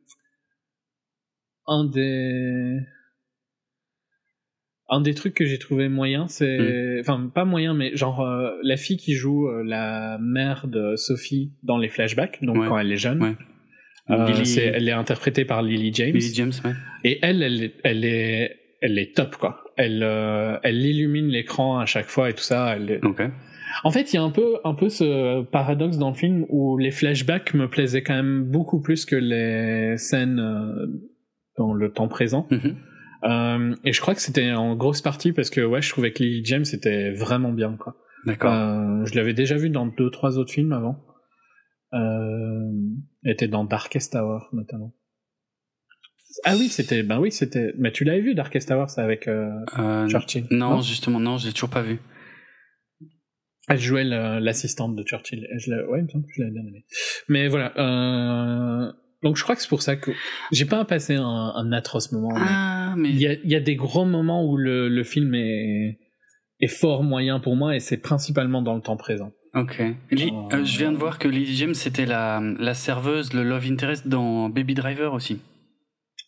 un 1.66 1.86
des 1.90 2.80
un 4.94 5.02
des 5.02 5.16
trucs 5.16 5.34
que 5.34 5.46
j'ai 5.46 5.58
trouvé 5.58 5.90
moyen, 5.90 6.28
c'est, 6.28 6.58
mm. 6.58 7.00
enfin 7.00 7.32
pas 7.34 7.46
moyen, 7.46 7.74
mais 7.74 7.96
genre 7.96 8.22
euh, 8.22 8.52
la 8.62 8.78
fille 8.78 8.98
qui 8.98 9.14
joue 9.14 9.48
euh, 9.48 9.64
la 9.66 10.20
mère 10.22 10.68
de 10.68 10.96
Sophie 10.96 11.52
dans 11.64 11.78
les 11.78 11.90
flashbacks, 11.90 12.44
donc 12.44 12.68
quand 12.68 12.78
elle 12.78 12.92
est 12.92 12.98
jeune. 12.98 13.36
Euh, 14.10 14.28
elle 14.58 14.90
est 14.90 14.92
interprétée 14.92 15.46
par 15.46 15.64
Lily 15.64 15.92
James. 15.94 16.14
Lily 16.14 16.34
James, 16.36 16.52
ouais. 16.66 16.74
Et 17.06 17.20
elle, 17.22 17.42
elle, 17.42 17.72
elle 17.84 18.06
est, 18.06 18.58
elle 18.82 19.00
est 19.00 19.16
top 19.16 19.38
quoi. 19.38 19.64
Elle, 19.78 20.04
elle 20.62 20.86
illumine 20.86 21.28
l'écran 21.28 21.80
à 21.80 21.86
chaque 21.86 22.08
fois 22.08 22.30
et 22.30 22.34
tout 22.34 22.44
ça. 22.44 22.76
Elle 22.76 23.00
En 23.84 23.90
fait, 23.90 24.14
il 24.14 24.18
y 24.18 24.20
a 24.20 24.24
un 24.24 24.30
peu, 24.30 24.58
un 24.64 24.76
peu 24.76 24.90
ce 24.90 25.42
paradoxe 25.44 25.98
dans 25.98 26.10
le 26.10 26.16
film 26.16 26.46
où 26.50 26.78
les 26.78 26.92
flashbacks 26.92 27.56
me 27.56 27.68
plaisaient 27.68 28.04
quand 28.04 28.14
même 28.14 28.44
beaucoup 28.44 28.82
plus 28.82 29.06
que 29.06 29.16
les 29.16 29.98
scènes 29.98 30.40
dans 31.58 31.74
le 31.74 31.92
temps 31.92 32.08
présent. 32.08 32.46
Mm-hmm. 32.52 32.76
Euh, 33.24 33.76
et 33.84 33.94
je 33.94 34.02
crois 34.02 34.16
que 34.16 34.22
c'était 34.22 34.52
en 34.52 34.76
grosse 34.76 35.02
partie 35.02 35.32
parce 35.32 35.50
que 35.50 35.62
ouais, 35.62 35.82
je 35.82 35.90
trouvais 35.90 36.12
que 36.12 36.22
Lily 36.24 36.44
James 36.46 36.66
était 36.74 37.12
vraiment 37.14 37.52
bien 37.52 37.76
quoi. 37.78 37.96
D'accord. 38.26 38.54
Euh, 38.54 39.06
je 39.06 39.16
l'avais 39.16 39.34
déjà 39.34 39.56
vu 39.56 39.70
dans 39.70 39.86
deux 39.86 40.10
trois 40.12 40.38
autres 40.38 40.52
films 40.52 40.74
avant. 40.74 41.04
Euh, 41.94 42.72
elle 43.24 43.32
était 43.32 43.48
dans 43.48 43.64
Darkest 43.64 44.16
Hour 44.16 44.50
notamment. 44.54 44.94
Ah 46.46 46.56
oui, 46.58 46.68
c'était 46.68 47.04
ben 47.04 47.20
oui, 47.20 47.32
c'était 47.32 47.74
mais 47.78 47.92
tu 47.92 48.04
l'avais 48.04 48.22
vu 48.22 48.34
Darkest 48.36 48.72
Hour 48.72 48.90
c'est 48.90 49.02
avec 49.02 49.28
euh, 49.28 49.50
Churchill. 50.10 50.48
non, 50.52 50.82
justement, 50.82 51.20
non, 51.20 51.38
je 51.38 51.48
l'ai 51.48 51.54
toujours 51.54 51.70
pas 51.70 51.84
vu. 51.84 52.00
Elle 53.70 53.80
jouait 53.80 54.04
l'assistante 54.04 54.96
de 54.96 55.04
Churchill. 55.04 55.46
Et 55.54 55.60
Je 55.60 55.72
l'ai- 55.72 55.84
ouais, 55.86 56.00
il 56.00 56.04
me 56.04 56.10
semble 56.10 56.26
que 56.26 56.32
je 56.36 56.42
l'avais 56.42 56.52
bien 56.54 56.64
aimé. 56.68 56.86
Mais 57.30 57.48
voilà. 57.48 57.72
Euh... 57.78 58.92
Donc 59.24 59.38
je 59.38 59.44
crois 59.44 59.56
que 59.56 59.62
c'est 59.62 59.70
pour 59.70 59.82
ça 59.82 59.96
que 59.96 60.12
j'ai 60.52 60.66
pas 60.66 60.84
passé 60.86 61.16
un, 61.16 61.24
un 61.56 61.72
atroce 61.72 62.12
moment. 62.12 62.30
mais 62.34 62.42
Ah, 62.48 62.94
mais 62.98 63.10
Il 63.10 63.20
y 63.22 63.28
a, 63.28 63.34
il 63.34 63.50
y 63.50 63.56
a 63.56 63.60
des 63.60 63.76
gros 63.76 64.06
moments 64.06 64.46
où 64.46 64.58
le, 64.58 64.90
le 64.90 65.04
film 65.04 65.34
est, 65.36 66.00
est 66.60 66.68
fort 66.68 67.04
moyen 67.04 67.40
pour 67.40 67.56
moi 67.56 67.76
et 67.76 67.80
c'est 67.80 67.98
principalement 67.98 68.62
dans 68.62 68.76
le 68.76 68.82
temps 68.82 68.98
présent. 68.98 69.32
ok. 69.56 69.82
Li- 70.12 70.30
Oh. 70.34 70.50
euh, 70.54 70.64
je 70.66 70.78
viens 70.78 70.92
de 70.92 70.98
voir 70.98 71.20
que 71.20 71.28
Lily 71.28 71.56
James 71.56 71.74
c'était 71.74 72.06
la 72.06 72.42
la 72.60 72.74
serveuse, 72.74 73.34
le 73.34 73.44
love 73.44 73.66
interest 73.66 74.08
dans 74.08 74.50
Baby 74.50 74.74
Driver 74.74 75.14
aussi. 75.14 75.40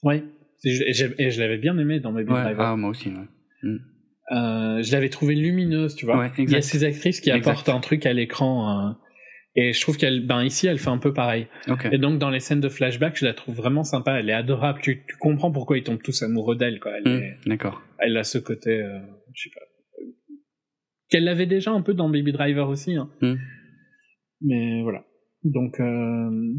Ouais. 0.04 0.24
Et 0.64 0.94
je, 0.94 1.40
l'avais 1.42 1.58
bien 1.58 1.78
aimé 1.78 2.00
dans 2.00 2.12
Baby 2.12 2.32
Ouais. 2.32 2.42
Driver. 2.42 2.66
Ah, 2.66 2.76
moi 2.76 2.90
aussi. 2.90 3.10
Ouais. 3.10 3.70
Euh, 4.32 4.82
je 4.82 4.92
l'avais 4.92 5.10
trouvée 5.10 5.36
lumineuse, 5.36 5.96
tu 5.96 6.06
vois. 6.06 6.18
Ouais, 6.18 6.32
Il 6.40 6.50
y 6.50 6.56
a 6.56 6.62
ces 6.62 6.84
actrices 6.84 7.20
qui 7.22 7.30
Exact. 7.30 7.48
apportent 7.50 7.70
un 7.70 7.80
truc 7.80 8.06
à 8.08 8.14
l'écran. 8.14 8.90
euh, 8.90 8.92
et 9.56 9.72
je 9.74 9.82
trouve 9.82 9.98
qu'elle, 9.98 10.26
ben 10.26 10.44
ici, 10.44 10.68
elle 10.68 10.80
fait 10.80 10.90
un 10.90 10.98
peu 10.98 11.14
pareil. 11.14 11.48
Ok. 11.70 11.88
Et 11.92 11.98
donc 11.98 12.20
dans 12.20 12.30
les 12.30 12.40
scènes 12.42 12.60
de 12.62 12.70
flashback, 12.70 13.18
je 13.18 13.26
la 13.26 13.34
trouve 13.34 13.56
vraiment 13.56 13.84
sympa. 13.84 14.20
Elle 14.20 14.30
est 14.30 14.34
adorable. 14.34 14.82
Tu, 14.82 15.04
tu 15.08 15.16
comprends 15.18 15.52
pourquoi 15.52 15.78
ils 15.78 15.84
tombent 15.84 16.02
tous 16.04 16.22
amoureux 16.24 16.56
d'elle, 16.58 16.80
quoi. 16.80 16.92
Elle, 16.98 17.04
Hmm, 17.08 17.50
D'accord. 17.50 17.82
elle 18.00 18.18
a 18.18 18.24
ce 18.24 18.38
côté, 18.38 18.82
euh, 18.82 19.00
je 19.34 19.44
sais 19.44 19.50
pas, 19.56 19.62
euh, 20.02 20.06
qu'elle 21.10 21.24
l'avait 21.24 21.46
déjà 21.46 21.72
un 21.72 21.82
peu 21.82 21.94
dans 21.94 22.10
Baby 22.10 22.32
Driver 22.34 22.68
aussi. 22.70 22.96
Hein. 22.96 23.10
Hmm. 23.22 23.36
Mais 24.42 24.82
voilà. 24.84 25.06
Donc 25.44 25.80
euh, 25.80 26.54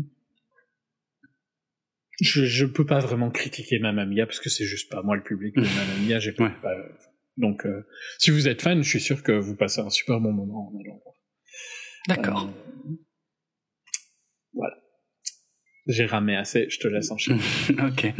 je 2.20 2.44
je 2.46 2.64
peux 2.64 2.86
pas 2.86 3.00
vraiment 3.00 3.30
critiquer 3.30 3.78
Mamma 3.78 4.06
Mia 4.06 4.24
parce 4.26 4.40
que 4.40 4.48
c'est 4.48 4.64
juste 4.64 4.90
pas 4.90 5.02
moi 5.02 5.16
le 5.16 5.22
public 5.22 5.54
de 5.56 5.60
Mamma 5.62 6.06
Mia. 6.08 6.18
J'ai 6.20 6.32
pas, 6.32 6.44
Ouais. 6.44 6.50
pas- 6.62 6.74
donc 7.36 7.66
euh, 7.66 7.82
si 8.18 8.30
vous 8.30 8.48
êtes 8.48 8.62
fan, 8.62 8.82
je 8.82 8.88
suis 8.88 9.00
sûr 9.00 9.22
que 9.22 9.32
vous 9.32 9.54
passez 9.56 9.80
un 9.82 9.90
super 9.90 10.20
bon 10.20 10.32
moment 10.32 10.68
en 10.72 10.80
allant 10.80 10.98
voir. 11.04 11.15
D'accord. 12.08 12.48
Euh, 12.48 12.92
voilà. 14.54 14.74
J'ai 15.86 16.06
ramé 16.06 16.36
assez, 16.36 16.66
je 16.68 16.78
te 16.78 16.88
laisse 16.88 17.10
enchaîner. 17.10 17.40
ok. 17.70 18.12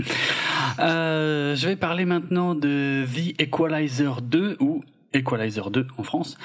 Euh, 0.79 1.57
je 1.57 1.69
vais 1.69 1.77
parler 1.77 2.05
maintenant 2.05 2.55
de 2.55 3.05
The 3.05 3.41
Equalizer 3.41 4.21
2 4.23 4.59
ou 4.61 4.83
Equalizer 5.13 5.71
2 5.71 5.87
en 5.97 6.03
France, 6.03 6.37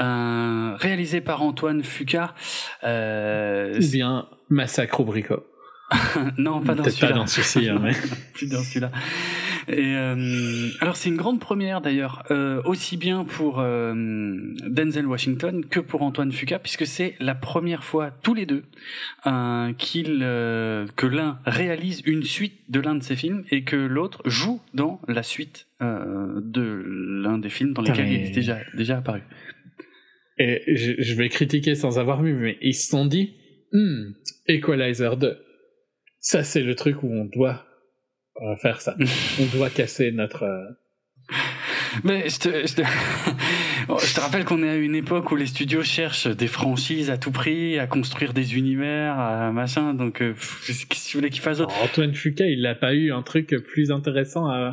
euh, 0.00 0.74
réalisé 0.76 1.20
par 1.20 1.42
Antoine 1.42 1.82
Fuqua. 1.82 2.34
Euh, 2.84 3.78
bien 3.78 4.28
Massacre 4.48 5.00
au 5.00 5.04
bricot. 5.04 5.46
non, 6.38 6.60
pas 6.60 6.74
dans 6.74 6.82
Peut-être 6.82 7.00
pas 7.00 7.06
celui-là. 7.06 7.18
dans 7.18 7.26
celui-ci, 7.26 7.68
hein, 7.68 7.78
mais... 7.80 7.92
plus 8.34 8.48
dans 8.48 8.62
celui-là. 8.62 8.90
Et 9.68 9.96
euh, 9.96 10.68
alors 10.80 10.96
c'est 10.96 11.08
une 11.08 11.16
grande 11.16 11.40
première 11.40 11.80
d'ailleurs, 11.80 12.24
euh, 12.30 12.62
aussi 12.64 12.96
bien 12.96 13.24
pour 13.24 13.58
euh, 13.58 13.92
Denzel 14.66 15.06
Washington 15.06 15.64
que 15.64 15.80
pour 15.80 16.02
Antoine 16.02 16.32
Fuqua, 16.32 16.58
puisque 16.58 16.86
c'est 16.86 17.14
la 17.18 17.34
première 17.34 17.82
fois 17.82 18.10
tous 18.10 18.34
les 18.34 18.46
deux 18.46 18.64
qu'il 19.78 20.18
que 20.18 21.06
l'un 21.06 21.40
réalise 21.44 22.02
une 22.06 22.22
suite 22.22 22.60
de 22.68 22.80
l'un 22.80 22.94
de 22.94 23.02
ses 23.02 23.16
films 23.16 23.44
et 23.50 23.64
que 23.64 23.76
l'autre 23.76 24.22
joue 24.24 24.60
dans 24.72 25.00
la 25.08 25.22
suite 25.22 25.66
de 25.80 26.84
l'un 27.22 27.38
des 27.38 27.50
films 27.50 27.72
dans 27.72 27.82
lesquels 27.82 28.08
il 28.08 28.26
est 28.26 28.30
déjà 28.30 28.58
déjà 28.74 28.98
apparu. 28.98 29.22
Et 30.38 30.62
je, 30.74 30.92
je 30.98 31.14
vais 31.14 31.28
critiquer 31.28 31.74
sans 31.74 31.98
avoir 31.98 32.22
vu, 32.22 32.34
mais 32.34 32.58
ils 32.60 32.74
se 32.74 32.88
sont 32.88 33.06
dit, 33.06 33.32
Hmm, 33.72 34.12
Equalizer 34.48 35.16
2, 35.16 35.38
ça 36.20 36.44
c'est 36.44 36.62
le 36.62 36.74
truc 36.76 37.02
où 37.02 37.08
on 37.08 37.24
doit 37.24 37.65
euh, 38.42 38.56
faire 38.56 38.80
ça. 38.80 38.96
on 39.40 39.56
doit 39.56 39.70
casser 39.70 40.12
notre... 40.12 40.42
euh, 40.44 40.64
Mais 42.04 42.28
je 42.28 42.38
te, 42.38 42.48
je 42.66 42.74
te, 42.74 42.82
je 44.06 44.14
te 44.14 44.20
rappelle 44.20 44.44
qu'on 44.44 44.62
est 44.62 44.68
à 44.68 44.76
une 44.76 44.94
époque 44.94 45.30
où 45.32 45.36
les 45.36 45.46
studios 45.46 45.82
cherchent 45.82 46.26
des 46.28 46.46
franchises 46.46 47.10
à 47.10 47.16
tout 47.18 47.30
prix, 47.32 47.78
à 47.78 47.86
construire 47.86 48.32
des 48.34 48.56
univers, 48.56 49.18
à 49.18 49.50
machin. 49.52 49.94
Donc, 49.94 50.20
euh, 50.22 50.34
qu'est-ce 50.66 50.86
que 50.86 51.10
tu 51.10 51.16
voulais 51.16 51.30
qu'ils 51.30 51.40
fassent 51.42 51.58
d'autre? 51.58 51.74
Antoine 51.82 52.14
Fuqua, 52.14 52.44
il 52.46 52.62
n'a 52.62 52.74
pas 52.74 52.94
eu 52.94 53.12
un 53.12 53.22
truc 53.22 53.54
plus 53.72 53.90
intéressant 53.90 54.46
à... 54.48 54.72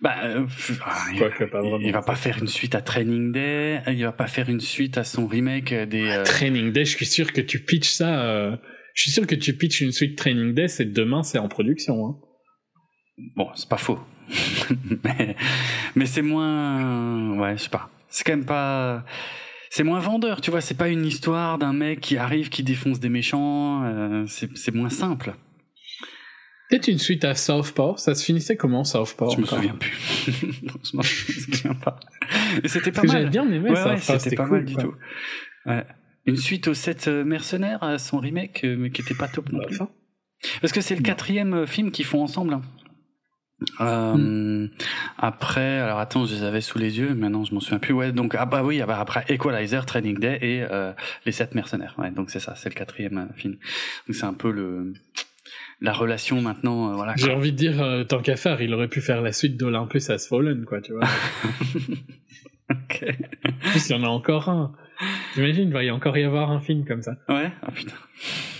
Bah, 0.00 0.14
euh, 0.24 0.46
ah, 0.84 0.94
il, 1.12 1.18
Quoique 1.18 1.44
pas 1.44 1.60
vraiment. 1.60 1.78
il 1.80 1.92
va 1.92 2.02
pas 2.02 2.14
faire 2.16 2.38
une 2.38 2.46
suite 2.48 2.74
à 2.74 2.80
Training 2.82 3.32
Day. 3.32 3.80
Il 3.88 4.02
va 4.04 4.12
pas 4.12 4.26
faire 4.26 4.48
une 4.50 4.60
suite 4.60 4.98
à 4.98 5.04
son 5.04 5.26
remake 5.26 5.72
des. 5.74 6.08
euh, 6.08 6.22
Training 6.24 6.70
Day, 6.72 6.84
je 6.84 6.96
suis 6.96 7.06
sûr 7.06 7.32
que 7.32 7.40
tu 7.40 7.60
pitches 7.60 7.90
ça... 7.90 8.22
euh, 8.24 8.56
Je 8.94 9.02
suis 9.02 9.10
sûr 9.10 9.26
que 9.26 9.34
tu 9.34 9.54
pitches 9.56 9.80
une 9.80 9.92
suite 9.92 10.16
Training 10.18 10.54
Day, 10.54 10.68
c'est 10.68 10.92
demain, 10.92 11.22
c'est 11.22 11.38
en 11.38 11.48
production. 11.48 12.06
Hein. 12.06 12.16
Bon, 13.36 13.48
c'est 13.54 13.68
pas 13.68 13.76
faux. 13.76 13.98
mais 15.04 15.36
mais 15.94 16.06
c'est 16.06 16.22
moins. 16.22 17.36
Ouais, 17.38 17.56
je 17.56 17.62
sais 17.64 17.68
pas. 17.70 17.88
C'est 18.08 18.24
quand 18.24 18.32
même 18.36 18.44
pas. 18.46 19.04
C'est 19.70 19.84
moins 19.84 20.00
vendeur, 20.00 20.40
tu 20.40 20.50
vois. 20.50 20.60
C'est 20.60 20.76
pas 20.76 20.88
une 20.88 21.04
histoire 21.04 21.58
d'un 21.58 21.72
mec 21.72 22.00
qui 22.00 22.16
arrive, 22.16 22.48
qui 22.48 22.62
défonce 22.62 23.00
des 23.00 23.08
méchants. 23.10 23.82
euh, 23.84 24.24
c'est 24.26 24.74
moins 24.74 24.90
simple. 24.90 25.34
Peut-être 26.70 26.88
une 26.88 26.98
suite 26.98 27.24
à 27.24 27.34
Southpaw, 27.34 27.96
ça 27.96 28.14
se 28.14 28.22
finissait 28.24 28.56
comment 28.56 28.84
Southpaw 28.84 29.30
je 29.30 29.40
me 29.40 29.46
souviens 29.46 29.74
plus. 29.74 29.90
Franchement, 30.68 31.02
je 31.02 31.50
me 31.50 31.56
souviens 31.56 31.74
pas. 31.74 31.98
Et 32.62 32.68
c'était 32.68 32.92
pas 32.92 33.02
mal. 33.04 33.30
bien 33.30 33.50
aimé 33.50 33.70
Ouais, 33.70 33.96
c'était 33.98 34.36
pas 34.36 34.44
cool, 34.44 34.56
mal 34.58 34.64
du 34.66 34.74
quoi. 34.74 34.82
tout. 34.84 34.94
Ouais. 35.64 35.84
Une 36.26 36.36
suite 36.36 36.68
aux 36.68 36.74
7 36.74 37.08
mercenaires, 37.08 37.82
à 37.82 37.96
son 37.98 38.18
remake, 38.18 38.60
euh, 38.64 38.76
mais 38.78 38.90
qui 38.90 39.00
était 39.00 39.14
pas 39.14 39.28
top 39.28 39.50
non 39.50 39.60
Bah, 39.60 39.64
plus. 39.66 39.78
Parce 40.60 40.72
que 40.74 40.82
c'est 40.82 40.94
le 40.94 41.00
Non. 41.00 41.04
quatrième 41.06 41.54
euh, 41.54 41.66
film 41.66 41.90
qu'ils 41.90 42.04
font 42.04 42.22
ensemble. 42.22 42.52
hein. 42.52 42.60
Euh, 43.80 44.14
Hmm. 44.14 44.68
Après, 45.18 45.78
alors 45.78 45.98
attends, 45.98 46.26
je 46.26 46.34
les 46.34 46.42
avais 46.44 46.60
sous 46.60 46.78
les 46.78 46.98
yeux, 46.98 47.14
maintenant 47.14 47.44
je 47.44 47.52
m'en 47.54 47.60
souviens 47.60 47.78
plus. 47.80 47.92
Ouais, 47.92 48.12
donc 48.12 48.36
ah 48.38 48.46
bah 48.46 48.62
oui, 48.62 48.80
ah 48.80 48.86
bah 48.86 48.98
après 49.00 49.24
Equalizer, 49.28 49.84
Training 49.84 50.18
Day 50.18 50.38
et 50.42 50.62
euh, 50.62 50.92
les 51.26 51.32
sept 51.32 51.54
mercenaires. 51.54 51.94
Ouais, 51.98 52.10
donc 52.10 52.30
c'est 52.30 52.40
ça, 52.40 52.54
c'est 52.54 52.68
le 52.68 52.74
quatrième 52.74 53.18
euh, 53.18 53.34
film. 53.34 53.56
Donc 54.06 54.14
c'est 54.14 54.26
un 54.26 54.34
peu 54.34 54.52
le 54.52 54.92
la 55.80 55.92
relation 55.92 56.40
maintenant, 56.40 56.90
euh, 56.90 56.94
voilà. 56.94 57.14
J'ai 57.16 57.32
envie 57.32 57.52
de 57.52 57.56
dire, 57.56 57.80
euh, 57.82 58.04
tant 58.04 58.20
qu'à 58.20 58.36
faire, 58.36 58.60
il 58.60 58.72
aurait 58.74 58.88
pu 58.88 59.00
faire 59.00 59.22
la 59.22 59.32
suite 59.32 59.56
d'Olympus 59.56 60.10
Has 60.10 60.26
Fallen, 60.28 60.64
quoi, 60.64 60.80
tu 60.80 60.92
vois. 60.92 61.06
Ok. 62.70 63.02
En 63.46 63.70
plus, 63.70 63.88
il 63.88 63.92
y 63.92 63.98
en 63.98 64.04
a 64.04 64.08
encore 64.08 64.50
un. 64.50 64.72
J'imagine, 65.34 65.68
il 65.68 65.72
va 65.72 65.84
y 65.84 65.90
encore 65.90 66.18
y 66.18 66.24
avoir 66.24 66.50
un 66.50 66.60
film 66.60 66.84
comme 66.84 67.00
ça. 67.00 67.12
Ouais. 67.28 67.50
Ah 67.62 67.70
putain. 67.70 67.94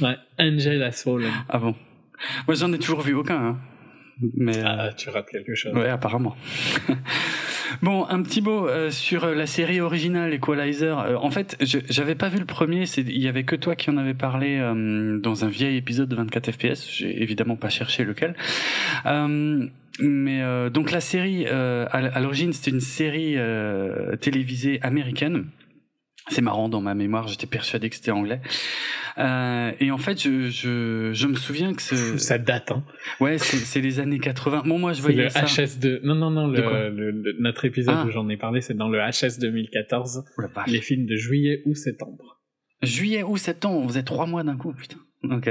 Ouais, 0.00 0.16
Angel 0.38 0.82
Has 0.82 1.02
Fallen. 1.04 1.30
Ah 1.48 1.58
bon. 1.58 1.74
Moi 2.46 2.54
j'en 2.54 2.72
ai 2.72 2.78
toujours 2.78 3.02
vu 3.02 3.12
aucun. 3.12 3.36
Hein. 3.36 3.58
Mais 4.36 4.58
euh, 4.58 4.62
Ah, 4.66 4.90
tu 4.96 5.10
rappelles 5.10 5.42
quelque 5.44 5.54
chose. 5.54 5.72
Ouais, 5.74 5.88
apparemment. 5.88 6.36
bon, 7.82 8.04
un 8.08 8.22
petit 8.22 8.40
mot 8.42 8.66
euh, 8.66 8.90
sur 8.90 9.24
euh, 9.24 9.34
la 9.34 9.46
série 9.46 9.80
originale 9.80 10.32
Equalizer. 10.34 10.98
Euh, 10.98 11.14
en 11.16 11.30
fait, 11.30 11.56
je- 11.60 11.78
j'avais 11.88 12.14
pas 12.14 12.28
vu 12.28 12.38
le 12.38 12.44
premier. 12.44 12.84
Il 12.96 13.18
y 13.18 13.28
avait 13.28 13.44
que 13.44 13.56
toi 13.56 13.76
qui 13.76 13.90
en 13.90 13.96
avait 13.96 14.14
parlé 14.14 14.58
euh, 14.58 15.18
dans 15.20 15.44
un 15.44 15.48
vieil 15.48 15.76
épisode 15.76 16.08
de 16.08 16.16
24 16.16 16.52
FPS. 16.52 16.88
J'ai 16.90 17.22
évidemment 17.22 17.56
pas 17.56 17.68
cherché 17.68 18.04
lequel. 18.04 18.34
Euh, 19.06 19.66
mais 20.00 20.42
euh, 20.42 20.70
donc 20.70 20.90
la 20.92 21.00
série 21.00 21.44
euh, 21.48 21.86
à 21.90 22.20
l'origine 22.20 22.52
c'était 22.52 22.70
une 22.70 22.80
série 22.80 23.34
euh, 23.36 24.14
télévisée 24.16 24.78
américaine. 24.82 25.46
C'est 26.30 26.42
marrant 26.42 26.68
dans 26.68 26.80
ma 26.80 26.94
mémoire, 26.94 27.26
j'étais 27.28 27.46
persuadé 27.46 27.88
que 27.90 27.96
c'était 27.96 28.10
anglais. 28.10 28.40
Euh, 29.18 29.72
et 29.80 29.90
en 29.90 29.98
fait, 29.98 30.22
je, 30.22 30.48
je, 30.50 31.10
je 31.12 31.26
me 31.26 31.34
souviens 31.34 31.74
que 31.74 31.82
ce, 31.82 32.18
Ça 32.18 32.38
date, 32.38 32.70
hein. 32.70 32.84
ouais, 33.20 33.38
c'est 33.38 33.80
les 33.80 33.98
années 33.98 34.18
80. 34.18 34.62
Bon, 34.66 34.78
moi 34.78 34.92
je 34.92 35.02
voyais 35.02 35.24
le 35.24 35.30
ça. 35.30 35.42
HS2. 35.44 36.00
Non, 36.04 36.14
non, 36.14 36.30
non, 36.30 36.48
De 36.48 36.60
quoi 36.62 36.88
le, 36.88 36.90
le- 36.90 37.10
le- 37.10 37.36
notre 37.40 37.64
épisode 37.64 37.94
Ah. 37.98 38.04
où 38.06 38.10
j'en 38.10 38.28
ai 38.28 38.36
parlé, 38.36 38.60
c'est 38.60 38.74
dans 38.74 38.88
le 38.88 38.98
HS 39.00 39.38
2014. 39.40 40.24
Oh 40.36 40.42
la 40.42 40.48
vache. 40.48 40.68
Les 40.68 40.80
films 40.80 41.06
de 41.06 41.16
juillet 41.16 41.62
ou 41.66 41.74
septembre. 41.74 42.40
Juillet 42.82 43.22
ou 43.24 43.36
septembre, 43.36 43.78
on 43.78 43.88
faisait 43.88 44.04
trois 44.04 44.26
mois 44.26 44.44
d'un 44.44 44.56
coup, 44.56 44.72
putain. 44.72 44.98
Ok. 45.24 45.50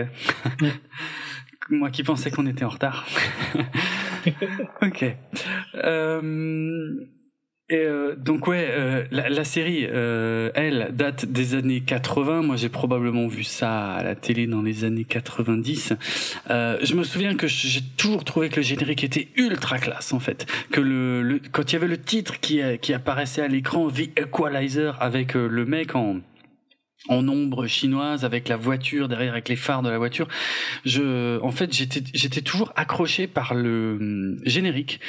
Moi 1.69 1.89
qui 1.89 2.03
pensais 2.03 2.32
qu'on 2.32 2.47
était 2.47 2.63
en 2.63 2.69
retard. 2.69 3.05
ok. 4.82 5.05
Euh, 5.75 6.91
et 7.70 7.80
euh, 7.80 8.15
donc 8.15 8.47
ouais, 8.47 8.65
euh, 8.70 9.03
la, 9.11 9.28
la 9.28 9.43
série, 9.43 9.86
euh, 9.91 10.51
elle, 10.55 10.91
date 10.93 11.26
des 11.26 11.53
années 11.53 11.82
80. 11.82 12.41
Moi, 12.41 12.55
j'ai 12.55 12.70
probablement 12.70 13.28
vu 13.28 13.43
ça 13.43 13.91
à 13.91 14.03
la 14.03 14.15
télé 14.15 14.47
dans 14.47 14.61
les 14.61 14.86
années 14.86 15.03
90. 15.03 15.93
Euh, 16.49 16.78
je 16.82 16.95
me 16.95 17.03
souviens 17.03 17.36
que 17.36 17.47
j'ai 17.47 17.82
toujours 17.97 18.24
trouvé 18.24 18.47
que 18.47 18.57
le 18.57 18.61
générique 18.61 19.03
était 19.03 19.28
ultra 19.36 19.80
classe 19.80 20.13
en 20.13 20.20
fait. 20.20 20.45
Que 20.72 20.80
le, 20.80 21.22
le 21.22 21.41
quand 21.51 21.70
il 21.72 21.74
y 21.74 21.76
avait 21.76 21.89
le 21.89 21.99
titre 21.99 22.39
qui, 22.39 22.61
qui 22.82 22.93
apparaissait 22.93 23.41
à 23.41 23.49
l'écran, 23.49 23.89
The 23.89 24.18
Equalizer, 24.18 24.95
avec 25.01 25.36
euh, 25.36 25.47
le 25.49 25.65
mec 25.65 25.93
en 25.93 26.22
en 27.09 27.27
ombre 27.27 27.67
chinoise 27.67 28.25
avec 28.25 28.47
la 28.49 28.57
voiture 28.57 29.07
derrière 29.07 29.33
avec 29.33 29.49
les 29.49 29.55
phares 29.55 29.81
de 29.81 29.89
la 29.89 29.97
voiture. 29.97 30.27
Je 30.85 31.39
en 31.41 31.51
fait 31.51 31.73
j'étais 31.73 32.03
j'étais 32.13 32.41
toujours 32.41 32.73
accroché 32.75 33.27
par 33.27 33.53
le 33.53 33.97
hum, 33.99 34.39
générique 34.45 34.99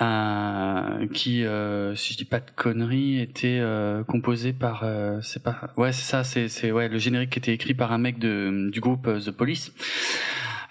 euh, 0.00 1.06
qui 1.12 1.44
euh, 1.44 1.94
si 1.94 2.12
je 2.12 2.18
dis 2.18 2.24
pas 2.24 2.40
de 2.40 2.50
conneries 2.56 3.20
était 3.20 3.58
euh, 3.60 4.04
composé 4.04 4.52
par 4.52 4.82
euh, 4.84 5.20
c'est 5.22 5.42
pas 5.42 5.70
ouais 5.76 5.92
c'est 5.92 6.08
ça 6.10 6.24
c'est 6.24 6.48
c'est 6.48 6.72
ouais 6.72 6.88
le 6.88 6.98
générique 6.98 7.30
qui 7.30 7.38
était 7.38 7.54
écrit 7.54 7.74
par 7.74 7.92
un 7.92 7.98
mec 7.98 8.18
de 8.18 8.70
du 8.70 8.80
groupe 8.80 9.08
The 9.24 9.30
Police 9.30 9.72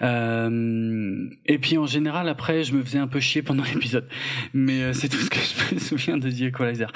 euh, 0.02 1.30
et 1.45 1.58
puis 1.58 1.78
en 1.78 1.86
général, 1.86 2.30
après, 2.30 2.64
je 2.64 2.74
me 2.74 2.84
faisais 2.84 3.00
un 3.00 3.08
peu 3.08 3.20
chier 3.20 3.41
pendant 3.41 3.64
l'épisode. 3.74 4.08
Mais 4.54 4.82
euh, 4.84 4.93
c'est 4.93 5.10
tout 5.10 5.18
ce 5.18 5.30
que 5.30 5.39
je 5.39 5.76
me 5.76 5.80
souviens 5.80 6.18
de 6.18 6.30
The 6.30 6.41
Equalizer. 6.41 6.91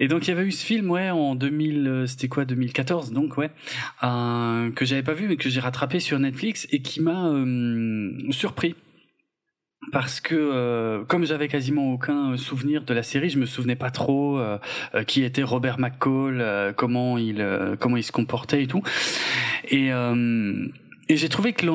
Et 0.00 0.08
donc 0.08 0.26
il 0.26 0.30
y 0.30 0.32
avait 0.32 0.44
eu 0.44 0.50
ce 0.50 0.64
film, 0.64 0.90
ouais, 0.90 1.10
en 1.10 1.34
2000, 1.34 1.86
euh, 1.86 2.06
c'était 2.06 2.26
quoi, 2.28 2.46
2014, 2.46 3.12
donc 3.12 3.36
ouais, 3.36 3.50
euh, 4.02 4.70
que 4.70 4.86
j'avais 4.86 5.02
pas 5.02 5.12
vu 5.12 5.28
mais 5.28 5.36
que 5.36 5.50
j'ai 5.50 5.60
rattrapé 5.60 6.00
sur 6.00 6.18
Netflix 6.18 6.66
et 6.70 6.80
qui 6.80 7.02
m'a 7.02 7.28
euh, 7.28 8.10
surpris 8.30 8.74
parce 9.92 10.20
que 10.20 10.34
euh, 10.34 11.04
comme 11.04 11.26
j'avais 11.26 11.48
quasiment 11.48 11.92
aucun 11.92 12.38
souvenir 12.38 12.82
de 12.82 12.94
la 12.94 13.02
série, 13.02 13.28
je 13.28 13.38
me 13.38 13.44
souvenais 13.44 13.76
pas 13.76 13.90
trop 13.90 14.38
euh, 14.38 14.58
qui 15.06 15.22
était 15.22 15.42
Robert 15.42 15.78
McCall, 15.78 16.72
comment 16.76 17.18
il 17.18 17.46
comment 17.78 17.98
il 17.98 18.04
se 18.04 18.12
comportait 18.12 18.62
et 18.62 18.66
tout. 18.66 18.82
Et 19.68 19.90
et 21.10 21.16
j'ai 21.16 21.28
trouvé 21.28 21.52
que 21.52 21.66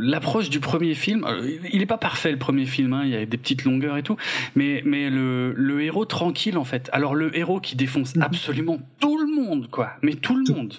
l'approche 0.00 0.50
du 0.50 0.60
premier 0.60 0.94
film, 0.94 1.26
il 1.72 1.82
est 1.82 1.86
pas 1.86 1.98
parfait 1.98 2.30
le 2.30 2.38
premier 2.38 2.64
film, 2.64 2.92
hein, 2.92 3.02
il 3.04 3.10
y 3.10 3.16
a 3.16 3.26
des 3.26 3.36
petites 3.36 3.64
longueurs 3.64 3.96
et 3.96 4.04
tout, 4.04 4.16
mais 4.54 4.82
mais 4.84 5.10
le, 5.10 5.52
le 5.52 5.82
héros 5.82 6.04
tranquille 6.04 6.56
en 6.56 6.62
fait. 6.64 6.88
Alors 6.92 7.16
le 7.16 7.36
héros 7.36 7.58
qui 7.58 7.74
défonce 7.74 8.14
mhm. 8.14 8.22
absolument 8.22 8.78
tout 9.00 9.18
le 9.18 9.26
monde, 9.26 9.68
quoi, 9.68 9.94
mais 10.02 10.12
tout 10.12 10.36
le 10.36 10.54
monde. 10.54 10.74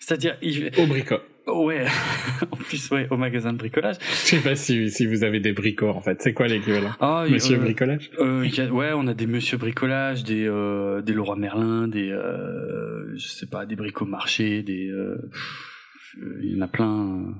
C'est-à-dire 0.00 0.38
il... 0.40 0.70
au 0.78 0.86
bricot. 0.86 1.18
Ouais, 1.46 1.84
en 2.50 2.56
plus 2.56 2.90
ouais, 2.90 3.06
au 3.10 3.18
magasin 3.18 3.52
de 3.52 3.58
bricolage. 3.58 3.96
Je 4.00 4.14
sais 4.14 4.38
pas 4.38 4.56
si 4.56 4.90
si 4.90 5.04
vous 5.04 5.22
avez 5.22 5.40
des 5.40 5.52
bricots 5.52 5.90
en 5.90 6.00
fait. 6.00 6.22
C'est 6.22 6.32
quoi 6.32 6.46
l'équivalent? 6.46 6.92
Ah, 7.00 7.26
Monsieur 7.28 7.56
euh, 7.56 7.60
bricolage? 7.60 8.10
Euh, 8.18 8.48
y 8.50 8.60
a, 8.62 8.66
ouais, 8.66 8.92
on 8.94 9.06
a 9.08 9.12
des 9.12 9.26
Monsieur 9.26 9.58
bricolage, 9.58 10.24
des 10.24 10.46
euh, 10.46 11.02
des 11.02 11.12
Leroy 11.12 11.36
Merlin, 11.36 11.86
des 11.86 12.10
euh, 12.10 13.14
je 13.18 13.26
sais 13.26 13.46
pas, 13.46 13.66
des 13.66 13.76
bricots 13.76 14.06
marché, 14.06 14.62
des 14.62 14.88
euh, 14.88 15.18
il 16.42 16.54
y 16.54 16.58
en 16.58 16.62
a 16.62 16.68
plein. 16.68 17.34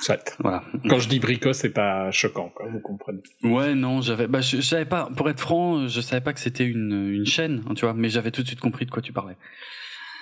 Soit. 0.00 0.36
Voilà. 0.40 0.62
Quand 0.88 0.98
je 0.98 1.08
dis 1.08 1.18
bricot, 1.18 1.52
c'est 1.52 1.70
pas 1.70 2.10
choquant, 2.10 2.50
quoi, 2.54 2.66
vous 2.68 2.80
comprenez. 2.80 3.22
Ouais, 3.42 3.74
non, 3.74 4.02
j'avais, 4.02 4.26
bah, 4.26 4.40
je, 4.40 4.60
savais 4.60 4.84
pas, 4.84 5.08
pour 5.16 5.28
être 5.30 5.40
franc, 5.40 5.88
je 5.88 6.00
savais 6.00 6.20
pas 6.20 6.32
que 6.32 6.40
c'était 6.40 6.66
une, 6.66 7.10
une 7.12 7.26
chaîne, 7.26 7.62
hein, 7.68 7.74
tu 7.74 7.86
vois, 7.86 7.94
mais 7.94 8.08
j'avais 8.08 8.30
tout 8.30 8.42
de 8.42 8.46
suite 8.46 8.60
compris 8.60 8.84
de 8.84 8.90
quoi 8.90 9.02
tu 9.02 9.12
parlais. 9.12 9.36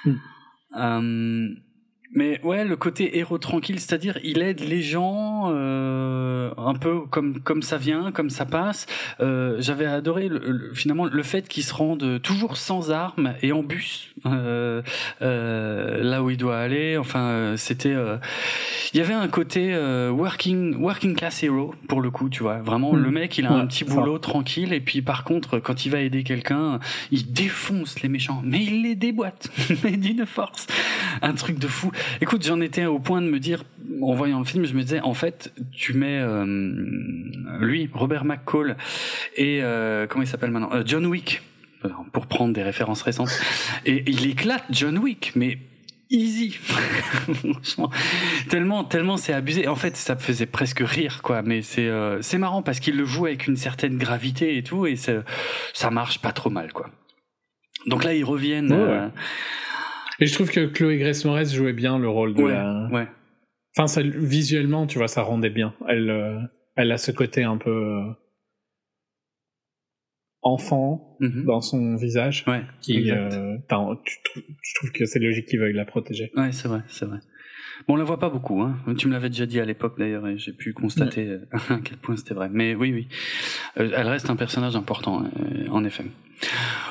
Hmm. 0.04 0.14
Euh, 0.76 1.48
mais 2.16 2.40
ouais, 2.44 2.64
le 2.64 2.76
côté 2.76 3.18
héros 3.18 3.38
tranquille, 3.38 3.80
c'est-à-dire 3.80 4.18
il 4.22 4.40
aide 4.40 4.60
les 4.60 4.82
gens 4.82 5.50
euh, 5.50 6.52
un 6.56 6.74
peu 6.74 7.06
comme 7.06 7.40
comme 7.40 7.60
ça 7.60 7.76
vient, 7.76 8.12
comme 8.12 8.30
ça 8.30 8.46
passe. 8.46 8.86
Euh, 9.18 9.56
J'avais 9.58 9.86
adoré 9.86 10.28
le, 10.28 10.72
finalement 10.74 11.06
le 11.06 11.22
fait 11.24 11.48
qu'il 11.48 11.64
se 11.64 11.74
rende 11.74 12.22
toujours 12.22 12.56
sans 12.56 12.92
armes 12.92 13.34
et 13.42 13.50
en 13.50 13.64
bus 13.64 14.13
euh, 14.26 14.82
euh 15.22 16.02
là 16.02 16.22
où 16.22 16.30
il 16.30 16.36
doit 16.36 16.58
aller. 16.58 16.96
Enfin, 16.96 17.20
euh, 17.20 17.56
c'était 17.56 17.94
euh, 17.94 18.16
il 18.92 18.98
y 18.98 19.00
avait 19.00 19.14
un 19.14 19.28
côté 19.28 19.76
working 20.10 20.76
working 20.76 21.14
class 21.14 21.42
hero 21.42 21.74
pour 21.88 22.00
le 22.00 22.10
coup, 22.10 22.28
tu 22.28 22.42
vois. 22.42 22.58
Vraiment, 22.58 22.94
le 22.94 23.10
hmm. 23.10 23.14
mec 23.14 23.38
il 23.38 23.46
a 23.46 23.52
un 23.52 23.66
petit 23.66 23.84
boulot 23.84 24.18
tranquille 24.18 24.72
et 24.72 24.80
puis 24.80 25.02
par 25.02 25.24
contre 25.24 25.58
quand 25.58 25.84
il 25.86 25.90
va 25.90 26.00
aider 26.00 26.22
quelqu'un, 26.22 26.78
il 27.10 27.32
défonce 27.32 28.00
les 28.02 28.08
méchants, 28.08 28.42
mais 28.44 28.62
il 28.62 28.82
les 28.82 28.94
déboîte, 28.94 29.50
mais 29.84 29.96
d'une 29.96 30.26
force, 30.26 30.66
un 31.22 31.32
truc 31.32 31.58
de 31.58 31.66
fou. 31.66 31.90
Écoute, 32.20 32.44
j'en 32.44 32.60
étais 32.60 32.86
au 32.86 32.98
point 32.98 33.20
de 33.20 33.28
me 33.28 33.38
dire, 33.38 33.64
en 34.02 34.14
voyant 34.14 34.38
le 34.38 34.44
film, 34.44 34.64
je 34.64 34.74
me 34.74 34.82
disais, 34.82 35.00
en 35.00 35.14
fait, 35.14 35.52
tu 35.72 35.94
mets 35.94 36.18
euh, 36.20 36.44
lui, 37.60 37.90
Robert 37.92 38.24
McCall, 38.24 38.76
et 39.36 39.60
euh, 39.62 40.06
comment 40.06 40.22
il 40.22 40.28
s'appelle 40.28 40.50
maintenant, 40.50 40.70
John 40.84 41.06
Wick, 41.06 41.42
pour 42.12 42.26
prendre 42.26 42.52
des 42.52 42.62
références 42.62 43.02
récentes, 43.02 43.30
et 43.84 44.04
il 44.06 44.26
éclate 44.26 44.64
John 44.70 44.98
Wick, 44.98 45.32
mais 45.34 45.58
easy 46.10 46.50
franchement 47.32 47.90
tellement 48.50 48.84
tellement 48.84 49.16
c'est 49.16 49.32
abusé 49.32 49.66
en 49.68 49.74
fait 49.74 49.96
ça 49.96 50.14
me 50.14 50.20
faisait 50.20 50.44
presque 50.44 50.80
rire 50.80 51.22
quoi 51.22 51.40
mais 51.40 51.62
c'est 51.62 51.90
c'est 52.20 52.36
marrant 52.36 52.60
parce 52.60 52.78
qu'il 52.78 52.96
le 52.98 53.06
joue 53.06 53.24
avec 53.24 53.46
une 53.46 53.56
certaine 53.56 53.96
gravité 53.96 54.58
et 54.58 54.62
tout 54.62 54.86
et 54.86 54.96
ça 54.96 55.90
marche 55.90 56.20
pas 56.20 56.32
trop 56.32 56.50
mal 56.50 56.74
quoi 56.74 56.90
donc 57.86 58.04
là 58.04 58.12
ils 58.14 58.22
reviennent 58.22 59.10
et 60.20 60.26
je 60.26 60.34
trouve 60.34 60.50
que 60.50 60.66
Chloé 60.66 60.98
Grace 60.98 61.24
Moretz 61.24 61.52
jouait 61.52 61.72
bien 61.72 61.98
le 61.98 62.08
rôle 62.08 62.34
de 62.34 62.44
la. 62.44 62.88
Ouais. 62.90 63.08
Enfin, 63.76 63.88
ça, 63.88 64.02
visuellement, 64.02 64.86
tu 64.86 64.98
vois, 64.98 65.08
ça 65.08 65.22
rendait 65.22 65.50
bien. 65.50 65.74
Elle, 65.88 66.10
euh, 66.10 66.38
elle 66.76 66.92
a 66.92 66.98
ce 66.98 67.10
côté 67.10 67.42
un 67.42 67.56
peu 67.56 67.70
euh, 67.70 68.04
enfant 70.44 71.16
mm-hmm. 71.20 71.44
dans 71.44 71.60
son 71.60 71.96
visage. 71.96 72.44
Ouais. 72.46 72.62
Qui, 72.80 73.10
euh, 73.10 73.56
tu, 74.04 74.40
je 74.62 74.74
trouve 74.76 74.92
que 74.92 75.06
c'est 75.06 75.18
logique 75.18 75.46
qu'il 75.46 75.58
veuille 75.58 75.74
la 75.74 75.84
protéger. 75.84 76.30
Ouais, 76.36 76.52
c'est 76.52 76.68
vrai, 76.68 76.82
c'est 76.88 77.06
vrai. 77.06 77.18
Bon, 77.88 77.94
on 77.94 77.96
la 77.96 78.04
voit 78.04 78.20
pas 78.20 78.30
beaucoup. 78.30 78.62
Hein. 78.62 78.76
Tu 78.96 79.08
me 79.08 79.12
l'avais 79.12 79.30
déjà 79.30 79.46
dit 79.46 79.58
à 79.58 79.64
l'époque 79.64 79.98
d'ailleurs, 79.98 80.26
et 80.28 80.38
j'ai 80.38 80.52
pu 80.52 80.72
constater 80.72 81.38
à 81.52 81.78
quel 81.82 81.96
point 81.96 82.16
c'était 82.16 82.34
vrai. 82.34 82.48
Mais 82.52 82.74
oui, 82.74 82.92
oui, 82.92 83.08
elle 83.74 84.08
reste 84.08 84.30
un 84.30 84.36
personnage 84.36 84.76
important, 84.76 85.24
en 85.70 85.84
effet. 85.84 86.04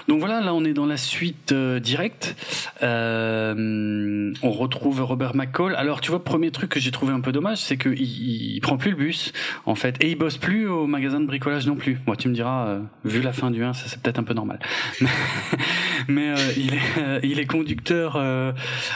Donc 0.08 0.20
voilà, 0.20 0.42
là 0.42 0.54
on 0.54 0.66
est 0.66 0.74
dans 0.74 0.86
la 0.86 0.98
suite 0.98 1.52
euh, 1.52 1.80
directe. 1.80 2.36
Euh, 2.82 4.34
on 4.42 4.52
retrouve 4.52 5.02
Robert 5.02 5.36
McCall. 5.36 5.76
Alors 5.76 6.02
tu 6.02 6.12
vois, 6.12 6.24
premier 6.24 6.52
truc 6.52 6.72
que 6.72 6.80
j'ai 6.80 6.92
trouvé 6.92 7.14
un 7.14 7.22
peu 7.22 7.32
dommage, 7.32 7.60
c'est 7.60 7.78
qu'il 7.78 8.02
il, 8.02 8.60
prend 8.62 8.78
plus 8.78 8.92
le 8.92 8.98
bus 8.98 9.32
en 9.66 9.76
fait, 9.76 9.96
et 10.04 10.12
il 10.12 10.16
bosse 10.16 10.38
plus 10.38 10.68
au 10.68 10.88
magasin 10.88 11.20
de 11.20 11.26
bricolage 11.26 11.68
non 11.68 11.76
plus. 11.76 12.00
Moi, 12.06 12.16
tu 12.16 12.28
me 12.28 12.34
diras, 12.34 12.68
euh, 12.68 12.82
vu 13.06 13.22
la 13.22 13.34
fin 13.34 13.52
du 13.52 13.64
1, 13.64 13.74
ça 13.74 13.86
c'est 13.88 14.02
peut-être 14.02 14.20
un 14.20 14.24
peu 14.24 14.34
normal. 14.34 14.60
Mais 16.08 16.34
il 16.58 16.74
est 16.74 17.20
il 17.24 17.40
est 17.40 17.46
conducteur. 17.46 18.18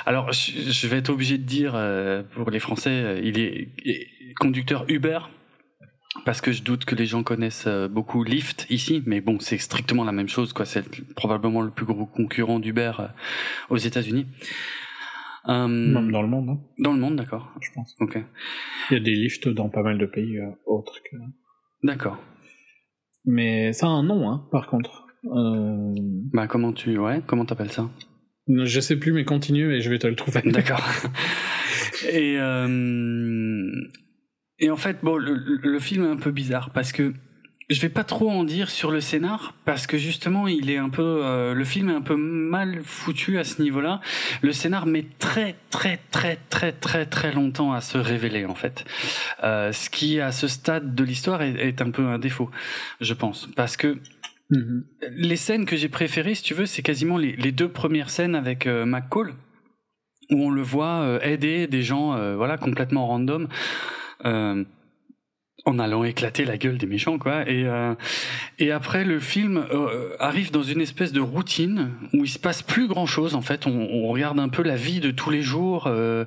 alors 0.06 0.34
je, 0.34 0.72
je, 0.72 0.88
vais 0.88 0.98
être 0.98 1.10
obligé 1.10 1.38
de 1.38 1.44
dire 1.44 1.80
pour 2.34 2.50
les 2.52 2.60
Français, 2.60 3.22
il 3.24 3.40
est 3.40 3.70
conducteur 4.40 4.86
Uber 4.88 5.20
parce 6.26 6.42
que 6.42 6.52
je 6.52 6.64
doute 6.64 6.86
que 6.86 6.96
les 6.96 7.06
gens 7.06 7.24
connaissent 7.24 7.68
euh, 7.68 7.88
beaucoup 7.88 8.24
Lyft 8.24 8.66
ici, 8.70 9.04
mais 9.06 9.22
bon, 9.22 9.40
c'est 9.40 9.58
strictement 9.58 10.04
la 10.04 10.12
même 10.12 10.28
chose, 10.28 10.54
quoi. 10.54 10.66
C'est 10.66 10.86
probablement 11.16 11.62
le 11.62 11.72
plus 11.72 11.86
gros 11.86 12.06
concurrent 12.06 12.60
d'Uber 12.60 12.94
euh, 13.00 13.08
aux 13.70 13.78
États-Unis. 13.78 14.26
Euh, 15.50 15.94
dans 15.94 16.22
le 16.22 16.28
monde, 16.28 16.50
hein. 16.50 16.60
Dans 16.80 16.94
le 16.94 17.00
monde, 17.00 17.16
d'accord. 17.16 17.52
Je 17.62 17.70
pense. 17.74 17.96
Ok. 18.00 18.18
Il 18.90 18.94
y 18.94 18.98
a 18.98 19.00
des 19.00 19.16
Lyft 19.16 19.48
dans 19.50 19.70
pas 19.70 19.84
mal 19.84 19.98
de 19.98 20.06
pays 20.06 20.40
autres 20.66 21.00
que. 21.10 21.18
D'accord. 21.84 22.18
Mais 23.26 23.74
ça 23.74 23.88
a 23.88 23.90
un 23.90 24.04
nom, 24.04 24.30
hein, 24.30 24.48
par 24.52 24.68
contre. 24.68 25.06
Bah 25.24 26.48
comment 26.48 26.72
tu, 26.72 26.98
ouais, 26.98 27.22
comment 27.26 27.44
t'appelles 27.44 27.72
ça? 27.72 27.90
Je 28.48 28.80
sais 28.80 28.98
plus, 28.98 29.12
mais 29.12 29.26
continue 29.26 29.74
et 29.74 29.82
je 29.82 29.90
vais 29.90 30.00
te 30.00 30.08
le 30.08 30.16
trouver. 30.16 30.42
D'accord. 30.46 30.82
et 32.14 32.38
et 34.60 34.70
en 34.70 34.78
fait, 34.78 34.98
bon, 35.04 35.18
le, 35.18 35.36
le, 35.36 35.80
film 35.80 36.04
est 36.04 36.10
un 36.10 36.18
peu 36.18 36.32
bizarre 36.32 36.72
parce 36.72 36.92
que 36.92 37.14
je 37.70 37.82
vais 37.82 37.90
pas 37.90 38.04
trop 38.04 38.32
en 38.32 38.44
dire 38.44 38.70
sur 38.70 38.92
le 38.92 39.02
scénar 39.02 39.54
parce 39.66 39.88
que 39.88 39.98
justement 39.98 40.48
il 40.48 40.70
est 40.70 40.78
un 40.78 40.90
peu 40.90 41.02
euh, 41.26 41.54
le 41.54 41.66
film 41.66 41.90
est 41.90 41.94
un 41.94 42.02
peu 42.02 42.16
mal 42.16 42.82
foutu 42.84 43.38
à 43.38 43.44
ce 43.44 43.62
niveau-là. 43.62 44.00
Le 44.42 44.54
scénar 44.54 44.86
met 44.86 45.06
très 45.20 45.58
très 45.70 46.00
très 46.12 46.40
très 46.50 46.72
très 46.72 47.06
très 47.06 47.34
longtemps 47.34 47.74
à 47.74 47.82
se 47.82 47.98
révéler 47.98 48.46
en 48.46 48.56
fait. 48.56 48.86
Euh, 49.44 49.74
ce 49.74 49.90
qui 49.90 50.22
à 50.22 50.32
ce 50.32 50.48
stade 50.48 50.96
de 50.96 51.04
l'histoire 51.04 51.42
est, 51.42 51.56
est, 51.56 51.82
un 51.82 51.92
peu 51.92 52.08
un 52.08 52.20
défaut, 52.20 52.50
je 53.02 53.14
pense, 53.14 53.50
parce 53.56 53.76
que 53.76 53.98
mm-hmm. 54.50 54.84
les 55.12 55.36
scènes 55.36 55.66
que 55.66 55.76
j'ai 55.76 55.90
préférées, 55.90 56.36
si 56.36 56.44
tu 56.44 56.54
veux, 56.54 56.66
c'est 56.66 56.82
quasiment 56.82 57.18
les, 57.18 57.36
les, 57.36 57.52
deux 57.52 57.70
premières 57.70 58.10
scènes 58.10 58.34
avec 58.34 58.66
euh, 58.66 58.86
McCall 58.86 59.34
où 60.30 60.44
on 60.44 60.50
le 60.50 60.62
voit 60.62 61.02
euh, 61.02 61.20
aider 61.22 61.68
des 61.68 61.84
gens, 61.84 62.14
euh, 62.14 62.36
voilà, 62.36 62.58
complètement 62.58 63.08
random. 63.08 63.48
Euh, 64.26 64.64
en 65.68 65.80
allant 65.80 66.06
éclater 66.06 66.46
la 66.46 66.58
gueule 66.58 66.78
des 66.78 66.88
méchants 66.88 67.18
quoi. 67.18 67.42
Et 67.42 67.66
euh, 67.66 67.94
et 68.58 68.72
après 68.72 69.04
le 69.04 69.20
film 69.20 69.66
euh, 69.70 70.16
arrive 70.18 70.50
dans 70.50 70.64
une 70.64 70.80
espèce 70.80 71.12
de 71.12 71.20
routine 71.20 71.90
où 72.14 72.24
il 72.24 72.30
se 72.30 72.40
passe 72.40 72.64
plus 72.64 72.88
grand 72.88 73.06
chose 73.06 73.36
en 73.36 73.42
fait. 73.42 73.68
On, 73.68 73.72
on 73.92 74.08
regarde 74.08 74.40
un 74.40 74.48
peu 74.48 74.64
la 74.64 74.78
vie 74.78 75.02
de 75.02 75.12
tous 75.12 75.30
les 75.30 75.42
jours 75.42 75.84
euh, 75.88 76.24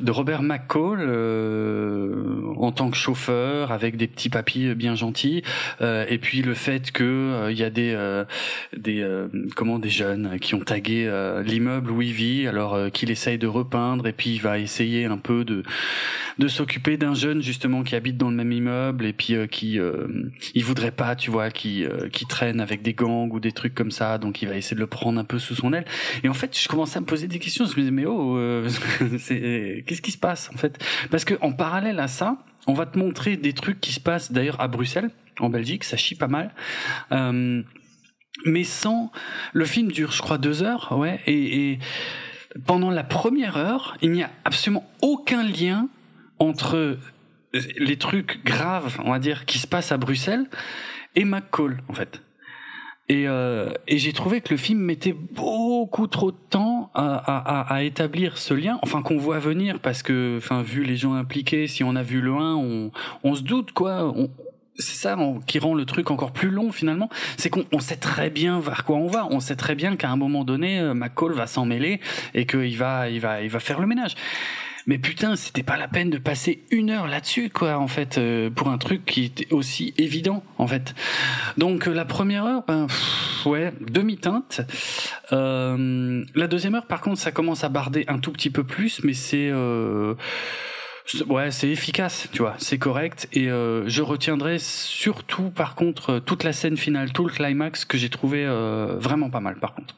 de 0.00 0.10
Robert 0.10 0.42
McCall 0.42 0.98
euh, 1.00 2.42
en 2.58 2.70
tant 2.70 2.90
que 2.90 2.96
chauffeur 2.98 3.72
avec 3.72 3.96
des 3.96 4.06
petits 4.06 4.28
papiers 4.28 4.74
bien 4.74 4.94
gentils. 4.94 5.42
Et 5.80 6.18
puis 6.18 6.42
le 6.42 6.54
fait 6.54 6.90
que 6.92 7.48
il 7.50 7.56
y 7.56 7.64
a 7.64 7.70
des 7.70 7.96
des 8.76 9.04
comment 9.56 9.78
des 9.78 9.88
jeunes 9.88 10.38
qui 10.40 10.54
ont 10.54 10.60
tagué 10.60 11.10
l'immeuble 11.44 11.90
où 11.90 12.02
il 12.02 12.12
vit 12.12 12.46
alors 12.46 12.90
qu'il 12.92 13.10
essaye 13.10 13.38
de 13.38 13.46
repeindre. 13.46 14.06
Et 14.06 14.12
puis 14.12 14.30
il 14.30 14.40
va 14.40 14.58
essayer 14.58 15.06
un 15.06 15.16
peu 15.16 15.44
de 15.44 15.62
de 16.38 16.48
s'occuper 16.48 16.96
d'un 16.96 17.14
jeune 17.14 17.42
justement 17.42 17.82
qui 17.82 17.94
habite 17.94 18.16
dans 18.16 18.30
le 18.30 18.36
même 18.36 18.52
immeuble 18.52 18.81
et 18.90 19.12
puis 19.12 19.34
qui 19.50 19.78
il 20.54 20.64
voudrait 20.64 20.90
pas, 20.90 21.16
tu 21.16 21.30
vois, 21.30 21.50
qui 21.50 21.84
qui 22.12 22.26
traîne 22.26 22.60
avec 22.60 22.82
des 22.82 22.94
gangs 22.94 23.30
ou 23.32 23.40
des 23.40 23.52
trucs 23.52 23.74
comme 23.74 23.90
ça, 23.90 24.18
donc 24.18 24.42
il 24.42 24.48
va 24.48 24.56
essayer 24.56 24.74
de 24.74 24.80
le 24.80 24.86
prendre 24.86 25.18
un 25.20 25.24
peu 25.24 25.38
sous 25.38 25.54
son 25.54 25.72
aile. 25.72 25.84
Et 26.22 26.28
en 26.28 26.34
fait, 26.34 26.58
je 26.58 26.68
commençais 26.68 26.98
à 26.98 27.00
me 27.00 27.06
poser 27.06 27.28
des 27.28 27.38
questions. 27.38 27.64
Je 27.64 27.72
me 27.72 27.76
disais 27.76 27.90
mais 27.90 28.06
oh, 28.06 28.38
c'est 29.18 29.84
qu'est-ce 29.86 30.02
qui 30.02 30.12
se 30.12 30.18
passe 30.18 30.50
en 30.54 30.56
fait? 30.56 30.82
Parce 31.10 31.24
que 31.24 31.34
en 31.40 31.52
parallèle 31.52 32.00
à 32.00 32.08
ça, 32.08 32.38
on 32.66 32.74
va 32.74 32.86
te 32.86 32.98
montrer 32.98 33.36
des 33.36 33.52
trucs 33.52 33.80
qui 33.80 33.92
se 33.92 34.00
passent 34.00 34.32
d'ailleurs 34.32 34.60
à 34.60 34.68
Bruxelles, 34.68 35.10
en 35.40 35.48
Belgique, 35.48 35.84
ça 35.84 35.96
chie 35.96 36.14
pas 36.14 36.28
mal. 36.28 36.54
Euh, 37.10 37.62
mais 38.44 38.64
sans 38.64 39.12
le 39.52 39.64
film 39.64 39.90
dure, 39.90 40.12
je 40.12 40.22
crois, 40.22 40.38
deux 40.38 40.62
heures, 40.62 40.96
ouais, 40.96 41.20
et, 41.26 41.78
pendant 42.66 42.90
la 42.90 43.04
première 43.04 43.56
heure, 43.56 43.96
il 44.02 44.12
n'y 44.12 44.22
a 44.22 44.30
absolument 44.44 44.86
aucun 45.00 45.42
lien 45.42 45.88
entre 46.38 46.98
les 47.52 47.96
trucs 47.96 48.44
graves, 48.44 48.98
on 49.04 49.10
va 49.10 49.18
dire, 49.18 49.44
qui 49.44 49.58
se 49.58 49.66
passent 49.66 49.92
à 49.92 49.96
Bruxelles 49.96 50.46
et 51.14 51.24
McCall, 51.24 51.82
en 51.88 51.94
fait. 51.94 52.22
Et, 53.08 53.26
euh, 53.26 53.70
et 53.88 53.98
j'ai 53.98 54.12
trouvé 54.12 54.40
que 54.40 54.50
le 54.50 54.56
film 54.56 54.78
mettait 54.78 55.12
beaucoup 55.12 56.06
trop 56.06 56.30
de 56.30 56.36
temps 56.48 56.90
à, 56.94 57.16
à, 57.16 57.74
à 57.74 57.82
établir 57.82 58.38
ce 58.38 58.54
lien, 58.54 58.78
enfin 58.82 59.02
qu'on 59.02 59.18
voit 59.18 59.38
venir, 59.38 59.80
parce 59.80 60.02
que, 60.02 60.38
enfin, 60.38 60.62
vu 60.62 60.84
les 60.84 60.96
gens 60.96 61.14
impliqués, 61.14 61.66
si 61.66 61.84
on 61.84 61.94
a 61.96 62.02
vu 62.02 62.20
le 62.20 62.32
1, 62.32 62.54
on, 62.54 62.90
on 63.24 63.34
se 63.34 63.42
doute, 63.42 63.72
quoi. 63.72 64.04
On, 64.16 64.30
c'est 64.78 64.96
ça 64.96 65.16
qui 65.46 65.58
rend 65.58 65.74
le 65.74 65.84
truc 65.84 66.10
encore 66.10 66.32
plus 66.32 66.48
long 66.48 66.72
finalement, 66.72 67.10
c'est 67.36 67.50
qu'on 67.50 67.80
sait 67.80 67.96
très 67.96 68.30
bien 68.30 68.60
vers 68.60 68.84
quoi 68.84 68.96
on 68.96 69.06
va. 69.06 69.26
On 69.30 69.40
sait 69.40 69.56
très 69.56 69.74
bien 69.74 69.96
qu'à 69.96 70.10
un 70.10 70.16
moment 70.16 70.44
donné, 70.44 70.80
euh, 70.80 70.94
McCall 70.94 71.32
va 71.32 71.46
s'en 71.46 71.66
mêler 71.66 72.00
et 72.34 72.46
qu'il 72.46 72.76
va, 72.76 73.08
il 73.10 73.20
va, 73.20 73.42
il 73.42 73.50
va 73.50 73.60
faire 73.60 73.80
le 73.80 73.86
ménage. 73.86 74.14
Mais 74.86 74.98
putain, 74.98 75.36
c'était 75.36 75.62
pas 75.62 75.76
la 75.76 75.88
peine 75.88 76.10
de 76.10 76.18
passer 76.18 76.64
une 76.70 76.90
heure 76.90 77.06
là-dessus, 77.06 77.50
quoi, 77.50 77.78
en 77.78 77.86
fait, 77.86 78.18
euh, 78.18 78.50
pour 78.50 78.68
un 78.68 78.78
truc 78.78 79.04
qui 79.04 79.24
était 79.24 79.52
aussi 79.52 79.94
évident, 79.96 80.42
en 80.58 80.66
fait. 80.66 80.94
Donc 81.56 81.86
euh, 81.86 81.92
la 81.92 82.04
première 82.04 82.44
heure, 82.44 82.64
ben, 82.66 82.86
ouais, 83.46 83.72
demi-teinte. 83.80 84.62
Euh, 85.32 86.24
la 86.34 86.46
deuxième 86.48 86.74
heure, 86.74 86.86
par 86.86 87.00
contre, 87.00 87.20
ça 87.20 87.30
commence 87.30 87.62
à 87.64 87.68
barder 87.68 88.04
un 88.08 88.18
tout 88.18 88.32
petit 88.32 88.50
peu 88.50 88.64
plus, 88.64 89.02
mais 89.04 89.14
c'est 89.14 89.52
ouais, 91.28 91.50
c'est 91.50 91.68
efficace, 91.68 92.28
tu 92.32 92.38
vois, 92.42 92.54
c'est 92.58 92.78
correct. 92.78 93.28
Et 93.32 93.46
je 93.46 94.02
retiendrai 94.02 94.58
surtout, 94.58 95.50
par 95.50 95.74
contre, 95.74 96.18
toute 96.18 96.44
la 96.44 96.52
scène 96.52 96.76
finale, 96.76 97.12
tout 97.12 97.24
le 97.24 97.32
climax 97.32 97.84
que 97.84 97.98
j'ai 97.98 98.08
trouvé 98.08 98.46
vraiment 98.98 99.30
pas 99.30 99.40
mal, 99.40 99.56
par 99.56 99.74
contre. 99.74 99.94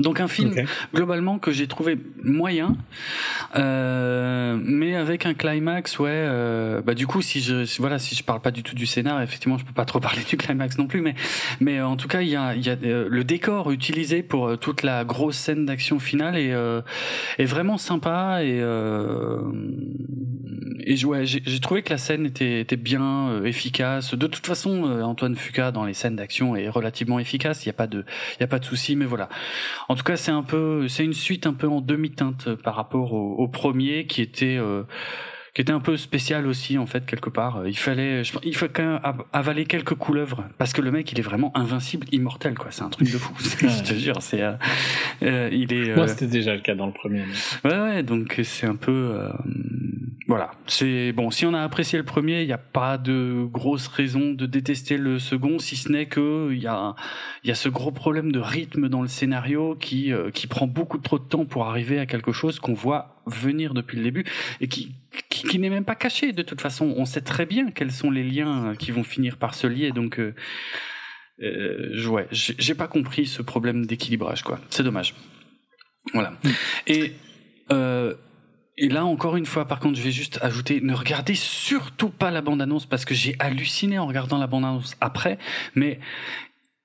Donc 0.00 0.18
un 0.18 0.26
film 0.26 0.52
globalement 0.92 1.38
que 1.38 1.52
j'ai 1.52 1.68
trouvé 1.68 1.96
moyen, 2.24 2.76
euh, 3.54 4.58
mais 4.60 4.96
avec 4.96 5.24
un 5.24 5.34
climax, 5.34 6.00
ouais. 6.00 6.10
Euh, 6.10 6.82
bah 6.82 6.94
du 6.94 7.06
coup, 7.06 7.22
si 7.22 7.40
je 7.40 7.64
voilà, 7.78 8.00
si 8.00 8.16
je 8.16 8.24
parle 8.24 8.40
pas 8.40 8.50
du 8.50 8.64
tout 8.64 8.74
du 8.74 8.86
scénar, 8.86 9.22
effectivement, 9.22 9.56
je 9.56 9.64
peux 9.64 9.72
pas 9.72 9.84
trop 9.84 10.00
parler 10.00 10.22
du 10.28 10.36
climax 10.36 10.78
non 10.78 10.88
plus, 10.88 11.00
mais 11.00 11.14
mais 11.60 11.80
en 11.80 11.96
tout 11.96 12.08
cas, 12.08 12.22
il 12.22 12.28
y 12.28 12.34
a 12.34 12.56
il 12.56 12.66
y 12.66 12.70
a 12.70 12.76
euh, 12.82 13.06
le 13.08 13.22
décor 13.22 13.70
utilisé 13.70 14.24
pour 14.24 14.48
euh, 14.48 14.56
toute 14.56 14.82
la 14.82 15.04
grosse 15.04 15.36
scène 15.36 15.64
d'action 15.64 16.00
finale 16.00 16.36
est 16.36 16.52
euh, 16.52 16.80
est 17.38 17.44
vraiment 17.44 17.78
sympa 17.78 18.40
et 18.42 18.64
et 20.86 21.04
ouais, 21.04 21.24
j'ai 21.24 21.60
trouvé 21.60 21.82
que 21.82 21.90
la 21.90 21.98
scène 21.98 22.26
était 22.26 22.60
était 22.60 22.76
bien 22.76 23.44
efficace. 23.44 24.14
De 24.14 24.26
toute 24.26 24.46
façon, 24.46 24.84
Antoine 25.02 25.36
Fuca 25.36 25.70
dans 25.70 25.84
les 25.84 25.94
scènes 25.94 26.16
d'action 26.16 26.56
est 26.56 26.68
relativement 26.68 27.18
efficace. 27.18 27.64
Il 27.64 27.68
y 27.68 27.70
a 27.70 27.74
pas 27.74 27.86
de 27.86 28.04
il 28.38 28.40
y 28.40 28.44
a 28.44 28.48
pas 28.48 28.58
de 28.58 28.64
souci, 28.64 28.96
mais 28.96 29.04
voilà. 29.04 29.28
En 29.88 29.94
tout 29.94 30.02
cas, 30.02 30.16
c'est 30.16 30.30
un 30.30 30.42
peu, 30.42 30.88
c'est 30.88 31.04
une 31.04 31.12
suite 31.12 31.46
un 31.46 31.54
peu 31.54 31.68
en 31.68 31.80
demi-teinte 31.80 32.54
par 32.54 32.74
rapport 32.74 33.12
au, 33.12 33.48
premier 33.48 34.06
qui 34.06 34.22
était 34.22 34.56
euh, 34.58 34.82
qui 35.54 35.60
était 35.60 35.72
un 35.72 35.80
peu 35.80 35.96
spécial 35.96 36.46
aussi 36.46 36.78
en 36.78 36.86
fait 36.86 37.06
quelque 37.06 37.30
part. 37.30 37.66
Il 37.66 37.76
fallait, 37.76 38.22
il 38.42 38.56
faut 38.56 38.66
quand 38.72 38.82
même 38.82 39.00
avaler 39.32 39.66
quelques 39.66 39.94
couleuvres 39.94 40.44
parce 40.58 40.72
que 40.72 40.80
le 40.80 40.90
mec 40.90 41.12
il 41.12 41.18
est 41.18 41.22
vraiment 41.22 41.56
invincible, 41.56 42.06
immortel 42.10 42.54
quoi. 42.54 42.68
C'est 42.70 42.82
un 42.82 42.88
truc 42.88 43.12
de 43.12 43.18
fou. 43.18 43.32
je 43.60 43.82
te 43.82 43.94
jure, 43.94 44.20
c'est, 44.20 44.42
euh, 44.42 44.54
euh, 45.22 45.48
il 45.52 45.72
est. 45.72 45.94
Moi 45.94 46.08
c'était 46.08 46.26
déjà 46.26 46.54
le 46.54 46.60
cas 46.60 46.74
dans 46.74 46.86
le 46.86 46.92
premier. 46.92 47.22
Ouais 47.64 47.78
ouais, 47.78 48.02
donc 48.02 48.40
c'est 48.42 48.66
un 48.66 48.76
peu 48.76 49.16
voilà, 50.26 50.52
c'est 50.66 51.12
bon. 51.12 51.30
Si 51.30 51.44
on 51.44 51.52
a 51.52 51.62
apprécié 51.62 51.98
le 51.98 52.04
premier, 52.04 52.40
il 52.40 52.46
n'y 52.46 52.52
a 52.52 52.58
pas 52.58 52.96
de 52.96 53.46
grosse 53.50 53.88
raison 53.88 54.32
de 54.32 54.46
détester 54.46 54.96
le 54.96 55.18
second, 55.18 55.58
si 55.58 55.76
ce 55.76 55.92
n'est 55.92 56.06
que 56.06 56.50
il 56.50 56.62
y 56.62 56.66
a 56.66 56.94
il 57.42 57.48
y 57.48 57.50
a 57.50 57.54
ce 57.54 57.68
gros 57.68 57.92
problème 57.92 58.32
de 58.32 58.38
rythme 58.38 58.88
dans 58.88 59.02
le 59.02 59.08
scénario 59.08 59.76
qui 59.76 60.12
euh, 60.12 60.30
qui 60.30 60.46
prend 60.46 60.66
beaucoup 60.66 60.96
trop 60.96 61.18
de 61.18 61.24
temps 61.24 61.44
pour 61.44 61.66
arriver 61.66 61.98
à 61.98 62.06
quelque 62.06 62.32
chose 62.32 62.58
qu'on 62.58 62.72
voit 62.72 63.22
venir 63.26 63.74
depuis 63.74 63.98
le 63.98 64.04
début 64.04 64.24
et 64.60 64.68
qui 64.68 64.94
qui, 65.28 65.58
n'est 65.58 65.70
même 65.70 65.84
pas 65.84 65.94
caché 65.94 66.32
de 66.32 66.42
toute 66.42 66.60
façon. 66.60 66.94
On 66.96 67.04
sait 67.04 67.20
très 67.20 67.46
bien 67.46 67.70
quels 67.70 67.92
sont 67.92 68.10
les 68.10 68.24
liens 68.24 68.74
qui 68.78 68.90
vont 68.90 69.04
finir 69.04 69.36
par 69.36 69.54
se 69.54 69.66
lier, 69.66 69.92
donc. 69.92 70.18
Euh, 70.18 70.34
euh, 71.42 72.06
ouais, 72.06 72.28
j'ai 72.30 72.74
pas 72.74 72.86
compris 72.86 73.26
ce 73.26 73.42
problème 73.42 73.86
d'équilibrage, 73.86 74.42
quoi. 74.42 74.60
C'est 74.70 74.84
dommage. 74.84 75.14
Voilà. 76.12 76.34
Et 76.86 77.12
euh, 77.72 78.14
et 78.76 78.88
là, 78.88 79.04
encore 79.04 79.36
une 79.36 79.46
fois, 79.46 79.66
par 79.66 79.78
contre, 79.78 79.98
je 79.98 80.02
vais 80.02 80.10
juste 80.10 80.38
ajouter, 80.42 80.80
ne 80.80 80.94
regardez 80.94 81.36
surtout 81.36 82.08
pas 82.08 82.30
la 82.30 82.40
bande-annonce 82.40 82.86
parce 82.86 83.04
que 83.04 83.14
j'ai 83.14 83.36
halluciné 83.38 83.98
en 83.98 84.06
regardant 84.06 84.38
la 84.38 84.48
bande-annonce 84.48 84.96
après, 85.00 85.38
mais 85.76 86.00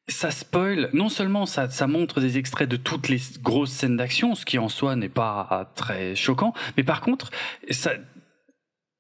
ça 0.07 0.30
spoil, 0.30 0.90
non 0.94 1.10
seulement 1.10 1.45
ça, 1.45 1.70
ça 1.70 1.88
montre 1.88 2.20
des 2.20 2.38
extraits 2.38 2.70
de 2.70 2.78
toutes 2.78 3.10
les 3.10 3.20
grosses 3.41 3.72
scènes 3.72 3.98
d'action, 3.98 4.36
ce 4.36 4.45
qui 4.45 4.60
en 4.60 4.70
soi 4.70 4.95
n'est 4.95 5.10
pas 5.10 5.72
très 5.76 6.16
choquant, 6.16 6.53
mais 6.78 6.84
par 6.84 7.02
contre, 7.02 7.32
ça, 7.72 7.94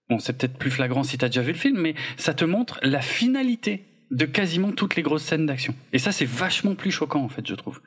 bon, 0.09 0.17
c'est 0.17 0.33
peut-être 0.33 0.57
plus 0.57 0.71
flagrant 0.71 1.03
si 1.03 1.17
t'as 1.17 1.27
déjà 1.27 1.41
vu 1.41 1.51
le 1.51 1.57
film, 1.57 1.79
mais 1.79 1.93
ça 2.17 2.33
te 2.33 2.45
montre 2.45 2.79
la 2.81 3.01
finalité 3.01 3.85
de 4.09 4.25
quasiment 4.25 4.71
toutes 4.71 4.95
les 4.95 5.03
grosses 5.03 5.23
scènes 5.23 5.45
d'action. 5.45 5.75
Et 5.93 5.99
ça, 5.99 6.11
c'est 6.11 6.25
vachement 6.25 6.73
plus 6.73 6.91
choquant, 6.91 7.23
en 7.23 7.29
fait, 7.29 7.45
je 7.47 7.53
trouve 7.53 7.81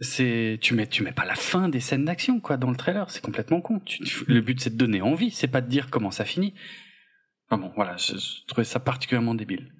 c'est 0.00 0.58
tu 0.60 0.74
mets 0.74 0.86
tu 0.86 1.02
mets 1.02 1.12
pas 1.12 1.24
la 1.24 1.34
fin 1.34 1.68
des 1.68 1.80
scènes 1.80 2.04
d'action 2.04 2.40
quoi 2.40 2.56
dans 2.56 2.70
le 2.70 2.76
trailer. 2.76 3.10
C'est 3.10 3.22
complètement 3.22 3.60
con. 3.60 3.80
Le 4.26 4.40
but 4.40 4.60
c'est 4.60 4.70
de 4.70 4.76
donner 4.76 5.00
envie. 5.00 5.30
C'est 5.30 5.48
pas 5.48 5.60
de 5.60 5.68
dire 5.68 5.88
comment 5.90 6.10
ça 6.10 6.24
finit. 6.24 6.54
Enfin 7.48 7.60
bon 7.60 7.72
voilà 7.76 7.96
je, 7.96 8.14
trouvais 8.46 8.64
ça 8.64 8.80
particulièrement 8.80 9.34
débile. 9.34 9.72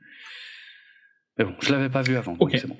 Mais 1.38 1.44
bon 1.44 1.54
je 1.60 1.70
l'avais 1.70 1.90
pas 1.90 2.02
vu 2.02 2.16
avant 2.16 2.34
donc 2.34 2.50
c'est 2.52 2.66
bon. 2.66 2.78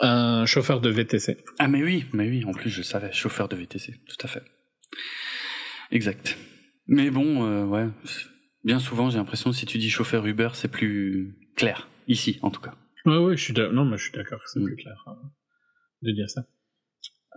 Un 0.00 0.46
chauffeur 0.46 0.80
de 0.80 0.90
VTC 0.90 1.44
ah 1.58 1.68
mais 1.68 1.82
oui 1.82 2.06
mais 2.12 2.28
oui 2.28 2.44
en 2.44 2.52
plus 2.52 2.70
je 2.70 2.82
savais. 2.82 3.12
Chauffeur 3.12 3.48
de 3.48 3.56
VTC 3.56 4.00
tout 4.08 4.26
à 4.26 4.28
fait. 4.28 4.42
Exact. 5.92 6.36
Mais 6.88 7.10
bon 7.10 7.44
euh, 7.46 7.64
ouais. 7.64 7.86
Bien 8.64 8.80
souvent 8.80 9.08
j'ai 9.08 9.18
l'impression 9.18 9.52
si 9.52 9.66
tu 9.66 9.78
dis 9.78 9.90
chauffeur 9.90 10.26
Uber 10.26 10.50
c'est 10.54 10.70
plus 10.70 11.36
clair. 11.54 11.88
Ici 12.08 12.40
en 12.42 12.50
tout 12.50 12.60
cas. 12.60 12.74
Ouais 13.04 13.18
ouais 13.18 13.36
je 13.36 13.44
suis 13.44 13.54
non 13.54 13.84
mais 13.84 13.98
je 13.98 14.02
suis 14.02 14.12
d'accord 14.12 14.40
c'est 14.46 14.58
mm. 14.58 14.64
plus 14.64 14.76
clair. 14.76 15.04
hein 15.06 15.30
de 16.02 16.12
dire 16.12 16.28
ça. 16.28 16.44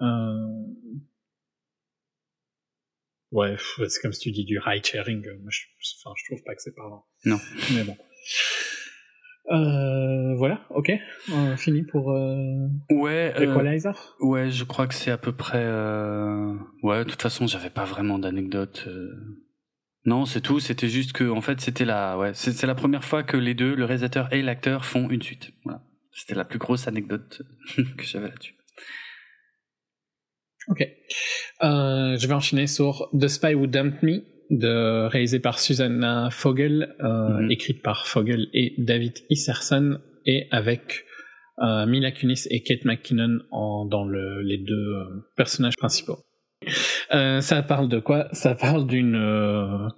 Euh... 0.01 0.65
Ouais, 3.31 3.55
c'est 3.89 4.01
comme 4.01 4.13
si 4.13 4.21
tu 4.21 4.31
dis 4.31 4.45
du 4.45 4.59
high 4.65 4.83
sharing. 4.83 5.21
Moi, 5.41 5.49
je, 5.49 5.61
enfin, 5.99 6.13
je 6.17 6.25
trouve 6.25 6.43
pas 6.43 6.55
que 6.55 6.61
c'est 6.61 6.75
parlant. 6.75 7.05
Non. 7.25 7.37
Mais 7.73 7.83
bon. 7.83 7.97
Euh, 9.51 10.35
voilà, 10.37 10.65
ok. 10.71 10.91
On 11.31 11.55
fini 11.55 11.83
pour 11.83 12.11
euh, 12.11 12.67
ouais, 12.89 13.33
euh, 13.37 13.51
Equalizer. 13.51 14.15
ouais, 14.19 14.49
je 14.49 14.63
crois 14.63 14.87
que 14.87 14.95
c'est 14.95 15.11
à 15.11 15.17
peu 15.17 15.33
près. 15.33 15.63
Euh... 15.63 16.55
Ouais, 16.81 17.03
de 17.03 17.09
toute 17.09 17.21
façon, 17.21 17.45
j'avais 17.45 17.69
pas 17.69 17.85
vraiment 17.85 18.17
d'anecdote. 18.17 18.85
Euh. 18.87 19.13
Non, 20.05 20.25
c'est 20.25 20.41
tout. 20.41 20.59
C'était 20.59 20.89
juste 20.89 21.13
que, 21.13 21.29
en 21.29 21.41
fait, 21.41 21.61
c'était 21.61 21.85
la, 21.85 22.17
ouais, 22.17 22.33
c'est 22.33 22.63
la 22.63 22.75
première 22.75 23.03
fois 23.03 23.23
que 23.23 23.37
les 23.37 23.53
deux, 23.53 23.75
le 23.75 23.85
réalisateur 23.85 24.31
et 24.33 24.41
l'acteur, 24.41 24.85
font 24.85 25.09
une 25.09 25.21
suite. 25.21 25.51
Voilà. 25.63 25.83
C'était 26.11 26.35
la 26.35 26.45
plus 26.45 26.59
grosse 26.59 26.87
anecdote 26.87 27.41
que 27.75 28.03
j'avais 28.03 28.29
là-dessus. 28.29 28.54
Ok. 30.67 30.81
Euh, 31.63 32.17
je 32.17 32.27
vais 32.27 32.33
enchaîner 32.33 32.67
sur 32.67 33.09
The 33.19 33.27
Spy 33.27 33.53
Who 33.53 33.67
Dumped 33.67 34.01
Me, 34.03 34.23
de, 34.49 35.07
réalisé 35.07 35.39
par 35.39 35.59
Susanna 35.59 36.29
Fogel, 36.31 36.95
euh, 37.01 37.41
mhm. 37.41 37.51
écrite 37.51 37.81
par 37.81 38.07
Fogel 38.07 38.47
et 38.53 38.73
David 38.77 39.13
Isserson, 39.29 39.99
et 40.25 40.47
avec 40.51 41.05
euh, 41.59 41.85
Mila 41.85 42.11
Kunis 42.11 42.47
et 42.49 42.63
Kate 42.63 42.85
McKinnon 42.85 43.39
en, 43.51 43.85
dans 43.85 44.05
le, 44.05 44.41
les 44.41 44.57
deux 44.57 44.73
euh, 44.73 45.31
personnages 45.35 45.77
principaux. 45.77 46.17
Ça 47.11 47.63
parle 47.67 47.89
de 47.89 47.99
quoi? 47.99 48.27
Ça 48.31 48.55
parle 48.55 48.87
d'une 48.87 49.91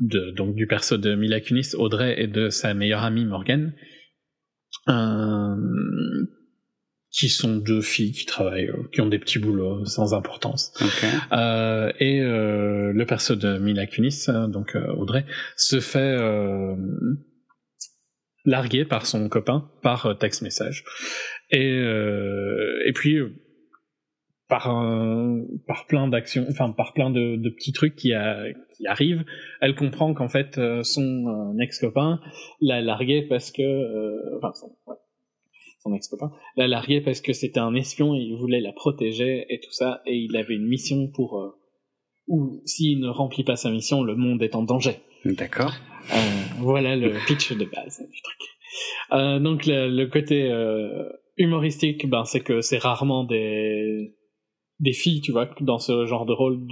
donc 0.00 0.54
du 0.54 0.66
perso 0.66 0.96
de 0.96 1.14
Mila 1.14 1.40
Kunis, 1.40 1.74
Audrey 1.76 2.20
et 2.20 2.26
de 2.26 2.48
sa 2.48 2.74
meilleure 2.74 3.02
amie 3.02 3.24
Morgan, 3.24 3.72
euh, 4.88 5.56
qui 7.10 7.28
sont 7.28 7.56
deux 7.56 7.80
filles 7.80 8.12
qui 8.12 8.24
travaillent, 8.24 8.68
euh, 8.68 8.88
qui 8.92 9.00
ont 9.00 9.08
des 9.08 9.18
petits 9.18 9.38
boulots 9.38 9.84
sans 9.84 10.14
importance. 10.14 10.72
Euh, 11.32 11.92
et 11.98 12.20
euh, 12.20 12.92
le 12.92 13.06
perso 13.06 13.34
de 13.34 13.58
Mila 13.58 13.86
Kunis, 13.86 14.26
hein, 14.28 14.48
donc 14.48 14.76
euh, 14.76 14.92
Audrey, 14.94 15.24
se 15.56 15.80
fait 15.80 15.98
euh, 15.98 16.76
larguer 18.44 18.84
par 18.84 19.06
son 19.06 19.28
copain 19.28 19.68
par 19.82 20.16
texte 20.18 20.42
message. 20.42 20.84
Et, 21.50 21.82
et 22.86 22.92
puis 22.94 23.18
par 24.48 24.64
par 25.66 25.86
plein 25.86 26.06
d'actions, 26.08 26.46
enfin 26.48 26.70
par 26.70 26.92
plein 26.92 27.10
de, 27.10 27.36
de, 27.36 27.50
petits 27.50 27.72
trucs 27.72 27.96
qui, 27.96 28.12
a, 28.12 28.44
qui 28.76 28.86
arrivent, 28.86 29.24
elle 29.60 29.74
comprend 29.74 30.14
qu'en 30.14 30.28
fait 30.28 30.58
euh, 30.58 30.82
son 30.82 31.56
ex-copain 31.60 32.20
l'a 32.60 32.80
largué 32.80 33.22
parce 33.28 33.50
que, 33.50 33.62
euh, 33.62 34.38
enfin 34.38 34.52
son, 34.54 34.74
son 35.82 35.94
ex-copain 35.94 36.30
l'a 36.56 36.68
largué 36.68 37.00
parce 37.00 37.20
que 37.20 37.32
c'était 37.32 37.60
un 37.60 37.74
espion 37.74 38.14
et 38.14 38.18
il 38.18 38.36
voulait 38.36 38.60
la 38.60 38.72
protéger 38.72 39.46
et 39.48 39.60
tout 39.60 39.72
ça 39.72 40.02
et 40.06 40.16
il 40.16 40.36
avait 40.36 40.54
une 40.54 40.66
mission 40.66 41.08
pour 41.08 41.40
euh, 41.40 41.50
ou 42.28 42.62
s'il 42.64 43.00
ne 43.00 43.08
remplit 43.08 43.44
pas 43.44 43.56
sa 43.56 43.70
mission, 43.70 44.02
le 44.02 44.14
monde 44.14 44.42
est 44.42 44.54
en 44.54 44.62
danger. 44.62 45.00
D'accord. 45.24 45.74
voilà 46.58 46.96
le 46.96 47.12
pitch 47.26 47.52
de 47.52 47.64
base 47.64 48.00
du 48.00 48.22
truc. 48.22 49.42
donc 49.42 49.66
le, 49.66 49.88
le 49.88 50.06
côté 50.06 50.48
humoristique, 51.36 52.08
ben 52.08 52.24
c'est 52.24 52.40
que 52.40 52.60
c'est 52.60 52.78
rarement 52.78 53.24
des 53.24 54.14
des 54.80 54.92
filles, 54.92 55.20
tu 55.20 55.32
vois, 55.32 55.48
dans 55.60 55.78
ce 55.78 56.06
genre 56.06 56.26
de 56.26 56.32
rôle. 56.32 56.66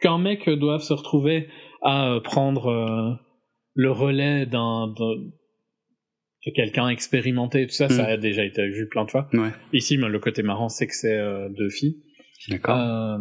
Qu'un 0.00 0.18
mec 0.18 0.48
doive 0.48 0.80
se 0.80 0.92
retrouver 0.92 1.48
à 1.82 2.12
euh, 2.12 2.20
prendre 2.20 2.66
euh, 2.68 3.14
le 3.74 3.90
relais 3.90 4.46
d'un 4.46 4.94
de 6.46 6.52
quelqu'un 6.52 6.88
expérimenté, 6.88 7.66
tout 7.66 7.74
ça, 7.74 7.88
ça 7.88 8.04
mm. 8.04 8.06
a 8.06 8.16
déjà 8.16 8.44
été 8.44 8.68
vu 8.68 8.88
plein 8.88 9.04
de 9.04 9.10
fois. 9.10 9.28
Ouais. 9.32 9.50
Ici, 9.72 9.96
le 9.96 10.18
côté 10.18 10.42
marrant, 10.42 10.68
c'est 10.68 10.86
que 10.86 10.94
c'est 10.94 11.18
euh, 11.18 11.48
deux 11.48 11.70
filles. 11.70 12.02
D'accord. 12.48 13.18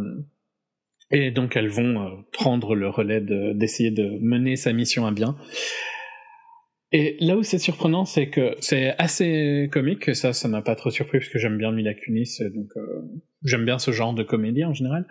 et 1.10 1.32
donc 1.32 1.56
elles 1.56 1.70
vont 1.70 2.24
prendre 2.32 2.76
le 2.76 2.88
relais 2.88 3.20
d'essayer 3.20 3.90
de, 3.90 4.20
mener 4.22 4.56
sa 4.56 4.74
mission 4.74 5.08
à 5.08 5.12
bien. 5.12 5.36
Et 6.92 7.18
là 7.20 7.36
où 7.36 7.44
c'est 7.44 7.58
surprenant, 7.58 8.06
c'est 8.06 8.30
que 8.30 8.56
c'est 8.60 8.96
assez 8.98 9.70
comique, 9.72 10.16
ça, 10.16 10.34
ça 10.34 10.48
m'a 10.48 10.62
pas 10.62 10.76
trop 10.76 10.92
surpris 10.92 11.18
parce 11.18 11.30
que 11.30 11.40
j'aime 11.40 11.58
bien 11.58 11.72
Mila 11.72 11.94
Kunis, 11.96 12.40
donc 12.54 12.70
euh, 12.78 13.02
j'aime 13.44 13.66
bien 13.66 13.80
ce 13.80 13.92
genre 13.92 14.14
de 14.14 14.24
comédie 14.24 14.64
en 14.64 14.74
général. 14.74 15.06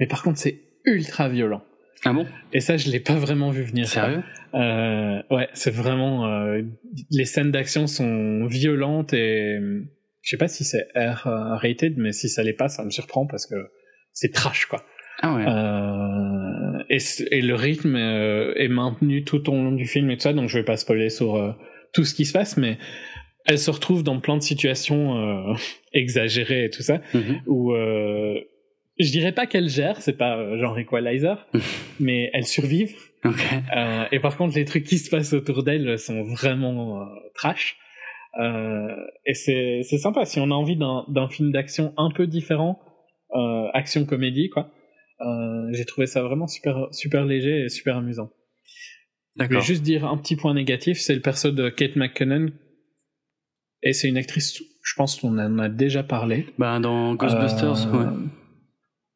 Mais 0.00 0.06
par 0.06 0.22
contre, 0.22 0.38
c'est 0.38 0.60
ultra 0.84 1.28
violent. 1.28 1.62
Ah 2.04 2.12
bon? 2.12 2.26
Et 2.52 2.60
ça, 2.60 2.76
je 2.76 2.90
l'ai 2.90 3.00
pas 3.00 3.16
vraiment 3.16 3.50
vu 3.50 3.62
venir. 3.62 3.86
Sérieux? 3.86 4.22
Euh, 4.54 5.22
Ouais, 5.30 5.48
c'est 5.52 5.72
vraiment 5.72 6.26
euh, 6.26 6.62
les 7.10 7.24
scènes 7.24 7.50
d'action 7.50 7.86
sont 7.86 8.46
violentes 8.46 9.12
et 9.12 9.58
je 10.22 10.30
sais 10.30 10.36
pas 10.36 10.48
si 10.48 10.64
c'est 10.64 10.88
R 10.96 11.28
rated, 11.60 11.94
mais 11.98 12.12
si 12.12 12.28
ça 12.28 12.42
l'est 12.42 12.52
pas, 12.52 12.68
ça 12.68 12.84
me 12.84 12.90
surprend 12.90 13.26
parce 13.26 13.46
que 13.46 13.54
c'est 14.12 14.32
trash 14.32 14.66
quoi. 14.66 14.84
Ah 15.22 15.34
ouais. 15.34 15.44
Euh, 15.46 16.82
et, 16.88 16.98
et, 17.30 17.42
le 17.42 17.54
rythme 17.54 17.96
euh, 17.96 18.54
est 18.56 18.68
maintenu 18.68 19.24
tout 19.24 19.50
au 19.50 19.52
long 19.52 19.72
du 19.72 19.86
film 19.86 20.10
et 20.10 20.16
tout 20.16 20.22
ça, 20.22 20.32
donc 20.32 20.48
je 20.48 20.58
vais 20.58 20.64
pas 20.64 20.76
spoiler 20.76 21.10
sur 21.10 21.36
euh, 21.36 21.52
tout 21.92 22.04
ce 22.04 22.14
qui 22.14 22.24
se 22.24 22.32
passe, 22.32 22.56
mais 22.56 22.78
elle 23.44 23.58
se 23.58 23.70
retrouve 23.70 24.02
dans 24.02 24.18
plein 24.20 24.36
de 24.36 24.42
situations 24.42 25.18
euh, 25.18 25.54
exagérées 25.92 26.64
et 26.64 26.70
tout 26.70 26.82
ça, 26.82 27.00
mm-hmm. 27.14 27.42
où 27.46 27.74
je 29.02 29.10
dirais 29.10 29.32
pas 29.32 29.46
qu'elle 29.46 29.68
gère, 29.68 30.00
c'est 30.00 30.16
pas 30.16 30.56
genre 30.58 30.78
Equalizer, 30.78 31.46
mais 32.00 32.30
elle 32.32 32.46
survive. 32.46 32.94
Okay. 33.22 33.60
et 34.12 34.18
par 34.18 34.38
contre, 34.38 34.56
les 34.56 34.64
trucs 34.64 34.84
qui 34.84 34.96
se 34.96 35.10
passent 35.10 35.34
autour 35.34 35.62
d'elle 35.62 35.98
sont 35.98 36.22
vraiment 36.22 37.06
trash. 37.34 37.76
et 38.38 39.34
c'est 39.34 39.82
sympa 39.98 40.24
si 40.24 40.40
on 40.40 40.50
a 40.50 40.54
envie 40.54 40.76
d'un 40.76 41.28
film 41.28 41.52
d'action 41.52 41.92
un 41.98 42.10
peu 42.10 42.26
différent, 42.26 42.80
action 43.74 44.06
comédie 44.06 44.48
quoi 44.48 44.70
euh, 45.20 45.68
j'ai 45.72 45.84
trouvé 45.84 46.06
ça 46.06 46.22
vraiment 46.22 46.46
super, 46.46 46.88
super 46.92 47.24
léger 47.24 47.64
et 47.64 47.68
super 47.68 47.96
amusant. 47.96 48.30
Je 49.38 49.44
vais 49.44 49.60
juste 49.60 49.82
dire 49.82 50.04
un 50.04 50.16
petit 50.16 50.36
point 50.36 50.54
négatif, 50.54 50.98
c'est 50.98 51.14
le 51.14 51.20
perso 51.20 51.50
de 51.50 51.68
Kate 51.68 51.96
McKinnon. 51.96 52.50
Et 53.82 53.92
c'est 53.92 54.08
une 54.08 54.16
actrice, 54.16 54.62
je 54.82 54.94
pense 54.96 55.16
qu'on 55.16 55.38
en 55.38 55.58
a 55.58 55.68
déjà 55.68 56.02
parlé. 56.02 56.46
Bah, 56.58 56.78
dans 56.80 57.14
Ghostbusters, 57.14 57.86
euh, 57.86 57.98
ouais. 57.98 58.12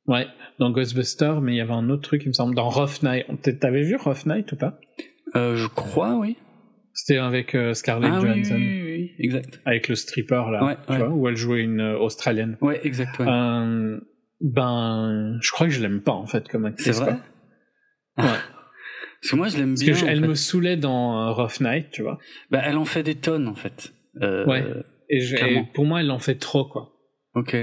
Ouais, 0.06 0.26
dans 0.58 0.70
Ghostbusters, 0.70 1.40
mais 1.40 1.54
il 1.54 1.56
y 1.56 1.60
avait 1.60 1.72
un 1.72 1.88
autre 1.88 2.02
truc, 2.02 2.22
il 2.24 2.28
me 2.28 2.32
semble, 2.32 2.54
dans 2.54 2.68
Rough 2.68 3.02
Night. 3.02 3.26
T'avais 3.58 3.82
vu 3.82 3.96
Rough 3.96 4.26
Night 4.26 4.52
ou 4.52 4.56
pas? 4.56 4.78
Euh, 5.34 5.56
Je 5.56 5.66
crois, 5.66 6.16
oui. 6.16 6.36
C'était 6.92 7.18
avec 7.18 7.54
euh, 7.54 7.74
Scarlett 7.74 8.12
ah, 8.14 8.20
Johansson. 8.20 8.54
Oui, 8.54 8.82
oui, 8.82 8.92
oui, 8.92 9.10
exact. 9.18 9.60
Avec 9.64 9.88
le 9.88 9.96
stripper, 9.96 10.44
là, 10.52 10.64
ouais, 10.64 10.76
tu 10.86 10.92
ouais. 10.92 10.98
vois, 10.98 11.08
où 11.08 11.28
elle 11.28 11.36
jouait 11.36 11.62
une 11.62 11.80
Australienne. 11.80 12.56
Ouais, 12.60 12.80
exact, 12.84 13.18
ouais. 13.18 13.26
Euh, 13.28 13.98
ben, 14.40 15.38
je 15.40 15.50
crois 15.50 15.66
que 15.66 15.72
je 15.72 15.80
l'aime 15.80 16.02
pas 16.02 16.12
en 16.12 16.26
fait 16.26 16.46
comme 16.48 16.66
actrice. 16.66 16.86
C'est 16.86 17.02
vrai? 17.02 17.16
Ouais. 18.18 18.24
Parce 19.20 19.30
que 19.30 19.36
moi 19.36 19.48
je 19.48 19.56
l'aime 19.56 19.74
bien. 19.74 19.92
Parce 19.92 20.02
que 20.02 20.08
elle 20.08 20.20
me 20.20 20.34
saoulait 20.34 20.76
dans 20.76 21.32
Rough 21.32 21.60
Night, 21.60 21.90
tu 21.90 22.02
vois. 22.02 22.18
Bah, 22.50 22.60
elle 22.62 22.76
en 22.76 22.84
fait 22.84 23.02
des 23.02 23.14
tonnes 23.14 23.48
en 23.48 23.54
fait. 23.54 23.92
Euh, 24.20 24.44
ouais. 24.44 24.64
Et, 25.08 25.18
et, 25.18 25.66
pour 25.72 25.86
moi, 25.86 26.00
elle 26.00 26.10
en 26.10 26.18
fait 26.18 26.34
trop 26.34 26.66
quoi. 26.66 26.92
Ok. 27.34 27.56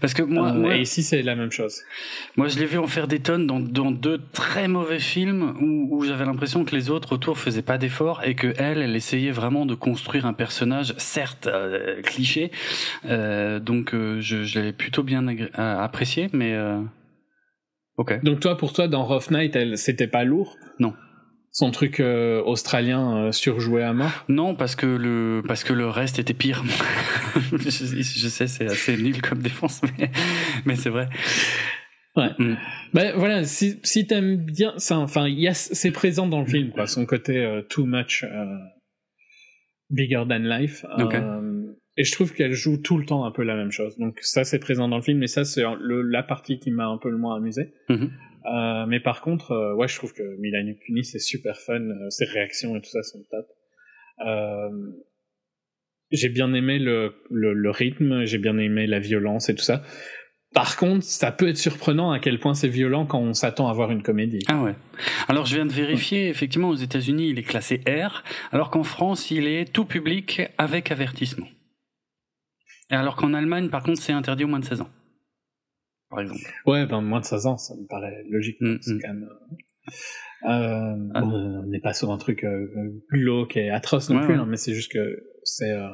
Parce 0.00 0.14
que 0.14 0.22
moi, 0.22 0.48
euh, 0.48 0.54
moi 0.54 0.76
et 0.76 0.82
ici 0.82 1.02
c'est 1.02 1.22
la 1.22 1.34
même 1.34 1.50
chose. 1.50 1.82
Moi, 2.36 2.48
je 2.48 2.58
l'ai 2.58 2.66
vu 2.66 2.78
en 2.78 2.86
faire 2.86 3.08
des 3.08 3.20
tonnes 3.20 3.46
dans, 3.46 3.60
dans 3.60 3.90
deux 3.90 4.20
très 4.32 4.68
mauvais 4.68 4.98
films 4.98 5.54
où, 5.60 5.96
où 5.96 6.04
j'avais 6.04 6.24
l'impression 6.24 6.64
que 6.64 6.74
les 6.74 6.90
autres 6.90 7.12
autour 7.12 7.38
faisaient 7.38 7.62
pas 7.62 7.78
d'efforts 7.78 8.22
et 8.24 8.34
que 8.34 8.54
elle, 8.56 8.82
elle 8.82 8.96
essayait 8.96 9.30
vraiment 9.30 9.66
de 9.66 9.74
construire 9.74 10.26
un 10.26 10.32
personnage, 10.32 10.94
certes 10.98 11.46
euh, 11.46 12.02
cliché. 12.02 12.50
Euh, 13.06 13.60
donc, 13.60 13.94
euh, 13.94 14.20
je, 14.20 14.44
je 14.44 14.58
l'avais 14.58 14.72
plutôt 14.72 15.02
bien 15.02 15.26
apprécié, 15.54 16.28
mais 16.32 16.56
ok. 17.96 18.22
Donc 18.22 18.40
toi, 18.40 18.56
pour 18.56 18.72
toi, 18.72 18.88
dans 18.88 19.04
Rough 19.04 19.30
Night, 19.30 19.56
elle, 19.56 19.78
c'était 19.78 20.08
pas 20.08 20.24
lourd? 20.24 20.56
Non 20.78 20.94
son 21.52 21.70
truc 21.70 22.00
euh, 22.00 22.42
australien 22.42 23.16
euh, 23.16 23.32
surjoué 23.32 23.82
à 23.82 23.92
mort? 23.92 24.24
Non, 24.28 24.54
parce 24.54 24.74
que 24.74 24.86
le 24.86 25.42
parce 25.46 25.64
que 25.64 25.74
le 25.74 25.86
reste 25.86 26.18
était 26.18 26.34
pire. 26.34 26.64
je, 27.52 27.68
je, 27.68 28.28
sais, 28.28 28.46
c'est 28.46 28.66
assez 28.66 28.96
nul 28.96 29.20
comme 29.20 29.40
défense, 29.40 29.82
mais 29.98 30.10
mais 30.64 30.76
c'est 30.76 30.90
vrai. 30.90 31.08
Ouais. 32.16 32.30
Mm. 32.38 32.56
Ben 32.94 33.14
voilà, 33.16 33.44
si 33.44 33.78
si 33.84 34.06
t'aimes 34.06 34.36
bien, 34.36 34.72
ça, 34.78 34.98
enfin, 34.98 35.28
il 35.28 35.38
y 35.38 35.46
a 35.46 35.54
c'est 35.54 35.92
présent 35.92 36.26
dans 36.26 36.40
le 36.40 36.46
film, 36.46 36.70
quoi. 36.70 36.86
Son 36.86 37.04
côté 37.04 37.44
euh, 37.44 37.62
too 37.62 37.84
much 37.84 38.24
bigger 39.90 40.24
than 40.26 40.38
life. 40.38 40.86
Okay. 40.98 41.20
et 41.98 42.04
je 42.04 42.12
trouve 42.12 42.32
qu'elle 42.32 42.54
joue 42.54 42.78
tout 42.78 42.96
le 42.96 43.04
temps 43.04 43.26
un 43.26 43.30
peu 43.30 43.42
la 43.42 43.56
même 43.56 43.70
chose. 43.70 43.98
Donc 43.98 44.18
ça, 44.22 44.44
c'est 44.44 44.58
présent 44.58 44.88
dans 44.88 44.96
le 44.96 45.02
film, 45.02 45.18
mais 45.18 45.26
ça, 45.26 45.44
c'est 45.44 45.62
la 45.80 46.22
partie 46.22 46.58
qui 46.58 46.70
m'a 46.70 46.86
un 46.86 46.96
peu 46.96 47.10
le 47.10 47.18
moins 47.18 47.36
amusé. 47.36 47.74
Mm 47.90 47.94
-hmm. 47.94 48.10
Euh, 48.46 48.86
mais 48.86 49.00
par 49.00 49.20
contre, 49.20 49.52
euh, 49.52 49.74
ouais, 49.74 49.88
je 49.88 49.96
trouve 49.96 50.12
que 50.12 50.36
Milan 50.38 50.72
Kunis 50.84 51.04
c'est 51.04 51.18
super 51.18 51.58
fun, 51.58 51.80
euh, 51.80 52.10
ses 52.10 52.24
réactions 52.24 52.76
et 52.76 52.80
tout 52.80 52.90
ça 52.90 53.02
sont 53.02 53.22
top. 53.30 53.46
j'ai 56.10 56.28
bien 56.28 56.52
aimé 56.52 56.78
le, 56.78 57.70
rythme, 57.70 58.24
j'ai 58.24 58.38
bien 58.38 58.58
aimé 58.58 58.86
la 58.86 58.98
violence 58.98 59.48
et 59.48 59.54
tout 59.54 59.62
ça. 59.62 59.82
Par 60.54 60.76
contre, 60.76 61.02
ça 61.02 61.32
peut 61.32 61.48
être 61.48 61.56
surprenant 61.56 62.10
à 62.10 62.18
quel 62.18 62.38
point 62.38 62.52
c'est 62.52 62.68
violent 62.68 63.06
quand 63.06 63.20
on 63.20 63.32
s'attend 63.32 63.68
à 63.68 63.72
voir 63.72 63.90
une 63.90 64.02
comédie. 64.02 64.44
Ah 64.48 64.62
ouais. 64.62 64.74
Alors 65.28 65.46
je 65.46 65.54
viens 65.54 65.64
de 65.64 65.72
vérifier, 65.72 66.28
effectivement, 66.28 66.68
aux 66.68 66.76
États-Unis, 66.76 67.30
il 67.30 67.38
est 67.38 67.42
classé 67.42 67.80
R, 67.88 68.22
alors 68.50 68.70
qu'en 68.70 68.82
France, 68.82 69.30
il 69.30 69.46
est 69.46 69.72
tout 69.72 69.86
public 69.86 70.42
avec 70.58 70.90
avertissement. 70.90 71.48
Et 72.90 72.94
alors 72.94 73.16
qu'en 73.16 73.32
Allemagne, 73.32 73.70
par 73.70 73.82
contre, 73.82 74.02
c'est 74.02 74.12
interdit 74.12 74.44
au 74.44 74.48
moins 74.48 74.60
de 74.60 74.66
16 74.66 74.82
ans 74.82 74.90
par 76.12 76.20
exemple. 76.20 76.40
Ouais, 76.66 76.86
ben 76.86 77.00
moins 77.00 77.20
de 77.20 77.24
16 77.24 77.46
ans, 77.46 77.56
ça 77.56 77.74
me 77.74 77.86
paraît 77.88 78.22
logique. 78.30 78.60
Mm, 78.60 78.74
mm. 78.86 79.00
quand 79.02 79.08
même. 79.08 79.28
Euh, 80.44 81.10
ah. 81.14 81.20
bon, 81.22 81.62
on 81.64 81.66
n'est 81.66 81.80
pas 81.80 81.92
sur 81.92 82.10
un 82.12 82.18
truc 82.18 82.44
euh, 82.44 82.66
glauque 83.10 83.56
et 83.56 83.70
atroce 83.70 84.10
non 84.10 84.18
Ouais, 84.20 84.26
plus, 84.26 84.34
ouais. 84.34 84.40
hein, 84.40 84.46
mais 84.48 84.56
c'est 84.56 84.74
juste 84.74 84.92
que 84.92 85.22
c'est 85.44 85.70
euh, 85.70 85.88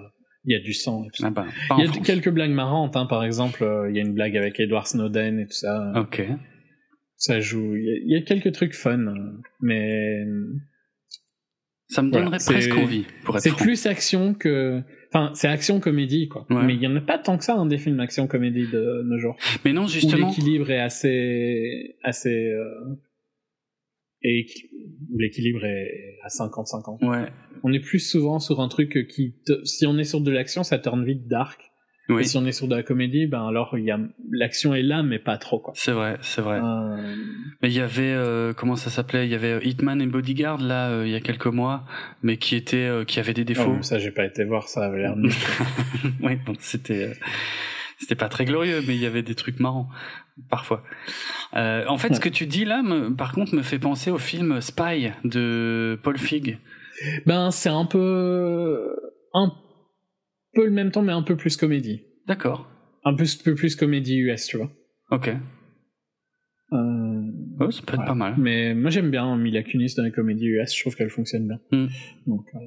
il 0.44 0.52
y 0.52 0.56
a 0.56 0.60
du 0.62 0.72
sang. 0.72 1.04
Ah 1.22 1.30
bah, 1.30 1.46
Il 1.78 1.84
y 1.84 1.88
a 1.88 1.92
France. 1.92 2.06
quelques 2.06 2.30
blagues 2.30 2.52
marrantes, 2.52 2.96
hein, 2.96 3.06
par 3.06 3.24
exemple, 3.24 3.62
euh, 3.64 3.90
il 3.90 3.96
y 3.96 3.98
a 3.98 4.02
une 4.02 4.14
blague 4.14 4.36
avec 4.36 4.58
Edward 4.60 4.86
Snowden 4.86 5.38
et 5.40 5.46
tout 5.46 5.52
ça. 5.52 5.92
Ok. 5.96 6.22
Ça 7.16 7.40
joue. 7.40 7.74
Il 7.76 7.84
y, 7.84 7.90
a, 7.90 7.96
il 7.96 8.12
y 8.12 8.16
a 8.16 8.22
quelques 8.22 8.52
trucs 8.52 8.74
fun, 8.74 8.98
euh, 8.98 9.14
mais 9.60 10.24
Ça 11.88 12.02
me 12.02 12.10
Voilà, 12.10 12.26
donnerait 12.26 12.38
presque 12.44 12.76
envie, 12.76 13.06
pour 13.24 13.36
être 13.36 13.42
c'est 13.42 13.56
plus 13.56 13.86
action 13.86 14.34
que. 14.34 14.82
Enfin, 15.10 15.32
c'est 15.34 15.48
action 15.48 15.80
comédie 15.80 16.28
quoi. 16.28 16.46
Ouais. 16.50 16.64
Mais 16.64 16.74
il 16.74 16.82
y 16.82 16.86
en 16.86 16.94
a 16.96 17.00
pas 17.00 17.18
tant 17.18 17.38
que 17.38 17.44
ça 17.44 17.54
hein, 17.54 17.66
des 17.66 17.78
films 17.78 17.98
action 18.00 18.26
comédie 18.26 18.66
de 18.70 19.02
nos 19.04 19.18
jours. 19.18 19.36
Mais 19.64 19.72
non, 19.72 19.86
justement. 19.86 20.28
l'équilibre 20.28 20.70
est 20.70 20.80
assez 20.80 21.96
assez 22.02 22.50
euh, 22.50 22.64
et 24.22 24.46
l'équilibre 25.16 25.64
est 25.64 26.16
à 26.24 26.28
50-50. 26.28 27.06
Ouais. 27.08 27.28
On 27.62 27.72
est 27.72 27.80
plus 27.80 28.00
souvent 28.00 28.38
sur 28.40 28.60
un 28.60 28.68
truc 28.68 29.06
qui, 29.08 29.34
te- 29.46 29.64
si 29.64 29.86
on 29.86 29.96
est 29.98 30.04
sur 30.04 30.20
de 30.20 30.30
l'action, 30.30 30.62
ça 30.62 30.78
turn 30.78 31.04
vite 31.04 31.26
dark. 31.28 31.67
Oui. 32.08 32.22
Et 32.22 32.24
si 32.24 32.38
on 32.38 32.46
est 32.46 32.52
sur 32.52 32.68
de 32.68 32.74
la 32.74 32.82
comédie, 32.82 33.26
ben 33.26 33.46
alors 33.46 33.76
il 33.76 33.84
y 33.84 33.90
a 33.90 33.98
l'action 34.30 34.74
est 34.74 34.82
là, 34.82 35.02
mais 35.02 35.18
pas 35.18 35.36
trop 35.36 35.58
quoi. 35.58 35.74
C'est 35.76 35.92
vrai, 35.92 36.16
c'est 36.22 36.40
vrai. 36.40 36.58
Euh, 36.62 36.96
Mais 37.62 37.68
il 37.68 37.74
y 37.74 37.80
avait 37.80 38.14
euh, 38.14 38.54
comment 38.54 38.76
ça 38.76 38.88
s'appelait? 38.88 39.26
Il 39.26 39.30
y 39.30 39.34
avait 39.34 39.60
Hitman 39.62 40.00
et 40.00 40.06
Bodyguard 40.06 40.58
là 40.58 40.88
euh, 40.88 41.06
il 41.06 41.12
y 41.12 41.14
a 41.14 41.20
quelques 41.20 41.46
mois, 41.46 41.84
mais 42.22 42.38
qui 42.38 42.56
était 42.56 42.76
euh, 42.76 43.04
qui 43.04 43.20
avait 43.20 43.34
des 43.34 43.44
défauts. 43.44 43.76
oh, 43.78 43.82
ça 43.82 43.98
j'ai 43.98 44.10
pas 44.10 44.24
été 44.24 44.44
voir, 44.44 44.68
ça 44.68 44.86
avait 44.86 45.02
l'air 45.02 45.14
oui, 46.22 46.36
bon, 46.46 46.54
c'était 46.60 47.08
euh, 47.08 47.14
c'était 47.98 48.14
pas 48.14 48.28
très 48.28 48.46
glorieux, 48.46 48.80
mais 48.86 48.94
il 48.94 49.02
y 49.02 49.06
avait 49.06 49.22
des 49.22 49.34
trucs 49.34 49.60
marrants 49.60 49.88
parfois. 50.48 50.82
Euh, 51.56 51.84
en 51.88 51.98
fait, 51.98 52.14
ce 52.14 52.20
que 52.20 52.28
tu 52.28 52.46
dis 52.46 52.64
là, 52.64 52.82
me, 52.82 53.14
par 53.14 53.32
contre, 53.32 53.54
me 53.54 53.62
fait 53.62 53.78
penser 53.78 54.10
au 54.10 54.18
film 54.18 54.60
Spy 54.60 55.10
de 55.24 55.98
Paul 56.02 56.16
Feig. 56.16 56.58
ben 57.26 57.50
c'est 57.50 57.68
un 57.68 57.84
peu 57.84 58.94
un 59.34 59.52
peu 60.58 60.64
le 60.64 60.72
même 60.72 60.90
temps, 60.90 61.02
mais 61.02 61.12
un 61.12 61.22
peu 61.22 61.36
plus 61.36 61.56
comédie. 61.56 62.02
D'accord. 62.26 62.68
Un 63.04 63.14
peu, 63.14 63.24
peu 63.44 63.54
plus 63.54 63.76
comédie 63.76 64.18
US, 64.18 64.46
tu 64.46 64.56
vois. 64.56 64.70
Ok. 65.12 65.28
Euh, 66.72 67.22
Oh, 67.60 67.70
ça 67.70 67.82
peut 67.86 67.94
être 67.94 68.04
pas 68.04 68.14
mal. 68.14 68.34
Mais 68.38 68.74
moi 68.74 68.90
j'aime 68.90 69.10
bien 69.10 69.36
Mila 69.36 69.62
Kunis 69.62 69.94
dans 69.96 70.02
les 70.04 70.12
comédies 70.12 70.46
US, 70.46 70.74
je 70.74 70.80
trouve 70.80 70.94
qu'elle 70.96 71.10
fonctionne 71.10 71.46
bien. 71.48 71.58
Mm. 71.72 71.86
Donc, 72.26 72.46
euh, 72.54 72.58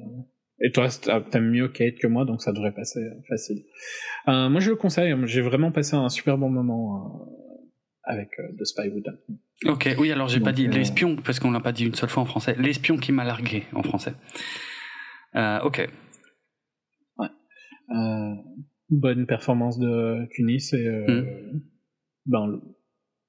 Et 0.64 0.70
toi, 0.70 0.88
t'as- 0.88 1.20
t'aimes 1.20 1.50
mieux 1.50 1.68
Kate 1.68 1.96
que 2.00 2.06
moi, 2.06 2.24
donc 2.24 2.42
ça 2.42 2.52
devrait 2.52 2.72
passer 2.74 3.00
euh, 3.00 3.20
facile. 3.28 3.62
Euh, 4.28 4.48
moi 4.48 4.60
je 4.60 4.70
le 4.70 4.76
conseille, 4.76 5.14
j'ai 5.24 5.40
vraiment 5.42 5.70
passé 5.72 5.96
un 5.96 6.08
super 6.08 6.36
bon 6.38 6.50
moment 6.50 7.26
avec 8.04 8.30
The 8.58 8.64
Spy 8.64 8.88
Who. 8.88 9.00
Ok, 9.70 9.94
oui, 9.98 10.10
alors 10.12 10.28
j'ai 10.28 10.40
pas 10.40 10.52
dit 10.52 10.66
l'espion, 10.66 11.16
parce 11.16 11.38
qu'on 11.40 11.50
l'a 11.50 11.60
pas 11.60 11.72
dit 11.72 11.84
une 11.86 11.94
seule 11.94 12.08
fois 12.10 12.22
en 12.22 12.26
français. 12.26 12.54
L'espion 12.58 12.96
qui 12.96 13.12
m'a 13.12 13.24
largué 13.24 13.64
en 13.74 13.82
français. 13.82 14.12
Ok. 15.64 15.88
Euh, 17.94 18.34
bonne 18.90 19.26
performance 19.26 19.78
de 19.78 20.26
Kunis 20.34 20.70
et 20.74 20.86
euh, 20.86 21.24
ben, 22.26 22.46
le- 22.46 22.60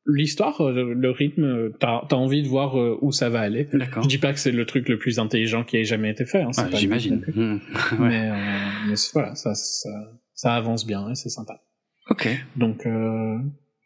l'histoire, 0.05 0.59
euh, 0.61 0.93
le 0.93 1.09
rythme, 1.11 1.71
t'as 1.79 1.99
as 2.09 2.15
envie 2.15 2.43
de 2.43 2.47
voir 2.47 2.75
où 3.01 3.11
ça 3.11 3.29
va 3.29 3.39
aller. 3.41 3.67
Je 3.71 4.07
dis 4.07 4.17
pas 4.17 4.33
que 4.33 4.39
c'est 4.39 4.51
le 4.51 4.65
truc 4.65 4.89
le 4.89 4.97
plus 4.97 5.19
intelligent 5.19 5.63
qui 5.63 5.77
ait 5.77 5.85
jamais 5.85 6.09
été 6.11 6.25
fait. 6.25 6.41
Hein, 6.41 6.51
but 6.69 6.75
J'imagine. 6.77 7.23
Hmm. 7.33 7.57
Ouais. 8.01 8.09
Mais, 8.09 8.29
euh, 8.31 8.95
voilà, 9.13 9.35
ça, 9.35 9.55
ça, 9.55 9.89
ça 10.33 10.53
avance 10.55 10.85
bien 10.85 11.09
et 11.09 11.15
c'est 11.15 11.29
sympa. 11.29 11.61
Ok. 12.09 12.27
Donc, 12.57 12.85
euh, 12.85 13.37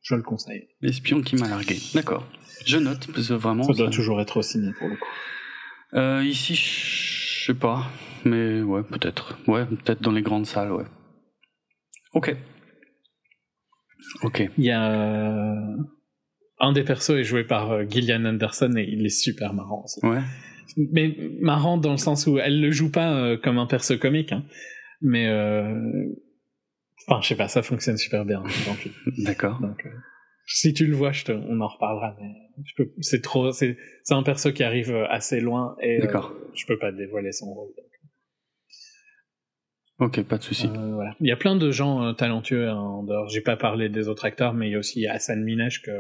je 0.02 0.16
le 0.16 0.24
conseille. 0.24 0.68
L'espion 0.82 1.22
qui 1.22 1.36
m'a 1.36 1.48
largué. 1.48 1.76
D'accord. 1.94 2.28
Je 2.66 2.78
note, 2.78 3.08
parce 3.14 3.28
que 3.28 3.34
vraiment. 3.36 3.64
Ça 3.64 3.74
doit 3.74 3.90
toujours 3.92 4.20
être 4.20 4.38
au 4.38 4.42
ciné 4.42 4.72
pour 4.80 4.88
le 4.88 4.96
coup. 4.96 5.10
Euh, 5.94 6.24
ici, 6.26 6.56
je 6.56 7.46
sais 7.46 7.54
pas. 7.54 7.84
Mais 8.28 8.62
ouais, 8.62 8.84
peut-être. 8.84 9.38
Ouais, 9.48 9.66
peut-être 9.66 10.02
dans 10.02 10.12
les 10.12 10.22
grandes 10.22 10.46
salles, 10.46 10.72
ouais. 10.72 10.86
Ok. 12.14 12.36
Ok. 14.24 14.50
Il 14.58 14.66
y 14.66 14.72
a 14.72 14.92
euh, 14.92 15.78
un 16.60 16.72
des 16.72 16.84
persos 16.84 17.12
est 17.12 17.24
joué 17.24 17.44
par 17.44 17.72
euh, 17.72 17.84
Gillian 17.88 18.26
Anderson 18.26 18.74
et 18.78 18.84
il 18.84 19.06
est 19.06 19.10
super 19.10 19.54
marrant 19.54 19.84
aussi. 19.84 20.06
Ouais. 20.06 20.22
Mais 20.92 21.16
marrant 21.40 21.78
dans 21.78 21.92
le 21.92 21.98
sens 21.98 22.28
où 22.28 22.40
elle 22.40 22.62
le 22.62 22.72
joue 22.72 22.92
pas 22.92 23.14
euh, 23.14 23.38
comme 23.38 23.58
un 23.58 23.66
perso 23.66 23.98
comique, 23.98 24.32
hein, 24.32 24.44
mais 25.02 25.28
euh, 25.28 25.74
enfin 27.08 27.22
je 27.22 27.30
sais 27.30 27.36
pas, 27.36 27.48
ça 27.48 27.64
fonctionne 27.64 27.98
super 27.98 28.26
bien 28.26 28.44
film. 28.46 28.94
D'accord. 29.26 29.60
Donc 29.62 29.86
euh, 29.86 29.90
si 30.46 30.74
tu 30.74 30.86
le 30.86 30.96
vois, 30.96 31.12
je 31.12 31.26
te, 31.26 31.32
on 31.32 31.60
en 31.62 31.68
reparlera. 31.68 32.16
Mais 32.20 32.32
je 32.66 32.74
peux, 32.76 32.92
c'est 33.00 33.22
trop, 33.22 33.52
c'est, 33.52 33.78
un 34.10 34.24
perso 34.24 34.52
qui 34.52 34.64
arrive 34.64 34.96
assez 35.10 35.40
loin 35.40 35.76
et 35.82 36.02
euh, 36.02 36.22
je 36.54 36.66
peux 36.66 36.78
pas 36.78 36.92
dévoiler 36.92 37.32
son 37.32 37.54
rôle. 37.54 37.70
donc, 37.70 37.86
Ok, 40.00 40.22
pas 40.24 40.38
de 40.38 40.44
souci. 40.44 40.68
euh, 40.68 40.94
voilà. 40.94 41.16
Il 41.20 41.28
y 41.28 41.32
a 41.32 41.36
plein 41.38 41.56
de 41.56 41.72
gens 41.72 42.04
euh, 42.04 42.14
talentueux 42.14 42.68
hein, 42.70 42.76
en 42.78 43.04
dehors. 43.04 43.30
J'ai 43.30 43.42
pas 43.42 43.58
parlé 43.58 43.90
des 43.90 44.08
autres 44.08 44.26
acteurs, 44.26 44.54
mais 44.54 44.68
il 44.70 44.72
y 44.74 44.76
a 44.76 44.80
aussi 44.80 45.08
Hassan 45.08 45.44
Minaj, 45.44 45.82
que, 45.82 45.92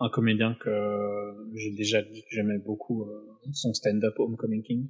un 0.00 0.08
comédien 0.08 0.56
que 0.60 0.70
j'ai 1.56 1.72
déjà 1.72 2.00
dit 2.02 2.22
que 2.22 2.28
j'aimais 2.30 2.58
beaucoup 2.64 3.02
euh, 3.02 3.06
son 3.52 3.72
stand-up 3.74 4.14
Homecoming 4.18 4.62
King. 4.62 4.88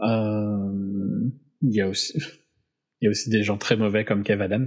Euh, 0.00 1.30
il 1.62 1.74
y 1.74 1.80
a 1.80 1.88
aussi, 1.88 2.14
il 3.00 3.04
y 3.04 3.08
a 3.08 3.10
aussi 3.10 3.28
des 3.30 3.42
gens 3.42 3.58
très 3.58 3.76
mauvais 3.76 4.04
comme 4.04 4.22
Kev 4.22 4.42
Adams. 4.42 4.66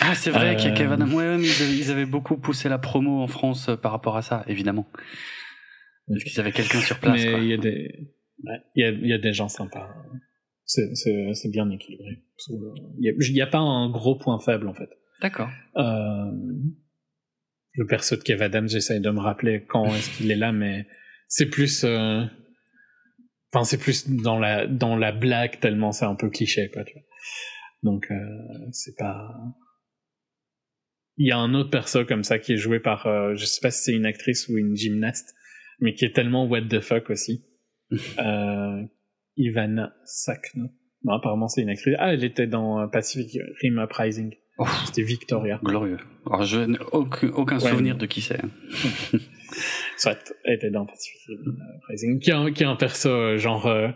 Ah, 0.00 0.14
c'est 0.14 0.30
vrai 0.30 0.52
Euh, 0.52 0.54
qu'il 0.54 0.68
y 0.68 0.72
a 0.72 0.76
Kevin 0.76 0.92
Adam. 0.92 1.06
Ouais, 1.08 1.14
ouais, 1.28 1.38
mais 1.38 1.46
ils 1.48 1.62
avaient, 1.62 1.76
ils 1.76 1.90
avaient 1.90 2.06
beaucoup 2.06 2.36
poussé 2.36 2.68
la 2.68 2.78
promo 2.78 3.20
en 3.20 3.26
France 3.26 3.70
par 3.82 3.90
rapport 3.92 4.16
à 4.16 4.22
ça, 4.22 4.44
évidemment. 4.46 4.86
Parce 6.08 6.22
qu'ils 6.22 6.38
avaient 6.38 6.52
quelqu'un 6.52 6.80
sur 6.80 7.00
place, 7.00 7.20
mais 7.20 7.30
quoi. 7.32 7.40
il 7.40 7.48
y 7.48 7.52
a 7.52 7.56
des, 7.56 8.10
ouais, 8.44 8.58
il 8.76 8.82
y 8.82 8.84
a, 8.84 8.90
il 8.90 9.08
y 9.08 9.12
a 9.12 9.18
des 9.18 9.32
gens 9.32 9.48
sympas. 9.48 9.88
C'est, 10.66 10.94
c'est 10.94 11.48
bien 11.48 11.70
équilibré. 11.70 12.22
Il 12.98 13.14
y 13.32 13.40
a, 13.40 13.44
a 13.44 13.46
pas 13.46 13.58
un 13.58 13.88
gros 13.88 14.16
point 14.16 14.38
faible 14.38 14.68
en 14.68 14.74
fait. 14.74 14.90
D'accord. 15.22 15.48
Euh, 15.76 16.32
le 17.72 17.86
perso 17.86 18.16
de 18.16 18.22
Kev 18.22 18.42
Adams, 18.42 18.68
j'essaye 18.68 19.00
de 19.00 19.10
me 19.10 19.20
rappeler 19.20 19.64
quand 19.66 19.86
est-ce 19.86 20.16
qu'il 20.16 20.30
est 20.30 20.36
là, 20.36 20.52
mais 20.52 20.86
c'est 21.28 21.46
plus, 21.46 21.84
euh, 21.84 22.24
enfin 23.52 23.64
c'est 23.64 23.78
plus 23.78 24.08
dans 24.08 24.38
la 24.38 24.66
dans 24.66 24.96
la 24.96 25.12
blague 25.12 25.60
tellement 25.60 25.92
c'est 25.92 26.04
un 26.04 26.14
peu 26.14 26.28
cliché 26.30 26.70
quoi. 26.70 26.84
Tu 26.84 26.94
vois. 26.94 27.02
Donc 27.82 28.10
euh, 28.10 28.16
c'est 28.72 28.96
pas. 28.96 29.34
Il 31.18 31.26
y 31.26 31.30
a 31.30 31.38
un 31.38 31.54
autre 31.54 31.70
perso 31.70 32.04
comme 32.04 32.24
ça 32.24 32.38
qui 32.38 32.52
est 32.52 32.58
joué 32.58 32.78
par, 32.78 33.06
euh, 33.06 33.34
je 33.36 33.46
sais 33.46 33.60
pas 33.62 33.70
si 33.70 33.84
c'est 33.84 33.92
une 33.94 34.04
actrice 34.04 34.48
ou 34.48 34.58
une 34.58 34.76
gymnaste, 34.76 35.34
mais 35.80 35.94
qui 35.94 36.04
est 36.04 36.14
tellement 36.14 36.46
what 36.46 36.62
the 36.62 36.80
fuck 36.80 37.08
aussi. 37.08 37.46
euh, 38.18 38.82
Ivana 39.36 39.92
Sakno. 40.04 40.64
Non, 41.04 41.12
apparemment 41.14 41.48
c'est 41.48 41.62
une 41.62 41.68
actrice. 41.70 41.94
Ah, 41.98 42.12
elle 42.14 42.24
était 42.24 42.46
dans 42.46 42.80
euh, 42.80 42.86
Pacific 42.86 43.38
Rim 43.62 43.78
Uprising. 43.82 44.34
Oh, 44.58 44.64
C'était 44.86 45.02
Victoria. 45.02 45.60
glorieux. 45.62 45.98
Alors, 46.26 46.42
je 46.44 46.60
n'ai 46.60 46.78
aucun, 46.92 47.28
aucun 47.28 47.58
Ouais, 47.58 47.70
souvenir 47.70 47.94
mais- 47.94 48.00
de 48.00 48.06
qui 48.06 48.22
c'est. 48.22 48.40
Soit, 49.98 50.32
elle 50.44 50.54
était 50.54 50.70
dans 50.70 50.86
Pacific 50.86 51.20
Rim 51.28 51.56
Uprising. 51.78 52.18
Qui 52.20 52.30
est 52.30 52.34
un, 52.34 52.50
qui 52.52 52.62
est 52.62 52.66
un 52.66 52.76
perso 52.76 53.08
euh, 53.10 53.36
genre 53.36 53.66
euh, 53.66 53.88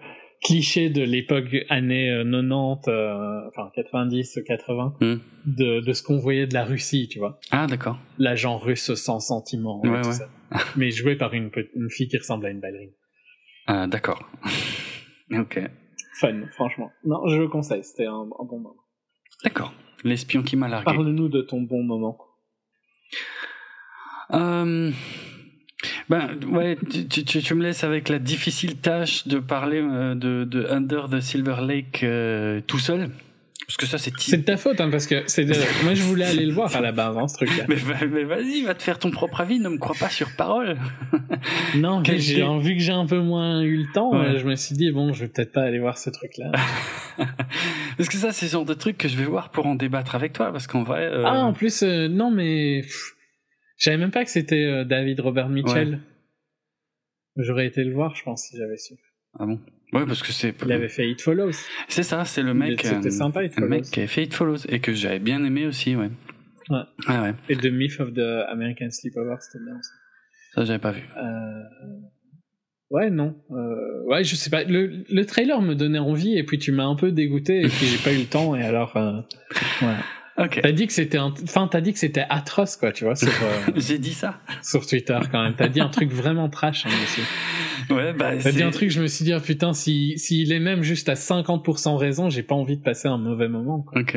cliché 0.43 0.89
de 0.91 1.03
l'époque 1.03 1.55
années 1.71 2.11
euh, 2.11 2.25
90, 2.25 2.89
euh, 2.89 3.49
enfin 3.49 3.71
90, 3.75 4.41
80, 4.47 4.97
Hmm. 5.01 5.15
de, 5.47 5.81
de 5.81 5.93
ce 5.93 6.03
qu'on 6.03 6.19
voyait 6.19 6.47
de 6.47 6.55
la 6.55 6.65
Russie, 6.65 7.09
tu 7.09 7.19
vois. 7.19 7.41
Ah, 7.51 7.67
d'accord. 7.67 7.99
L'agent 8.19 8.59
russe 8.59 8.93
sans 8.95 9.21
sentiment. 9.21 9.81
Ouais, 9.83 10.01
tout 10.03 10.09
ouais. 10.09 10.13
ça. 10.13 10.29
Mais 10.77 10.91
joué 10.91 11.17
par 11.17 11.33
une, 11.35 11.51
fille 11.91 12.09
qui 12.09 12.19
ressemble 12.19 12.47
à 12.47 12.51
une 12.51 12.61
ballerine. 12.61 12.93
Ah, 13.67 13.87
d'accord. 13.87 14.31
ok. 15.33 15.61
Fun, 16.15 16.43
franchement. 16.53 16.91
Non, 17.05 17.27
je 17.29 17.37
le 17.37 17.49
conseille, 17.49 17.85
c'était 17.85 18.07
un, 18.07 18.13
un 18.39 18.45
bon 18.45 18.59
moment. 18.59 18.77
D'accord. 19.45 19.73
L'espion 20.05 20.43
qui 20.43 20.57
m'a 20.57 20.69
largué. 20.69 20.85
Parle-nous 20.85 21.29
de 21.29 21.41
ton 21.43 21.61
bon 21.63 21.83
moment. 21.83 22.19
Euh, 24.33 24.91
ben 26.09 26.45
ouais, 26.51 26.77
tu, 26.91 27.09
tu- 27.09 27.25
tu, 27.25 27.41
tu 27.41 27.55
me 27.55 27.63
laisses 27.63 27.83
avec 27.85 28.09
la 28.09 28.19
difficile 28.19 28.77
tâche 28.77 29.27
de 29.27 29.39
parler 29.41 29.81
euh, 29.83 30.15
de, 30.15 30.45
de 30.45 30.67
Under 30.67 31.09
the 31.09 31.21
Silver 31.21 31.57
Lake 31.63 32.03
euh, 32.05 32.61
tout 32.67 32.79
seul, 32.79 33.11
parce 33.71 33.77
que 33.77 33.87
ça 33.87 33.99
c'est. 33.99 34.13
C'est 34.19 34.39
de 34.39 34.43
ta 34.43 34.57
faute, 34.57 34.81
hein, 34.81 34.91
parce 34.91 35.07
que 35.07 35.23
c'est 35.29 35.45
de- 35.45 35.55
moi 35.85 35.95
je 35.95 36.03
voulais 36.03 36.25
aller 36.25 36.45
le 36.45 36.53
voir 36.53 36.75
à 36.75 36.81
la 36.81 36.91
base, 36.91 37.17
hein, 37.17 37.29
ce 37.29 37.37
truc-là. 37.37 37.67
Mais, 37.69 37.77
va- 37.77 38.05
mais 38.07 38.25
vas-y, 38.25 38.63
va 38.63 38.75
te 38.75 38.83
faire 38.83 38.99
ton 38.99 39.13
propre 39.13 39.41
avis, 39.43 39.61
ne 39.61 39.69
me 39.69 39.79
crois 39.79 39.95
pas 39.99 40.09
sur 40.11 40.35
parole. 40.37 40.77
Non, 41.77 42.03
mais 42.07 42.19
j'ai, 42.19 42.43
vu 42.59 42.75
que 42.75 42.81
j'ai 42.83 42.93
un 42.93 43.07
peu 43.07 43.21
moins 43.21 43.63
eu 43.63 43.77
le 43.77 43.93
temps, 43.93 44.11
Ouais. 44.11 44.39
je 44.39 44.45
me 44.45 44.57
suis 44.57 44.75
dit, 44.75 44.91
bon, 44.91 45.13
je 45.13 45.21
vais 45.25 45.29
peut-être 45.29 45.53
pas 45.53 45.63
aller 45.63 45.79
voir 45.79 45.99
ce 45.99 46.11
truc-là. 46.11 46.51
Parce 47.97 48.09
que 48.09 48.17
ça, 48.17 48.33
c'est 48.33 48.47
le 48.47 48.51
genre 48.51 48.65
de 48.65 48.75
truc 48.75 48.99
que 48.99 49.07
je 49.09 49.17
vais 49.17 49.25
voir 49.25 49.51
pour 49.51 49.67
en 49.67 49.77
débattre 49.77 50.15
avec 50.17 50.33
toi, 50.33 50.51
parce 50.53 50.67
qu'en 50.67 50.83
vrai. 50.83 51.05
euh, 51.05 51.23
Ah, 51.25 51.45
en 51.45 51.53
plus, 51.53 51.83
euh, 51.85 52.09
non, 52.09 52.31
mais 52.33 52.83
je 52.83 53.85
savais 53.85 53.97
même 53.99 54.11
pas 54.11 54.25
que 54.25 54.31
c'était 54.31 54.65
euh, 54.65 54.85
David 54.85 55.21
Robert 55.21 55.49
Mitchell. 55.49 56.01
J'aurais 57.37 57.67
été 57.67 57.85
le 57.85 57.95
voir, 57.95 58.15
je 58.17 58.23
pense, 58.25 58.43
si 58.49 58.57
j'avais 58.57 58.77
su. 58.77 58.95
ah 59.39 59.47
bon? 59.47 59.61
Ouais, 59.93 60.07
parce 60.07 60.23
que 60.23 60.33
c'est. 60.33 60.55
Il 60.65 60.73
avait 60.73 60.89
fait 60.89 61.09
It 61.11 61.21
Follows. 61.21 61.53
C'est 61.89 62.03
ça, 62.05 62.25
c'est 62.25 62.43
le 62.43 62.55
mec. 62.55 62.81
C'était 62.83 63.09
euh, 63.09 63.11
sympa, 63.11 63.43
It 63.45 63.51
Le 63.57 63.63
Follows. 63.63 63.69
mec 63.69 63.85
qui 63.85 64.01
a 64.01 64.07
fait 64.07 64.25
It 64.25 64.35
Follows 64.35 64.67
et 64.69 64.79
que 64.81 64.93
j'avais 64.95 65.19
bien 65.19 65.43
aimé 65.45 65.67
aussi, 65.67 65.97
ouais. 65.97 66.11
Ouais. 66.71 66.83
Ah 67.09 67.23
ouais, 67.23 67.35
Et 67.49 67.57
The 67.57 67.67
Myth 67.67 67.99
of 67.99 68.13
the 68.15 68.47
American 68.49 68.91
Sleepover, 68.91 69.35
c'était 69.41 69.65
bien 69.65 69.77
aussi. 69.77 69.91
ça 70.55 70.65
j'avais 70.65 70.79
pas 70.79 70.93
vu. 70.93 71.03
Euh... 71.17 71.63
Ouais, 72.91 73.11
non. 73.11 73.37
Euh... 73.51 74.05
Ouais, 74.07 74.23
je 74.25 74.35
sais 74.37 74.51
pas. 74.51 74.63
Le, 74.65 75.05
le 75.11 75.27
trailer 75.27 75.61
me 75.63 75.75
donnait 75.75 75.99
envie 75.99 76.37
et 76.39 76.45
puis 76.45 76.59
tu 76.59 76.71
m'as 76.73 76.85
un 76.87 76.95
peu 76.97 77.11
dégoûté 77.13 77.61
et 77.61 77.69
puis 77.69 77.87
j'ai 77.87 77.99
pas 77.99 78.13
eu 78.13 78.19
le 78.21 78.27
temps 78.27 78.55
et 78.55 78.63
alors. 78.63 78.97
Euh... 78.97 79.21
Voilà. 79.81 79.99
T'as 80.49 80.73
dit 80.73 80.87
que 80.87 80.93
c'était, 80.93 81.19
un... 81.19 81.33
enfin, 81.45 81.69
t'as 81.69 81.81
dit 81.81 81.93
que 81.93 81.99
c'était 81.99 82.25
atroce, 82.29 82.77
quoi, 82.77 82.93
tu 82.93 83.05
vois, 83.05 83.17
sur, 83.17 83.29
euh, 83.29 83.73
J'ai 83.77 83.99
dit 83.99 84.15
ça. 84.15 84.41
sur 84.63 84.87
Twitter 84.87 85.19
quand 85.31 85.43
même. 85.43 85.55
T'as 85.55 85.69
dit 85.69 85.81
un 85.81 85.89
truc 85.89 86.11
vraiment 86.13 86.49
trash, 86.49 86.87
hein, 86.87 86.91
aussi. 87.05 87.21
Ouais, 87.93 88.13
bah. 88.13 88.37
T'as 88.43 88.53
dit 88.53 88.63
un 88.63 88.71
truc, 88.71 88.91
je 88.91 89.01
me 89.03 89.07
suis 89.07 89.25
dit, 89.25 89.33
ah, 89.33 89.41
putain, 89.41 89.73
si, 89.73 90.19
s'il 90.19 90.53
est 90.53 90.61
même 90.61 90.83
juste 90.83 91.09
à 91.09 91.15
50% 91.15 91.97
raison, 91.97 92.31
j'ai 92.31 92.43
pas 92.43 92.55
envie 92.55 92.77
de 92.77 92.83
passer 92.83 93.09
un 93.09 93.19
mauvais 93.19 93.49
moment, 93.49 93.83
quoi. 93.83 94.01
Ok. 94.01 94.17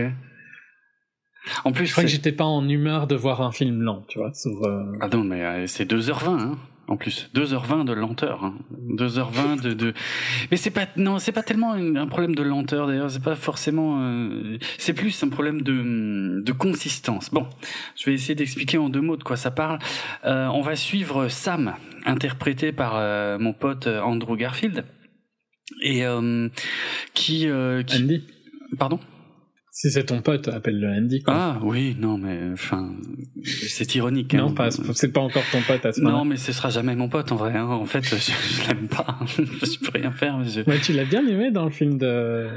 En 1.66 1.74
plus, 1.74 1.88
Je 1.88 1.92
crois 1.92 2.04
que 2.04 2.10
j'étais 2.10 2.32
pas 2.32 2.46
en 2.46 2.68
humeur 2.70 3.06
de 3.08 3.16
voir 3.16 3.42
un 3.42 3.52
film 3.52 3.82
lent, 3.82 4.06
tu 4.08 4.20
vois, 4.20 4.34
sur, 4.34 4.64
euh, 4.64 4.84
Ah 5.02 5.10
non, 5.10 5.24
mais 5.24 5.42
euh, 5.44 5.68
c'est 5.68 5.90
2h20, 5.90 6.40
hein. 6.40 6.58
En 6.90 6.98
plus, 6.98 7.30
2h20 7.34 7.86
de 7.86 7.94
lenteur, 7.94 8.44
hein. 8.44 8.56
2h20 8.90 9.62
de, 9.62 9.74
de... 9.74 9.94
Mais 10.52 10.58
c'est 10.58 10.70
pas, 10.70 10.86
non, 10.98 11.18
c'est 11.18 11.32
pas 11.32 11.42
tellement 11.42 11.76
une- 11.76 11.98
un 11.98 12.08
problème 12.08 12.36
de 12.36 12.44
lenteur 12.44 12.88
d'ailleurs, 12.88 13.10
c'est 13.10 13.24
pas 13.24 13.36
forcément, 13.36 14.00
euh, 14.02 14.58
c'est 14.78 14.92
plus 14.94 15.24
un 15.24 15.30
problème 15.30 15.62
de, 15.62 16.42
de 16.44 16.52
consistance. 16.52 17.30
Bon, 17.32 17.48
je 17.96 18.06
vais 18.06 18.14
essayer 18.14 18.36
d'expliquer 18.36 18.78
en 18.78 18.90
deux 18.90 19.00
mots 19.02 19.16
de 19.16 19.24
quoi 19.24 19.38
ça 19.38 19.50
parle. 19.50 19.80
Euh, 20.26 20.48
on 20.48 20.62
va 20.62 20.76
suivre 20.76 21.30
Sam, 21.30 21.76
interprété 22.06 22.74
par 22.74 22.96
euh, 22.98 23.40
mon 23.40 23.54
pote 23.54 23.88
euh, 23.88 24.02
Andrew 24.02 24.36
Garfield, 24.36 24.84
et 25.82 26.06
euh, 26.06 26.50
qui, 27.14 27.48
euh, 27.48 27.82
qui, 27.84 28.04
Andy. 28.04 28.28
pardon? 28.78 29.00
Si 29.76 29.90
c'est 29.90 30.04
ton 30.06 30.22
pote, 30.22 30.50
appelle-le 30.50 30.88
Andy, 30.88 31.24
quoi. 31.24 31.34
Ah 31.36 31.60
oui, 31.64 31.96
non, 32.00 32.20
mais 32.20 32.38
enfin, 32.54 32.94
c'est 33.44 33.96
ironique. 33.96 34.36
non, 34.36 34.50
hein. 34.50 34.54
pas, 34.54 34.70
c'est 34.70 35.12
pas 35.12 35.22
encore 35.22 35.42
ton 35.52 35.62
pote 35.64 35.84
à 35.84 35.92
ce 35.92 36.00
Non, 36.00 36.12
moment 36.12 36.26
mais 36.26 36.38
ce 36.38 36.54
sera 36.54 36.70
jamais 36.70 36.96
mon 36.96 37.10
pote 37.10 37.32
en 37.32 37.38
vrai. 37.38 37.54
hein. 37.58 37.66
En 37.66 37.86
fait, 37.86 38.04
je, 38.04 38.16
je 38.16 38.68
l'aime 38.68 38.88
pas. 38.88 39.18
je 39.36 39.80
peux 39.80 39.98
rien 40.00 40.12
faire. 40.12 40.38
mais 40.38 40.46
je- 40.48 40.62
Ouais, 40.62 40.80
tu 40.80 40.94
l'as 40.94 41.06
bien 41.06 41.26
aimé 41.28 41.50
dans 41.50 41.66
le 41.66 41.72
film 41.72 41.98
de, 41.98 42.50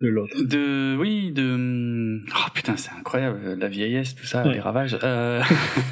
de 0.00 0.08
l'autre. 0.08 0.42
De, 0.42 0.96
oui, 0.98 1.32
de. 1.32 2.18
Oh 2.22 2.32
putain, 2.54 2.72
putain, 2.72 2.76
c'est 2.78 2.92
incroyable, 2.98 3.58
la 3.60 3.68
vieillesse, 3.68 4.14
tout 4.14 4.24
ça, 4.24 4.42
les 4.50 4.58
ravages. 4.60 4.96
Euh... 5.02 5.42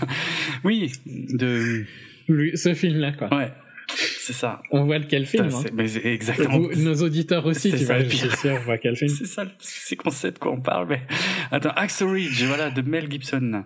oui, 0.64 0.90
de. 1.04 1.84
Lui, 2.28 2.56
ce 2.56 2.72
film-là, 2.72 3.12
quoi. 3.12 3.28
Ouais. 3.36 3.52
C'est 3.94 4.32
ça. 4.32 4.62
On 4.70 4.84
voit 4.84 4.98
lequel 4.98 5.26
film. 5.26 5.48
hein. 5.52 5.64
Mais 5.72 5.96
exactement. 6.06 6.58
nos 6.76 6.94
auditeurs 7.02 7.46
aussi, 7.46 7.70
tu 7.70 7.84
vois, 7.84 8.04
sûr, 8.08 8.52
on 8.60 8.64
voit 8.64 8.78
quel 8.78 8.96
film. 8.96 9.10
C'est 9.18 9.26
ça, 9.26 9.44
c'est 9.58 9.96
qu'on 9.96 10.10
sait 10.10 10.32
de 10.32 10.38
quoi 10.38 10.52
on 10.52 10.60
parle. 10.60 10.88
Mais 10.88 11.02
attends, 11.50 11.70
Axe 11.70 12.02
Ridge, 12.02 12.44
voilà, 12.44 12.70
de 12.70 12.82
Mel 12.82 13.10
Gibson. 13.10 13.64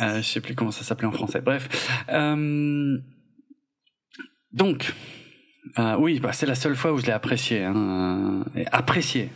Euh, 0.00 0.16
je 0.18 0.22
sais 0.22 0.40
plus 0.40 0.54
comment 0.54 0.70
ça 0.70 0.84
s'appelait 0.84 1.08
en 1.08 1.12
français. 1.12 1.40
Bref. 1.40 1.68
Euh... 2.10 2.98
Donc, 4.52 4.92
euh, 5.78 5.96
oui, 5.98 6.20
bah, 6.20 6.32
c'est 6.32 6.46
la 6.46 6.54
seule 6.54 6.76
fois 6.76 6.92
où 6.92 6.98
je 6.98 7.06
l'ai 7.06 7.12
apprécié. 7.12 7.64
Hein, 7.64 8.44
apprécié. 8.70 9.30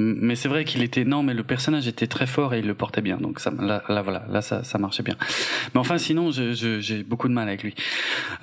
Mais 0.00 0.36
c'est 0.36 0.48
vrai 0.48 0.64
qu'il 0.64 0.82
était 0.82 1.04
non, 1.04 1.22
mais 1.22 1.34
le 1.34 1.42
personnage 1.42 1.88
était 1.88 2.06
très 2.06 2.26
fort 2.26 2.54
et 2.54 2.60
il 2.60 2.66
le 2.66 2.74
portait 2.74 3.02
bien. 3.02 3.18
Donc 3.18 3.40
ça, 3.40 3.50
là, 3.50 3.82
là 3.88 4.02
voilà, 4.02 4.24
là 4.30 4.42
ça, 4.42 4.62
ça 4.62 4.78
marchait 4.78 5.02
bien. 5.02 5.16
Mais 5.74 5.80
enfin, 5.80 5.98
sinon, 5.98 6.30
j'ai 6.30 7.02
beaucoup 7.02 7.28
de 7.28 7.32
mal 7.32 7.48
avec 7.48 7.62
lui. 7.62 7.74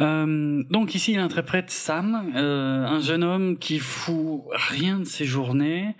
Euh, 0.02 0.64
donc 0.69 0.95
ici, 0.95 1.14
il 1.14 1.19
interprète 1.19 1.72
Sam, 1.72 2.32
euh, 2.36 2.86
un 2.86 2.99
jeune 2.99 3.23
homme 3.23 3.57
qui 3.57 3.80
fout 3.80 4.41
rien 4.53 4.99
de 4.99 5.06
ses 5.06 5.26
journées, 5.26 5.95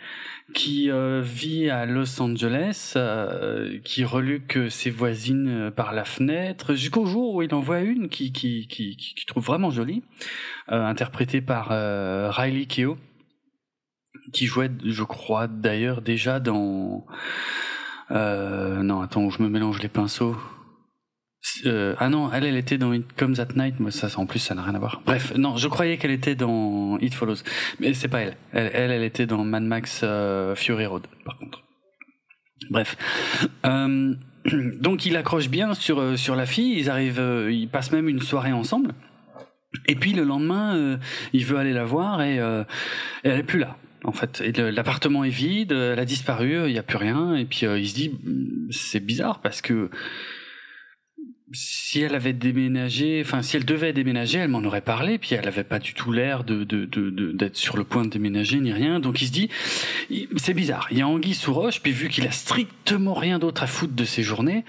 qui 0.54 0.92
euh, 0.92 1.22
vit 1.24 1.70
à 1.70 1.86
Los 1.86 2.22
Angeles, 2.22 2.94
euh, 2.96 3.80
qui 3.84 4.04
reluque 4.04 4.60
ses 4.70 4.90
voisines 4.90 5.48
euh, 5.48 5.72
par 5.72 5.94
la 5.94 6.06
fenêtre, 6.06 6.76
jusqu'au 6.76 7.06
jour 7.06 7.36
où 7.36 7.42
il 7.42 7.54
en 7.54 7.62
voit 7.62 7.82
une 7.82 8.10
qui 8.10 8.32
qui 8.32 8.68
qui, 8.68 8.96
qui, 8.96 9.26
trouve 9.26 9.44
vraiment 9.44 9.72
jolie, 9.72 10.04
interprétée 10.68 11.42
par 11.42 11.70
Riley 11.70 12.66
Keough 12.66 12.98
qui 14.34 14.46
jouait, 14.46 14.72
je 14.84 15.04
crois, 15.04 15.48
d'ailleurs 15.48 16.02
déjà 16.02 16.40
dans. 16.40 17.06
Euh, 18.12 18.84
non, 18.84 19.02
attends, 19.02 19.30
je 19.30 19.42
me 19.42 19.50
mélange 19.50 19.82
les 19.82 19.90
pinceaux. 19.90 20.36
Euh, 21.66 21.96
ah 22.00 22.10
non, 22.10 22.32
elle, 22.34 22.44
elle 22.44 22.58
était 22.58 22.78
dans 22.78 22.92
It 22.92 23.14
Comes 23.16 23.36
at 23.38 23.54
Night, 23.56 23.76
mais 23.80 23.92
ça, 23.92 24.08
en 24.18 24.26
plus, 24.26 24.40
ça 24.40 24.56
n'a 24.56 24.64
rien 24.64 24.76
à 24.76 24.80
voir. 24.80 25.02
Bref, 25.06 25.34
non, 25.36 25.58
je 25.58 25.68
croyais 25.68 25.98
qu'elle 25.98 26.12
était 26.12 26.36
dans 26.36 26.98
It 27.00 27.14
Follows, 27.14 27.44
mais 27.80 27.94
c'est 27.94 28.08
pas 28.08 28.22
elle. 28.22 28.38
elle. 28.52 28.92
Elle, 28.92 29.04
était 29.04 29.26
dans 29.26 29.44
Mad 29.44 29.64
Max 29.64 30.02
euh, 30.04 30.56
Fury 30.56 30.86
Road, 30.86 31.06
par 31.24 31.38
contre. 31.38 31.64
Bref. 32.70 32.98
Donc, 34.80 35.06
il 35.08 35.18
accroche 35.18 35.50
bien 35.50 35.74
sur 35.74 36.18
sur 36.20 36.36
la 36.36 36.46
fille. 36.46 36.78
Ils 36.78 36.90
arrivent, 36.90 37.48
ils 37.50 37.68
passent 37.68 37.92
même 37.92 38.08
une 38.08 38.22
soirée 38.22 38.54
ensemble. 38.54 38.94
Et 39.88 39.96
puis 39.96 40.14
le 40.14 40.24
lendemain, 40.24 41.00
il 41.34 41.46
veut 41.46 41.58
aller 41.58 41.74
la 41.74 41.84
voir 41.84 42.22
et 42.22 42.36
elle 42.36 43.40
est 43.40 43.44
plus 43.44 43.60
là 43.60 43.76
en 44.06 44.12
fait. 44.12 44.42
L'appartement 44.58 45.24
est 45.24 45.30
vide, 45.30 45.72
elle 45.72 46.00
a 46.00 46.06
disparu, 46.06 46.68
il 46.68 46.74
n'y 46.74 46.80
a 46.80 46.84
plus 46.84 46.98
rien, 46.98 47.36
et 47.36 47.46
puis 47.46 47.66
euh, 47.66 47.80
il 47.80 47.90
se 47.90 47.96
dit, 47.96 48.12
c'est 48.72 49.00
bizarre 49.00 49.42
parce 49.42 49.62
que 49.62 49.90
si 51.52 52.02
elle 52.02 52.16
avait 52.16 52.34
déménagé, 52.34 53.22
enfin 53.24 53.42
si 53.42 53.56
elle 53.56 53.66
devait 53.66 53.94
déménager, 53.94 54.40
elle 54.40 54.50
m'en 54.50 54.64
aurait 54.64 54.82
parlé, 54.82 55.18
puis 55.18 55.36
elle 55.36 55.48
avait 55.48 55.64
pas 55.64 55.80
du 55.80 55.94
tout 55.94 56.12
l'air 56.12 56.44
de 56.44 56.64
d'être 56.64 57.00
de, 57.00 57.32
de, 57.32 57.50
sur 57.54 57.78
le 57.78 57.84
point 57.84 58.04
de 58.04 58.10
déménager 58.10 58.60
ni 58.60 58.74
rien, 58.74 59.00
donc 59.00 59.22
il 59.22 59.28
se 59.28 59.32
dit, 59.32 59.50
c'est 60.38 60.54
bizarre, 60.54 60.88
il 60.92 60.98
y 60.98 61.02
a 61.02 61.08
Anguille 61.08 61.36
sous 61.36 61.54
roche, 61.54 61.82
puis 61.82 61.92
vu 61.92 62.10
qu'il 62.10 62.28
a 62.28 62.32
strictement 62.32 63.14
rien 63.14 63.40
d'autre 63.40 63.64
à 63.64 63.68
foutre 63.68 63.94
de 63.94 64.06
ses 64.06 64.24
journées, 64.24 64.66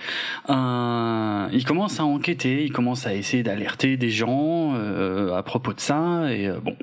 euh, 0.50 1.48
il 1.52 1.64
commence 1.64 1.98
à 1.98 2.04
enquêter, 2.04 2.64
il 2.64 2.72
commence 2.72 3.06
à 3.06 3.14
essayer 3.14 3.42
d'alerter 3.42 3.96
des 3.96 4.10
gens 4.10 4.74
euh, 4.74 5.34
à 5.34 5.42
propos 5.42 5.72
de 5.72 5.80
ça, 5.80 6.32
et 6.32 6.46
euh, 6.46 6.60
bon. 6.60 6.76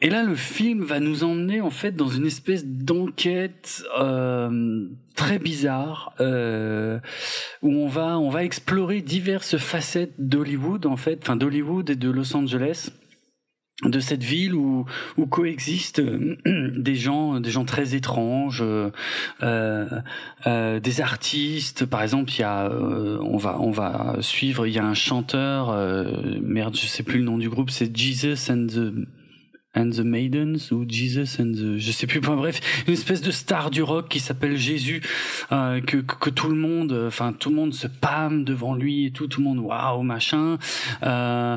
Et 0.00 0.10
là, 0.10 0.22
le 0.22 0.36
film 0.36 0.84
va 0.84 1.00
nous 1.00 1.24
emmener 1.24 1.60
en 1.60 1.70
fait 1.70 1.96
dans 1.96 2.08
une 2.08 2.26
espèce 2.26 2.64
d'enquête 2.64 3.82
euh, 3.98 4.86
très 5.16 5.40
bizarre 5.40 6.14
euh, 6.20 7.00
où 7.62 7.72
on 7.72 7.88
va 7.88 8.16
on 8.20 8.30
va 8.30 8.44
explorer 8.44 9.00
diverses 9.00 9.56
facettes 9.56 10.14
d'Hollywood 10.18 10.86
en 10.86 10.96
fait, 10.96 11.18
enfin 11.22 11.34
d'Hollywood 11.34 11.90
et 11.90 11.96
de 11.96 12.08
Los 12.08 12.36
Angeles 12.36 12.90
de 13.84 14.00
cette 14.00 14.22
ville 14.24 14.54
où, 14.54 14.84
où 15.16 15.26
coexistent 15.26 16.00
euh, 16.00 16.36
des 16.76 16.94
gens 16.94 17.40
des 17.40 17.50
gens 17.50 17.64
très 17.64 17.96
étranges 17.96 18.62
euh, 19.42 20.00
des 20.80 21.00
artistes. 21.00 21.86
Par 21.86 22.02
exemple 22.02 22.30
il 22.30 22.40
y 22.40 22.44
a 22.44 22.70
on 22.70 23.36
va 23.36 23.58
on 23.58 23.72
va 23.72 24.18
suivre 24.20 24.68
il 24.68 24.74
y 24.74 24.78
a 24.78 24.84
un 24.84 24.94
chanteur 24.94 25.76
merde 26.40 26.76
je 26.76 26.86
sais 26.86 27.02
plus 27.02 27.18
le 27.18 27.24
nom 27.24 27.38
du 27.38 27.50
groupe 27.50 27.70
c'est 27.70 27.96
Jesus 27.96 28.52
and 28.52 28.68
the 28.68 29.17
and 29.78 29.90
the 29.90 30.00
Maidens 30.00 30.72
ou 30.72 30.84
Jesus 30.88 31.40
and 31.40 31.76
je 31.76 31.92
sais 31.92 32.06
plus 32.06 32.20
bref 32.20 32.60
une 32.86 32.94
espèce 32.94 33.20
de 33.20 33.30
star 33.30 33.70
du 33.70 33.82
rock 33.82 34.08
qui 34.08 34.20
s'appelle 34.20 34.56
Jésus 34.56 35.02
euh, 35.52 35.80
que, 35.80 35.98
que, 35.98 36.30
tout 36.30 36.48
le 36.48 36.56
monde 36.56 37.04
enfin 37.06 37.32
tout 37.32 37.50
le 37.50 37.56
monde 37.56 37.74
se 37.74 37.86
pâme 37.86 38.44
devant 38.44 38.74
lui 38.74 39.06
et 39.06 39.10
tout 39.10 39.26
tout 39.26 39.40
le 39.40 39.44
monde 39.44 39.58
waouh 39.58 40.02
machin. 40.02 40.58
Euh, 41.02 41.56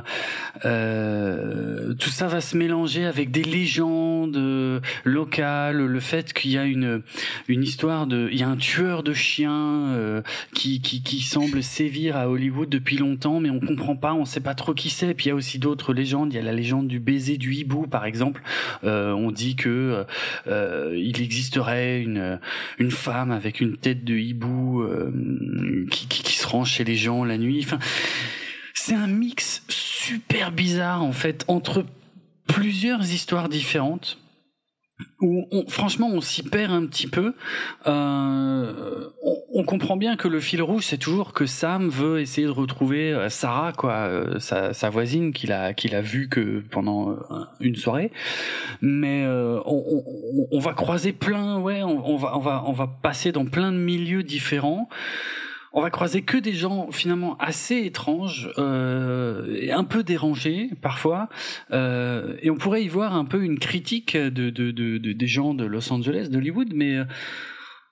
euh, 0.66 1.94
tout 1.96 2.10
ça 2.10 2.28
va 2.28 2.42
se 2.42 2.56
mélanger 2.58 3.06
avec 3.06 3.32
des 3.32 3.44
légendes 3.44 4.40
locales 5.04 5.78
le 5.78 6.00
fait 6.00 6.34
qu'il 6.34 6.52
y 6.52 6.58
a 6.58 6.66
une 6.66 7.02
une 7.48 7.64
histoire 7.64 8.08
de 8.08 8.30
il 8.32 8.38
y 8.38 8.44
a 8.44 8.50
un 8.50 8.58
tueur 8.58 9.04
de 9.04 9.14
chiens 9.14 9.88
euh, 9.90 10.22
qui, 10.54 10.82
qui 10.82 11.02
qui 11.02 11.22
semble 11.22 11.64
sévir 11.64 12.18
à 12.18 12.30
Hollywood 12.30 12.70
depuis 12.70 12.98
longtemps 12.98 13.40
mais 13.40 13.50
on 13.50 13.60
comprend 13.60 13.96
pas 13.96 14.14
on 14.14 14.26
sait 14.26 14.40
pas 14.40 14.56
trop 14.56 14.74
qui 14.74 14.90
c'est. 14.90 15.14
Puis 15.14 15.26
il 15.26 15.30
y 15.30 15.32
a 15.32 15.36
aussi 15.36 15.60
d'autres 15.60 15.94
légendes. 15.94 16.34
Il 16.34 16.36
y 16.36 16.40
a 16.40 16.44
la 16.44 16.54
légende 16.54 16.88
du 16.88 17.00
baiser 17.00 17.38
du 17.38 17.54
hibou 17.54 17.88
par 17.88 18.06
exemple, 18.06 18.11
euh, 18.84 19.12
on 19.12 19.32
dit 19.32 19.56
que 19.56 20.06
euh, 20.48 20.94
existerait 20.96 22.02
une 22.02 22.40
une 22.80 22.92
femme 22.92 23.32
avec 23.32 23.62
une 23.62 23.78
tête 23.78 24.04
de 24.04 24.16
hibou 24.16 24.82
euh, 24.82 25.86
qui, 25.92 26.08
qui, 26.08 26.34
se 26.34 26.48
range 26.48 26.72
chez 26.72 26.84
les 26.84 26.96
gens 26.96 27.24
la 27.24 27.38
nuit. 27.38 27.62
Enfin, 27.64 27.80
c'est 28.74 28.96
un 28.96 29.08
mix 29.08 29.64
super 29.68 30.52
bizarre 30.52 31.04
en 31.04 31.12
fait 31.12 31.46
entre 31.48 31.86
plusieurs 32.48 33.12
histoires 33.12 33.50
différentes 33.50 34.21
on, 35.22 35.66
franchement 35.68 36.10
on 36.12 36.22
s'y 36.22 36.44
perd 36.44 36.72
un 36.72 36.86
petit 36.86 37.08
peu. 37.08 37.34
Euh, 37.88 39.10
on, 39.54 39.64
comprend 39.64 39.96
bien 39.96 40.16
que 40.16 40.28
le 40.28 40.40
fil 40.40 40.62
rouge 40.62 40.84
c'est 40.86 40.98
toujours 40.98 41.34
que 41.34 41.46
Sam 41.46 41.90
veut 41.90 42.20
essayer 42.20 42.48
de 42.48 42.52
retrouver 42.52 43.14
euh, 43.14 43.30
Sarah 43.30 43.74
quoi, 43.74 43.94
euh, 43.94 44.40
sa, 44.40 44.90
voisine 44.90 45.32
qu'il 45.34 45.52
a 45.52 45.74
qu'il 45.74 45.96
a 45.96 46.02
vue 46.02 46.30
que 46.30 46.64
pendant 46.72 47.18
une 47.60 47.76
soirée. 47.76 48.12
Mais 48.82 49.26
on, 49.26 50.04
on, 50.52 50.60
va 50.60 50.74
croiser 50.74 51.14
plein, 51.14 51.60
ouais, 51.60 51.84
on, 51.84 52.18
va 52.18 52.36
on 52.36 52.40
va 52.40 52.64
on 52.66 52.74
va 52.74 52.88
passer 52.88 53.32
dans 53.32 53.46
plein 53.46 53.72
de 53.72 53.78
milieux 53.78 54.24
différents 54.24 54.90
on 55.74 55.82
va 55.82 55.90
croiser 55.90 56.22
que 56.22 56.38
des 56.38 56.54
gens 56.54 56.92
finalement 56.92 57.38
assez 57.38 57.78
étranges 57.78 58.50
euh, 58.58 59.56
et 59.56 59.72
un 59.72 59.86
peu 59.86 60.04
dérangés 60.04 60.70
parfois. 60.82 61.30
Euh, 61.72 62.36
et 62.42 62.50
on 62.50 62.58
pourrait 62.58 62.84
y 62.84 62.90
voir 62.90 63.16
un 63.16 63.26
peu 63.26 63.44
une 63.44 63.58
critique 63.58 64.18
de, 64.18 64.50
de, 64.50 64.72
de, 64.72 64.98
de 64.98 65.14
des 65.14 65.28
gens 65.28 65.54
de 65.54 65.64
Los 65.64 65.92
Angeles 65.94 66.28
d'Hollywood 66.30 66.74
mais 66.74 66.98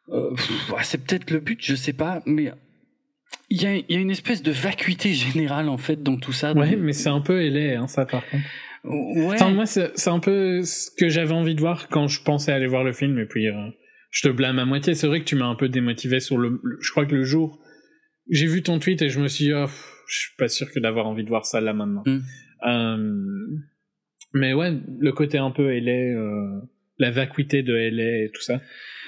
euh, 0.09 0.35
c'est 0.81 1.05
peut-être 1.05 1.31
le 1.31 1.39
but 1.39 1.59
je 1.61 1.75
sais 1.75 1.93
pas 1.93 2.21
mais 2.25 2.51
il 3.49 3.61
y 3.61 3.65
a, 3.65 3.75
y 3.75 3.95
a 3.95 3.99
une 3.99 4.11
espèce 4.11 4.43
de 4.43 4.51
vacuité 4.51 5.13
générale 5.13 5.69
en 5.69 5.77
fait 5.77 6.03
dans 6.03 6.17
tout 6.17 6.33
ça. 6.33 6.53
Ouais 6.53 6.75
mais 6.75 6.93
c'est 6.93 7.09
un 7.09 7.21
peu 7.21 7.41
ailé 7.41 7.75
hein, 7.75 7.87
ça 7.87 8.05
par 8.05 8.27
contre. 8.27 8.43
Ouais. 8.83 9.35
Enfin 9.35 9.51
moi 9.51 9.65
c'est 9.65 10.07
un 10.07 10.19
peu 10.19 10.63
ce 10.63 10.89
que 10.91 11.07
j'avais 11.07 11.33
envie 11.33 11.55
de 11.55 11.61
voir 11.61 11.87
quand 11.87 12.07
je 12.09 12.21
pensais 12.23 12.51
aller 12.51 12.67
voir 12.67 12.83
le 12.83 12.91
film 12.91 13.17
et 13.19 13.25
puis 13.25 13.47
je 14.11 14.21
te 14.21 14.29
blâme 14.29 14.59
à 14.59 14.65
moitié. 14.65 14.95
C'est 14.95 15.07
vrai 15.07 15.19
que 15.19 15.25
tu 15.25 15.35
m'as 15.35 15.47
un 15.47 15.55
peu 15.55 15.69
démotivé 15.69 16.19
sur 16.19 16.37
le 16.37 16.61
je 16.81 16.91
crois 16.91 17.05
que 17.05 17.15
le 17.15 17.23
jour 17.23 17.59
j'ai 18.29 18.47
vu 18.47 18.63
ton 18.63 18.79
tweet 18.79 19.01
et 19.01 19.09
je 19.09 19.19
me 19.19 19.27
suis 19.27 19.45
dit, 19.45 19.53
oh, 19.53 19.67
je 20.07 20.17
suis 20.17 20.35
pas 20.37 20.47
sûr 20.47 20.71
que 20.71 20.79
d'avoir 20.79 21.07
envie 21.07 21.23
de 21.23 21.29
voir 21.29 21.45
ça 21.45 21.61
là 21.61 21.73
maintenant. 21.73 22.03
Mm. 22.05 22.19
Euh, 22.67 23.57
mais 24.33 24.53
ouais, 24.53 24.77
le 24.99 25.11
côté 25.11 25.37
un 25.37 25.51
peu 25.51 25.71
LA, 25.71 25.91
euh, 25.91 26.61
la 26.97 27.11
vacuité 27.11 27.63
de 27.63 27.73
LA 27.73 28.25
et 28.25 28.31
tout 28.33 28.41
ça. 28.41 28.61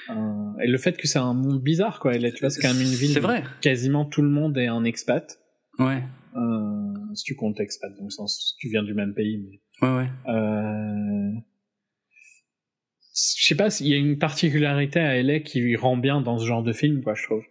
Euh, 0.10 0.64
et 0.64 0.68
le 0.68 0.78
fait 0.78 0.98
que 0.98 1.08
c'est 1.08 1.20
un 1.20 1.34
monde 1.34 1.62
bizarre, 1.62 2.00
quoi. 2.00 2.14
LA, 2.14 2.32
tu 2.32 2.40
vois, 2.40 2.50
c'est 2.50 2.62
quand 2.62 2.74
même 2.74 2.82
une 2.82 2.94
ville. 2.94 3.12
C'est 3.12 3.20
vrai. 3.20 3.44
Quasiment 3.62 4.06
tout 4.06 4.22
le 4.22 4.30
monde 4.30 4.58
est 4.58 4.68
un 4.68 4.84
expat. 4.84 5.40
Ouais. 5.80 6.04
Si 7.14 7.24
tu 7.26 7.36
comptes 7.36 7.60
expat, 7.60 7.92
dans 7.98 8.06
le 8.06 8.10
sens, 8.10 8.56
tu 8.60 8.70
viens 8.70 8.84
du 8.84 8.94
même 8.94 9.14
pays, 9.14 9.38
mais. 9.38 9.88
Ouais, 9.88 9.98
ouais. 9.98 10.10
Je 13.14 13.46
sais 13.46 13.56
pas, 13.56 13.68
il 13.82 13.88
y 13.88 13.94
a 13.94 13.98
une 13.98 14.18
particularité 14.18 15.00
à 15.00 15.22
LA 15.22 15.42
qui 15.42 15.76
rend 15.76 15.98
bien 15.98 16.22
dans 16.22 16.38
ce 16.38 16.46
genre 16.46 16.64
de 16.64 16.72
film, 16.72 17.04
quoi, 17.04 17.14
je 17.14 17.24
trouve. 17.24 17.44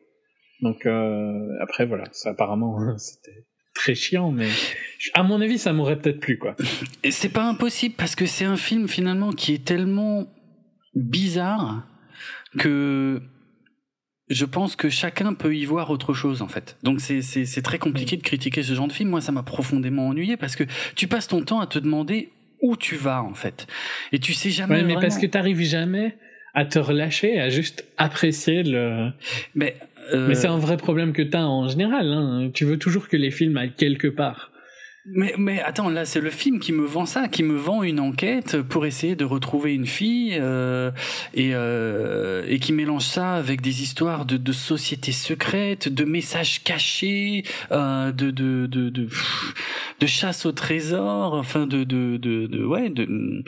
Donc 0.62 0.86
euh, 0.86 1.48
après 1.60 1.86
voilà, 1.86 2.04
ça 2.12 2.30
apparemment 2.30 2.76
c'était 2.98 3.46
très 3.74 3.94
chiant, 3.94 4.30
mais 4.30 4.48
à 5.14 5.22
mon 5.22 5.40
avis 5.40 5.58
ça 5.58 5.72
m'aurait 5.72 5.98
peut-être 5.98 6.20
plu 6.20 6.38
quoi. 6.38 6.56
Et 7.02 7.10
c'est 7.10 7.28
pas 7.28 7.44
impossible 7.44 7.94
parce 7.96 8.14
que 8.14 8.26
c'est 8.26 8.44
un 8.44 8.56
film 8.56 8.88
finalement 8.88 9.32
qui 9.32 9.54
est 9.54 9.64
tellement 9.64 10.26
bizarre 10.94 11.86
que 12.58 13.22
je 14.28 14.44
pense 14.44 14.76
que 14.76 14.88
chacun 14.88 15.34
peut 15.34 15.56
y 15.56 15.64
voir 15.64 15.90
autre 15.90 16.14
chose 16.14 16.42
en 16.42 16.48
fait. 16.48 16.76
Donc 16.82 17.00
c'est 17.00 17.22
c'est 17.22 17.62
très 17.62 17.78
compliqué 17.78 18.16
de 18.16 18.22
critiquer 18.22 18.62
ce 18.62 18.74
genre 18.74 18.88
de 18.88 18.92
film. 18.92 19.10
Moi 19.10 19.20
ça 19.20 19.32
m'a 19.32 19.42
profondément 19.42 20.08
ennuyé 20.08 20.36
parce 20.36 20.56
que 20.56 20.64
tu 20.94 21.08
passes 21.08 21.28
ton 21.28 21.42
temps 21.42 21.60
à 21.60 21.66
te 21.66 21.78
demander 21.78 22.30
où 22.62 22.76
tu 22.76 22.96
vas 22.96 23.22
en 23.22 23.34
fait 23.34 23.66
et 24.12 24.18
tu 24.18 24.34
sais 24.34 24.50
jamais. 24.50 24.76
Ouais, 24.76 24.84
mais 24.84 24.94
parce 24.94 25.18
que 25.18 25.26
t'arrives 25.26 25.62
jamais 25.62 26.16
à 26.54 26.64
te 26.64 26.78
relâcher, 26.78 27.40
à 27.40 27.48
juste 27.48 27.84
apprécier 27.96 28.62
le. 28.62 29.10
Mais, 29.54 29.76
mais 30.12 30.34
c'est 30.34 30.48
un 30.48 30.58
vrai 30.58 30.76
problème 30.76 31.12
que 31.12 31.22
t'as 31.22 31.44
en 31.44 31.68
général. 31.68 32.12
Hein. 32.12 32.50
Tu 32.52 32.64
veux 32.64 32.78
toujours 32.78 33.08
que 33.08 33.16
les 33.16 33.30
films 33.30 33.56
aillent 33.56 33.74
quelque 33.76 34.08
part. 34.08 34.50
Mais, 35.06 35.34
mais 35.38 35.62
attends, 35.62 35.88
là, 35.88 36.04
c'est 36.04 36.20
le 36.20 36.28
film 36.28 36.60
qui 36.60 36.72
me 36.72 36.84
vend 36.84 37.06
ça, 37.06 37.26
qui 37.28 37.42
me 37.42 37.56
vend 37.56 37.82
une 37.82 38.00
enquête 38.00 38.60
pour 38.60 38.84
essayer 38.84 39.16
de 39.16 39.24
retrouver 39.24 39.74
une 39.74 39.86
fille 39.86 40.36
euh, 40.38 40.90
et, 41.32 41.50
euh, 41.54 42.44
et 42.46 42.58
qui 42.58 42.74
mélange 42.74 43.04
ça 43.04 43.34
avec 43.34 43.62
des 43.62 43.82
histoires 43.82 44.26
de, 44.26 44.36
de 44.36 44.52
sociétés 44.52 45.12
secrètes, 45.12 45.88
de 45.88 46.04
messages 46.04 46.62
cachés, 46.62 47.44
euh, 47.72 48.12
de, 48.12 48.30
de, 48.30 48.66
de, 48.66 48.90
de, 48.90 49.08
de 50.00 50.06
chasse 50.06 50.44
au 50.44 50.52
trésor, 50.52 51.32
enfin 51.32 51.66
de, 51.66 51.82
de, 51.82 52.18
de, 52.18 52.46
de 52.46 52.64
ouais, 52.64 52.90
de 52.90 53.42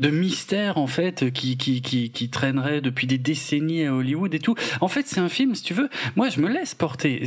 de 0.00 0.10
mystère 0.10 0.78
en 0.78 0.86
fait 0.86 1.32
qui 1.32 1.56
qui 1.56 1.82
qui 1.82 2.10
qui 2.10 2.30
traînerait 2.30 2.80
depuis 2.80 3.06
des 3.06 3.18
décennies 3.18 3.86
à 3.86 3.94
Hollywood 3.94 4.34
et 4.34 4.38
tout. 4.38 4.54
En 4.80 4.88
fait, 4.88 5.06
c'est 5.06 5.20
un 5.20 5.28
film, 5.28 5.54
si 5.54 5.62
tu 5.62 5.74
veux, 5.74 5.88
moi 6.16 6.28
je 6.28 6.40
me 6.40 6.48
laisse 6.48 6.74
porter 6.74 7.22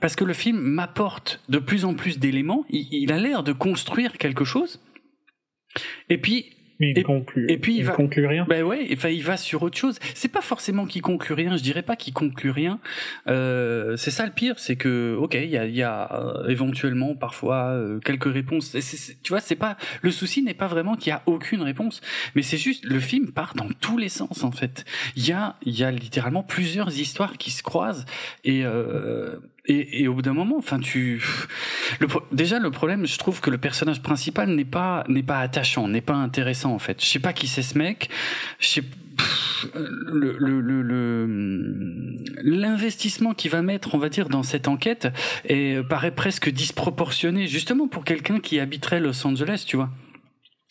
parce 0.00 0.16
que 0.16 0.24
le 0.24 0.32
film 0.32 0.58
m'apporte 0.58 1.40
de 1.48 1.58
plus 1.58 1.84
en 1.84 1.94
plus 1.94 2.18
d'éléments. 2.18 2.64
Il, 2.70 2.88
il 2.90 3.12
a 3.12 3.18
l'air 3.18 3.42
de 3.42 3.52
construire 3.52 4.18
quelque 4.18 4.44
chose. 4.44 4.80
Et 6.08 6.18
puis 6.18 6.46
mais 6.80 6.90
il 6.90 6.98
et, 6.98 7.02
conclut. 7.02 7.46
Et 7.48 7.58
puis 7.58 7.76
il, 7.76 7.84
va 7.84 7.92
conclut 7.92 8.26
rien. 8.26 8.46
Ben 8.48 8.62
ouais, 8.62 8.88
enfin 8.92 9.10
il 9.10 9.22
va 9.22 9.36
sur 9.36 9.62
autre 9.62 9.76
chose. 9.76 9.98
C'est 10.14 10.32
pas 10.32 10.40
forcément 10.40 10.86
qu'il 10.86 11.02
conclut 11.02 11.34
rien. 11.34 11.56
Je 11.56 11.62
dirais 11.62 11.82
pas 11.82 11.94
qu'il 11.94 12.12
conclut 12.12 12.50
rien. 12.50 12.80
Euh, 13.28 13.96
c'est 13.96 14.10
ça 14.10 14.24
le 14.24 14.32
pire, 14.32 14.58
c'est 14.58 14.76
que 14.76 15.14
ok, 15.18 15.34
il 15.34 15.50
y 15.50 15.58
a, 15.58 15.66
y 15.66 15.82
a 15.82 16.12
euh, 16.12 16.48
éventuellement 16.48 17.14
parfois 17.14 17.66
euh, 17.68 17.98
quelques 18.00 18.32
réponses. 18.32 18.76
tu 19.22 19.28
vois, 19.28 19.40
c'est 19.40 19.56
pas 19.56 19.76
le 20.02 20.10
souci 20.10 20.42
n'est 20.42 20.54
pas 20.54 20.68
vraiment 20.68 20.96
qu'il 20.96 21.10
y 21.10 21.12
a 21.12 21.22
aucune 21.26 21.62
réponse, 21.62 22.00
mais 22.34 22.42
c'est 22.42 22.56
juste 22.56 22.84
le 22.84 22.98
film 22.98 23.30
part 23.30 23.54
dans 23.54 23.68
tous 23.80 23.98
les 23.98 24.08
sens 24.08 24.42
en 24.42 24.50
fait. 24.50 24.84
Il 25.16 25.26
y 25.26 25.32
a 25.32 25.56
il 25.62 25.78
y 25.78 25.84
a 25.84 25.90
littéralement 25.90 26.42
plusieurs 26.42 26.98
histoires 26.98 27.36
qui 27.36 27.50
se 27.50 27.62
croisent 27.62 28.06
et 28.44 28.64
euh, 28.64 29.36
et, 29.70 30.02
et, 30.02 30.08
au 30.08 30.14
bout 30.14 30.22
d'un 30.22 30.32
moment, 30.32 30.56
enfin, 30.58 30.80
tu. 30.80 31.22
Le, 32.00 32.08
déjà, 32.32 32.58
le 32.58 32.70
problème, 32.70 33.06
je 33.06 33.18
trouve 33.18 33.40
que 33.40 33.50
le 33.50 33.58
personnage 33.58 34.02
principal 34.02 34.48
n'est 34.50 34.64
pas 34.64 35.04
n'est 35.08 35.22
pas 35.22 35.38
attachant, 35.38 35.86
n'est 35.86 36.00
pas 36.00 36.14
intéressant 36.14 36.74
en 36.74 36.78
fait. 36.78 37.00
Je 37.00 37.06
sais 37.06 37.20
pas 37.20 37.32
qui 37.32 37.46
c'est 37.46 37.62
ce 37.62 37.78
mec. 37.78 38.10
Je 38.58 38.66
sais 38.66 38.82
le 40.12 40.38
l'investissement 42.42 43.30
le, 43.30 43.34
le, 43.34 43.36
qu'il 43.36 43.50
va 43.50 43.62
mettre, 43.62 43.94
on 43.94 43.98
va 43.98 44.08
dire, 44.08 44.28
dans 44.28 44.42
cette 44.42 44.68
enquête 44.68 45.08
et 45.48 45.78
paraît 45.88 46.14
presque 46.14 46.50
disproportionné, 46.50 47.46
justement 47.46 47.86
pour 47.86 48.04
quelqu'un 48.04 48.40
qui 48.40 48.58
habiterait 48.58 49.00
Los 49.00 49.26
Angeles, 49.26 49.64
tu 49.66 49.76
vois 49.76 49.90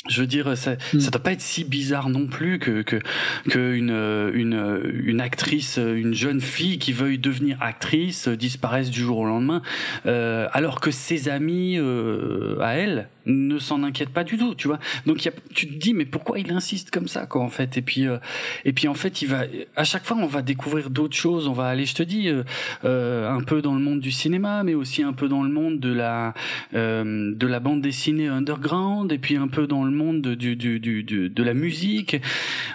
je 0.07 0.21
veux 0.21 0.27
dire, 0.27 0.57
ça, 0.57 0.75
mm. 0.93 0.99
ça 0.99 1.11
doit 1.11 1.21
pas 1.21 1.33
être 1.33 1.41
si 1.41 1.63
bizarre 1.63 2.09
non 2.09 2.27
plus 2.27 2.57
que 2.57 2.81
que, 2.81 3.01
que 3.49 3.73
une, 3.73 3.91
une 4.33 4.81
une 5.03 5.21
actrice, 5.21 5.77
une 5.77 6.13
jeune 6.13 6.41
fille 6.41 6.79
qui 6.79 6.93
veuille 6.93 7.19
devenir 7.19 7.57
actrice 7.61 8.27
disparaisse 8.27 8.89
du 8.89 9.01
jour 9.01 9.19
au 9.19 9.25
lendemain, 9.25 9.61
euh, 10.05 10.47
alors 10.53 10.79
que 10.79 10.91
ses 10.91 11.29
amis 11.29 11.77
euh, 11.77 12.57
à 12.61 12.73
elle 12.75 13.09
ne 13.29 13.59
s'en 13.59 13.83
inquiètent 13.83 14.09
pas 14.09 14.23
du 14.23 14.37
tout, 14.37 14.55
tu 14.55 14.67
vois. 14.67 14.79
Donc 15.05 15.25
y 15.25 15.27
a, 15.27 15.31
tu 15.53 15.67
te 15.67 15.73
dis 15.73 15.93
mais 15.93 16.05
pourquoi 16.05 16.39
il 16.39 16.51
insiste 16.51 16.91
comme 16.91 17.07
ça 17.07 17.25
quoi 17.25 17.41
en 17.41 17.49
fait? 17.49 17.77
Et 17.77 17.81
puis 17.81 18.07
euh, 18.07 18.17
et 18.65 18.73
puis 18.73 18.87
en 18.87 18.93
fait 18.93 19.21
il 19.21 19.27
va 19.27 19.43
à 19.75 19.83
chaque 19.83 20.05
fois 20.05 20.17
on 20.17 20.27
va 20.27 20.41
découvrir 20.41 20.89
d'autres 20.89 21.15
choses, 21.15 21.47
on 21.47 21.53
va 21.53 21.67
aller, 21.67 21.85
je 21.85 21.95
te 21.95 22.03
dis, 22.03 22.27
euh, 22.27 22.43
euh, 22.85 23.29
un 23.29 23.41
peu 23.41 23.61
dans 23.61 23.73
le 23.73 23.81
monde 23.81 23.99
du 23.99 24.11
cinéma, 24.11 24.63
mais 24.63 24.73
aussi 24.73 25.03
un 25.03 25.13
peu 25.13 25.27
dans 25.27 25.43
le 25.43 25.49
monde 25.49 25.79
de 25.79 25.93
la 25.93 26.33
de 26.73 27.47
la 27.47 27.59
bande 27.59 27.81
dessinée 27.81 28.27
underground, 28.27 29.11
et 29.11 29.17
puis 29.17 29.35
un 29.35 29.47
peu 29.47 29.67
dans 29.67 29.83
le 29.83 29.91
monde 29.91 30.21
du, 30.21 30.55
du, 30.55 30.79
du, 30.79 31.03
de 31.29 31.43
la 31.43 31.53
musique. 31.53 32.17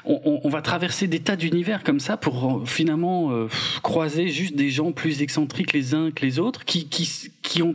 On, 0.04 0.40
on, 0.44 0.48
va 0.48 0.62
traverser 0.62 1.06
des 1.06 1.20
tas 1.20 1.36
d'univers 1.36 1.82
comme 1.82 2.00
ça 2.00 2.16
pour 2.16 2.62
euh, 2.62 2.64
finalement 2.64 3.30
euh, 3.32 3.48
croiser 3.82 4.28
juste 4.28 4.56
des 4.56 4.70
gens 4.70 4.92
plus 4.92 5.22
excentriques 5.22 5.72
les 5.72 5.94
uns 5.94 6.10
que 6.10 6.24
les 6.24 6.38
autres 6.38 6.64
qui, 6.64 6.88
qui, 6.88 7.08
qui 7.42 7.62
ont 7.62 7.74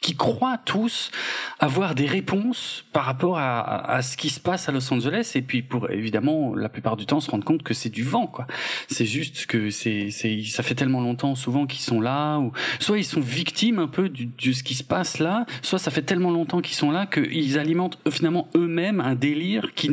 qui 0.00 0.16
croient 0.16 0.58
tous 0.64 1.10
avoir 1.58 1.94
des 1.94 2.06
réponses 2.06 2.86
par 2.92 3.04
rapport 3.04 3.38
à, 3.38 3.90
à, 3.90 4.00
ce 4.00 4.16
qui 4.16 4.30
se 4.30 4.40
passe 4.40 4.66
à 4.68 4.72
Los 4.72 4.90
Angeles 4.92 5.32
et 5.34 5.42
puis 5.42 5.60
pour 5.60 5.90
évidemment 5.90 6.54
la 6.54 6.70
plupart 6.70 6.96
du 6.96 7.04
temps 7.04 7.20
se 7.20 7.30
rendre 7.30 7.44
compte 7.44 7.62
que 7.62 7.74
c'est 7.74 7.90
du 7.90 8.02
vent 8.02 8.26
quoi. 8.26 8.46
C'est 8.88 9.04
juste 9.04 9.44
que 9.44 9.68
c'est 9.68 10.10
c'est 10.10 10.42
ça 10.44 10.62
fait 10.62 10.74
tellement 10.74 11.02
longtemps 11.02 11.34
souvent 11.34 11.66
qu'ils 11.66 11.82
sont 11.82 12.00
là 12.00 12.38
ou 12.38 12.52
soit 12.78 12.96
ils 12.96 13.04
sont 13.04 13.20
victimes 13.20 13.78
un 13.78 13.88
peu 13.88 14.08
du, 14.08 14.26
de 14.26 14.52
ce 14.52 14.62
qui 14.62 14.74
se 14.74 14.82
passe 14.82 15.18
là, 15.18 15.44
soit 15.60 15.78
ça 15.78 15.90
fait 15.90 16.02
tellement 16.02 16.30
longtemps 16.30 16.62
qu'ils 16.62 16.76
sont 16.76 16.90
là 16.90 17.04
qu'ils 17.04 17.58
alimentent 17.58 17.98
euh, 18.06 18.10
finalement 18.10 18.48
eux-mêmes 18.56 19.00
un 19.00 19.14
délire 19.14 19.74
qui 19.74 19.90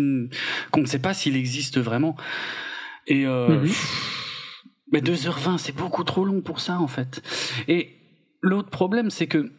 qu'on 0.72 0.82
ne 0.82 0.86
sait 0.86 1.00
pas 1.00 1.14
s'il 1.14 1.36
existe 1.36 1.80
vraiment. 1.80 2.16
Et 3.08 3.26
euh, 3.26 3.66
mm-hmm. 3.66 3.76
mais 4.94 5.00
2h20 5.02 5.58
c'est 5.58 5.76
beaucoup 5.76 6.06
trop 6.06 6.24
long 6.24 6.40
pour 6.40 6.62
ça 6.62 6.80
en 6.80 6.88
fait. 6.88 7.22
Et 7.68 7.90
l'autre 8.42 8.70
problème 8.70 9.12
c'est 9.12 9.28
que 9.28 9.52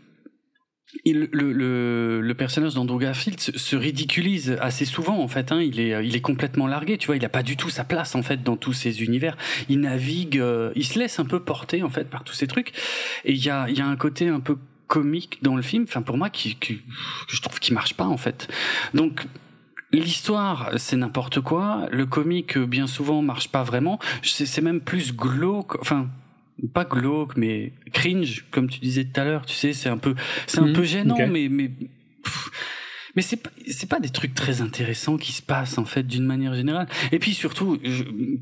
le, 1.05 1.29
le, 1.33 2.21
le, 2.21 2.35
personnage 2.35 2.75
d'Andrew 2.75 2.99
Garfield 2.99 3.41
se, 3.41 3.59
se, 3.59 3.77
ridiculise 3.77 4.57
assez 4.61 4.85
souvent 4.85 5.19
en 5.19 5.29
fait. 5.29 5.53
Hein. 5.53 5.61
Il 5.61 5.81
est, 5.81 6.07
il 6.07 6.17
est 6.17 6.21
complètement 6.21 6.67
largué. 6.67 6.99
Tu 6.99 7.07
vois, 7.07 7.17
il 7.17 7.25
a 7.25 7.29
pas 7.29 7.43
du 7.43 7.57
tout 7.57 7.69
sa 7.69 7.85
place 7.85 8.15
en 8.15 8.23
fait 8.23 8.43
dans 8.43 8.57
tous 8.57 8.73
ces 8.73 9.03
univers. 9.03 9.37
Il 9.69 9.81
navigue, 9.81 10.39
euh, 10.39 10.73
il 10.77 10.85
se 10.85 10.99
laisse 10.99 11.19
un 11.19 11.25
peu 11.25 11.41
porter 11.41 11.83
en 11.83 11.91
fait 11.91 12.09
par 12.09 12.25
tous 12.25 12.35
ces 12.35 12.47
trucs. 12.47 12.73
Et 13.25 13.33
il 13.33 13.45
y 13.45 13.51
a, 13.51 13.69
y 13.69 13.81
a 13.81 13.87
un 13.87 13.97
côté 13.97 14.29
un 14.29 14.41
peu 14.41 14.57
comique 14.87 15.39
dans 15.43 15.57
le 15.57 15.63
film. 15.63 15.85
Enfin, 15.87 16.03
pour 16.03 16.17
moi, 16.17 16.31
qui, 16.31 16.57
qui 16.57 16.81
je 17.29 17.41
trouve 17.41 17.59
qui 17.61 17.73
marche 17.73 17.95
pas 17.95 18.07
en 18.07 18.17
fait. 18.17 18.49
Donc 18.95 19.27
L'histoire, 19.91 20.73
c'est 20.77 20.97
n'importe 20.97 21.41
quoi. 21.41 21.89
Le 21.91 22.05
comique, 22.05 22.59
bien 22.59 22.87
souvent, 22.87 23.23
marche 23.23 23.49
pas 23.49 23.63
vraiment. 23.63 23.99
C'est 24.23 24.61
même 24.61 24.83
plus 24.83 25.17
glauque. 25.17 25.81
Enfin, 25.81 26.09
pas 26.73 26.85
glauque 26.85 27.37
mais 27.37 27.73
cringe 27.93 28.47
comme 28.51 28.69
tu 28.69 28.81
disais 28.81 29.05
tout 29.05 29.21
à 29.21 29.25
l'heure 29.25 29.47
tu 29.47 29.55
sais 29.55 29.73
c'est 29.73 29.89
un 29.89 29.99
peu 29.99 30.15
c'est 30.47 30.61
un 30.61 30.67
mmh, 30.67 30.73
peu 30.73 30.83
gênant 30.83 31.17
mais 31.29 31.49
mais 31.49 31.71
mais 33.19 33.23
c'est 33.23 33.37
pas 33.37 33.51
c'est 33.67 33.89
pas 33.89 33.99
des 33.99 34.11
trucs 34.11 34.33
très 34.33 34.63
intéressants 34.63 35.17
qui 35.17 35.33
se 35.33 35.43
passent 35.43 35.77
en 35.77 35.85
fait 35.85 36.05
d'une 36.05 36.25
manière 36.25 36.55
générale. 36.55 36.87
Et 37.11 37.19
puis 37.19 37.35
surtout 37.35 37.77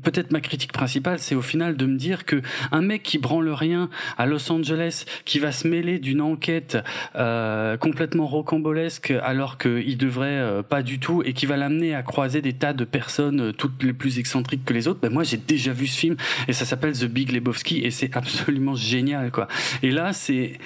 peut-être 0.03 0.31
ma 0.31 0.39
critique 0.39 0.71
principale 0.71 1.17
c'est 1.17 1.33
au 1.33 1.41
final 1.41 1.77
de 1.77 1.87
me 1.87 1.97
dire 1.97 2.25
que 2.25 2.43
un 2.71 2.83
mec 2.83 3.01
qui 3.01 3.17
branle 3.17 3.49
rien 3.49 3.89
à 4.19 4.27
Los 4.27 4.51
Angeles 4.51 5.05
qui 5.25 5.39
va 5.39 5.51
se 5.51 5.67
mêler 5.67 5.97
d'une 5.97 6.21
enquête 6.21 6.77
euh, 7.15 7.75
complètement 7.77 8.27
rocambolesque 8.27 9.09
alors 9.23 9.57
qu'il 9.57 9.97
devrait 9.97 10.27
euh, 10.27 10.61
pas 10.61 10.83
du 10.83 10.99
tout 10.99 11.23
et 11.25 11.33
qui 11.33 11.47
va 11.47 11.57
l'amener 11.57 11.95
à 11.95 12.03
croiser 12.03 12.43
des 12.43 12.53
tas 12.53 12.73
de 12.73 12.85
personnes 12.85 13.41
euh, 13.41 13.51
toutes 13.53 13.81
les 13.81 13.93
plus 13.93 14.19
excentriques 14.19 14.63
que 14.63 14.73
les 14.73 14.87
autres 14.87 14.99
ben 14.99 15.11
moi 15.11 15.23
j'ai 15.23 15.37
déjà 15.37 15.73
vu 15.73 15.87
ce 15.87 15.97
film 15.97 16.17
et 16.47 16.53
ça 16.53 16.65
s'appelle 16.65 16.93
The 16.93 17.05
Big 17.05 17.31
Lebowski 17.31 17.79
et 17.79 17.89
c'est 17.89 18.15
absolument 18.15 18.75
génial 18.75 19.31
quoi. 19.31 19.47
Et 19.81 19.89
là 19.89 20.13
c'est 20.13 20.59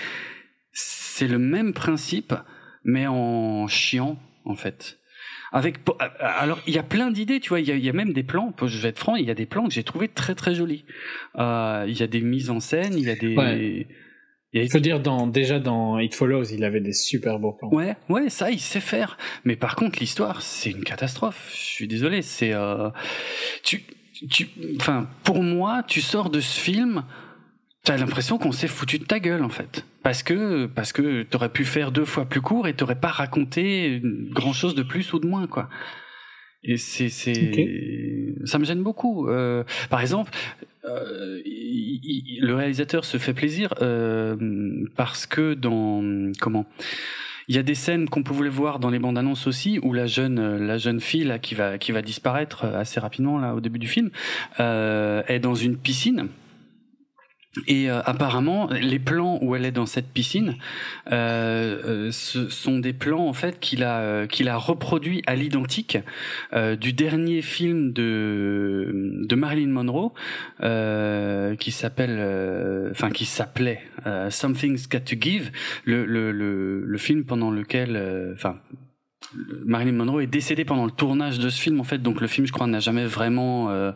c'est 0.73 1.29
le 1.29 1.39
même 1.39 1.71
principe 1.71 2.33
mais 2.83 3.07
en 3.07 3.67
chiant 3.67 4.17
en 4.45 4.55
fait. 4.55 4.97
Avec 5.53 5.79
alors 6.19 6.59
il 6.65 6.73
y 6.73 6.77
a 6.77 6.83
plein 6.83 7.11
d'idées, 7.11 7.41
tu 7.41 7.49
vois, 7.49 7.59
il 7.59 7.67
y 7.67 7.71
a, 7.71 7.75
y 7.75 7.89
a, 7.89 7.93
même 7.93 8.13
des 8.13 8.23
plans. 8.23 8.53
Je 8.63 8.77
vais 8.79 8.89
être 8.89 8.99
franc, 8.99 9.17
il 9.17 9.25
y 9.25 9.31
a 9.31 9.33
des 9.33 9.45
plans 9.45 9.67
que 9.67 9.73
j'ai 9.73 9.83
trouvé 9.83 10.07
très 10.07 10.33
très 10.33 10.55
jolis. 10.55 10.85
Euh, 11.37 11.85
il 11.87 11.99
y 11.99 12.03
a 12.03 12.07
des 12.07 12.21
mises 12.21 12.49
en 12.49 12.59
scène, 12.59 12.93
il 12.97 13.05
y 13.05 13.09
a 13.09 13.15
des. 13.15 13.35
Ouais. 13.35 13.87
Il 14.53 14.69
faut 14.69 14.79
dire 14.79 14.99
dans 14.99 15.27
déjà 15.27 15.59
dans 15.59 15.97
It 15.99 16.13
Follows, 16.13 16.45
il 16.45 16.63
avait 16.65 16.81
des 16.81 16.93
super 16.93 17.39
beaux 17.39 17.53
plans. 17.53 17.69
Ouais, 17.69 17.95
ouais, 18.09 18.29
ça 18.29 18.51
il 18.51 18.59
sait 18.59 18.81
faire. 18.81 19.17
Mais 19.45 19.55
par 19.55 19.75
contre 19.75 19.99
l'histoire, 19.99 20.41
c'est 20.41 20.71
une 20.71 20.83
catastrophe. 20.83 21.49
Je 21.53 21.57
suis 21.57 21.87
désolé, 21.87 22.21
c'est 22.21 22.53
euh, 22.53 22.89
tu 23.63 23.83
tu 24.29 24.49
enfin 24.77 25.09
pour 25.23 25.41
moi, 25.41 25.83
tu 25.87 26.01
sors 26.01 26.29
de 26.29 26.41
ce 26.41 26.59
film 26.59 27.03
T'as 27.83 27.97
l'impression 27.97 28.37
qu'on 28.37 28.51
s'est 28.51 28.67
foutu 28.67 28.99
de 28.99 29.05
ta 29.05 29.19
gueule 29.19 29.43
en 29.43 29.49
fait, 29.49 29.85
parce 30.03 30.21
que 30.21 30.67
parce 30.67 30.93
que 30.93 31.23
t'aurais 31.23 31.49
pu 31.49 31.65
faire 31.65 31.91
deux 31.91 32.05
fois 32.05 32.25
plus 32.25 32.41
court 32.41 32.67
et 32.67 32.75
t'aurais 32.75 32.99
pas 32.99 33.07
raconté 33.07 34.01
grand 34.03 34.53
chose 34.53 34.75
de 34.75 34.83
plus 34.83 35.13
ou 35.13 35.19
de 35.19 35.25
moins 35.25 35.47
quoi. 35.47 35.67
Et 36.63 36.77
c'est 36.77 37.09
c'est 37.09 38.35
ça 38.45 38.59
me 38.59 38.65
gêne 38.65 38.83
beaucoup. 38.83 39.27
Euh, 39.27 39.63
par 39.89 39.99
exemple, 40.01 40.29
euh, 40.85 41.41
le 41.43 42.53
réalisateur 42.53 43.05
se 43.05 43.17
fait 43.17 43.33
plaisir 43.33 43.73
euh, 43.81 44.35
parce 44.95 45.25
que 45.25 45.55
dans 45.55 46.31
comment 46.39 46.65
il 47.47 47.55
y 47.55 47.59
a 47.59 47.63
des 47.63 47.75
scènes 47.75 48.07
qu'on 48.07 48.23
pouvait 48.23 48.49
voir 48.49 48.79
dans 48.79 48.89
les 48.89 48.99
bandes 48.99 49.17
annonces 49.17 49.45
aussi 49.47 49.79
où 49.83 49.93
la 49.93 50.05
jeune 50.05 50.57
la 50.57 50.77
jeune 50.77 51.01
fille 51.01 51.23
là 51.23 51.37
qui 51.37 51.55
va 51.55 51.77
qui 51.77 51.91
va 51.91 52.01
disparaître 52.01 52.65
assez 52.65 52.99
rapidement 52.99 53.39
là 53.39 53.55
au 53.55 53.59
début 53.59 53.79
du 53.79 53.87
film 53.87 54.09
euh, 54.59 55.21
est 55.27 55.39
dans 55.39 55.55
une 55.55 55.77
piscine 55.77 56.27
et 57.67 57.91
euh, 57.91 58.01
apparemment, 58.05 58.69
les 58.71 58.99
plans 58.99 59.37
où 59.41 59.55
elle 59.55 59.65
est 59.65 59.73
dans 59.73 59.85
cette 59.85 60.07
piscine, 60.07 60.55
euh, 61.11 62.07
euh 62.07 62.11
ce 62.11 62.47
sont 62.47 62.79
des 62.79 62.93
plans 62.93 63.27
en 63.27 63.33
fait 63.33 63.59
qu'il 63.59 63.83
a 63.83 63.99
euh, 63.99 64.27
qu'il 64.27 64.47
a 64.47 64.55
reproduit 64.55 65.21
à 65.27 65.35
l'identique 65.35 65.97
euh, 66.53 66.77
du 66.77 66.93
dernier 66.93 67.41
film 67.41 67.91
de 67.91 69.21
de 69.27 69.35
Marilyn 69.35 69.67
Monroe 69.67 70.13
qui 71.57 71.71
s'appelle, 71.71 72.89
enfin 72.91 73.09
qui 73.11 73.25
s'appelait 73.25 73.81
Something's 74.29 74.87
Got 74.87 75.01
to 75.01 75.15
Give, 75.19 75.51
le 75.83 76.05
le 76.05 76.31
le, 76.31 76.85
le 76.85 76.97
film 76.97 77.25
pendant 77.25 77.51
lequel, 77.51 77.99
enfin 78.33 78.59
Marilyn 79.65 79.93
Monroe 79.93 80.21
est 80.21 80.27
décédée 80.27 80.65
pendant 80.65 80.85
le 80.85 80.91
tournage 80.91 81.39
de 81.39 81.49
ce 81.49 81.61
film 81.61 81.79
en 81.79 81.83
fait, 81.83 81.99
donc 81.99 82.21
le 82.21 82.27
film 82.27 82.45
je 82.47 82.51
crois 82.51 82.67
n'a 82.67 82.79
jamais 82.79 83.05
vraiment 83.05 83.69
euh, 83.69 83.91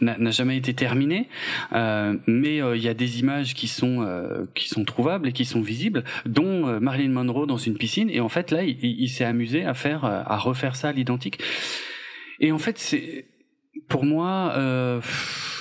n'a 0.00 0.30
jamais 0.30 0.56
été 0.56 0.74
terminé, 0.74 1.28
euh, 1.72 2.16
mais 2.26 2.62
euh, 2.62 2.76
il 2.76 2.82
y 2.82 2.88
a 2.88 2.94
des 2.94 3.20
images 3.20 3.54
qui 3.54 3.68
sont 3.68 4.02
euh, 4.02 4.44
qui 4.54 4.68
sont 4.68 4.84
trouvables 4.84 5.28
et 5.28 5.32
qui 5.32 5.44
sont 5.44 5.62
visibles, 5.62 6.04
dont 6.26 6.80
Marilyn 6.80 7.12
Monroe 7.12 7.46
dans 7.46 7.58
une 7.58 7.76
piscine. 7.76 8.10
Et 8.10 8.20
en 8.20 8.28
fait 8.28 8.50
là 8.50 8.62
il, 8.64 8.78
il 8.82 9.08
s'est 9.08 9.24
amusé 9.24 9.64
à 9.64 9.74
faire 9.74 10.04
à 10.04 10.36
refaire 10.36 10.76
ça 10.76 10.88
à 10.88 10.92
l'identique. 10.92 11.40
Et 12.40 12.52
en 12.52 12.58
fait 12.58 12.78
c'est 12.78 13.26
pour 13.88 14.04
moi, 14.04 14.52
euh, 14.56 15.00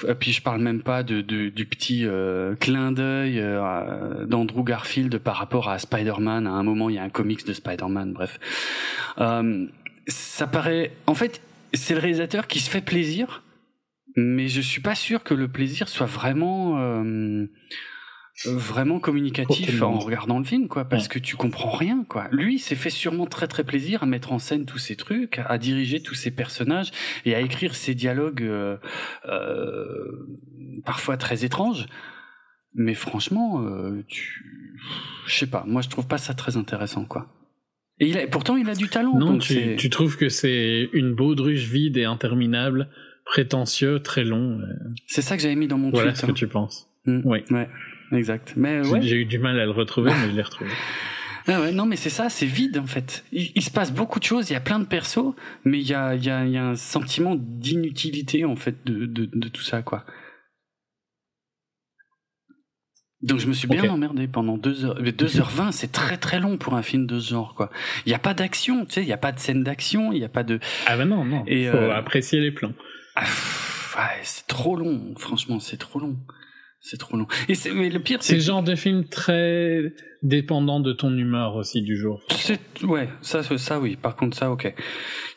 et 0.07 0.14
puis 0.15 0.31
je 0.31 0.41
parle 0.41 0.61
même 0.61 0.81
pas 0.81 1.03
de, 1.03 1.22
de 1.22 1.49
du 1.49 1.65
petit 1.65 2.06
euh, 2.06 2.56
clin 2.56 2.91
d'œil 2.91 3.40
euh, 3.40 4.26
d'Andrew 4.26 4.64
Garfield 4.64 5.18
par 5.19 5.35
rapport 5.35 5.69
à 5.69 5.80
Spider-Man. 5.80 6.48
À 6.48 6.52
un 6.52 6.64
moment, 6.64 6.90
il 6.90 6.95
y 6.95 6.99
a 6.99 7.03
un 7.03 7.10
comics 7.10 7.45
de 7.45 7.53
Spider-Man. 7.53 8.14
Bref, 8.14 8.40
euh, 9.19 9.68
ça 10.07 10.48
paraît. 10.48 10.91
En 11.07 11.15
fait, 11.15 11.41
c'est 11.73 11.94
le 11.94 11.99
réalisateur 11.99 12.48
qui 12.48 12.60
se 12.60 12.69
fait 12.69 12.81
plaisir, 12.81 13.44
mais 14.15 14.48
je 14.48 14.61
suis 14.61 14.81
pas 14.81 14.95
sûr 14.95 15.23
que 15.23 15.34
le 15.34 15.48
plaisir 15.48 15.90
soit 15.90 16.07
vraiment 16.07 16.80
euh, 16.80 17.45
vraiment 18.45 18.99
communicatif 18.99 19.81
en 19.81 19.99
regardant 19.99 20.39
le 20.39 20.45
film 20.45 20.68
quoi 20.68 20.85
parce 20.85 21.07
que 21.07 21.19
tu 21.19 21.35
comprends 21.35 21.72
rien 21.72 22.03
quoi. 22.07 22.27
Lui 22.31 22.57
s'est 22.57 22.76
fait 22.76 22.89
sûrement 22.89 23.27
très 23.27 23.47
très 23.47 23.64
plaisir 23.64 24.03
à 24.03 24.05
mettre 24.05 24.31
en 24.31 24.39
scène 24.39 24.65
tous 24.65 24.80
ces 24.80 24.95
trucs 24.95 25.39
à 25.45 25.57
diriger 25.57 26.01
tous 26.01 26.15
ces 26.15 26.31
personnages 26.31 26.91
et 27.26 27.35
à 27.35 27.41
écrire 27.41 27.76
ces 27.76 27.93
dialogues 27.93 28.41
euh, 28.41 28.77
euh, 29.30 30.27
parfois 30.84 31.18
très 31.18 31.45
étranges. 31.45 31.85
Mais 32.73 32.95
franchement 32.95 33.64
euh, 33.65 34.03
tu 34.07 34.43
je 35.27 35.35
sais 35.35 35.47
pas 35.47 35.64
moi 35.68 35.81
je 35.84 35.89
trouve 35.89 36.07
pas 36.07 36.18
ça 36.18 36.34
très 36.34 36.57
intéressant 36.57 37.05
quoi. 37.05 37.27
Et 37.99 38.07
il 38.07 38.18
a, 38.18 38.26
pourtant 38.26 38.57
il 38.57 38.68
a 38.68 38.76
du 38.76 38.89
talent 38.89 39.15
non 39.15 39.38
tu, 39.38 39.76
tu 39.77 39.89
trouves 39.91 40.18
que 40.18 40.30
c'est 40.30 40.89
une 40.93 41.14
baudruche 41.14 41.65
vide 41.65 41.97
et 41.97 42.05
interminable 42.05 42.89
prétentieux 43.26 43.99
très 43.99 44.23
long 44.23 44.60
euh. 44.60 44.65
c'est 45.05 45.22
ça 45.22 45.38
que 45.38 45.43
j'avais 45.43 45.55
mis 45.55 45.68
dans 45.68 45.77
mon 45.77 45.91
voilà 45.91 46.11
tweet 46.11 46.18
ce 46.18 46.26
que 46.26 46.31
hein. 46.31 46.34
tu 46.34 46.47
penses. 46.47 46.89
Mm. 47.05 47.22
oui. 47.26 47.43
Ouais 47.51 47.69
exact 48.14 48.53
mais 48.56 48.88
ouais 48.88 49.02
j'ai 49.02 49.18
eu 49.18 49.26
du 49.26 49.40
mal 49.40 49.60
à 49.60 49.65
le 49.65 49.72
retrouver 49.72 50.11
mais 50.11 50.30
je 50.31 50.35
l'ai 50.35 50.41
retrouvé 50.41 50.69
Ah 51.48 51.60
ouais, 51.60 51.72
non, 51.72 51.85
mais 51.85 51.98
c'est 51.98 52.10
ça, 52.10 52.30
c'est 52.30 52.45
vide 52.45 52.77
en 52.77 52.85
fait. 52.85 53.26
Il, 53.31 53.52
il, 53.56 53.61
se 53.61 53.69
passe 53.69 53.91
beaucoup 53.91 54.19
de 54.19 54.23
choses, 54.23 54.49
il 54.49 54.53
y 54.53 54.56
a 54.56 54.61
plein 54.61 54.80
de 54.80 54.85
persos, 54.85 55.35
mais 55.65 55.80
il 55.80 55.88
y 55.88 55.94
a, 55.94 56.15
il 56.15 56.23
y 56.23 56.30
a, 56.30 56.45
il 56.45 56.52
y 56.52 56.57
a 56.57 56.65
un 56.65 56.76
sentiment 56.76 57.35
d'inutilité 57.35 58.45
en 58.45 58.56
fait 58.56 58.85
de, 58.85 59.06
de, 59.06 59.26
de, 59.26 59.48
tout 59.49 59.61
ça, 59.61 59.81
quoi. 59.81 60.06
Donc 63.22 63.40
je 63.40 63.48
me 63.48 63.53
suis 63.53 63.68
bien 63.68 63.90
emmerdé 63.90 64.27
pendant 64.27 64.57
deux 64.57 64.85
heures. 64.85 65.02
2h20, 65.02 65.72
c'est 65.72 65.91
très 65.91 66.18
très 66.18 66.40
long 66.40 66.57
pour 66.57 66.76
un 66.76 66.81
film 66.81 67.07
de 67.07 67.19
ce 67.19 67.31
genre, 67.31 67.56
quoi. 67.56 67.69
Il 68.06 68.10
n'y 68.10 68.15
a 68.15 68.19
pas 68.19 68.34
d'action, 68.34 68.85
tu 68.85 68.94
sais, 68.94 69.02
il 69.02 69.07
n'y 69.07 69.14
a 69.14 69.18
pas 69.18 69.31
de 69.34 69.40
scène 69.40 69.64
d'action, 69.64 70.14
il 70.14 70.19
n'y 70.19 70.26
a 70.26 70.30
pas 70.30 70.44
de... 70.44 70.60
ah 70.88 70.95
ben 70.95 71.06
non 71.06 71.26
non 71.26 71.44
Et, 71.48 71.69
faut 71.69 71.77
euh, 71.77 71.91
apprécier 71.94 72.40
les 72.40 72.52
plans 72.52 72.73
Ah, 73.15 73.23
ouais, 73.98 74.19
c'est 74.23 74.48
trop 74.48 74.77
long, 74.77 75.14
franchement, 75.18 75.60
c'est 75.60 75.77
trop 75.77 75.99
long. 75.99 76.18
C'est 76.85 76.97
trop 76.97 77.15
long. 77.15 77.27
Et 77.47 77.55
c'est, 77.55 77.72
mais 77.73 77.89
le 77.89 77.99
pire, 78.01 78.22
c'est 78.22 78.41
genre 78.41 78.61
de 78.61 78.76
film 78.76 79.05
très 79.05 79.93
dépendant 80.22 80.81
de 80.81 80.91
ton 80.91 81.18
humeur 81.18 81.55
aussi 81.55 81.81
du 81.81 81.95
jour 81.95 82.22
C'est 82.30 82.60
ouais, 82.84 83.07
ça 83.22 83.41
ça 83.41 83.80
oui. 83.80 83.95
Par 83.95 84.18
contre 84.18 84.35
ça 84.38 84.51
OK. 84.51 84.73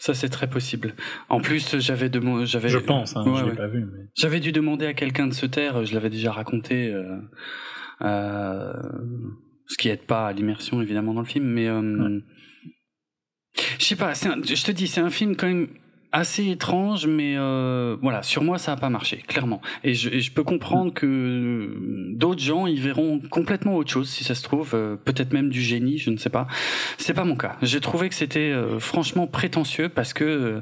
Ça 0.01 0.12
c'est 0.12 0.28
très 0.28 0.48
possible. 0.51 0.94
En 1.28 1.40
plus, 1.40 1.78
j'avais 1.78 2.09
demandé 2.09 2.47
j'avais 2.47 2.68
je 2.68 2.78
pense 2.78 3.16
hein, 3.16 3.23
Ouais, 3.24 3.39
je 3.39 3.44
l'ai 3.44 3.51
ouais. 3.51 3.56
pas 3.56 3.68
vu 3.68 3.85
mais 3.85 4.06
J'avais 4.16 4.40
dû 4.40 4.51
demander 4.51 4.86
à 4.86 4.94
quelqu'un 4.94 5.28
de 5.28 5.35
se 5.35 5.47
taire, 5.47 5.85
je 5.85 5.94
l'avais 5.94 6.10
déjà 6.10 6.32
raconté 6.32 6.89
euh, 6.93 7.16
euh, 8.02 8.73
ce 9.68 9.77
qui 9.77 9.89
aide 9.89 10.02
pas 10.05 10.27
à 10.27 10.32
l'immersion 10.32 10.82
évidemment 10.82 11.14
dans 11.14 11.20
le 11.23 11.27
film 11.28 11.44
mais 11.47 11.68
euh, 11.68 12.18
je 13.78 13.85
sais 13.85 13.97
pas, 13.97 14.14
c'est 14.14 14.28
un- 14.28 14.43
je 14.43 14.64
te 14.64 14.73
dis 14.73 14.89
c'est 14.89 15.01
un 15.01 15.10
film 15.10 15.36
quand 15.36 15.47
même 15.47 15.68
assez 16.16 16.48
étrange 16.51 17.06
mais 17.06 17.34
euh, 17.36 17.97
voilà, 18.01 18.22
sur 18.22 18.43
moi 18.43 18.59
ça 18.59 18.72
a 18.72 18.76
pas 18.76 18.90
marché 18.90 19.22
clairement 19.26 19.60
et 19.84 19.94
je, 19.94 20.09
et 20.10 20.20
je 20.20 20.32
peux 20.32 20.44
comprendre 20.44 20.93
que 20.93 21.76
d'autres 22.14 22.43
gens 22.43 22.66
y 22.66 22.76
verront 22.76 23.20
complètement 23.30 23.76
autre 23.76 23.90
chose 23.90 24.09
si 24.09 24.24
ça 24.24 24.34
se 24.34 24.43
trouve 24.43 24.74
euh, 24.74 24.97
peut-être 24.97 25.32
même 25.32 25.51
du 25.51 25.60
génie, 25.60 25.98
je 25.98 26.10
ne 26.10 26.16
sais 26.16 26.30
pas. 26.30 26.47
C'est 26.98 27.14
pas 27.14 27.24
mon 27.24 27.36
cas. 27.36 27.56
J'ai 27.62 27.80
trouvé 27.80 28.09
que 28.09 28.14
c'était 28.14 28.51
euh, 28.51 28.78
franchement 28.78 29.26
prétentieux 29.26 29.88
parce 29.88 30.12
que 30.12 30.24
euh, 30.24 30.60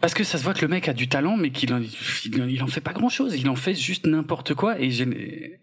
parce 0.00 0.14
que 0.14 0.24
ça 0.24 0.36
se 0.36 0.42
voit 0.42 0.52
que 0.52 0.62
le 0.62 0.68
mec 0.68 0.88
a 0.88 0.92
du 0.92 1.08
talent, 1.08 1.36
mais 1.36 1.50
qu'il 1.50 1.72
en, 1.72 1.80
il, 1.80 2.62
en 2.62 2.66
fait 2.66 2.80
pas 2.80 2.92
grand 2.92 3.08
chose. 3.08 3.36
Il 3.36 3.48
en 3.48 3.54
fait 3.54 3.74
juste 3.74 4.04
n'importe 4.06 4.52
quoi. 4.52 4.80
Et 4.80 4.90
j'ai, 4.90 5.60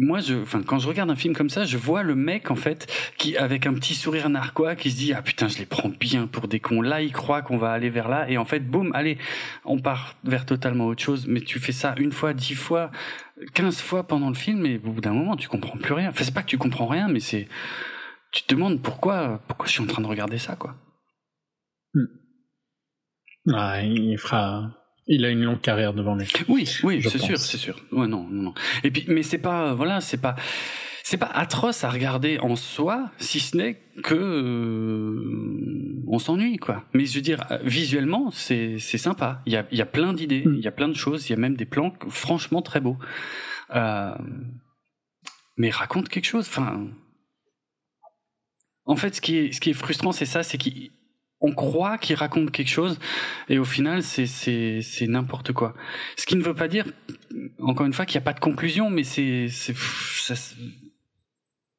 moi, 0.00 0.20
je, 0.20 0.34
enfin, 0.34 0.62
quand 0.62 0.78
je 0.78 0.88
regarde 0.88 1.10
un 1.10 1.16
film 1.16 1.34
comme 1.34 1.50
ça, 1.50 1.64
je 1.64 1.76
vois 1.76 2.02
le 2.02 2.14
mec 2.14 2.50
en 2.50 2.56
fait 2.56 2.90
qui, 3.18 3.36
avec 3.36 3.66
un 3.66 3.74
petit 3.74 3.94
sourire 3.94 4.30
narquois, 4.30 4.74
qui 4.74 4.90
se 4.90 4.96
dit 4.96 5.12
ah 5.12 5.20
putain, 5.20 5.48
je 5.48 5.58
les 5.58 5.66
prends 5.66 5.90
bien 5.90 6.26
pour 6.26 6.48
des 6.48 6.58
cons. 6.58 6.80
Là, 6.80 7.02
il 7.02 7.12
croit 7.12 7.42
qu'on 7.42 7.58
va 7.58 7.70
aller 7.72 7.90
vers 7.90 8.08
là, 8.08 8.28
et 8.28 8.38
en 8.38 8.44
fait, 8.44 8.60
boum, 8.60 8.90
allez, 8.94 9.18
on 9.64 9.78
part 9.78 10.16
vers 10.24 10.46
totalement 10.46 10.86
autre 10.86 11.02
chose. 11.02 11.26
Mais 11.28 11.40
tu 11.42 11.58
fais 11.58 11.72
ça 11.72 11.94
une 11.98 12.12
fois, 12.12 12.32
dix 12.32 12.54
fois, 12.54 12.90
quinze 13.52 13.80
fois 13.80 14.04
pendant 14.04 14.28
le 14.28 14.34
film, 14.34 14.64
et 14.64 14.76
au 14.76 14.90
bout 14.92 15.00
d'un 15.02 15.12
moment, 15.12 15.36
tu 15.36 15.48
comprends 15.48 15.78
plus 15.78 15.92
rien. 15.92 16.08
Enfin, 16.08 16.24
c'est 16.24 16.34
pas 16.34 16.42
que 16.42 16.48
tu 16.48 16.58
comprends 16.58 16.86
rien, 16.86 17.08
mais 17.08 17.20
c'est, 17.20 17.46
tu 18.32 18.42
te 18.42 18.54
demandes 18.54 18.82
pourquoi, 18.82 19.42
pourquoi 19.48 19.66
je 19.66 19.72
suis 19.72 19.82
en 19.82 19.86
train 19.86 20.02
de 20.02 20.06
regarder 20.06 20.38
ça, 20.38 20.56
quoi. 20.56 20.76
ah, 23.52 23.82
il 23.82 24.16
fera 24.18 24.79
il 25.10 25.24
a 25.24 25.28
une 25.30 25.42
longue 25.44 25.60
carrière 25.60 25.92
devant 25.92 26.14
lui 26.14 26.32
Oui, 26.48 26.68
oui, 26.84 27.02
c'est 27.02 27.18
sûr, 27.18 27.36
c'est 27.38 27.58
sûr. 27.58 27.76
Ouais, 27.92 28.06
non, 28.06 28.26
non, 28.30 28.42
non. 28.44 28.54
Et 28.84 28.90
puis, 28.90 29.04
mais 29.08 29.22
c'est 29.22 29.38
pas, 29.38 29.74
voilà, 29.74 30.00
c'est 30.00 30.16
pas, 30.20 30.36
c'est 31.02 31.16
pas 31.18 31.26
atroce 31.34 31.82
à 31.82 31.90
regarder 31.90 32.38
en 32.38 32.54
soi, 32.54 33.10
si 33.18 33.40
ce 33.40 33.56
n'est 33.56 33.82
que 34.04 34.14
euh, 34.14 36.04
on 36.06 36.18
s'ennuie, 36.20 36.58
quoi. 36.58 36.84
Mais 36.94 37.06
je 37.06 37.16
veux 37.16 37.20
dire, 37.22 37.44
euh, 37.50 37.58
visuellement, 37.64 38.30
c'est 38.30 38.78
c'est 38.78 38.98
sympa. 38.98 39.42
Il 39.46 39.52
y 39.52 39.56
a 39.56 39.66
il 39.72 39.78
y 39.78 39.82
a 39.82 39.86
plein 39.86 40.12
d'idées, 40.12 40.44
Mm. 40.46 40.54
il 40.54 40.60
y 40.64 40.68
a 40.68 40.72
plein 40.72 40.88
de 40.88 40.94
choses, 40.94 41.28
il 41.28 41.30
y 41.30 41.34
a 41.34 41.38
même 41.38 41.56
des 41.56 41.66
plans 41.66 41.92
franchement 42.08 42.62
très 42.62 42.80
beaux. 42.80 42.96
Euh, 43.74 44.14
mais 45.56 45.70
raconte 45.70 46.08
quelque 46.08 46.26
chose. 46.26 46.46
Enfin, 46.48 46.86
en 48.84 48.96
fait, 48.96 49.16
ce 49.16 49.20
qui 49.20 49.36
est 49.36 49.52
ce 49.52 49.60
qui 49.60 49.70
est 49.70 49.74
frustrant, 49.74 50.12
c'est 50.12 50.24
ça, 50.26 50.42
c'est 50.44 50.58
qu'on 51.40 51.52
croit 51.54 51.98
qu'il 51.98 52.14
raconte 52.16 52.52
quelque 52.52 52.68
chose 52.68 52.98
et 53.48 53.58
au 53.58 53.64
final 53.64 54.02
c'est 54.04 54.26
c'est 54.26 54.80
c'est 54.82 55.06
n'importe 55.08 55.52
quoi. 55.52 55.74
Ce 56.16 56.24
qui 56.26 56.36
ne 56.36 56.42
veut 56.42 56.54
pas 56.54 56.68
dire 56.68 56.84
encore 57.58 57.86
une 57.86 57.92
fois 57.94 58.06
qu'il 58.06 58.18
n'y 58.18 58.22
a 58.22 58.26
pas 58.26 58.34
de 58.34 58.40
conclusion 58.40 58.90
mais 58.90 59.02
c'est 59.04 59.48
c'est 59.48 59.74
ça 59.76 60.36
se- 60.36 60.54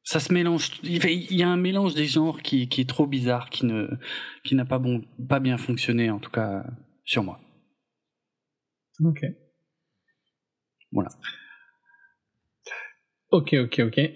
ça 0.04 0.20
se 0.20 0.34
mélange 0.34 0.72
il 0.84 1.36
y 1.36 1.44
a 1.44 1.48
un 1.48 1.58
mélange 1.58 1.94
des 1.94 2.08
genres 2.08 2.42
qui 2.42 2.68
qui 2.68 2.82
est 2.82 2.90
trop 2.90 3.06
bizarre 3.08 3.50
qui 3.50 3.66
ne 3.66 3.88
qui 4.44 4.56
n'a 4.56 4.66
pas 4.66 4.80
bon 4.80 5.04
pas 5.30 5.40
bien 5.40 5.58
fonctionné 5.58 6.10
en 6.10 6.20
tout 6.20 6.32
cas 6.32 6.66
sur 7.06 7.24
moi. 7.24 7.40
ok 9.06 9.22
Voilà. 10.92 11.10
Ok, 13.34 13.54
ok, 13.54 13.80
ok. 13.88 13.98
Euh, 13.98 14.10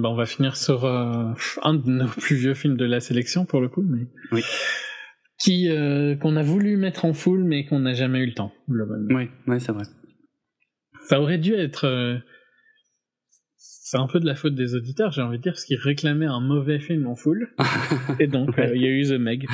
bah, 0.00 0.08
on 0.08 0.14
va 0.14 0.24
finir 0.24 0.56
sur 0.56 0.86
euh, 0.86 1.32
un 1.62 1.74
de 1.74 1.86
nos 1.90 2.08
plus 2.08 2.36
vieux 2.36 2.54
films 2.54 2.78
de 2.78 2.86
la 2.86 2.98
sélection 3.00 3.44
pour 3.44 3.60
le 3.60 3.68
coup, 3.68 3.82
mais 3.82 4.06
Oui. 4.32 4.42
Qui 5.38 5.68
euh, 5.68 6.16
qu'on 6.16 6.36
a 6.36 6.42
voulu 6.42 6.76
mettre 6.76 7.04
en 7.04 7.12
full, 7.12 7.44
mais 7.44 7.64
qu'on 7.64 7.80
n'a 7.80 7.94
jamais 7.94 8.20
eu 8.20 8.26
le 8.26 8.34
temps. 8.34 8.52
Oui, 8.68 9.28
ouais, 9.46 9.60
c'est 9.60 9.72
vrai. 9.72 9.84
Ça 11.08 11.20
aurait 11.20 11.38
dû 11.38 11.52
être. 11.54 11.84
euh, 11.86 12.16
C'est 13.56 13.98
un 13.98 14.06
peu 14.06 14.20
de 14.20 14.26
la 14.26 14.34
faute 14.34 14.54
des 14.54 14.74
auditeurs, 14.74 15.12
j'ai 15.12 15.22
envie 15.22 15.38
de 15.38 15.42
dire, 15.42 15.52
parce 15.52 15.64
qu'ils 15.64 15.78
réclamaient 15.78 16.26
un 16.26 16.40
mauvais 16.40 16.78
film 16.80 17.06
en 17.06 17.14
full, 17.16 17.54
et 18.20 18.26
donc 18.26 18.56
Ouais. 18.56 18.70
euh, 18.70 18.76
il 18.76 18.82
y 18.82 18.86
a 18.86 18.90
eu 18.90 19.04
The 19.04 19.18
Meg. 19.20 19.46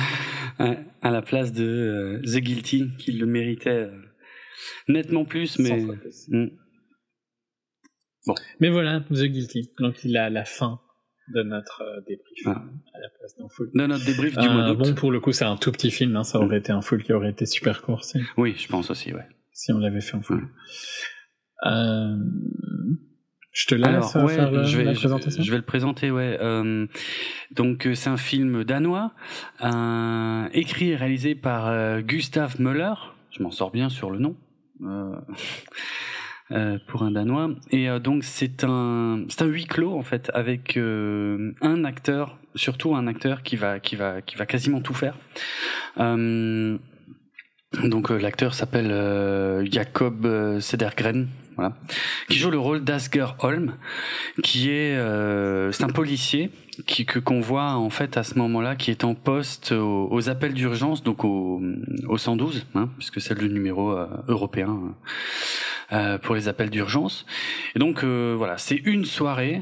À 0.59 1.09
la 1.11 1.21
place 1.23 1.51
de 1.51 2.21
The 2.23 2.37
Guilty 2.37 2.89
qui 2.99 3.13
le 3.13 3.25
méritait 3.25 3.89
nettement 4.87 5.25
plus 5.25 5.57
mais. 5.57 5.81
Mm. 6.29 6.47
Mais 8.59 8.69
voilà, 8.69 9.01
The 9.09 9.23
Guilty. 9.23 9.71
Donc 9.79 10.03
il 10.03 10.15
a 10.17 10.29
la 10.29 10.45
fin 10.45 10.79
de 11.33 11.43
notre 11.43 11.81
euh, 11.81 12.01
débrief 12.07 12.43
Ah. 12.45 12.63
à 12.93 12.99
la 12.99 13.09
place 13.17 13.35
d'un 13.37 13.47
full. 13.49 13.69
dans 13.73 13.87
notre 13.87 14.05
débrief 14.05 14.37
du 14.37 14.47
Euh, 14.47 14.51
mois 14.51 14.73
bon, 14.73 14.93
pour 14.95 15.11
le 15.11 15.19
coup, 15.19 15.31
c'est 15.31 15.45
un 15.45 15.57
tout 15.57 15.71
petit 15.71 15.91
film. 15.91 16.15
Hein, 16.15 16.23
ça 16.23 16.39
aurait 16.39 16.57
été 16.59 16.71
un 16.71 16.81
full 16.81 17.03
qui 17.03 17.13
aurait 17.13 17.29
été 17.31 17.45
super 17.45 17.81
court 17.81 18.03
si, 18.03 18.19
Oui, 18.37 18.55
je 18.57 18.67
pense 18.67 18.89
aussi, 18.91 19.13
ouais. 19.13 19.25
si 19.53 19.71
on 19.71 19.77
l'avait 19.79 20.01
fait 20.01 20.15
en 20.15 20.21
full. 20.21 20.47
Euh, 21.65 22.15
je 23.53 23.65
te 23.67 23.75
laisse 23.75 23.85
Alors, 23.87 24.15
ouais, 24.25 24.35
faire 24.35 24.51
le- 24.51 24.63
je 24.63 24.77
vais, 24.77 24.83
la 24.85 24.93
présentation. 24.93 25.43
je 25.43 25.51
vais 25.51 25.57
le 25.57 25.63
présenter, 25.63 26.09
ouais. 26.09 26.37
Euh, 26.41 26.87
donc, 27.51 27.87
c'est 27.95 28.09
un 28.09 28.17
film 28.17 28.63
danois, 28.63 29.13
écrit 30.53 30.89
et 30.91 30.95
réalisé 30.95 31.35
par 31.35 31.67
euh, 31.67 32.01
Gustav 32.01 32.59
Möller. 32.61 32.93
Je 33.31 33.43
m'en 33.43 33.51
sors 33.51 33.71
bien 33.71 33.89
sur 33.89 34.09
le 34.11 34.19
nom. 34.19 34.35
Euh, 36.51 36.61
euh, 36.61 36.77
pour 36.87 37.03
un 37.03 37.11
danois. 37.11 37.51
Et 37.71 37.89
euh, 37.89 37.99
donc 37.99 38.23
c'est 38.23 38.63
un 38.63 39.25
c'est 39.29 39.41
un 39.41 39.45
huis 39.47 39.65
clos 39.65 39.97
en 39.97 40.03
fait 40.03 40.31
avec 40.33 40.77
euh, 40.77 41.53
un 41.61 41.83
acteur 41.85 42.37
surtout 42.55 42.95
un 42.95 43.07
acteur 43.07 43.43
qui 43.43 43.55
va 43.55 43.79
qui 43.79 43.95
va 43.95 44.21
qui 44.21 44.35
va 44.35 44.45
quasiment 44.45 44.81
tout 44.81 44.93
faire. 44.93 45.15
Euh, 45.99 46.77
Donc 47.83 48.09
l'acteur 48.09 48.53
s'appelle 48.53 48.91
Jacob 49.71 50.27
Sedergren, 50.59 51.27
voilà, 51.61 51.75
qui 52.29 52.37
joue 52.37 52.49
le 52.49 52.57
rôle 52.57 52.83
d'Asger 52.83 53.27
Holm, 53.39 53.75
qui 54.43 54.69
est 54.69 54.97
c'est 55.71 55.83
un 55.83 55.89
policier 55.89 56.49
qui 56.87 57.05
que 57.05 57.19
qu'on 57.19 57.41
voit 57.41 57.73
en 57.73 57.89
fait 57.89 58.17
à 58.17 58.23
ce 58.23 58.37
moment-là 58.39 58.75
qui 58.75 58.91
est 58.91 59.03
en 59.03 59.13
poste 59.13 59.71
aux, 59.71 60.29
appels 60.29 60.53
d'urgence 60.53 61.03
donc 61.03 61.23
au, 61.23 61.61
au 62.07 62.17
112 62.17 62.65
hein, 62.75 62.89
puisque 62.97 63.21
c'est 63.21 63.39
le 63.39 63.47
numéro 63.47 63.95
européen 64.27 64.79
euh, 65.91 66.17
pour 66.17 66.35
les 66.35 66.47
appels 66.47 66.69
d'urgence. 66.69 67.25
Et 67.75 67.79
donc 67.79 68.03
voilà 68.03 68.57
c'est 68.57 68.77
une 68.77 69.05
soirée 69.05 69.61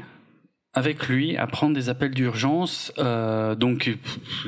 avec 0.72 1.08
lui 1.08 1.36
à 1.36 1.46
prendre 1.46 1.74
des 1.74 1.88
appels 1.88 2.12
d'urgence, 2.12 2.92
euh, 2.98 3.54
donc 3.56 3.98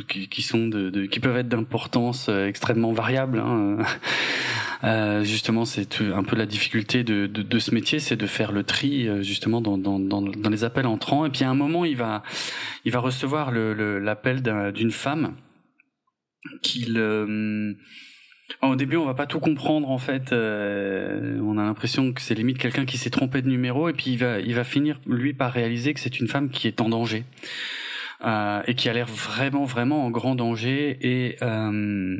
qui, 0.08 0.28
qui, 0.28 0.42
sont 0.42 0.68
de, 0.68 0.88
de, 0.90 1.06
qui 1.06 1.18
peuvent 1.18 1.36
être 1.36 1.48
d'importance 1.48 2.28
euh, 2.28 2.46
extrêmement 2.46 2.92
variable. 2.92 3.38
Hein. 3.38 3.78
Euh, 4.84 5.22
justement, 5.22 5.64
c'est 5.64 6.00
un 6.00 6.24
peu 6.24 6.34
la 6.34 6.44
difficulté 6.44 7.04
de, 7.04 7.28
de, 7.28 7.42
de 7.42 7.58
ce 7.60 7.72
métier, 7.72 8.00
c'est 8.00 8.16
de 8.16 8.26
faire 8.26 8.50
le 8.50 8.64
tri 8.64 9.06
euh, 9.06 9.22
justement 9.22 9.60
dans, 9.60 9.78
dans, 9.78 10.00
dans, 10.00 10.20
dans, 10.20 10.50
les 10.50 10.64
appels 10.64 10.88
entrants. 10.88 11.24
Et 11.24 11.30
puis 11.30 11.44
à 11.44 11.50
un 11.50 11.54
moment, 11.54 11.84
il 11.84 11.96
va, 11.96 12.24
il 12.84 12.90
va 12.90 12.98
recevoir 12.98 13.52
l'appel 13.52 14.42
le, 14.44 14.72
d'une 14.72 14.90
femme 14.90 15.36
qu'il 16.62 16.98
au 18.60 18.76
début, 18.76 18.96
on 18.96 19.06
va 19.06 19.14
pas 19.14 19.26
tout 19.26 19.40
comprendre 19.40 19.90
en 19.90 19.98
fait. 19.98 20.32
Euh, 20.32 21.40
on 21.42 21.58
a 21.58 21.62
l'impression 21.62 22.12
que 22.12 22.20
c'est 22.20 22.34
limite 22.34 22.58
quelqu'un 22.58 22.84
qui 22.84 22.98
s'est 22.98 23.10
trompé 23.10 23.42
de 23.42 23.48
numéro 23.48 23.88
et 23.88 23.92
puis 23.92 24.12
il 24.12 24.18
va, 24.18 24.40
il 24.40 24.54
va 24.54 24.64
finir 24.64 25.00
lui 25.06 25.32
par 25.32 25.52
réaliser 25.52 25.94
que 25.94 26.00
c'est 26.00 26.20
une 26.20 26.28
femme 26.28 26.50
qui 26.50 26.68
est 26.68 26.80
en 26.80 26.88
danger 26.88 27.24
euh, 28.24 28.62
et 28.66 28.74
qui 28.74 28.88
a 28.88 28.92
l'air 28.92 29.06
vraiment, 29.06 29.64
vraiment 29.64 30.04
en 30.04 30.10
grand 30.10 30.34
danger. 30.34 30.98
Et 31.00 31.36
euh, 31.42 32.16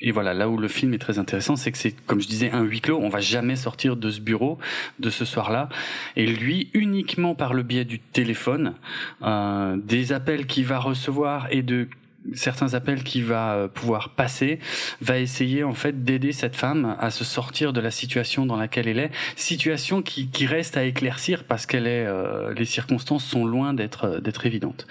et 0.00 0.10
voilà, 0.10 0.34
là 0.34 0.50
où 0.50 0.58
le 0.58 0.68
film 0.68 0.92
est 0.92 0.98
très 0.98 1.18
intéressant, 1.18 1.56
c'est 1.56 1.72
que 1.72 1.78
c'est, 1.78 1.92
comme 2.04 2.20
je 2.20 2.28
disais, 2.28 2.50
un 2.50 2.62
huis 2.62 2.82
clos. 2.82 2.98
On 3.00 3.08
va 3.08 3.20
jamais 3.20 3.56
sortir 3.56 3.96
de 3.96 4.10
ce 4.10 4.20
bureau 4.20 4.58
de 4.98 5.08
ce 5.08 5.24
soir-là. 5.24 5.70
Et 6.14 6.26
lui, 6.26 6.68
uniquement 6.74 7.34
par 7.34 7.54
le 7.54 7.62
biais 7.62 7.86
du 7.86 8.00
téléphone, 8.00 8.74
euh, 9.22 9.78
des 9.82 10.12
appels 10.12 10.46
qu'il 10.46 10.66
va 10.66 10.78
recevoir 10.78 11.46
et 11.50 11.62
de 11.62 11.88
certains 12.32 12.74
appels 12.74 13.02
qu'il 13.04 13.24
va 13.24 13.54
euh, 13.54 13.68
pouvoir 13.68 14.10
passer, 14.10 14.58
va 15.00 15.18
essayer 15.18 15.64
en 15.64 15.74
fait 15.74 16.04
d'aider 16.04 16.32
cette 16.32 16.56
femme 16.56 16.96
à 16.98 17.10
se 17.10 17.24
sortir 17.24 17.72
de 17.72 17.80
la 17.80 17.90
situation 17.90 18.46
dans 18.46 18.56
laquelle 18.56 18.88
elle 18.88 18.98
est, 18.98 19.10
situation 19.36 20.02
qui, 20.02 20.28
qui 20.28 20.46
reste 20.46 20.76
à 20.76 20.84
éclaircir 20.84 21.44
parce 21.44 21.66
qu'elle 21.66 21.86
est, 21.86 22.06
euh, 22.06 22.54
les 22.54 22.64
circonstances 22.64 23.24
sont 23.24 23.44
loin 23.44 23.74
d'être 23.74 24.04
euh, 24.04 24.20
d'être 24.20 24.46
évidentes. 24.46 24.86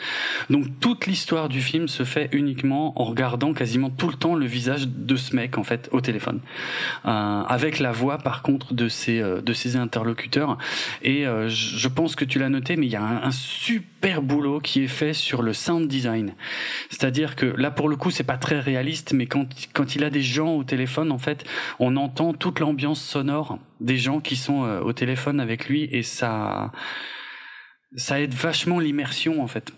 Donc 0.49 0.65
toute 0.79 1.07
l'histoire 1.07 1.49
du 1.49 1.61
film 1.61 1.87
se 1.87 2.03
fait 2.03 2.29
uniquement 2.31 2.99
en 3.01 3.05
regardant 3.05 3.53
quasiment 3.53 3.89
tout 3.89 4.07
le 4.07 4.15
temps 4.15 4.35
le 4.35 4.45
visage 4.45 4.87
de 4.87 5.15
ce 5.15 5.35
mec 5.35 5.57
en 5.57 5.63
fait 5.63 5.89
au 5.91 6.01
téléphone, 6.01 6.39
euh, 7.05 7.09
avec 7.09 7.79
la 7.79 7.91
voix 7.91 8.17
par 8.17 8.41
contre 8.41 8.73
de 8.73 8.87
ses 8.87 9.21
de 9.21 9.53
ses 9.53 9.75
interlocuteurs. 9.75 10.57
Et 11.01 11.25
je 11.47 11.87
pense 11.87 12.15
que 12.15 12.25
tu 12.25 12.39
l'as 12.39 12.49
noté, 12.49 12.75
mais 12.75 12.85
il 12.85 12.91
y 12.91 12.95
a 12.95 13.01
un, 13.01 13.23
un 13.23 13.31
super 13.31 14.21
boulot 14.21 14.59
qui 14.59 14.83
est 14.83 14.87
fait 14.87 15.13
sur 15.13 15.41
le 15.41 15.53
sound 15.53 15.87
design, 15.87 16.33
c'est-à-dire 16.89 17.22
que 17.35 17.45
là, 17.45 17.71
pour 17.71 17.89
le 17.89 17.95
coup, 17.95 18.11
c'est 18.11 18.23
pas 18.23 18.37
très 18.37 18.59
réaliste, 18.59 19.13
mais 19.13 19.25
quand, 19.25 19.47
quand 19.73 19.95
il 19.95 20.03
a 20.03 20.09
des 20.09 20.21
gens 20.21 20.55
au 20.55 20.63
téléphone, 20.63 21.11
en 21.11 21.17
fait, 21.17 21.45
on 21.79 21.95
entend 21.97 22.33
toute 22.33 22.59
l'ambiance 22.59 23.01
sonore 23.01 23.59
des 23.79 23.97
gens 23.97 24.19
qui 24.19 24.35
sont 24.35 24.63
euh, 24.63 24.79
au 24.81 24.93
téléphone 24.93 25.39
avec 25.39 25.67
lui 25.67 25.87
et 25.91 26.03
ça, 26.03 26.71
ça 27.95 28.19
aide 28.19 28.33
vachement 28.33 28.79
l'immersion, 28.79 29.41
en 29.41 29.47
fait. 29.47 29.71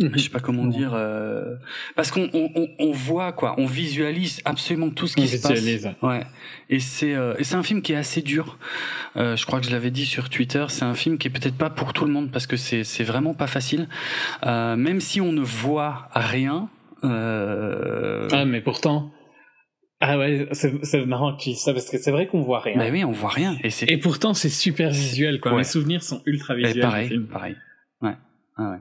Je 0.00 0.18
sais 0.18 0.28
pas 0.28 0.40
comment 0.40 0.66
dire, 0.66 0.92
euh, 0.94 1.54
parce 1.94 2.10
qu'on 2.10 2.28
on, 2.32 2.68
on, 2.80 2.90
voit 2.90 3.30
quoi, 3.32 3.54
on 3.58 3.66
visualise 3.66 4.40
absolument 4.44 4.90
tout 4.90 5.06
ce 5.06 5.14
qui 5.14 5.28
se 5.28 5.40
passe. 5.40 5.62
Ouais. 6.02 6.22
Et 6.68 6.80
c'est 6.80 7.14
euh, 7.14 7.34
et 7.38 7.44
c'est 7.44 7.54
un 7.54 7.62
film 7.62 7.80
qui 7.80 7.92
est 7.92 7.96
assez 7.96 8.20
dur. 8.20 8.58
Euh, 9.16 9.36
je 9.36 9.46
crois 9.46 9.60
que 9.60 9.66
je 9.66 9.70
l'avais 9.70 9.92
dit 9.92 10.04
sur 10.04 10.30
Twitter, 10.30 10.66
c'est 10.68 10.84
un 10.84 10.94
film 10.94 11.16
qui 11.16 11.28
est 11.28 11.30
peut-être 11.30 11.56
pas 11.56 11.70
pour 11.70 11.92
tout 11.92 12.04
le 12.06 12.10
monde 12.10 12.32
parce 12.32 12.48
que 12.48 12.56
c'est 12.56 12.82
c'est 12.82 13.04
vraiment 13.04 13.34
pas 13.34 13.46
facile. 13.46 13.88
Euh, 14.44 14.74
même 14.74 15.00
si 15.00 15.20
on 15.20 15.30
ne 15.30 15.42
voit 15.42 16.08
rien. 16.12 16.68
Euh... 17.04 18.28
Ah 18.32 18.44
mais 18.44 18.62
pourtant. 18.62 19.12
Ah 20.00 20.18
ouais, 20.18 20.48
c'est 20.52 21.06
marrant 21.06 21.36
que 21.36 21.42
tu 21.42 21.54
ça 21.54 21.72
parce 21.72 21.88
que 21.88 21.98
c'est 21.98 22.10
vrai 22.10 22.26
qu'on 22.26 22.42
voit 22.42 22.60
rien. 22.60 22.74
Mais 22.76 22.90
oui, 22.90 23.04
on 23.04 23.12
voit 23.12 23.30
rien. 23.30 23.56
Et, 23.62 23.70
et 23.86 23.98
pourtant 23.98 24.34
c'est 24.34 24.48
super 24.48 24.90
visuel 24.90 25.38
quoi. 25.38 25.56
Mes 25.56 25.62
souvenirs 25.62 26.02
sont 26.02 26.20
ultra 26.26 26.56
visuels. 26.56 26.78
Et 26.78 26.80
pareil, 26.80 27.20
pareil. 27.30 27.56
Ouais. 28.02 28.16
Ah 28.56 28.70
ouais. 28.72 28.78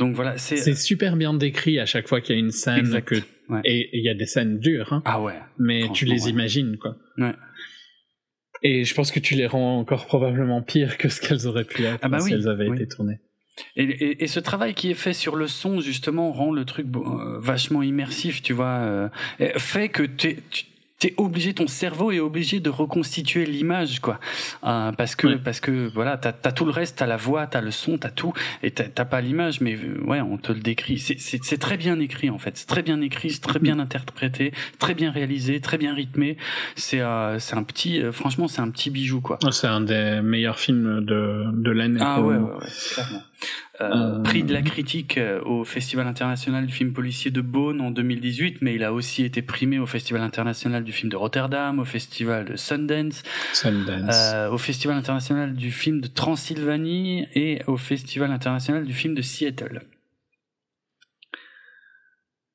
Donc 0.00 0.16
voilà, 0.16 0.38
c'est 0.38 0.56
c'est 0.56 0.74
super 0.74 1.14
bien 1.14 1.34
décrit 1.34 1.78
à 1.78 1.84
chaque 1.84 2.08
fois 2.08 2.22
qu'il 2.22 2.34
y 2.34 2.38
a 2.38 2.40
une 2.40 2.52
scène 2.52 3.02
que 3.02 3.16
et 3.64 3.90
il 3.92 4.02
y 4.02 4.08
a 4.08 4.14
des 4.14 4.24
scènes 4.24 4.58
dures. 4.58 4.94
Hein, 4.94 5.02
ah 5.04 5.20
ouais. 5.20 5.34
Mais 5.58 5.88
tu 5.92 6.06
les 6.06 6.30
imagines 6.30 6.78
quoi. 6.78 6.96
Ouais. 7.18 7.34
Et 8.62 8.84
je 8.84 8.94
pense 8.94 9.12
que 9.12 9.20
tu 9.20 9.34
les 9.34 9.46
rends 9.46 9.78
encore 9.78 10.06
probablement 10.06 10.62
pire 10.62 10.96
que 10.96 11.10
ce 11.10 11.20
qu'elles 11.20 11.46
auraient 11.46 11.64
pu 11.64 11.84
être 11.84 11.98
ah 12.02 12.08
bah 12.08 12.20
si 12.20 12.32
elles 12.32 12.48
avaient 12.48 12.68
été 12.68 12.88
tournées. 12.88 13.20
Et, 13.76 13.82
et, 13.82 14.24
et, 14.24 14.26
ce 14.26 14.40
travail 14.40 14.72
qui 14.72 14.90
est 14.90 14.94
fait 14.94 15.12
sur 15.12 15.36
le 15.36 15.46
son 15.46 15.80
justement 15.80 16.32
rend 16.32 16.50
le 16.50 16.64
truc 16.64 16.86
euh, 16.94 17.38
vachement 17.40 17.82
immersif, 17.82 18.40
tu 18.40 18.54
vois, 18.54 18.78
euh, 18.78 19.08
fait 19.56 19.90
que 19.90 20.02
tu, 20.02 20.38
t'es 21.00 21.14
obligé, 21.16 21.54
ton 21.54 21.66
cerveau 21.66 22.12
est 22.12 22.20
obligé 22.20 22.60
de 22.60 22.70
reconstituer 22.70 23.46
l'image, 23.46 24.00
quoi, 24.00 24.20
euh, 24.64 24.92
parce 24.92 25.16
que 25.16 25.36
parce 25.36 25.58
que 25.58 25.90
voilà, 25.92 26.16
t'as 26.18 26.32
as 26.44 26.52
tout 26.52 26.66
le 26.66 26.70
reste, 26.70 26.98
t'as 26.98 27.06
la 27.06 27.16
voix, 27.16 27.46
t'as 27.46 27.62
le 27.62 27.70
son, 27.70 27.98
t'as 27.98 28.10
tout, 28.10 28.32
et 28.62 28.70
t'as 28.70 29.04
pas 29.04 29.20
l'image, 29.20 29.60
mais 29.60 29.74
euh, 29.76 30.04
ouais, 30.04 30.20
on 30.20 30.36
te 30.36 30.52
le 30.52 30.60
décrit. 30.60 30.98
C'est 30.98 31.58
très 31.58 31.76
bien 31.78 31.98
écrit 31.98 32.30
en 32.30 32.38
fait, 32.38 32.56
c'est 32.56 32.66
très 32.66 32.82
bien 32.82 33.00
écrit, 33.00 33.30
c'est 33.30 33.40
très 33.40 33.58
bien 33.58 33.78
interprété, 33.78 34.52
très 34.78 34.94
bien 34.94 35.10
réalisé, 35.10 35.60
très 35.60 35.78
bien 35.78 35.94
rythmé. 35.94 36.36
C'est 36.76 37.00
euh, 37.00 37.38
c'est 37.38 37.56
un 37.56 37.62
petit, 37.62 38.02
euh, 38.02 38.12
franchement, 38.12 38.46
c'est 38.46 38.60
un 38.60 38.70
petit 38.70 38.90
bijou, 38.90 39.22
quoi. 39.22 39.38
C'est 39.50 39.66
un 39.66 39.80
des 39.80 40.20
meilleurs 40.22 40.58
films 40.58 41.04
de 41.04 41.46
de 41.50 41.70
l'année. 41.70 42.00
Ah 42.02 42.20
ouais, 42.20 42.36
ouais, 42.36 42.42
ouais, 42.42 42.66
clairement. 42.92 43.22
Euh, 43.80 44.22
prix 44.22 44.44
de 44.44 44.52
la 44.52 44.60
critique 44.60 45.16
euh, 45.16 45.40
au 45.42 45.64
Festival 45.64 46.06
international 46.06 46.66
du 46.66 46.72
film 46.72 46.92
policier 46.92 47.30
de 47.30 47.40
Beaune 47.40 47.80
en 47.80 47.90
2018, 47.90 48.60
mais 48.60 48.74
il 48.74 48.84
a 48.84 48.92
aussi 48.92 49.24
été 49.24 49.40
primé 49.40 49.78
au 49.78 49.86
Festival 49.86 50.20
international 50.22 50.84
du 50.84 50.92
film 50.92 51.10
de 51.10 51.16
Rotterdam, 51.16 51.78
au 51.78 51.86
Festival 51.86 52.44
de 52.44 52.56
Sundance, 52.56 53.22
euh, 53.64 54.50
au 54.50 54.58
Festival 54.58 54.96
international 54.96 55.54
du 55.54 55.72
film 55.72 56.02
de 56.02 56.08
Transylvanie 56.08 57.26
et 57.34 57.62
au 57.66 57.78
Festival 57.78 58.30
international 58.30 58.84
du 58.84 58.92
film 58.92 59.14
de 59.14 59.22
Seattle. 59.22 59.82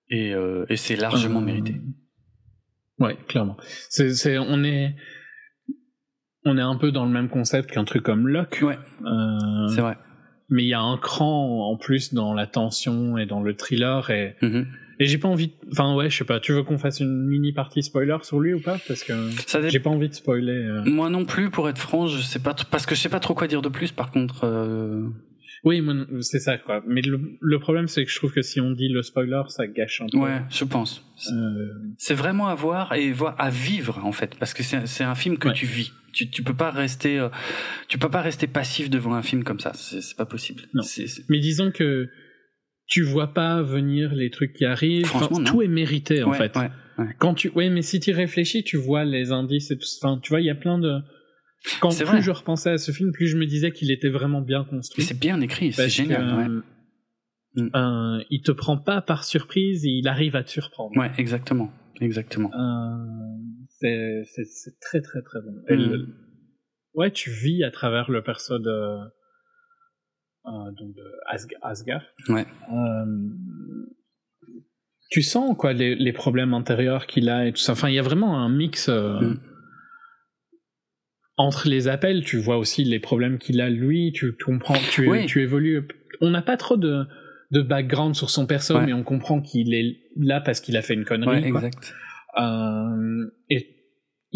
Et, 0.10 0.34
et 0.70 0.78
c'est 0.78 0.95
largement 0.95 1.41
mérité. 1.41 1.82
Ouais, 2.99 3.18
clairement. 3.28 3.57
C'est, 3.90 4.38
on 4.38 4.64
est, 4.64 4.95
on 6.45 6.56
est 6.60 6.62
un 6.62 6.76
peu 6.76 6.91
dans 6.91 7.06
le 7.06 7.12
même 7.12 7.30
concept 7.30 7.72
qu'un 7.72 7.86
truc 7.86 8.03
comme 8.03 8.28
Locke. 8.28 8.60
Ouais. 8.62 8.78
c'est 9.74 9.82
vrai 9.82 9.98
mais 10.49 10.63
il 10.63 10.67
y 10.67 10.73
a 10.73 10.81
un 10.81 10.97
cran 10.97 11.69
en 11.69 11.77
plus 11.77 12.13
dans 12.13 12.34
la 12.34 12.47
tension 12.47 13.17
et 13.17 13.26
dans 13.26 13.41
le 13.41 13.55
thriller 13.55 14.09
et 14.09 14.35
mm-hmm. 14.41 14.65
et 14.99 15.05
j'ai 15.05 15.17
pas 15.17 15.27
envie 15.27 15.53
enfin 15.72 15.95
ouais 15.95 16.09
je 16.09 16.17
sais 16.17 16.23
pas 16.23 16.39
tu 16.39 16.53
veux 16.53 16.63
qu'on 16.63 16.77
fasse 16.77 16.99
une 16.99 17.26
mini 17.26 17.51
partie 17.51 17.81
spoiler 17.81 18.17
sur 18.22 18.39
lui 18.39 18.53
ou 18.53 18.59
pas? 18.59 18.77
Parce 18.88 19.03
que 19.03 19.13
j'ai 19.69 19.80
pas 19.80 19.89
envie 19.89 20.09
de 20.09 20.13
spoiler 20.13 20.51
euh. 20.51 20.84
moi 20.85 21.09
non 21.09 21.26
plus 21.26 21.49
pour 21.49 21.67
être 21.69 21.80
franc 21.80 22.07
je 22.07 22.22
sais 22.22 22.39
pas 22.39 22.55
parce 22.69 22.85
que 22.85 22.95
je 22.95 23.01
sais 23.01 23.09
pas 23.09 23.19
trop 23.19 23.34
quoi 23.34 23.47
dire 23.47 23.61
de 23.61 23.69
plus 23.69 23.91
par 23.91 24.11
contre 24.11 24.45
euh... 24.45 25.07
oui 25.66 25.84
c'est 26.22 26.40
ça 26.40 26.58
quoi 26.58 26.82
mais 26.88 27.02
le, 27.02 27.60
problème 27.60 27.88
c'est 27.88 28.06
que 28.06 28.12
je 28.12 28.16
trouve 28.16 28.32
que 28.32 28.42
si 28.42 28.62
on 28.62 28.72
dit 28.72 28.88
le 28.88 29.02
spoiler 29.02 29.42
ça 29.50 29.68
gâche 29.68 30.02
un 30.02 30.08
peu 30.12 30.20
ouais 30.20 30.42
je 30.50 30.64
pense 30.64 31.04
euh... 31.32 31.68
c'est 31.98 32.14
vraiment 32.14 32.48
à 32.48 32.56
voir 32.56 32.94
et 32.94 33.12
voir 33.12 33.36
à 33.38 33.50
vivre 33.50 34.00
en 34.06 34.12
fait 34.12 34.36
parce 34.40 34.54
que 34.54 34.64
c'est 34.64 35.04
un 35.04 35.16
film 35.16 35.38
que 35.38 35.50
tu 35.50 35.66
vis 35.66 35.92
tu, 36.16 36.30
tu 36.30 36.44
peux 36.44 36.54
pas 36.54 36.72
rester, 36.72 37.20
euh, 37.20 37.30
tu 37.90 38.00
peux 38.00 38.10
pas 38.10 38.22
rester 38.22 38.48
passif 38.48 38.90
devant 38.90 39.14
un 39.14 39.22
film 39.22 39.44
comme 39.44 39.60
ça. 39.60 39.74
C'est 39.76 40.16
pas 40.16 40.26
possible. 40.26 40.64
Non. 40.74 40.82
Mais 41.30 41.40
disons 41.40 41.72
que 41.72 42.08
tu 42.88 43.04
vois 43.04 43.34
pas 43.34 43.62
venir 43.62 44.14
les 44.16 44.30
trucs 44.30 44.54
qui 44.54 44.66
arrivent. 44.66 45.06
Franchement, 45.06 45.44
tout 45.44 45.62
est 45.62 45.68
mérité 45.68 46.24
en 46.24 46.34
fait. 46.34 46.56
Ouais, 46.56 46.70
Quand 47.20 47.34
tu, 47.34 47.50
ouais, 47.50 47.70
mais 47.70 47.82
si 47.82 48.00
tu 48.00 48.12
réfléchis, 48.12 48.64
tu 48.64 48.78
vois 48.78 49.04
les 49.04 49.32
indices 49.32 49.72
et 49.72 49.78
tout. 49.78 49.88
Enfin, 50.02 50.20
tu 50.24 50.30
vois, 50.30 50.42
il 50.42 50.46
y 50.46 50.50
a 50.50 50.56
plein 50.56 50.80
de. 50.80 51.00
Quand 51.80 51.96
plus 51.96 52.06
vrai. 52.06 52.22
je 52.22 52.32
repensais 52.32 52.72
à 52.72 52.78
ce 52.78 52.92
film, 52.92 53.12
plus 53.12 53.28
je 53.28 53.38
me 53.38 53.46
disais 53.46 53.72
qu'il 53.72 53.92
était 53.92 54.10
vraiment 54.10 54.42
bien 54.42 54.64
construit. 54.64 55.04
C'est 55.04 55.20
bien 55.20 55.42
écrit, 55.42 55.74
c'est 55.74 55.90
génial. 55.90 56.62
Que, 57.58 57.62
euh, 57.76 58.24
il 58.30 58.42
te 58.42 58.52
prend 58.52 58.78
pas 58.78 59.02
par 59.02 59.24
surprise, 59.24 59.84
il 59.84 60.08
arrive 60.08 60.36
à 60.36 60.44
te 60.44 60.50
surprendre. 60.50 60.96
Ouais, 60.98 61.12
exactement, 61.18 61.72
exactement. 62.02 62.52
Euh, 62.54 64.24
c'est 64.26 64.80
très 64.82 65.02
très 65.02 65.22
très 65.22 65.40
bon. 65.42 65.54
Mm. 65.70 66.08
ouais, 66.94 67.12
tu 67.12 67.30
vis 67.30 67.64
à 67.64 67.72
travers 67.72 68.12
le 68.12 68.24
perso 68.24 68.60
de, 68.60 69.00
euh, 70.48 70.72
donc 70.78 70.94
de 70.96 71.04
Asgard. 71.62 72.04
Ouais. 72.30 72.46
Euh, 72.72 73.06
tu 75.10 75.22
sens 75.22 75.56
quoi 75.58 75.74
les, 75.74 75.96
les 75.96 76.14
problèmes 76.14 76.54
intérieurs 76.54 77.08
qu'il 77.08 77.30
a 77.30 77.48
et 77.48 77.52
tout 77.52 77.60
ça. 77.60 77.72
Enfin, 77.72 77.90
il 77.90 77.96
y 77.96 78.00
a 78.00 78.04
vraiment 78.04 78.38
un 78.38 78.50
mix. 78.50 78.90
Euh, 78.90 79.20
mm. 79.20 79.40
Entre 81.38 81.68
les 81.68 81.88
appels, 81.88 82.24
tu 82.24 82.38
vois 82.38 82.57
aussi 82.57 82.84
les 82.84 82.99
problèmes 82.99 83.38
qu'il 83.38 83.60
a 83.60 83.70
lui, 83.70 84.14
tu, 84.14 84.34
comprends, 84.34 84.78
tu, 84.91 85.10
tu 85.28 85.41
évolues. 85.41 85.86
On 86.22 86.30
n'a 86.30 86.41
pas 86.41 86.56
trop 86.56 86.78
de, 86.78 87.03
de 87.52 87.62
background 87.62 88.16
sur 88.16 88.30
son 88.30 88.45
perso, 88.45 88.80
mais 88.82 88.94
on 88.94 89.03
comprend 89.03 89.41
qu'il 89.41 89.74
est 89.74 89.98
là 90.18 90.40
parce 90.41 90.62
qu'il 90.62 90.78
a 90.78 90.82
fait 90.82 90.94
une 90.94 91.06
connerie. 91.06 91.41
Ouais, 91.41 91.48
exact. 91.48 91.94
Euh, 92.40 93.26
et 93.49 93.76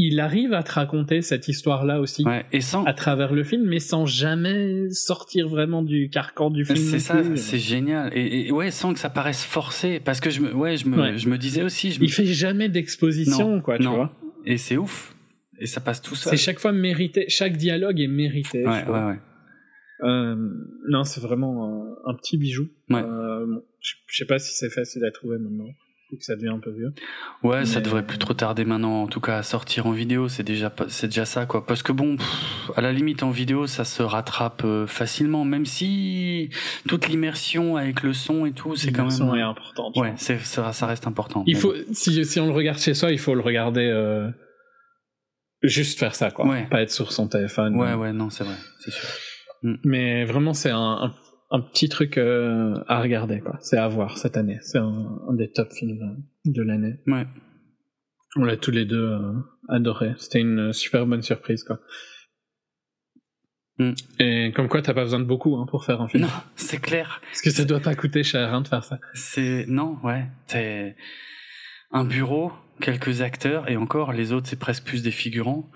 il 0.02 0.22
arrive 0.22 0.54
à 0.54 0.64
te 0.64 0.72
raconter 0.72 1.22
cette 1.22 1.50
histoire-là 1.50 2.00
aussi 2.00 2.24
et 2.54 2.62
sans... 2.62 2.86
à 2.86 2.94
travers 2.94 3.34
le 3.34 3.44
film, 3.44 3.66
mais 3.66 3.80
sans 3.80 4.06
jamais 4.06 4.90
sortir 4.92 5.50
vraiment 5.50 5.84
du 5.84 6.10
carcan 6.10 6.50
du 6.50 6.64
film. 6.64 6.78
C'est 6.78 7.00
ça, 7.00 7.22
c'est 7.36 7.60
génial. 7.60 8.10
Et, 8.16 8.50
ouais, 8.52 8.72
sans 8.72 8.94
que 8.94 9.00
ça 9.00 9.10
paraisse 9.10 9.44
forcé, 9.44 10.00
parce 10.00 10.22
que 10.22 10.30
je 10.30 10.40
me, 10.40 10.54
ouais, 10.54 10.78
je 10.78 10.88
me, 10.88 11.18
Je 11.18 11.28
me 11.28 11.38
disais 11.38 11.64
aussi. 11.64 11.92
Je 11.92 12.02
Il 12.02 12.12
fait 12.12 12.26
jamais 12.26 12.70
d'exposition, 12.70 13.60
quoi, 13.60 13.78
tu 13.78 13.88
vois. 13.88 14.12
Et 14.46 14.58
c'est 14.58 14.78
ouf. 14.78 15.16
Et 15.60 15.68
ça 15.68 15.82
passe 15.82 16.02
tout 16.02 16.16
seul. 16.16 16.32
C'est 16.32 16.38
chaque 16.38 16.60
fois 16.60 16.72
mérité. 16.72 17.26
Chaque 17.28 17.58
dialogue 17.58 18.00
est 18.00 18.08
mérité. 18.08 18.66
Ouais, 18.66 18.86
ouais, 18.86 19.04
ouais. 19.06 19.20
Euh, 20.02 20.36
non, 20.88 21.04
c'est 21.04 21.22
vraiment 21.22 21.86
un, 22.06 22.14
petit 22.16 22.38
bijou. 22.38 22.70
Ouais. 22.90 23.04
Euh, 23.04 23.60
je, 23.82 23.96
je 24.08 24.18
sais 24.18 24.26
pas 24.26 24.40
si 24.40 24.56
c'est 24.56 24.70
facile 24.70 25.04
à 25.06 25.12
trouver 25.12 25.38
maintenant 25.38 25.70
que 26.18 26.24
ça 26.24 26.36
devient 26.36 26.50
un 26.50 26.60
peu 26.60 26.72
vieux. 26.72 26.94
Ouais, 27.44 27.66
ça 27.66 27.82
devrait 27.82 28.06
plus 28.06 28.18
trop 28.18 28.34
tarder 28.34 28.66
maintenant, 28.66 29.04
en 29.04 29.08
tout 29.08 29.20
cas 29.20 29.38
à 29.38 29.44
sortir 29.44 29.86
en 29.86 29.92
vidéo, 29.92 30.28
c'est 30.28 30.44
déjà 30.44 30.74
c'est 30.88 31.08
déjà 31.08 31.26
ça 31.26 31.46
quoi. 31.46 31.66
Parce 31.66 31.84
que 31.84 31.92
bon, 31.92 32.18
à 32.76 32.82
la 32.82 32.92
limite 32.92 33.22
en 33.24 33.30
vidéo, 33.30 33.68
ça 33.68 33.86
se 33.86 34.02
rattrape 34.02 34.64
euh, 34.66 34.88
facilement, 34.88 35.46
même 35.46 35.66
si 35.66 36.50
toute 36.88 37.08
l'immersion 37.08 37.78
avec 37.78 38.02
le 38.02 38.14
son 38.14 38.46
et 38.46 38.52
tout, 38.52 38.76
c'est 38.76 38.92
quand 38.92 39.06
même. 39.06 39.12
L'immersion 39.12 39.36
est 39.36 39.42
importante. 39.42 39.98
Ouais, 39.98 40.14
c'est 40.18 40.40
ça, 40.40 40.74
ça 40.74 40.88
reste 40.88 41.06
important. 41.06 41.44
Il 41.46 41.58
faut 41.58 41.74
si 41.92 42.26
si 42.26 42.40
on 42.40 42.48
le 42.48 42.54
regarde 42.54 42.80
chez 42.80 42.94
soi, 42.94 43.12
il 43.12 43.20
faut 43.20 43.36
le 43.36 43.42
regarder. 43.42 43.86
Euh, 43.86 44.30
juste 45.62 46.00
faire 46.00 46.16
ça 46.16 46.32
quoi, 46.32 46.48
ouais. 46.48 46.68
pas 46.70 46.82
être 46.82 46.92
sur 46.92 47.12
son 47.12 47.28
téléphone. 47.28 47.76
Ouais 47.76 47.94
ouais 47.94 48.14
non 48.14 48.30
c'est 48.30 48.44
vrai, 48.44 48.56
c'est 48.80 48.92
sûr. 48.92 49.08
Mm. 49.64 49.76
Mais 49.84 50.26
vraiment 50.26 50.54
c'est 50.54 50.72
un, 50.72 50.78
un 50.80 51.14
un 51.52 51.62
petit 51.62 51.90
truc 51.90 52.18
euh, 52.18 52.76
à 52.88 53.02
regarder 53.02 53.40
quoi. 53.40 53.58
C'est 53.62 53.78
à 53.78 53.88
voir 53.88 54.18
cette 54.18 54.38
année. 54.38 54.60
C'est 54.62 54.78
un, 54.78 55.34
des 55.34 55.52
top 55.52 55.72
films 55.74 56.24
de 56.46 56.62
l'année. 56.62 57.00
Ouais. 57.08 57.26
On 58.36 58.44
l'a 58.44 58.58
tous 58.58 58.72
les 58.72 58.86
deux 58.86 59.10
euh, 59.10 59.34
adoré. 59.68 60.14
C'était 60.18 60.40
une 60.40 60.74
super 60.74 61.06
bonne 61.08 61.24
surprise 61.24 61.64
quoi. 61.64 61.80
Mm. 63.80 63.94
Et 64.20 64.52
comme 64.56 64.68
quoi 64.68 64.82
t'as 64.82 64.94
pas 64.94 65.04
besoin 65.04 65.20
de 65.20 65.26
beaucoup 65.26 65.56
hein, 65.56 65.66
pour 65.68 65.86
faire 65.86 66.02
un 66.02 66.08
film. 66.08 66.24
Non, 66.24 66.30
c'est 66.56 66.80
clair. 66.80 67.22
Parce 67.24 67.42
que 67.42 67.50
ça 67.50 67.66
doit 67.66 67.80
pas 67.80 67.96
coûter 67.96 68.24
cher 68.24 68.54
hein, 68.54 68.62
de 68.62 68.68
faire 68.68 68.84
ça. 68.84 69.00
C'est 69.14 69.66
non, 69.68 69.98
ouais. 70.04 70.28
C'est 70.48 70.96
un 71.92 72.04
bureau, 72.04 72.52
quelques 72.82 73.22
acteurs 73.22 73.70
et 73.70 73.78
encore 73.78 74.14
les 74.14 74.32
autres 74.32 74.48
c'est 74.48 74.60
presque 74.60 74.84
plus 74.84 75.04
des 75.04 75.12
figurants. 75.12 75.70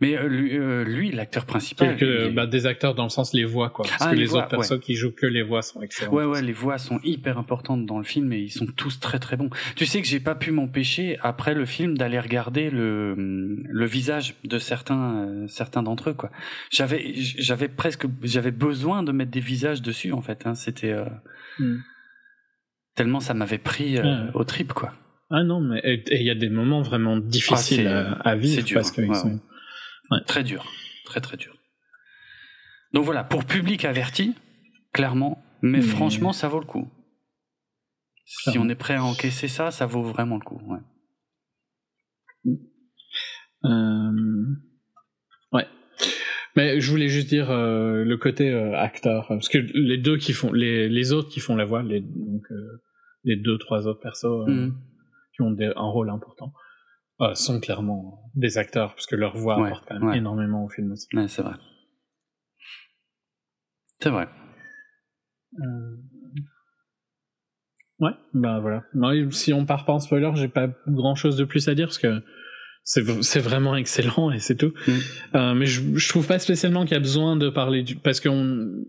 Mais 0.00 0.16
euh, 0.16 0.28
lui, 0.28 0.56
euh, 0.56 1.16
l'acteur 1.16 1.46
principal. 1.46 1.96
bah, 2.34 2.46
des 2.46 2.66
acteurs 2.66 2.94
dans 2.94 3.04
le 3.04 3.10
sens 3.10 3.32
les 3.32 3.44
voix, 3.44 3.70
quoi. 3.70 3.86
Parce 3.88 4.02
ah, 4.02 4.10
que 4.10 4.16
les, 4.16 4.34
autres 4.34 4.48
personnes 4.48 4.80
qui 4.80 4.94
jouent 4.94 5.12
que 5.12 5.26
les 5.26 5.42
voix 5.42 5.62
sont 5.62 5.82
excellentes. 5.82 6.12
Ouais, 6.12 6.24
ouais, 6.24 6.42
les 6.42 6.52
voix 6.52 6.78
sont 6.78 7.00
hyper 7.04 7.38
importantes 7.38 7.86
dans 7.86 7.98
le 7.98 8.04
film 8.04 8.32
et 8.32 8.38
ils 8.38 8.50
sont 8.50 8.66
tous 8.66 9.00
très 9.00 9.18
très 9.18 9.36
bons. 9.36 9.50
Tu 9.76 9.86
sais 9.86 10.02
que 10.02 10.08
j'ai 10.08 10.20
pas 10.20 10.34
pu 10.34 10.50
m'empêcher 10.50 11.18
après 11.22 11.54
le 11.54 11.64
film 11.64 11.96
d'aller 11.96 12.18
regarder 12.18 12.70
le 12.70 13.14
le 13.16 13.86
visage 13.86 14.34
de 14.44 14.58
certains 14.58 15.26
euh, 15.26 15.46
certains 15.46 15.82
d'entre 15.82 16.10
eux, 16.10 16.14
quoi. 16.14 16.30
J'avais 16.70 17.14
j'avais 17.16 17.68
presque 17.68 18.06
j'avais 18.22 18.50
besoin 18.50 19.02
de 19.02 19.12
mettre 19.12 19.30
des 19.30 19.40
visages 19.40 19.82
dessus 19.82 20.12
en 20.12 20.22
fait. 20.22 20.46
Hein. 20.46 20.54
C'était 20.54 20.94
hmm. 21.58 21.76
tellement 22.94 23.20
ça 23.20 23.34
m'avait 23.34 23.58
pris 23.58 23.98
au 24.34 24.44
trip, 24.44 24.72
quoi. 24.72 24.92
Ah 25.30 25.42
non, 25.42 25.60
mais 25.60 25.80
il 26.10 26.22
y 26.22 26.30
a 26.30 26.34
des 26.34 26.50
moments 26.50 26.82
vraiment 26.82 27.16
difficiles 27.16 27.86
ah, 27.86 28.20
à, 28.24 28.36
vivre 28.36 28.62
dur, 28.62 28.74
parce 28.74 28.90
qu'ils 28.90 29.14
sont 29.14 29.40
Très 30.26 30.44
dur, 30.44 30.70
très 31.04 31.20
très 31.20 31.36
dur. 31.36 31.56
Donc 32.92 33.04
voilà, 33.04 33.24
pour 33.24 33.44
public 33.44 33.84
averti, 33.84 34.34
clairement, 34.92 35.42
mais 35.62 35.80
franchement, 35.80 36.32
ça 36.32 36.48
vaut 36.48 36.60
le 36.60 36.66
coup. 36.66 36.90
Si 38.26 38.58
on 38.58 38.68
est 38.68 38.74
prêt 38.74 38.94
à 38.94 39.04
encaisser 39.04 39.48
ça, 39.48 39.70
ça 39.70 39.86
vaut 39.86 40.02
vraiment 40.02 40.36
le 40.36 40.44
coup. 40.44 40.60
Ouais. 40.66 40.78
Euh, 43.64 44.44
ouais. 45.52 45.66
Mais 46.56 46.80
je 46.80 46.90
voulais 46.90 47.08
juste 47.08 47.28
dire 47.28 47.50
euh, 47.50 48.04
le 48.04 48.16
côté 48.16 48.50
euh, 48.50 48.76
acteur, 48.76 49.26
parce 49.28 49.48
que 49.48 49.58
les 49.58 49.98
deux 49.98 50.16
qui 50.16 50.32
font, 50.32 50.52
les, 50.52 50.88
les 50.88 51.12
autres 51.12 51.30
qui 51.30 51.40
font 51.40 51.56
la 51.56 51.64
voix, 51.64 51.82
les, 51.82 52.00
donc 52.00 52.44
les 53.24 53.36
deux 53.36 53.58
trois 53.58 53.86
autres 53.86 54.00
persos 54.00 54.46
mm. 54.46 54.72
Qui 55.34 55.42
ont 55.42 55.56
un 55.58 55.88
rôle 55.88 56.10
important. 56.10 56.52
Euh, 57.20 57.34
sont 57.34 57.60
clairement 57.60 58.30
des 58.34 58.58
acteurs, 58.58 58.94
parce 58.94 59.06
que 59.06 59.14
leur 59.14 59.36
voix 59.36 59.64
apporte 59.64 59.84
quand 59.86 60.00
même 60.00 60.14
énormément 60.14 60.64
au 60.64 60.68
film 60.68 60.92
aussi. 60.92 61.06
Ouais, 61.14 61.28
c'est 61.28 61.42
vrai. 61.42 61.54
C'est 64.00 64.10
vrai. 64.10 64.28
Euh... 65.60 65.96
Ouais, 68.00 68.10
ben 68.32 68.58
voilà. 68.58 68.82
si 69.30 69.52
on 69.52 69.64
part 69.64 69.84
pas 69.84 69.92
en 69.92 70.00
spoiler, 70.00 70.30
j'ai 70.34 70.48
pas 70.48 70.68
grand 70.88 71.14
chose 71.14 71.36
de 71.36 71.44
plus 71.44 71.68
à 71.68 71.76
dire 71.76 71.86
parce 71.86 71.98
que 71.98 72.20
c'est 72.82 73.38
vraiment 73.38 73.76
excellent 73.76 74.32
et 74.32 74.40
c'est 74.40 74.56
tout. 74.56 74.74
Mm. 74.86 74.92
Euh, 75.36 75.54
mais 75.54 75.66
je, 75.66 75.96
je, 75.96 76.08
trouve 76.08 76.26
pas 76.26 76.40
spécialement 76.40 76.82
qu'il 76.82 76.94
y 76.94 76.96
a 76.96 77.00
besoin 77.00 77.36
de 77.36 77.48
parler 77.48 77.84
du 77.84 77.94
parce 77.94 78.20
qu'on 78.20 78.84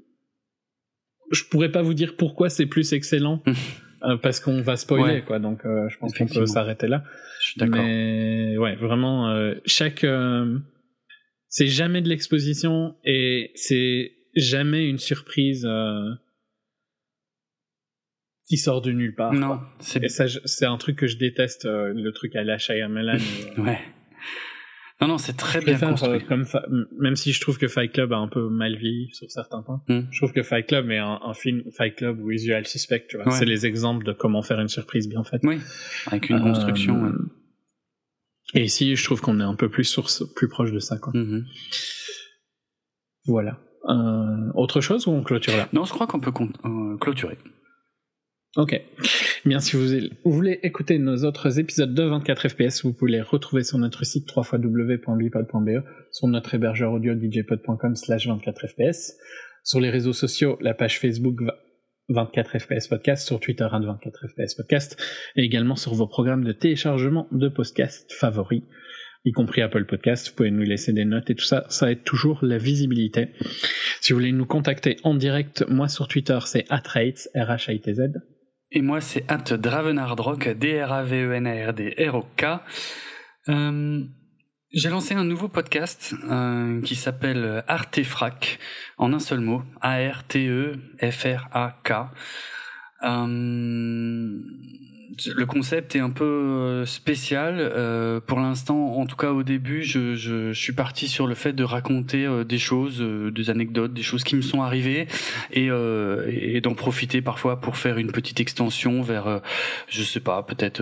je 1.31 1.43
pourrais 1.43 1.71
pas 1.71 1.83
vous 1.83 1.93
dire 1.93 2.15
pourquoi 2.17 2.49
c'est 2.49 2.65
plus 2.65 2.93
excellent 2.93 3.43
euh, 4.05 4.17
parce 4.17 4.39
qu'on 4.39 4.61
va 4.61 4.75
spoiler 4.75 5.21
quoi. 5.21 5.39
Donc 5.39 5.65
euh, 5.65 5.89
je 5.89 5.97
pense 5.97 6.17
qu'on 6.17 6.27
peut 6.27 6.45
s'arrêter 6.45 6.87
là. 6.87 7.03
Je 7.41 7.47
suis 7.47 7.59
d'accord. 7.59 7.83
Mais 7.83 8.57
ouais, 8.57 8.75
vraiment, 8.75 9.29
euh, 9.29 9.55
chaque. 9.65 10.03
Euh, 10.03 10.57
c'est 11.47 11.67
jamais 11.67 12.01
de 12.01 12.09
l'exposition 12.09 12.95
et 13.03 13.51
c'est 13.55 14.13
jamais 14.35 14.87
une 14.89 14.97
surprise 14.97 15.65
euh, 15.65 16.11
qui 18.47 18.57
sort 18.57 18.81
de 18.81 18.91
nulle 18.91 19.15
part. 19.15 19.33
Non, 19.33 19.59
c'est. 19.79 20.07
ça, 20.09 20.25
c'est 20.27 20.65
un 20.65 20.77
truc 20.77 20.97
que 20.97 21.07
je 21.07 21.17
déteste, 21.17 21.65
le 21.65 22.11
truc 22.11 22.35
à 22.35 22.43
la 22.43 22.57
Shyamalan. 22.57 23.19
ouais. 23.57 23.79
Non, 25.01 25.09
non, 25.09 25.17
c'est 25.17 25.35
très 25.35 25.59
bien 25.59 25.77
construit. 25.77 26.23
Comme 26.25 26.45
même 26.99 27.17
si 27.17 27.33
je 27.33 27.41
trouve 27.41 27.57
que 27.57 27.67
Fight 27.67 27.91
Club 27.91 28.13
a 28.13 28.17
un 28.17 28.29
peu 28.29 28.47
mal 28.47 28.77
vieilli 28.77 29.09
sur 29.13 29.29
certains 29.29 29.61
points, 29.61 29.81
hmm. 29.89 30.07
je 30.09 30.17
trouve 30.17 30.31
que 30.31 30.41
Fight 30.41 30.67
Club 30.67 30.89
est 30.89 30.99
un, 30.99 31.33
film 31.33 31.63
Fight 31.75 31.95
Club 31.95 32.21
ou 32.21 32.31
Usual 32.31 32.65
Suspect, 32.65 33.05
tu 33.09 33.17
vois. 33.17 33.31
C'est 33.31 33.45
les 33.45 33.65
exemples 33.65 34.05
de 34.05 34.13
comment 34.13 34.41
faire 34.41 34.59
une 34.59 34.69
surprise 34.69 35.09
bien 35.09 35.23
faite. 35.23 35.41
Oui, 35.43 35.59
avec 36.07 36.29
une 36.29 36.39
construction. 36.39 37.05
Euh, 37.05 37.31
et 38.53 38.63
ici, 38.63 38.95
je 38.95 39.03
trouve 39.03 39.19
qu'on 39.19 39.39
est 39.41 39.43
un 39.43 39.55
peu 39.55 39.69
plus 39.69 39.83
sur, 39.83 40.07
plus 40.33 40.47
proche 40.47 40.71
de 40.71 40.79
ça, 40.79 40.97
quoi. 40.97 41.11
Mm-hmm. 41.13 41.43
Voilà. 43.25 43.59
Euh, 43.89 44.51
autre 44.53 44.81
chose 44.81 45.07
ou 45.07 45.11
on 45.11 45.23
clôture 45.23 45.57
là? 45.57 45.67
Non, 45.73 45.83
je 45.85 45.91
crois 45.91 46.07
qu'on 46.07 46.19
peut 46.19 46.31
euh, 46.65 46.97
clôturer. 46.97 47.37
Ok. 48.55 48.81
Bien, 49.43 49.59
si 49.59 49.75
vous 49.75 49.85
voulez 50.23 50.59
écouter 50.63 50.97
nos 50.97 51.25
autres 51.25 51.59
épisodes 51.59 51.93
de 51.93 52.03
24 52.03 52.47
FPS, 52.47 52.83
vous 52.83 52.93
pouvez 52.93 53.11
les 53.11 53.21
retrouver 53.21 53.63
sur 53.63 53.77
notre 53.77 54.05
site 54.05 54.29
www.bipod.be, 54.33 55.83
sur 56.11 56.27
notre 56.27 56.55
hébergeur 56.55 56.93
audio 56.93 57.13
djpod.com 57.19 57.95
slash 57.95 58.27
24 58.27 58.67
FPS, 58.67 59.17
sur 59.63 59.81
les 59.81 59.89
réseaux 59.89 60.13
sociaux, 60.13 60.57
la 60.61 60.73
page 60.73 60.99
Facebook 60.99 61.41
24 62.07 62.59
FPS 62.59 62.87
Podcast, 62.87 63.27
sur 63.27 63.41
Twitter 63.41 63.67
24 63.69 64.27
FPS 64.29 64.55
Podcast, 64.55 65.03
et 65.35 65.43
également 65.43 65.75
sur 65.75 65.93
vos 65.93 66.07
programmes 66.07 66.45
de 66.45 66.53
téléchargement 66.53 67.27
de 67.33 67.49
podcasts 67.49 68.13
favoris, 68.13 68.63
y 69.25 69.33
compris 69.33 69.63
Apple 69.63 69.85
Podcast. 69.85 70.29
Vous 70.29 70.35
pouvez 70.35 70.51
nous 70.51 70.63
laisser 70.63 70.93
des 70.93 71.03
notes 71.03 71.29
et 71.29 71.35
tout 71.35 71.43
ça, 71.43 71.65
ça 71.67 71.91
aide 71.91 72.03
toujours 72.03 72.39
la 72.41 72.57
visibilité. 72.57 73.31
Si 73.99 74.13
vous 74.13 74.19
voulez 74.19 74.31
nous 74.31 74.45
contacter 74.45 74.95
en 75.03 75.13
direct, 75.13 75.65
moi 75.67 75.89
sur 75.89 76.07
Twitter 76.07 76.39
c'est 76.45 76.65
atrates, 76.69 77.27
R-H-I-T-Z. 77.35 78.13
Et 78.77 78.81
moi, 78.81 78.99
c'est 78.99 79.23
at 79.31 79.55
Dravenardrock, 79.55 80.49
D-R-A-V-E-N-A-R-D-R-O-K. 80.49 82.45
Euh, 83.47 84.03
j'ai 84.73 84.89
lancé 84.89 85.13
un 85.13 85.23
nouveau 85.23 85.47
podcast 85.47 86.13
euh, 86.29 86.81
qui 86.81 86.95
s'appelle 86.95 87.63
Artefrac, 87.69 88.59
en 88.97 89.13
un 89.13 89.19
seul 89.19 89.39
mot, 89.39 89.63
A-R-T-E-F-R-A-K. 89.79 90.31
Euh, 93.03 94.39
le 95.33 95.45
concept 95.45 95.95
est 95.95 95.99
un 95.99 96.09
peu 96.09 96.25
euh, 96.25 96.85
spécial. 96.85 97.57
Euh, 97.59 98.19
pour 98.19 98.39
l'instant, 98.39 98.93
en 98.97 99.05
tout 99.05 99.15
cas 99.15 99.31
au 99.31 99.43
début, 99.43 99.83
je, 99.83 100.15
je, 100.15 100.51
je, 100.51 100.59
suis 100.59 100.73
parti 100.73 101.07
sur 101.07 101.27
le 101.27 101.35
fait 101.35 101.53
de 101.53 101.63
raconter 101.63 102.25
euh, 102.25 102.43
des 102.43 102.57
choses, 102.57 103.01
euh, 103.01 103.31
des 103.31 103.49
anecdotes, 103.49 103.93
des 103.93 104.03
choses 104.03 104.23
qui 104.23 104.35
me 104.35 104.41
sont 104.41 104.61
arrivées, 104.61 105.07
et, 105.51 105.67
et 105.67 106.61
d'en 106.61 106.73
profiter 106.73 107.21
parfois 107.21 107.59
pour 107.61 107.77
faire 107.77 107.97
une 107.97 108.11
petite 108.11 108.39
extension 108.39 109.01
vers, 109.01 109.41
je 109.87 110.03
sais 110.03 110.19
pas, 110.19 110.43
peut-être 110.43 110.81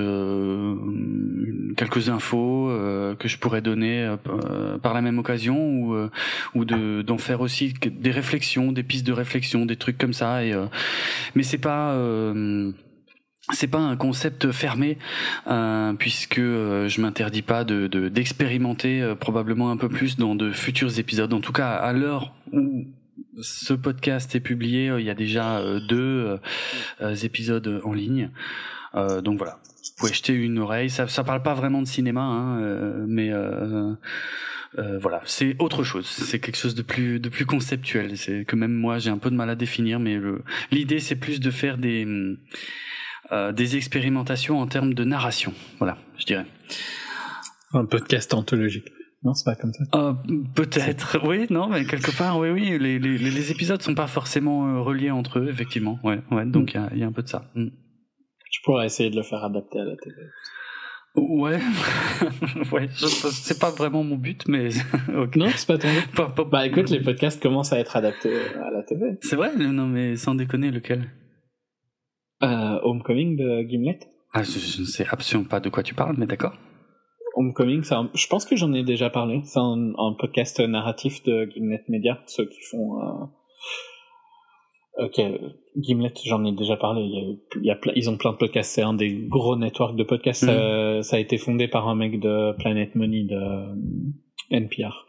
quelques 1.75 2.09
infos 2.09 2.69
que 3.19 3.27
je 3.27 3.37
pourrais 3.37 3.61
donner 3.61 4.15
par 4.81 4.93
la 4.93 5.01
même 5.01 5.19
occasion, 5.19 5.57
ou, 5.57 6.09
ou 6.55 6.65
de 6.65 7.01
d'en 7.01 7.17
faire 7.17 7.41
aussi 7.41 7.73
des 7.83 8.11
réflexions, 8.11 8.71
des 8.71 8.83
pistes 8.83 9.05
de 9.05 9.13
réflexion, 9.13 9.65
des 9.65 9.75
trucs 9.75 9.97
comme 9.97 10.13
ça. 10.13 10.43
Et 10.43 10.53
mais 11.35 11.43
c'est 11.43 11.57
pas 11.57 11.95
c'est 13.51 13.67
pas 13.67 13.79
un 13.79 13.97
concept 13.97 14.51
fermé 14.51 14.97
euh, 15.47 15.93
puisque 15.93 16.39
euh, 16.39 16.87
je 16.87 17.01
m'interdis 17.01 17.41
pas 17.41 17.65
de 17.65 17.87
d'expérimenter 18.07 19.01
euh, 19.01 19.15
probablement 19.15 19.69
un 19.69 19.77
peu 19.77 19.89
plus 19.89 20.17
dans 20.17 20.35
de 20.35 20.51
futurs 20.51 20.97
épisodes. 20.97 21.33
En 21.33 21.41
tout 21.41 21.51
cas, 21.51 21.73
à 21.73 21.91
l'heure 21.91 22.33
où 22.53 22.85
ce 23.41 23.73
podcast 23.73 24.33
est 24.35 24.39
publié, 24.39 24.93
il 24.97 25.05
y 25.05 25.09
a 25.09 25.15
déjà 25.15 25.61
deux 25.89 26.39
épisodes 27.23 27.81
en 27.83 27.93
ligne. 27.93 28.29
donc 29.23 29.37
voilà, 29.37 29.59
vous 29.65 29.91
pouvez 29.97 30.13
jeter 30.13 30.33
une 30.33 30.59
oreille. 30.59 30.91
Ça, 30.91 31.07
ça 31.07 31.23
parle 31.23 31.41
pas 31.41 31.55
vraiment 31.55 31.81
de 31.81 31.87
cinéma, 31.87 32.21
hein, 32.21 33.05
mais 33.07 33.31
euh, 34.79 34.97
voilà, 34.99 35.21
c'est 35.25 35.55
autre 35.59 35.83
chose. 35.83 36.05
C'est 36.07 36.39
quelque 36.39 36.57
chose 36.57 36.75
de 36.75 36.81
plus 36.81 37.19
de 37.19 37.29
plus 37.29 37.45
conceptuel. 37.45 38.17
C'est 38.17 38.45
que 38.45 38.55
même 38.55 38.73
moi 38.73 38.99
j'ai 38.99 39.09
un 39.09 39.17
peu 39.17 39.29
de 39.29 39.35
mal 39.35 39.49
à 39.49 39.55
définir, 39.55 39.99
mais 39.99 40.19
l'idée 40.71 40.99
c'est 40.99 41.15
plus 41.15 41.39
de 41.39 41.51
faire 41.51 41.77
des 41.77 42.05
euh, 42.05 42.37
des 43.53 43.75
expérimentations 43.77 44.59
en 44.59 44.67
termes 44.67 44.93
de 44.93 45.03
narration. 45.03 45.53
Voilà, 45.79 45.97
je 46.17 46.25
dirais. 46.25 46.45
Un 47.73 47.85
podcast 47.85 48.33
anthologique. 48.33 48.85
Non, 49.23 49.33
c'est 49.33 49.45
pas 49.45 49.55
comme 49.55 49.71
ça. 49.71 49.83
Euh, 49.95 50.13
Peut-être, 50.53 51.25
oui, 51.25 51.47
non, 51.49 51.69
mais 51.69 51.85
quelque 51.85 52.15
part, 52.15 52.37
oui, 52.39 52.49
oui. 52.49 52.77
Les, 52.77 52.99
les, 52.99 53.17
les 53.17 53.51
épisodes 53.51 53.81
sont 53.81 53.95
pas 53.95 54.07
forcément 54.07 54.67
euh, 54.67 54.81
reliés 54.81 55.11
entre 55.11 55.39
eux, 55.39 55.49
effectivement. 55.49 55.97
Ouais, 56.03 56.19
ouais. 56.31 56.45
Donc 56.45 56.73
il 56.73 56.97
y, 56.97 56.99
y, 56.99 57.03
a 57.03 57.07
un 57.07 57.11
peu 57.11 57.23
de 57.23 57.29
ça. 57.29 57.49
Mm. 57.55 57.67
Tu 58.51 58.61
pourrais 58.63 58.85
essayer 58.85 59.09
de 59.09 59.15
le 59.15 59.23
faire 59.23 59.43
adapter 59.43 59.79
à 59.79 59.85
la 59.85 59.95
télé. 59.95 60.15
Ouais, 61.15 61.59
ouais, 62.71 62.89
c'est 62.91 63.59
pas 63.59 63.69
vraiment 63.69 64.03
mon 64.03 64.15
but, 64.17 64.47
mais 64.47 64.69
non, 65.35 65.49
c'est 65.55 65.67
pas 65.67 65.77
ton 65.77 65.87
but. 65.87 66.49
bah 66.49 66.65
écoute, 66.65 66.89
les 66.89 67.01
podcasts 67.01 67.41
commencent 67.41 67.71
à 67.71 67.79
être 67.79 67.95
adaptés 67.95 68.35
à 68.55 68.71
la 68.71 68.81
TV. 68.81 69.17
C'est 69.21 69.35
vrai, 69.35 69.55
non 69.55 69.85
mais 69.85 70.15
sans 70.15 70.33
déconner, 70.33 70.71
lequel? 70.71 71.07
Euh, 72.43 72.79
Homecoming 72.83 73.37
de 73.37 73.61
Gimlet. 73.67 73.99
Ah, 74.33 74.43
je, 74.43 74.81
ne 74.81 74.85
sais 74.85 75.05
absolument 75.09 75.47
pas 75.47 75.59
de 75.59 75.69
quoi 75.69 75.83
tu 75.83 75.93
parles, 75.93 76.15
mais 76.17 76.25
d'accord. 76.25 76.53
Homecoming, 77.35 77.83
un, 77.91 78.09
je 78.13 78.27
pense 78.27 78.45
que 78.45 78.55
j'en 78.55 78.73
ai 78.73 78.83
déjà 78.83 79.09
parlé. 79.09 79.41
C'est 79.43 79.59
un, 79.59 79.93
un, 79.97 80.13
podcast 80.13 80.59
narratif 80.59 81.23
de 81.23 81.49
Gimlet 81.53 81.83
Media, 81.87 82.21
ceux 82.27 82.47
qui 82.47 82.61
font 82.69 82.99
euh, 83.01 83.25
Ok, 84.97 85.19
Gimlet, 85.75 86.13
j'en 86.23 86.45
ai 86.45 86.51
déjà 86.51 86.77
parlé. 86.77 87.01
Il 87.01 87.65
y 87.65 87.71
a, 87.71 87.79
ils 87.95 88.09
ont 88.09 88.17
plein 88.17 88.31
de 88.31 88.37
podcasts. 88.37 88.73
C'est 88.73 88.83
un 88.83 88.93
des 88.93 89.25
gros 89.27 89.55
networks 89.55 89.95
de 89.95 90.03
podcasts. 90.03 90.43
Mhm. 90.43 91.01
Ça, 91.01 91.15
a 91.15 91.19
été 91.19 91.37
fondé 91.37 91.67
par 91.67 91.87
un 91.87 91.95
mec 91.95 92.19
de 92.19 92.55
Planet 92.59 92.93
Money 92.93 93.23
de 93.23 93.35
euh, 93.35 93.75
NPR. 94.51 95.07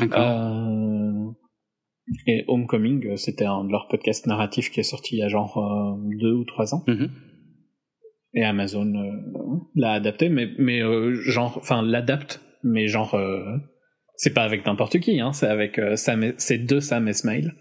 Euh, 0.00 1.30
et 2.26 2.44
Homecoming, 2.48 3.16
c'était 3.16 3.44
un 3.44 3.64
de 3.64 3.70
leurs 3.70 3.88
podcasts 3.88 4.26
narratifs 4.26 4.70
qui 4.70 4.80
est 4.80 4.84
sorti 4.84 5.16
il 5.16 5.18
y 5.20 5.22
a 5.22 5.28
genre 5.28 5.58
euh, 5.58 6.18
deux 6.20 6.32
ou 6.32 6.44
trois 6.44 6.74
ans. 6.74 6.84
Mhm. 6.86 7.10
Et 8.34 8.44
Amazon 8.44 8.94
euh, 8.94 9.58
l'a 9.74 9.92
adapté, 9.92 10.28
mais 10.28 10.48
mais 10.58 10.80
genre, 11.12 11.58
enfin 11.58 11.82
l'adapte, 11.82 12.40
mais 12.62 12.86
genre 12.86 13.18
c'est 14.16 14.34
pas 14.34 14.42
avec 14.42 14.66
n'importe 14.66 14.98
qui, 14.98 15.20
hein. 15.20 15.32
C'est 15.32 15.48
avec 15.48 15.80
Sam, 15.94 16.32
c'est 16.36 16.58
deux 16.58 16.80
Sam 16.80 17.08
Esmail. 17.08 17.52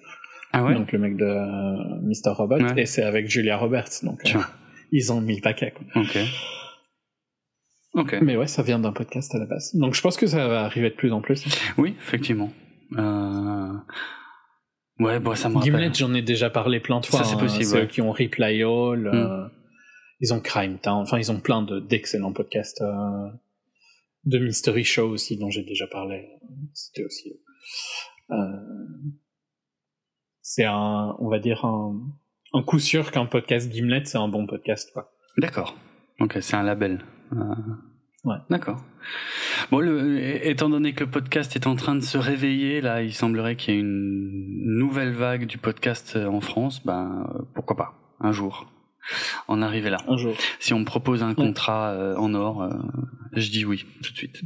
Ah 0.55 0.63
ouais? 0.63 0.73
Donc 0.73 0.93
le 0.93 0.99
mec 0.99 1.17
de 1.17 1.25
euh, 1.25 2.01
Mr. 2.03 2.33
Robot, 2.33 2.77
et 2.77 2.85
c'est 2.85 3.03
avec 3.03 3.27
Julia 3.27 3.57
Roberts. 3.57 4.03
Donc 4.03 4.21
euh, 4.33 4.39
ils 4.93 5.11
ont 5.11 5.19
mis 5.19 5.35
le 5.35 5.41
paquet. 5.41 5.73
Quoi. 5.75 6.01
Ok. 6.01 6.17
Ok. 7.93 8.15
Mais 8.21 8.37
ouais, 8.37 8.47
ça 8.47 8.63
vient 8.63 8.79
d'un 8.79 8.93
podcast 8.93 9.35
à 9.35 9.39
la 9.39 9.47
base. 9.47 9.75
Donc 9.75 9.95
je 9.95 10.01
pense 10.01 10.15
que 10.15 10.27
ça 10.27 10.47
va 10.47 10.63
arriver 10.63 10.89
de 10.89 10.95
plus 10.95 11.11
en 11.11 11.19
plus. 11.19 11.45
Oui, 11.77 11.93
effectivement. 11.99 12.53
Euh... 12.93 13.73
Ouais, 14.99 15.19
bon, 15.19 15.35
ça 15.35 15.49
me 15.49 15.61
Gimlet, 15.61 15.93
j'en 15.93 16.13
ai 16.13 16.21
déjà 16.21 16.49
parlé 16.49 16.79
plein 16.79 16.99
de 16.99 17.05
fois. 17.05 17.19
Ça, 17.19 17.25
c'est 17.25 17.35
hein. 17.35 17.39
possible. 17.39 17.65
C'est 17.65 17.83
eux 17.83 17.87
qui 17.87 18.01
ont 18.01 18.11
Reply 18.11 18.63
All. 18.63 19.07
Euh, 19.07 19.45
mm. 19.45 19.51
ils 20.21 20.33
ont 20.33 20.39
Crime 20.39 20.79
Town. 20.79 21.01
Enfin, 21.01 21.17
ils 21.17 21.31
ont 21.31 21.39
plein 21.39 21.61
de, 21.61 21.79
d'excellents 21.79 22.33
podcasts. 22.33 22.81
Euh, 22.81 23.29
de 24.23 24.39
Mystery 24.39 24.83
Show 24.83 25.09
aussi, 25.09 25.37
dont 25.37 25.49
j'ai 25.49 25.63
déjà 25.63 25.87
parlé. 25.87 26.29
C'était 26.73 27.03
aussi. 27.05 27.33
Euh, 28.31 28.35
c'est 30.41 30.65
un, 30.65 31.15
on 31.19 31.29
va 31.29 31.39
dire 31.39 31.63
un, 31.65 31.99
un 32.53 32.63
coup 32.63 32.79
sûr 32.79 33.11
qu'un 33.11 33.25
podcast 33.25 33.71
Gimlet 33.71 34.05
c'est 34.05 34.17
un 34.17 34.27
bon 34.27 34.47
podcast 34.47 34.91
quoi. 34.93 35.11
D'accord. 35.37 35.75
Ok, 36.19 36.37
c'est 36.41 36.55
un 36.55 36.63
label. 36.63 37.03
Euh, 38.25 38.29
ouais. 38.29 38.37
D'accord. 38.49 38.83
Bon, 39.71 39.79
le, 39.79 40.47
étant 40.47 40.69
donné 40.69 40.93
que 40.93 41.03
le 41.03 41.09
podcast 41.09 41.55
est 41.55 41.67
en 41.67 41.75
train 41.75 41.95
de 41.95 42.01
se 42.01 42.17
réveiller, 42.17 42.81
là, 42.81 43.01
il 43.01 43.13
semblerait 43.13 43.55
qu'il 43.55 43.73
y 43.73 43.77
ait 43.77 43.79
une 43.79 44.77
nouvelle 44.77 45.13
vague 45.13 45.45
du 45.45 45.57
podcast 45.57 46.15
en 46.17 46.41
France. 46.41 46.83
Ben, 46.85 47.27
pourquoi 47.53 47.75
pas? 47.75 47.93
Un 48.19 48.31
jour 48.31 48.67
en 49.47 49.61
arriver 49.61 49.89
là. 49.89 49.97
Un 50.07 50.17
jour. 50.17 50.35
Si 50.59 50.73
on 50.73 50.79
me 50.79 50.85
propose 50.85 51.23
un 51.23 51.33
contrat 51.33 51.89
euh, 51.91 52.15
en 52.17 52.33
or, 52.33 52.63
euh, 52.63 52.73
je 53.33 53.49
dis 53.49 53.65
oui 53.65 53.85
tout 54.03 54.11
de 54.11 54.17
suite. 54.17 54.41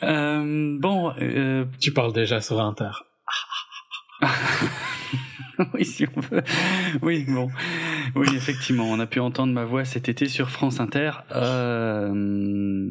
bon, 0.80 1.12
tu 1.80 1.92
parles 1.92 2.12
déjà 2.12 2.40
sur 2.40 2.60
Inter. 2.60 2.90
oui, 5.74 5.84
si 5.84 6.06
on 6.16 6.20
veut. 6.20 6.42
Oui, 7.02 7.24
bon. 7.28 7.48
Oui, 8.14 8.28
effectivement, 8.34 8.90
on 8.90 9.00
a 9.00 9.06
pu 9.06 9.20
entendre 9.20 9.52
ma 9.52 9.64
voix 9.64 9.84
cet 9.84 10.08
été 10.08 10.28
sur 10.28 10.50
France 10.50 10.80
Inter. 10.80 11.10
Euh... 11.34 12.90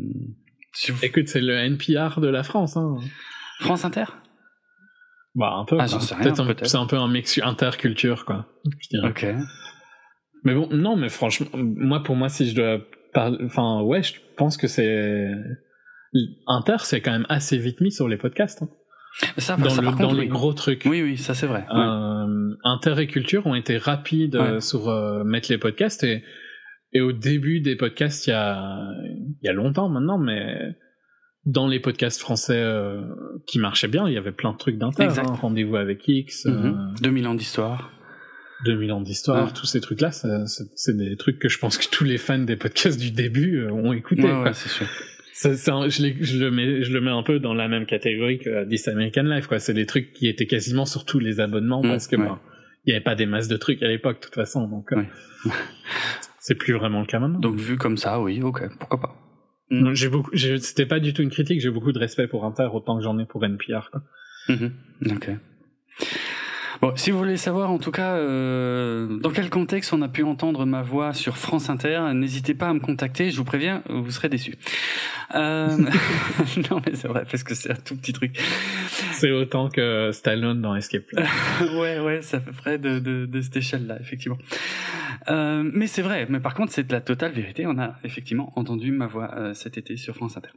Écoute, 1.03 1.27
c'est 1.27 1.41
le 1.41 1.53
NPR 1.53 2.19
de 2.19 2.27
la 2.27 2.43
France. 2.43 2.77
Hein. 2.77 2.97
France 3.59 3.85
Inter? 3.85 4.05
Bah, 5.35 5.53
un 5.55 5.65
peu. 5.65 5.77
Ah, 5.79 5.87
c'est 5.87 6.75
un 6.75 6.85
peu 6.85 6.97
un 6.97 7.07
mix 7.07 7.39
interculture, 7.43 8.25
quoi. 8.25 8.47
Ok. 9.03 9.25
Mais 10.43 10.55
bon, 10.55 10.67
non, 10.71 10.95
mais 10.95 11.09
franchement, 11.09 11.47
moi, 11.53 12.03
pour 12.03 12.15
moi, 12.15 12.29
si 12.29 12.49
je 12.49 12.55
dois 12.55 12.79
parler. 13.13 13.37
Enfin, 13.45 13.81
ouais, 13.81 14.03
je 14.03 14.13
pense 14.37 14.57
que 14.57 14.67
c'est. 14.67 15.27
Inter, 16.47 16.77
c'est 16.79 17.01
quand 17.01 17.11
même 17.11 17.27
assez 17.29 17.57
vite 17.57 17.79
mis 17.79 17.91
sur 17.91 18.07
les 18.07 18.17
podcasts. 18.17 18.63
Hein 18.63 18.69
dans, 19.97 20.13
les 20.13 20.27
gros 20.27 20.53
trucs. 20.53 20.83
Oui, 20.85 21.01
oui, 21.01 21.17
ça 21.17 21.33
c'est 21.33 21.47
vrai. 21.47 21.65
Euh, 21.73 22.55
Inter 22.63 22.95
et 22.99 23.07
Culture 23.07 23.45
ont 23.47 23.55
été 23.55 23.77
rapides 23.77 24.35
euh, 24.35 24.59
sur 24.59 24.89
euh, 24.89 25.23
mettre 25.23 25.51
les 25.51 25.57
podcasts 25.57 26.03
et, 26.03 26.23
et 26.93 27.01
au 27.01 27.11
début 27.11 27.61
des 27.61 27.75
podcasts, 27.75 28.27
il 28.27 28.31
y 28.31 28.33
a, 28.33 28.89
y 29.43 29.47
a 29.47 29.53
longtemps 29.53 29.89
maintenant, 29.89 30.17
mais 30.17 30.75
dans 31.45 31.67
les 31.67 31.79
podcasts 31.79 32.21
français 32.21 32.61
euh, 32.61 33.01
qui 33.47 33.59
marchaient 33.59 33.87
bien, 33.87 34.07
il 34.07 34.13
y 34.13 34.17
avait 34.17 34.31
plein 34.31 34.53
de 34.53 34.57
trucs 34.57 34.77
d'Inter. 34.77 35.07
Hein, 35.17 35.33
Rendez-vous 35.41 35.75
avec 35.75 36.07
X. 36.07 36.47
2000 37.01 37.27
ans 37.27 37.35
d'histoire. 37.35 37.91
2000 38.65 38.91
ans 38.91 39.01
d'histoire, 39.01 39.53
tous 39.53 39.65
ces 39.65 39.81
trucs-là, 39.81 40.11
c'est 40.11 40.95
des 40.95 41.17
trucs 41.17 41.39
que 41.39 41.49
je 41.49 41.57
pense 41.57 41.79
que 41.79 41.89
tous 41.89 42.03
les 42.03 42.19
fans 42.19 42.37
des 42.37 42.55
podcasts 42.55 42.99
du 42.99 43.09
début 43.09 43.67
ont 43.67 43.91
écouté. 43.91 44.31
Ouais, 44.31 44.53
c'est 44.53 44.69
sûr 44.69 44.85
je, 45.33 46.39
le 46.39 46.51
mets, 46.51 46.83
je 46.83 46.93
le 46.93 47.01
mets 47.01 47.11
un 47.11 47.23
peu 47.23 47.39
dans 47.39 47.53
la 47.53 47.67
même 47.67 47.85
catégorie 47.85 48.39
que 48.39 48.67
This 48.67 48.87
American 48.87 49.23
Life, 49.23 49.47
quoi. 49.47 49.59
C'est 49.59 49.73
des 49.73 49.85
trucs 49.85 50.13
qui 50.13 50.27
étaient 50.27 50.47
quasiment 50.47 50.85
sur 50.85 51.05
tous 51.05 51.19
les 51.19 51.39
abonnements 51.39 51.81
parce 51.81 52.07
que, 52.07 52.15
ben, 52.15 52.39
il 52.85 52.89
n'y 52.89 52.93
avait 52.93 53.03
pas 53.03 53.15
des 53.15 53.25
masses 53.25 53.47
de 53.47 53.57
trucs 53.57 53.81
à 53.83 53.87
l'époque, 53.87 54.17
de 54.19 54.25
toute 54.25 54.35
façon, 54.35 54.67
donc, 54.67 54.91
euh, 54.93 55.03
c'est 56.39 56.55
plus 56.55 56.73
vraiment 56.73 57.01
le 57.01 57.05
cas 57.05 57.19
maintenant. 57.19 57.39
Donc, 57.39 57.55
vu 57.55 57.77
comme 57.77 57.97
ça, 57.97 58.19
oui, 58.19 58.41
ok, 58.41 58.63
pourquoi 58.79 58.99
pas. 58.99 59.15
J'ai 59.93 60.09
beaucoup, 60.09 60.35
c'était 60.35 60.85
pas 60.85 60.99
du 60.99 61.13
tout 61.13 61.21
une 61.21 61.29
critique, 61.29 61.61
j'ai 61.61 61.69
beaucoup 61.69 61.93
de 61.93 61.99
respect 61.99 62.27
pour 62.27 62.43
Inter, 62.43 62.67
autant 62.73 62.97
que 62.97 63.03
j'en 63.03 63.17
ai 63.19 63.25
pour 63.25 63.45
NPR, 63.45 63.89
quoi. 63.89 64.03
Mm-hmm. 64.49 65.15
Ok. 65.15 65.29
Bon, 66.81 66.93
si 66.95 67.11
vous 67.11 67.19
voulez 67.19 67.37
savoir 67.37 67.69
en 67.69 67.77
tout 67.77 67.91
cas 67.91 68.15
euh, 68.15 69.19
dans 69.19 69.29
quel 69.29 69.51
contexte 69.51 69.93
on 69.93 70.01
a 70.01 70.07
pu 70.07 70.23
entendre 70.23 70.65
ma 70.65 70.81
voix 70.81 71.13
sur 71.13 71.37
France 71.37 71.69
Inter, 71.69 72.01
n'hésitez 72.15 72.55
pas 72.55 72.69
à 72.69 72.73
me 72.73 72.79
contacter, 72.79 73.29
je 73.29 73.37
vous 73.37 73.43
préviens, 73.43 73.83
vous 73.87 74.09
serez 74.09 74.29
déçus. 74.29 74.57
Euh... 75.35 75.77
non 76.71 76.81
mais 76.83 76.95
c'est 76.95 77.07
vrai 77.07 77.23
parce 77.29 77.43
que 77.43 77.53
c'est 77.53 77.69
un 77.69 77.75
tout 77.75 77.95
petit 77.95 78.13
truc. 78.13 78.35
C'est 79.11 79.29
autant 79.29 79.69
que 79.69 80.09
Stallone 80.11 80.59
dans 80.59 80.75
Escape 80.75 81.03
Plan. 81.03 81.23
ouais 81.79 81.99
ouais, 81.99 82.23
ça 82.23 82.39
fait 82.39 82.51
près 82.51 82.79
de, 82.79 82.97
de, 82.97 83.27
de 83.27 83.41
cette 83.41 83.57
échelle-là 83.57 83.97
effectivement. 84.01 84.39
Euh, 85.29 85.61
mais 85.63 85.85
c'est 85.85 86.01
vrai, 86.01 86.25
mais 86.29 86.39
par 86.39 86.55
contre 86.55 86.71
c'est 86.71 86.87
de 86.87 86.91
la 86.91 87.01
totale 87.01 87.31
vérité, 87.31 87.67
on 87.67 87.77
a 87.77 87.95
effectivement 88.03 88.51
entendu 88.55 88.91
ma 88.91 89.05
voix 89.05 89.29
euh, 89.37 89.53
cet 89.53 89.77
été 89.77 89.97
sur 89.97 90.15
France 90.15 90.35
Inter. 90.35 90.49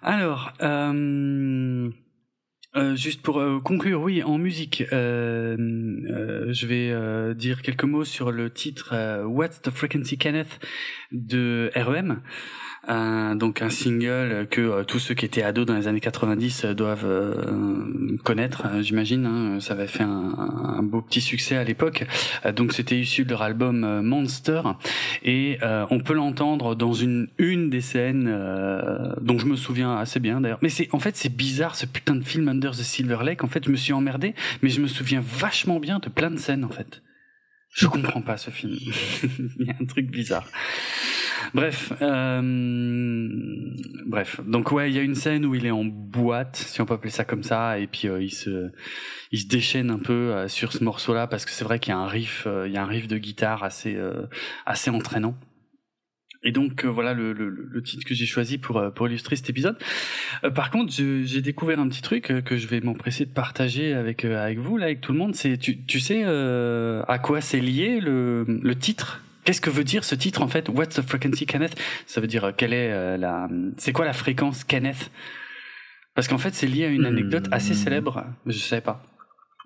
Alors... 0.00 0.52
Euh, 0.62 1.90
euh, 2.76 2.94
juste 2.94 3.22
pour 3.22 3.40
euh, 3.40 3.58
conclure, 3.58 4.00
oui, 4.00 4.22
en 4.22 4.38
musique, 4.38 4.84
euh, 4.92 5.56
je 6.52 6.66
vais 6.66 7.34
dire 7.34 7.62
quelques 7.62 7.84
mots 7.84 8.04
sur 8.04 8.30
le 8.30 8.50
titre 8.50 9.24
What's 9.24 9.60
the 9.60 9.70
Frequency 9.70 10.18
Kenneth 10.18 10.60
de 11.10 11.72
REM. 11.74 12.22
Euh, 12.88 13.34
donc 13.34 13.60
un 13.60 13.68
single 13.68 14.46
que 14.50 14.60
euh, 14.60 14.84
tous 14.84 14.98
ceux 14.98 15.14
qui 15.14 15.26
étaient 15.26 15.42
ados 15.42 15.66
dans 15.66 15.76
les 15.76 15.86
années 15.86 16.00
90 16.00 16.64
euh, 16.64 16.74
doivent 16.74 17.06
connaître, 18.24 18.66
j'imagine. 18.80 19.26
Hein, 19.26 19.60
ça 19.60 19.74
avait 19.74 19.86
fait 19.86 20.02
un, 20.02 20.34
un, 20.78 20.82
beau 20.82 21.02
petit 21.02 21.20
succès 21.20 21.56
à 21.56 21.64
l'époque. 21.64 22.06
donc 22.56 22.72
c'était 22.72 22.98
issu 22.98 23.24
de 23.24 23.30
leur 23.30 23.42
album 23.42 24.00
Monster 24.02 24.62
et 25.22 25.58
on 25.90 26.00
peut 26.00 26.14
l'entendre 26.14 26.74
dans 26.74 26.92
une 26.92 27.28
une 27.38 27.70
des 27.70 27.80
scènes 27.80 28.26
dont 29.20 29.38
je 29.38 29.46
me 29.46 29.56
souviens 29.56 29.96
assez 29.96 30.20
bien 30.20 30.40
d'ailleurs. 30.40 30.58
Mais 30.62 30.68
c'est 30.68 30.88
en 30.92 30.98
fait 30.98 31.16
c'est 31.16 31.34
bizarre 31.34 31.76
ce 31.76 31.86
putain 31.86 32.14
de 32.14 32.24
film 32.24 32.48
Under 32.48 32.72
the 32.72 32.82
Silver 32.82 33.18
Lake. 33.24 33.44
En 33.44 33.48
fait 33.48 33.64
je 33.64 33.70
me 33.70 33.76
suis 33.76 33.92
emmerdé, 33.92 34.34
mais 34.62 34.70
je 34.70 34.80
me 34.80 34.86
souviens 34.86 35.22
vachement 35.24 35.80
bien 35.80 35.98
de 35.98 36.08
plein 36.08 36.30
de 36.30 36.38
scènes 36.38 36.64
en 36.64 36.70
fait. 36.70 37.02
Je 37.72 37.86
comprends 37.86 38.22
pas 38.22 38.36
ce 38.36 38.50
film. 38.50 38.76
Il 39.58 39.66
y 39.66 39.70
a 39.70 39.74
un 39.80 39.84
truc 39.84 40.10
bizarre. 40.10 40.46
Bref, 41.54 41.92
euh, 42.00 43.22
bref. 44.06 44.40
Donc 44.46 44.72
ouais, 44.72 44.90
il 44.90 44.94
y 44.94 44.98
a 44.98 45.02
une 45.02 45.14
scène 45.14 45.44
où 45.46 45.54
il 45.54 45.66
est 45.66 45.70
en 45.70 45.84
boîte, 45.84 46.56
si 46.56 46.80
on 46.80 46.86
peut 46.86 46.94
appeler 46.94 47.10
ça 47.10 47.24
comme 47.24 47.42
ça, 47.42 47.78
et 47.78 47.86
puis 47.86 48.08
euh, 48.08 48.22
il 48.22 48.30
se, 48.30 48.70
il 49.32 49.40
se 49.40 49.46
déchaîne 49.46 49.90
un 49.90 49.98
peu 49.98 50.12
euh, 50.12 50.48
sur 50.48 50.72
ce 50.72 50.84
morceau-là 50.84 51.26
parce 51.26 51.44
que 51.44 51.50
c'est 51.50 51.64
vrai 51.64 51.78
qu'il 51.78 51.92
y 51.92 51.94
a 51.94 51.98
un 51.98 52.06
riff, 52.06 52.46
il 52.66 52.72
y 52.72 52.76
a 52.76 52.82
un 52.82 52.86
riff 52.86 53.08
de 53.08 53.18
guitare 53.18 53.64
assez, 53.64 53.98
assez 54.66 54.90
entraînant. 54.90 55.34
Et 56.42 56.52
donc 56.52 56.86
voilà 56.86 57.12
le, 57.12 57.32
le, 57.34 57.50
le, 57.50 57.82
titre 57.82 58.06
que 58.06 58.14
j'ai 58.14 58.24
choisi 58.24 58.56
pour 58.56 58.82
pour 58.94 59.08
illustrer 59.08 59.36
cet 59.36 59.50
épisode. 59.50 59.76
par 60.54 60.70
contre, 60.70 60.90
j'ai 60.90 61.42
découvert 61.42 61.78
un 61.78 61.88
petit 61.88 62.00
truc 62.00 62.32
que 62.44 62.56
je 62.56 62.66
vais 62.66 62.80
m'empresser 62.80 63.26
de 63.26 63.30
partager 63.30 63.92
avec 63.92 64.24
avec 64.24 64.58
vous 64.58 64.78
là, 64.78 64.86
avec 64.86 65.02
tout 65.02 65.12
le 65.12 65.18
monde. 65.18 65.34
C'est 65.34 65.58
tu, 65.58 65.84
tu 65.84 66.00
sais 66.00 66.24
à 66.24 67.18
quoi 67.22 67.42
c'est 67.42 67.60
lié 67.60 68.00
le, 68.00 68.44
le 68.48 68.74
titre? 68.74 69.20
Qu'est-ce 69.44 69.60
que 69.60 69.70
veut 69.70 69.84
dire 69.84 70.04
ce 70.04 70.14
titre 70.14 70.42
en 70.42 70.48
fait? 70.48 70.68
What's 70.68 70.96
the 70.96 71.02
frequency 71.02 71.46
Kenneth? 71.46 71.74
Ça 72.06 72.20
veut 72.20 72.26
dire 72.26 72.44
euh, 72.44 72.52
quelle 72.56 72.72
est 72.72 72.92
euh, 72.92 73.16
la 73.16 73.48
c'est 73.78 73.92
quoi 73.92 74.04
la 74.04 74.12
fréquence 74.12 74.64
Kenneth? 74.64 75.10
Parce 76.14 76.28
qu'en 76.28 76.38
fait 76.38 76.54
c'est 76.54 76.66
lié 76.66 76.84
à 76.84 76.88
une 76.88 77.06
anecdote 77.06 77.48
assez 77.50 77.72
hmm. 77.72 77.76
célèbre. 77.76 78.24
Je 78.46 78.58
savais 78.58 78.82
pas. 78.82 79.02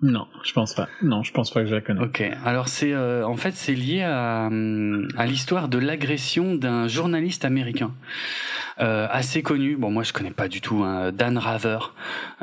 Non, 0.01 0.27
je 0.43 0.51
pense 0.53 0.73
pas. 0.75 0.87
Non, 1.01 1.23
je 1.23 1.31
pense 1.31 1.51
pas 1.51 1.61
que 1.61 1.67
je 1.67 1.75
la 1.75 1.81
connais. 1.81 2.01
Ok. 2.01 2.23
Alors 2.43 2.67
c'est 2.67 2.93
euh, 2.93 3.25
en 3.25 3.37
fait 3.37 3.53
c'est 3.55 3.73
lié 3.73 4.01
à, 4.03 4.47
à 5.17 5.25
l'histoire 5.25 5.69
de 5.69 5.77
l'agression 5.77 6.55
d'un 6.55 6.87
journaliste 6.87 7.45
américain 7.45 7.91
euh, 8.79 9.07
assez 9.09 9.41
connu. 9.41 9.75
Bon, 9.77 9.91
moi 9.91 10.03
je 10.03 10.13
connais 10.13 10.31
pas 10.31 10.47
du 10.47 10.61
tout 10.61 10.83
hein, 10.83 11.11
Dan 11.11 11.37
Rather, 11.37 11.93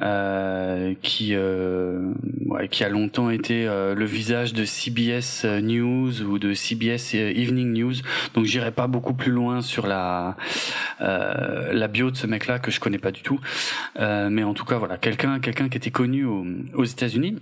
euh, 0.00 0.94
qui 1.02 1.34
euh, 1.34 2.12
ouais, 2.46 2.68
qui 2.68 2.84
a 2.84 2.88
longtemps 2.88 3.30
été 3.30 3.66
euh, 3.66 3.94
le 3.94 4.04
visage 4.04 4.52
de 4.54 4.64
CBS 4.64 5.44
News 5.44 6.22
ou 6.22 6.38
de 6.38 6.54
CBS 6.54 7.14
Evening 7.14 7.72
News. 7.72 7.94
Donc 8.34 8.46
j'irai 8.46 8.72
pas 8.72 8.86
beaucoup 8.86 9.14
plus 9.14 9.32
loin 9.32 9.62
sur 9.62 9.86
la 9.86 10.36
la 11.00 11.88
bio 11.88 12.10
de 12.10 12.16
ce 12.16 12.26
mec-là 12.26 12.58
que 12.58 12.70
je 12.70 12.80
connais 12.80 12.98
pas 12.98 13.10
du 13.10 13.22
tout. 13.22 13.40
mais 13.98 14.44
en 14.44 14.54
tout 14.54 14.64
cas 14.64 14.78
voilà, 14.78 14.96
quelqu'un 14.96 15.40
quelqu'un 15.40 15.68
qui 15.68 15.76
était 15.76 15.90
connu 15.90 16.24
aux, 16.24 16.46
aux 16.74 16.84
États-Unis 16.84 17.38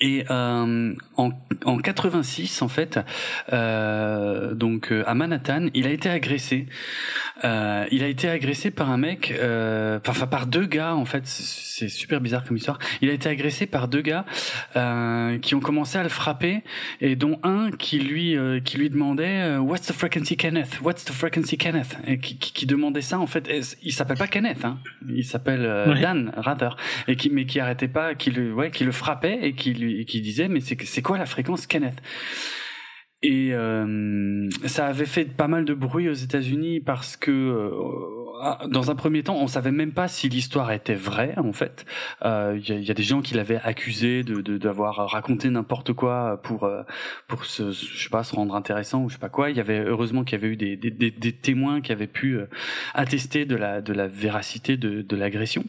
et 0.00 0.24
euh, 0.30 0.94
en, 1.16 1.30
en 1.64 1.78
86, 1.78 2.60
en 2.60 2.68
fait, 2.68 2.98
euh, 3.52 4.54
donc 4.54 4.92
euh, 4.92 5.02
à 5.06 5.14
Manhattan, 5.14 5.68
il 5.72 5.86
a 5.86 5.90
été 5.90 6.10
agressé. 6.10 6.66
Euh, 7.44 7.86
il 7.90 8.02
a 8.02 8.06
été 8.06 8.28
agressé 8.28 8.70
par 8.70 8.90
un 8.90 8.98
mec, 8.98 9.34
euh, 9.38 9.98
enfin 10.06 10.26
par 10.26 10.46
deux 10.46 10.66
gars 10.66 10.94
en 10.94 11.06
fait. 11.06 11.22
C'est 11.26 11.88
super 11.88 12.20
bizarre 12.20 12.44
comme 12.44 12.56
histoire. 12.58 12.78
Il 13.00 13.08
a 13.08 13.12
été 13.12 13.28
agressé 13.28 13.66
par 13.66 13.88
deux 13.88 14.02
gars 14.02 14.26
euh, 14.76 15.38
qui 15.38 15.54
ont 15.54 15.60
commencé 15.60 15.98
à 15.98 16.02
le 16.02 16.08
frapper 16.08 16.62
et 17.00 17.16
dont 17.16 17.38
un 17.42 17.70
qui 17.70 17.98
lui 17.98 18.36
qui 18.64 18.76
lui 18.76 18.90
demandait 18.90 19.56
What's 19.56 19.86
the 19.86 19.92
frequency 19.92 20.36
Kenneth? 20.36 20.78
What's 20.82 21.04
the 21.04 21.12
frequency 21.12 21.56
Kenneth? 21.56 21.96
Et 22.06 22.18
qui, 22.18 22.36
qui, 22.36 22.52
qui 22.52 22.66
demandait 22.66 23.02
ça 23.02 23.18
en 23.18 23.26
fait. 23.26 23.50
Il 23.82 23.92
s'appelle 23.92 24.18
pas 24.18 24.26
Kenneth, 24.28 24.64
hein. 24.64 24.78
Il 25.08 25.24
s'appelle 25.24 25.62
Dan 26.00 26.32
Rather 26.36 26.76
et 27.08 27.16
qui 27.16 27.30
mais 27.30 27.46
qui 27.46 27.60
arrêtait 27.60 27.88
pas, 27.88 28.14
qui 28.14 28.30
le 28.30 28.52
ouais, 28.52 28.70
qui 28.70 28.84
le 28.84 28.92
frappait 28.92 29.38
et 29.42 29.54
qui 29.54 29.72
lui 29.72 29.85
qui 30.06 30.20
disait 30.20 30.48
mais 30.48 30.60
c'est 30.60 31.02
quoi 31.02 31.18
la 31.18 31.26
fréquence 31.26 31.66
Kenneth? 31.66 32.00
Et 33.22 33.54
euh, 33.54 34.48
ça 34.66 34.86
avait 34.86 35.06
fait 35.06 35.24
pas 35.24 35.48
mal 35.48 35.64
de 35.64 35.72
bruit 35.72 36.08
aux 36.08 36.14
États-Unis 36.14 36.80
parce 36.80 37.16
que 37.16 37.30
euh, 37.30 38.68
dans 38.68 38.90
un 38.90 38.94
premier 38.94 39.22
temps, 39.22 39.36
on 39.36 39.46
savait 39.46 39.72
même 39.72 39.92
pas 39.92 40.06
si 40.06 40.28
l'histoire 40.28 40.70
était 40.70 40.94
vraie 40.94 41.34
en 41.38 41.52
fait. 41.52 41.86
Il 42.20 42.26
euh, 42.28 42.58
y, 42.58 42.90
a, 42.90 42.94
des 42.94 43.02
gens 43.02 43.22
qui 43.22 43.34
l'avaient 43.34 43.60
accusé 43.64 44.22
de 44.22 44.58
d'avoir 44.58 45.10
raconté 45.10 45.48
n'importe 45.48 45.94
quoi 45.94 46.40
pour 46.42 46.70
pour 47.26 47.46
se 47.46 47.72
je 47.72 48.04
sais 48.04 48.10
pas 48.10 48.22
se 48.22 48.36
rendre 48.36 48.54
intéressant 48.54 49.02
ou 49.02 49.08
je 49.08 49.14
sais 49.14 49.20
pas 49.20 49.30
quoi. 49.30 49.50
Il 49.50 49.56
y 49.56 49.60
avait 49.60 49.80
heureusement 49.80 50.22
qu'il 50.22 50.38
y 50.38 50.44
avait 50.44 50.52
eu 50.52 50.56
des, 50.56 51.32
témoins 51.32 51.80
qui 51.80 51.92
avaient 51.92 52.06
pu 52.06 52.38
attester 52.92 53.46
de 53.46 53.56
la 53.56 53.80
de 53.80 53.94
la 53.94 54.08
véracité 54.08 54.76
de 54.76 55.16
l'agression. 55.16 55.64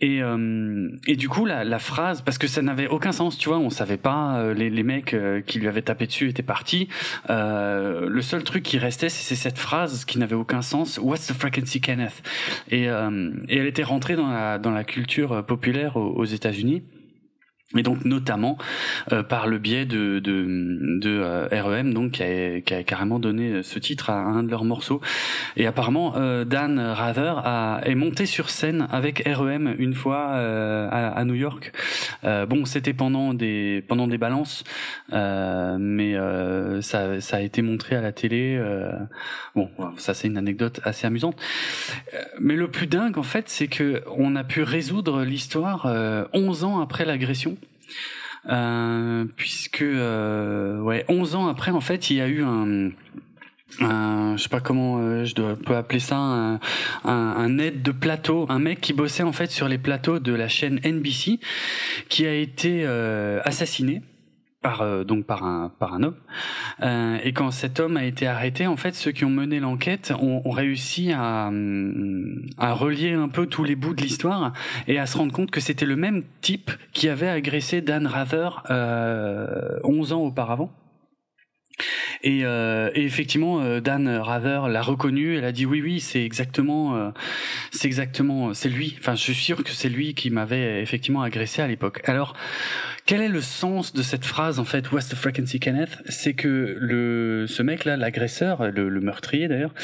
Et, 0.00 0.22
euh, 0.22 0.90
et 1.06 1.16
du 1.16 1.30
coup, 1.30 1.46
la, 1.46 1.64
la, 1.64 1.78
phrase, 1.78 2.20
parce 2.20 2.36
que 2.36 2.46
ça 2.46 2.60
n'avait 2.60 2.86
aucun 2.86 3.12
sens, 3.12 3.38
tu 3.38 3.48
vois, 3.48 3.58
on 3.58 3.70
savait 3.70 3.96
pas, 3.96 4.38
euh, 4.38 4.52
les, 4.52 4.68
les, 4.68 4.82
mecs 4.82 5.14
euh, 5.14 5.40
qui 5.40 5.58
lui 5.58 5.68
avaient 5.68 5.80
tapé 5.80 6.06
dessus 6.06 6.28
étaient 6.28 6.42
partis. 6.42 6.88
Euh, 7.30 8.06
le 8.06 8.20
seul 8.20 8.44
truc 8.44 8.62
qui 8.62 8.76
restait, 8.76 9.08
c'est 9.08 9.34
cette 9.34 9.58
phrase 9.58 10.04
qui 10.04 10.18
n'avait 10.18 10.34
aucun 10.34 10.60
sens. 10.60 10.98
What's 11.02 11.26
the 11.26 11.32
frequency, 11.32 11.80
Kenneth? 11.80 12.22
Et, 12.70 12.84
et 12.84 13.56
elle 13.56 13.66
était 13.66 13.82
rentrée 13.82 14.16
dans 14.16 14.30
la, 14.30 14.58
dans 14.58 14.70
la 14.70 14.84
culture 14.84 15.44
populaire 15.46 15.96
aux, 15.96 16.10
aux 16.10 16.24
États-Unis 16.24 16.82
et 17.78 17.82
donc 17.82 18.04
notamment 18.04 18.58
euh, 19.12 19.22
par 19.22 19.46
le 19.46 19.58
biais 19.58 19.84
de 19.84 20.18
de, 20.18 20.98
de 21.00 21.20
euh, 21.22 21.48
REM 21.50 21.92
donc 21.92 22.12
qui 22.12 22.22
a, 22.22 22.60
qui 22.60 22.74
a, 22.74 22.82
carrément 22.82 23.18
donné 23.18 23.62
ce 23.62 23.78
titre 23.78 24.10
à 24.10 24.18
un 24.18 24.42
de 24.42 24.50
leurs 24.50 24.64
morceaux. 24.64 25.00
Et 25.56 25.66
apparemment 25.66 26.14
euh, 26.16 26.44
Dan 26.44 26.78
Rather 26.78 27.34
a, 27.44 27.80
est 27.84 27.94
monté 27.94 28.26
sur 28.26 28.50
scène 28.50 28.86
avec 28.90 29.22
REM 29.26 29.74
une 29.78 29.94
fois 29.94 30.30
euh, 30.34 30.88
à, 30.90 31.08
à, 31.08 31.24
New 31.24 31.34
York. 31.34 31.72
Bon 32.22 32.64
c'était 32.64 32.92
pendant 32.92 33.34
des 33.34 33.84
pendant 33.86 34.08
des 34.08 34.18
balances 34.18 34.64
mais 35.12 36.14
ça 36.80 37.20
ça 37.20 37.36
a 37.36 37.40
été 37.40 37.62
montré 37.62 37.96
à 37.96 38.00
la 38.00 38.12
télé 38.12 38.60
bon 39.54 39.70
ça 39.96 40.14
c'est 40.14 40.26
une 40.28 40.36
anecdote 40.36 40.80
assez 40.84 41.06
amusante. 41.06 41.40
Mais 42.40 42.54
le 42.54 42.68
plus 42.68 42.86
dingue 42.86 43.18
en 43.18 43.22
fait 43.22 43.48
c'est 43.48 43.68
que 43.68 44.02
on 44.16 44.34
a 44.36 44.44
pu 44.44 44.62
résoudre 44.62 45.22
l'histoire 45.22 45.86
11 46.32 46.64
ans 46.64 46.80
après 46.80 47.04
l'agression. 47.04 47.56
euh, 47.56 47.65
puisque 49.36 49.82
euh, 49.82 50.80
ouais 50.80 51.04
11 51.08 51.34
ans 51.34 51.48
après 51.48 51.72
en 51.72 51.80
fait 51.80 52.10
il 52.10 52.16
y 52.16 52.20
a 52.20 52.28
eu 52.28 52.42
un 52.44 52.90
un, 53.80 54.36
je 54.36 54.44
sais 54.44 54.48
pas 54.48 54.60
comment 54.60 54.98
euh, 54.98 55.24
je 55.24 55.34
dois 55.34 55.56
peux 55.56 55.76
appeler 55.76 55.98
ça 55.98 56.16
un, 56.16 56.60
un, 57.04 57.58
aide 57.58 57.82
de 57.82 57.90
plateau, 57.90 58.46
un 58.48 58.60
mec 58.60 58.80
qui 58.80 58.92
bossait 58.92 59.24
en 59.24 59.32
fait 59.32 59.50
sur 59.50 59.68
les 59.68 59.76
plateaux 59.76 60.20
de 60.20 60.32
la 60.32 60.46
chaîne 60.48 60.80
NBC, 60.84 61.40
qui 62.08 62.26
a 62.26 62.32
été 62.32 62.86
assassiné 63.44 64.02
par 64.66 64.82
euh, 64.82 65.04
donc 65.04 65.26
par 65.26 65.44
un 65.44 65.70
par 65.78 65.94
un 65.94 66.02
homme. 66.02 66.16
Euh, 66.82 67.18
et 67.22 67.32
quand 67.32 67.52
cet 67.52 67.78
homme 67.78 67.96
a 67.96 68.04
été 68.04 68.26
arrêté 68.26 68.66
en 68.66 68.76
fait 68.76 68.96
ceux 68.96 69.12
qui 69.12 69.24
ont 69.24 69.30
mené 69.30 69.60
l'enquête 69.60 70.12
ont, 70.20 70.42
ont, 70.44 70.50
réussi 70.50 71.12
à 71.12 71.52
à 72.58 72.72
relier 72.72 73.12
un 73.12 73.28
peu 73.28 73.46
tous 73.46 73.62
les 73.62 73.76
bouts 73.76 73.94
de 73.94 74.02
l'histoire 74.02 74.52
et 74.88 74.98
à 74.98 75.06
se 75.06 75.18
rendre 75.18 75.32
compte 75.32 75.52
que 75.52 75.60
c'était 75.60 75.86
le 75.86 75.94
même 75.94 76.24
type 76.40 76.72
qui 76.92 77.08
avait 77.08 77.28
agressé 77.28 77.80
Dan 77.80 78.08
Rather 78.08 78.64
euh, 78.70 79.78
11 79.84 80.12
ans 80.14 80.22
auparavant 80.22 80.72
et, 82.22 82.44
euh, 82.44 82.90
et, 82.94 83.04
effectivement, 83.04 83.60
euh, 83.60 83.80
Dan 83.80 84.08
Rather 84.08 84.68
l'a 84.68 84.82
reconnu. 84.82 85.36
Elle 85.36 85.44
a 85.44 85.52
dit 85.52 85.66
oui, 85.66 85.82
oui, 85.82 86.00
c'est 86.00 86.24
exactement, 86.24 86.96
euh, 86.96 87.10
c'est 87.70 87.86
exactement, 87.86 88.54
c'est 88.54 88.68
lui. 88.68 88.96
Enfin, 88.98 89.14
je 89.14 89.20
suis 89.20 89.34
sûr 89.34 89.62
que 89.62 89.70
c'est 89.70 89.88
lui 89.88 90.14
qui 90.14 90.30
m'avait 90.30 90.82
effectivement 90.82 91.22
agressé 91.22 91.62
à 91.62 91.66
l'époque. 91.66 92.00
Alors, 92.04 92.34
quel 93.04 93.20
est 93.20 93.28
le 93.28 93.40
sens 93.40 93.92
de 93.92 94.02
cette 94.02 94.24
phrase 94.24 94.58
en 94.58 94.64
fait 94.64 94.90
What's 94.90 95.08
the 95.08 95.14
frequency, 95.14 95.60
Kenneth? 95.60 95.98
C'est 96.08 96.34
que 96.34 96.76
le, 96.80 97.46
ce 97.46 97.62
mec-là, 97.62 97.96
l'agresseur, 97.96 98.70
le, 98.70 98.88
le, 98.88 99.00
meurtrier 99.00 99.48
d'ailleurs, 99.48 99.74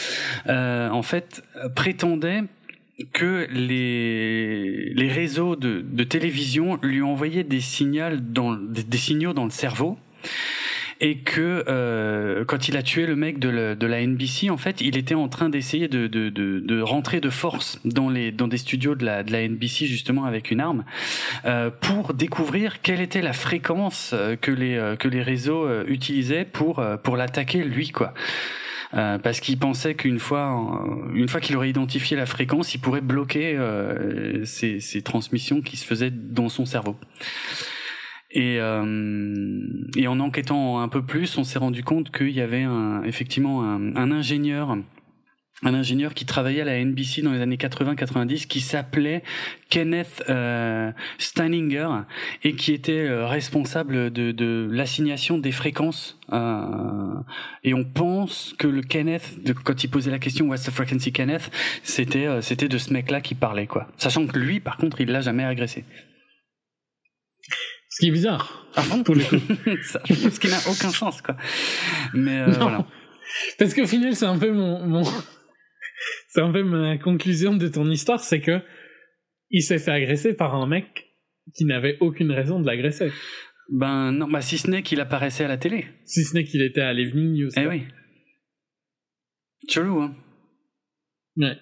euh, 0.48 0.89
en 0.89 1.02
fait, 1.02 1.44
prétendait 1.77 2.43
que 3.12 3.47
les, 3.51 4.93
les 4.94 5.09
réseaux 5.09 5.56
de, 5.56 5.85
de 5.86 6.05
télévision 6.05 6.78
lui 6.82 7.02
envoyaient 7.02 7.44
des 7.44 7.60
signaux 7.60 8.16
dans, 8.20 8.55
des, 8.55 8.82
des 8.82 8.98
signaux 8.98 9.32
dans 9.32 9.44
le 9.44 9.51
cerveau 9.51 9.98
et 11.03 11.19
que 11.19 11.65
euh, 11.69 12.45
quand 12.45 12.69
il 12.69 12.77
a 12.77 12.83
tué 12.85 13.07
le 13.07 13.16
mec 13.16 13.41
de, 13.41 13.49
la 13.51 14.07
NBC, 14.07 14.51
en 14.51 14.57
fait, 14.57 14.81
il 14.81 14.97
était 14.97 15.16
en 15.16 15.29
train 15.29 15.49
d'essayer 15.49 15.89
de, 15.89 16.07
de, 16.07 16.31
de, 16.31 16.81
rentrer 16.81 17.20
de 17.20 17.29
force 17.29 17.81
dans 17.85 18.09
les 18.09 18.31
dans 18.31 18.47
des 18.47 18.57
studios 18.57 18.95
de 18.95 19.05
la, 19.05 19.24
de 19.24 19.33
la 19.33 19.47
NBC 19.49 19.87
justement 19.87 20.24
avec 20.24 20.53
une 20.53 20.61
arme 20.61 20.85
euh, 21.45 21.70
pour 21.70 22.15
découvrir 22.15 22.83
quelle 22.83 23.01
était 23.01 23.20
la 23.20 23.33
fréquence 23.33 24.12
euh, 24.15 24.37
que 24.37 24.53
les 24.53 24.77
euh, 24.77 24.95
que 24.95 25.09
les 25.09 25.23
réseaux 25.23 25.66
euh, 25.66 25.85
utilisaient 25.89 26.45
pour 26.45 26.83
pour 27.03 27.16
l'attaquer 27.16 27.65
lui 27.65 27.91
quoi. 27.91 28.15
Euh, 28.95 29.19
parce 29.19 29.41
qu'il 29.41 29.59
pensait 29.59 29.95
qu'une 29.95 30.20
fois, 30.20 30.85
une 31.15 31.27
fois 31.27 31.41
qu'il 31.41 31.57
aurait 31.57 31.70
identifié 31.70 32.15
la 32.15 32.27
fréquence, 32.27 32.74
il 32.74 32.79
pourrait 32.79 33.01
bloquer 33.01 33.59
ces, 34.45 34.81
ces, 34.81 35.01
transmissions 35.01 35.62
qui 35.62 35.79
se 35.79 35.87
faisaient 35.87 36.11
dans 36.11 36.51
son 36.51 36.66
cerveau. 36.66 36.99
Et, 38.32 38.59
euh, 38.60 39.66
et 39.96 40.09
en 40.09 40.18
enquêtant 40.20 40.80
un 40.80 40.88
peu 40.88 41.02
plus, 41.02 41.36
on 41.36 41.44
s'est 41.44 41.59
rendu 41.59 41.84
compte 41.84 42.10
qu'il 42.10 42.30
y 42.30 42.40
avait 42.40 42.62
un, 42.62 43.02
effectivement 43.04 43.62
un, 43.62 44.10
ingénieur 44.10 44.76
un 45.64 45.74
ingénieur 45.74 46.14
qui 46.14 46.26
travaillait 46.26 46.62
à 46.62 46.64
la 46.64 46.84
NBC 46.84 47.22
dans 47.22 47.32
les 47.32 47.40
années 47.40 47.56
80-90 47.56 48.46
qui 48.46 48.60
s'appelait 48.60 49.22
Kenneth 49.68 50.24
euh, 50.28 50.90
Steininger 51.18 51.88
et 52.42 52.56
qui 52.56 52.72
était 52.72 53.06
euh, 53.06 53.26
responsable 53.26 54.10
de, 54.10 54.32
de 54.32 54.68
l'assignation 54.70 55.38
des 55.38 55.52
fréquences 55.52 56.18
euh, 56.32 57.14
et 57.62 57.74
on 57.74 57.84
pense 57.84 58.54
que 58.59 58.66
le 58.66 58.82
Kenneth 58.82 59.38
quand 59.64 59.84
il 59.84 59.88
posait 59.88 60.10
la 60.10 60.18
question 60.18 60.48
What's 60.48 60.64
the 60.64 60.70
frequency 60.70 61.12
Kenneth? 61.12 61.50
c'était 61.84 62.26
euh, 62.26 62.40
c'était 62.40 62.68
de 62.68 62.78
ce 62.78 62.92
mec 62.92 63.10
là 63.10 63.20
qui 63.20 63.34
parlait 63.34 63.66
quoi. 63.66 63.86
Sachant 63.98 64.26
que 64.26 64.38
lui 64.38 64.59
par 64.59 64.76
contre 64.76 65.00
il 65.00 65.10
l'a 65.10 65.20
jamais 65.20 65.44
agressé 65.44 65.84
ce 67.93 68.01
qui 68.01 68.09
est 68.09 68.10
bizarre. 68.10 68.66
Ah 68.74 68.82
pour 69.05 69.14
les 69.14 69.24
coups. 69.24 69.43
ce 69.82 70.40
qui 70.40 70.48
n'a 70.48 70.56
aucun 70.66 70.89
sens, 70.89 71.20
quoi. 71.20 71.36
Mais 72.14 72.40
euh, 72.40 72.51
voilà. 72.52 72.86
Parce 73.59 73.74
qu'au 73.74 73.86
final, 73.86 74.16
c'est 74.16 74.24
un 74.24 74.39
peu 74.39 74.51
mon, 74.51 74.86
mon... 74.86 75.02
c'est 76.28 76.40
un 76.40 76.51
peu 76.51 76.62
ma 76.62 76.97
conclusion 76.97 77.55
de 77.55 77.69
ton 77.69 77.90
histoire, 77.90 78.20
c'est 78.20 78.40
que 78.40 78.60
il 79.51 79.62
s'est 79.62 79.78
fait 79.78 79.90
agresser 79.90 80.32
par 80.32 80.55
un 80.55 80.66
mec 80.66 81.10
qui 81.55 81.66
n'avait 81.66 81.98
aucune 82.01 82.32
raison 82.32 82.60
de 82.60 82.66
l'agresser. 82.66 83.12
Ben 83.69 84.10
non, 84.10 84.27
bah 84.27 84.40
si 84.40 84.56
ce 84.56 84.70
n'est 84.70 84.82
qu'il 84.82 85.01
apparaissait 85.01 85.44
à 85.44 85.48
la 85.48 85.59
télé. 85.59 85.85
Si 86.06 86.24
ce 86.24 86.35
n'est 86.35 86.44
qu'il 86.44 86.62
était 86.62 86.81
à 86.81 86.94
l'Evening 86.94 87.35
News. 87.35 87.51
Eh 87.59 87.66
oui. 87.66 87.82
Chelou, 89.69 90.01
hein. 90.01 90.16
Ouais. 91.36 91.59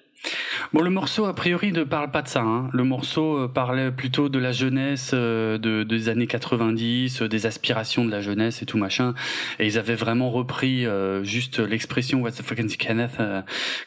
Bon, 0.72 0.82
le 0.82 0.90
morceau, 0.90 1.24
a 1.24 1.34
priori, 1.34 1.72
ne 1.72 1.82
parle 1.82 2.12
pas 2.12 2.22
de 2.22 2.28
ça. 2.28 2.42
Hein. 2.42 2.70
Le 2.72 2.84
morceau 2.84 3.38
euh, 3.38 3.48
parlait 3.48 3.90
plutôt 3.90 4.28
de 4.28 4.38
la 4.38 4.52
jeunesse 4.52 5.10
euh, 5.14 5.58
de, 5.58 5.82
des 5.82 6.08
années 6.08 6.28
90, 6.28 7.22
euh, 7.22 7.28
des 7.28 7.46
aspirations 7.46 8.04
de 8.04 8.10
la 8.10 8.20
jeunesse 8.20 8.62
et 8.62 8.66
tout 8.66 8.78
machin. 8.78 9.14
Et 9.58 9.66
ils 9.66 9.78
avaient 9.78 9.96
vraiment 9.96 10.30
repris 10.30 10.86
juste 11.22 11.58
l'expression 11.58 12.20
What's 12.20 12.36
the 12.36 12.42
fucking 12.42 12.76
Kenneth 12.76 13.18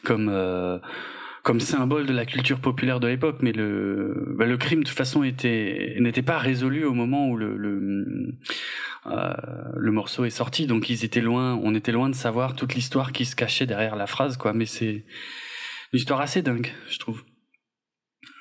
comme 0.03 0.29
comme 1.43 1.59
symbole 1.59 2.05
de 2.05 2.13
la 2.13 2.25
culture 2.25 2.59
populaire 2.59 3.01
de 3.01 3.07
l'époque, 3.07 3.37
mais 3.41 3.51
le, 3.51 4.33
bah, 4.37 4.45
le 4.45 4.57
crime 4.57 4.83
de 4.83 4.87
toute 4.87 4.97
façon 4.97 5.23
était 5.23 5.97
n'était 5.99 6.21
pas 6.21 6.37
résolu 6.37 6.85
au 6.85 6.93
moment 6.93 7.27
où 7.27 7.35
le 7.35 7.57
le, 7.57 8.33
euh, 9.07 9.33
le 9.75 9.91
morceau 9.91 10.23
est 10.23 10.29
sorti, 10.29 10.67
donc 10.67 10.89
ils 10.89 11.03
étaient 11.03 11.21
loin, 11.21 11.59
on 11.61 11.75
était 11.75 11.91
loin 11.91 12.09
de 12.09 12.15
savoir 12.15 12.55
toute 12.55 12.75
l'histoire 12.75 13.11
qui 13.11 13.25
se 13.25 13.35
cachait 13.35 13.65
derrière 13.65 13.97
la 13.97 14.07
phrase, 14.07 14.37
quoi. 14.37 14.53
Mais 14.53 14.65
c'est 14.65 15.03
une 15.93 15.99
histoire 15.99 16.21
assez 16.21 16.41
dingue, 16.41 16.73
je 16.89 16.99
trouve. 16.99 17.23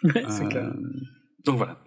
Ouais, 0.05 0.24
c'est 0.29 0.49
clair. 0.49 0.65
Euh, 0.65 0.73
donc 1.45 1.57
voilà, 1.59 1.79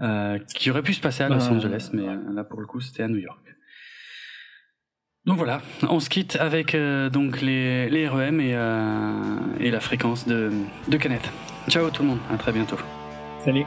euh, 0.00 0.38
qui 0.54 0.70
aurait 0.70 0.82
pu 0.82 0.92
se 0.92 1.00
passer 1.00 1.22
à 1.22 1.28
Los 1.30 1.48
Angeles, 1.48 1.88
mais 1.94 2.04
là 2.34 2.44
pour 2.44 2.60
le 2.60 2.66
coup 2.66 2.80
c'était 2.80 3.02
à 3.02 3.08
New 3.08 3.18
York. 3.18 3.40
Donc 5.26 5.36
voilà, 5.36 5.60
on 5.82 6.00
se 6.00 6.08
quitte 6.08 6.36
avec 6.36 6.74
euh, 6.74 7.10
donc 7.10 7.40
les, 7.40 7.90
les 7.90 8.08
REM 8.08 8.40
et, 8.40 8.54
euh, 8.54 9.36
et 9.58 9.70
la 9.70 9.80
fréquence 9.80 10.26
de, 10.26 10.50
de 10.88 10.96
Kenneth. 10.96 11.30
Ciao 11.68 11.90
tout 11.90 12.02
le 12.02 12.08
monde, 12.08 12.20
à 12.30 12.36
très 12.36 12.52
bientôt. 12.52 12.78
Salut. 13.44 13.64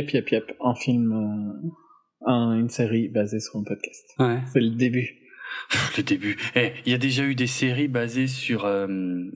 Yep, 0.00 0.12
yep, 0.12 0.30
yep. 0.30 0.56
Un 0.64 0.74
film, 0.74 1.70
euh, 2.26 2.52
une 2.54 2.70
série 2.70 3.08
basée 3.08 3.38
sur 3.38 3.60
un 3.60 3.64
podcast. 3.64 4.14
Ouais. 4.18 4.38
C'est 4.50 4.60
le 4.60 4.70
début. 4.70 5.16
Le 5.98 6.02
début. 6.02 6.38
Eh, 6.54 6.72
il 6.86 6.92
y 6.92 6.94
a 6.94 6.98
déjà 6.98 7.24
eu 7.24 7.34
des 7.34 7.46
séries 7.46 7.88
basées 7.88 8.28
sur 8.28 8.64
euh, 8.64 8.86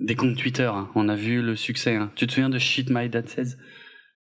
des 0.00 0.14
comptes 0.14 0.36
Twitter. 0.36 0.70
Hein. 0.72 0.88
On 0.94 1.08
a 1.08 1.16
vu 1.16 1.42
le 1.42 1.54
succès. 1.54 1.96
Hein. 1.96 2.12
Tu 2.14 2.26
te 2.26 2.32
souviens 2.32 2.48
de 2.48 2.58
Shit 2.58 2.88
My 2.88 3.10
Dad 3.10 3.28
Says? 3.28 3.58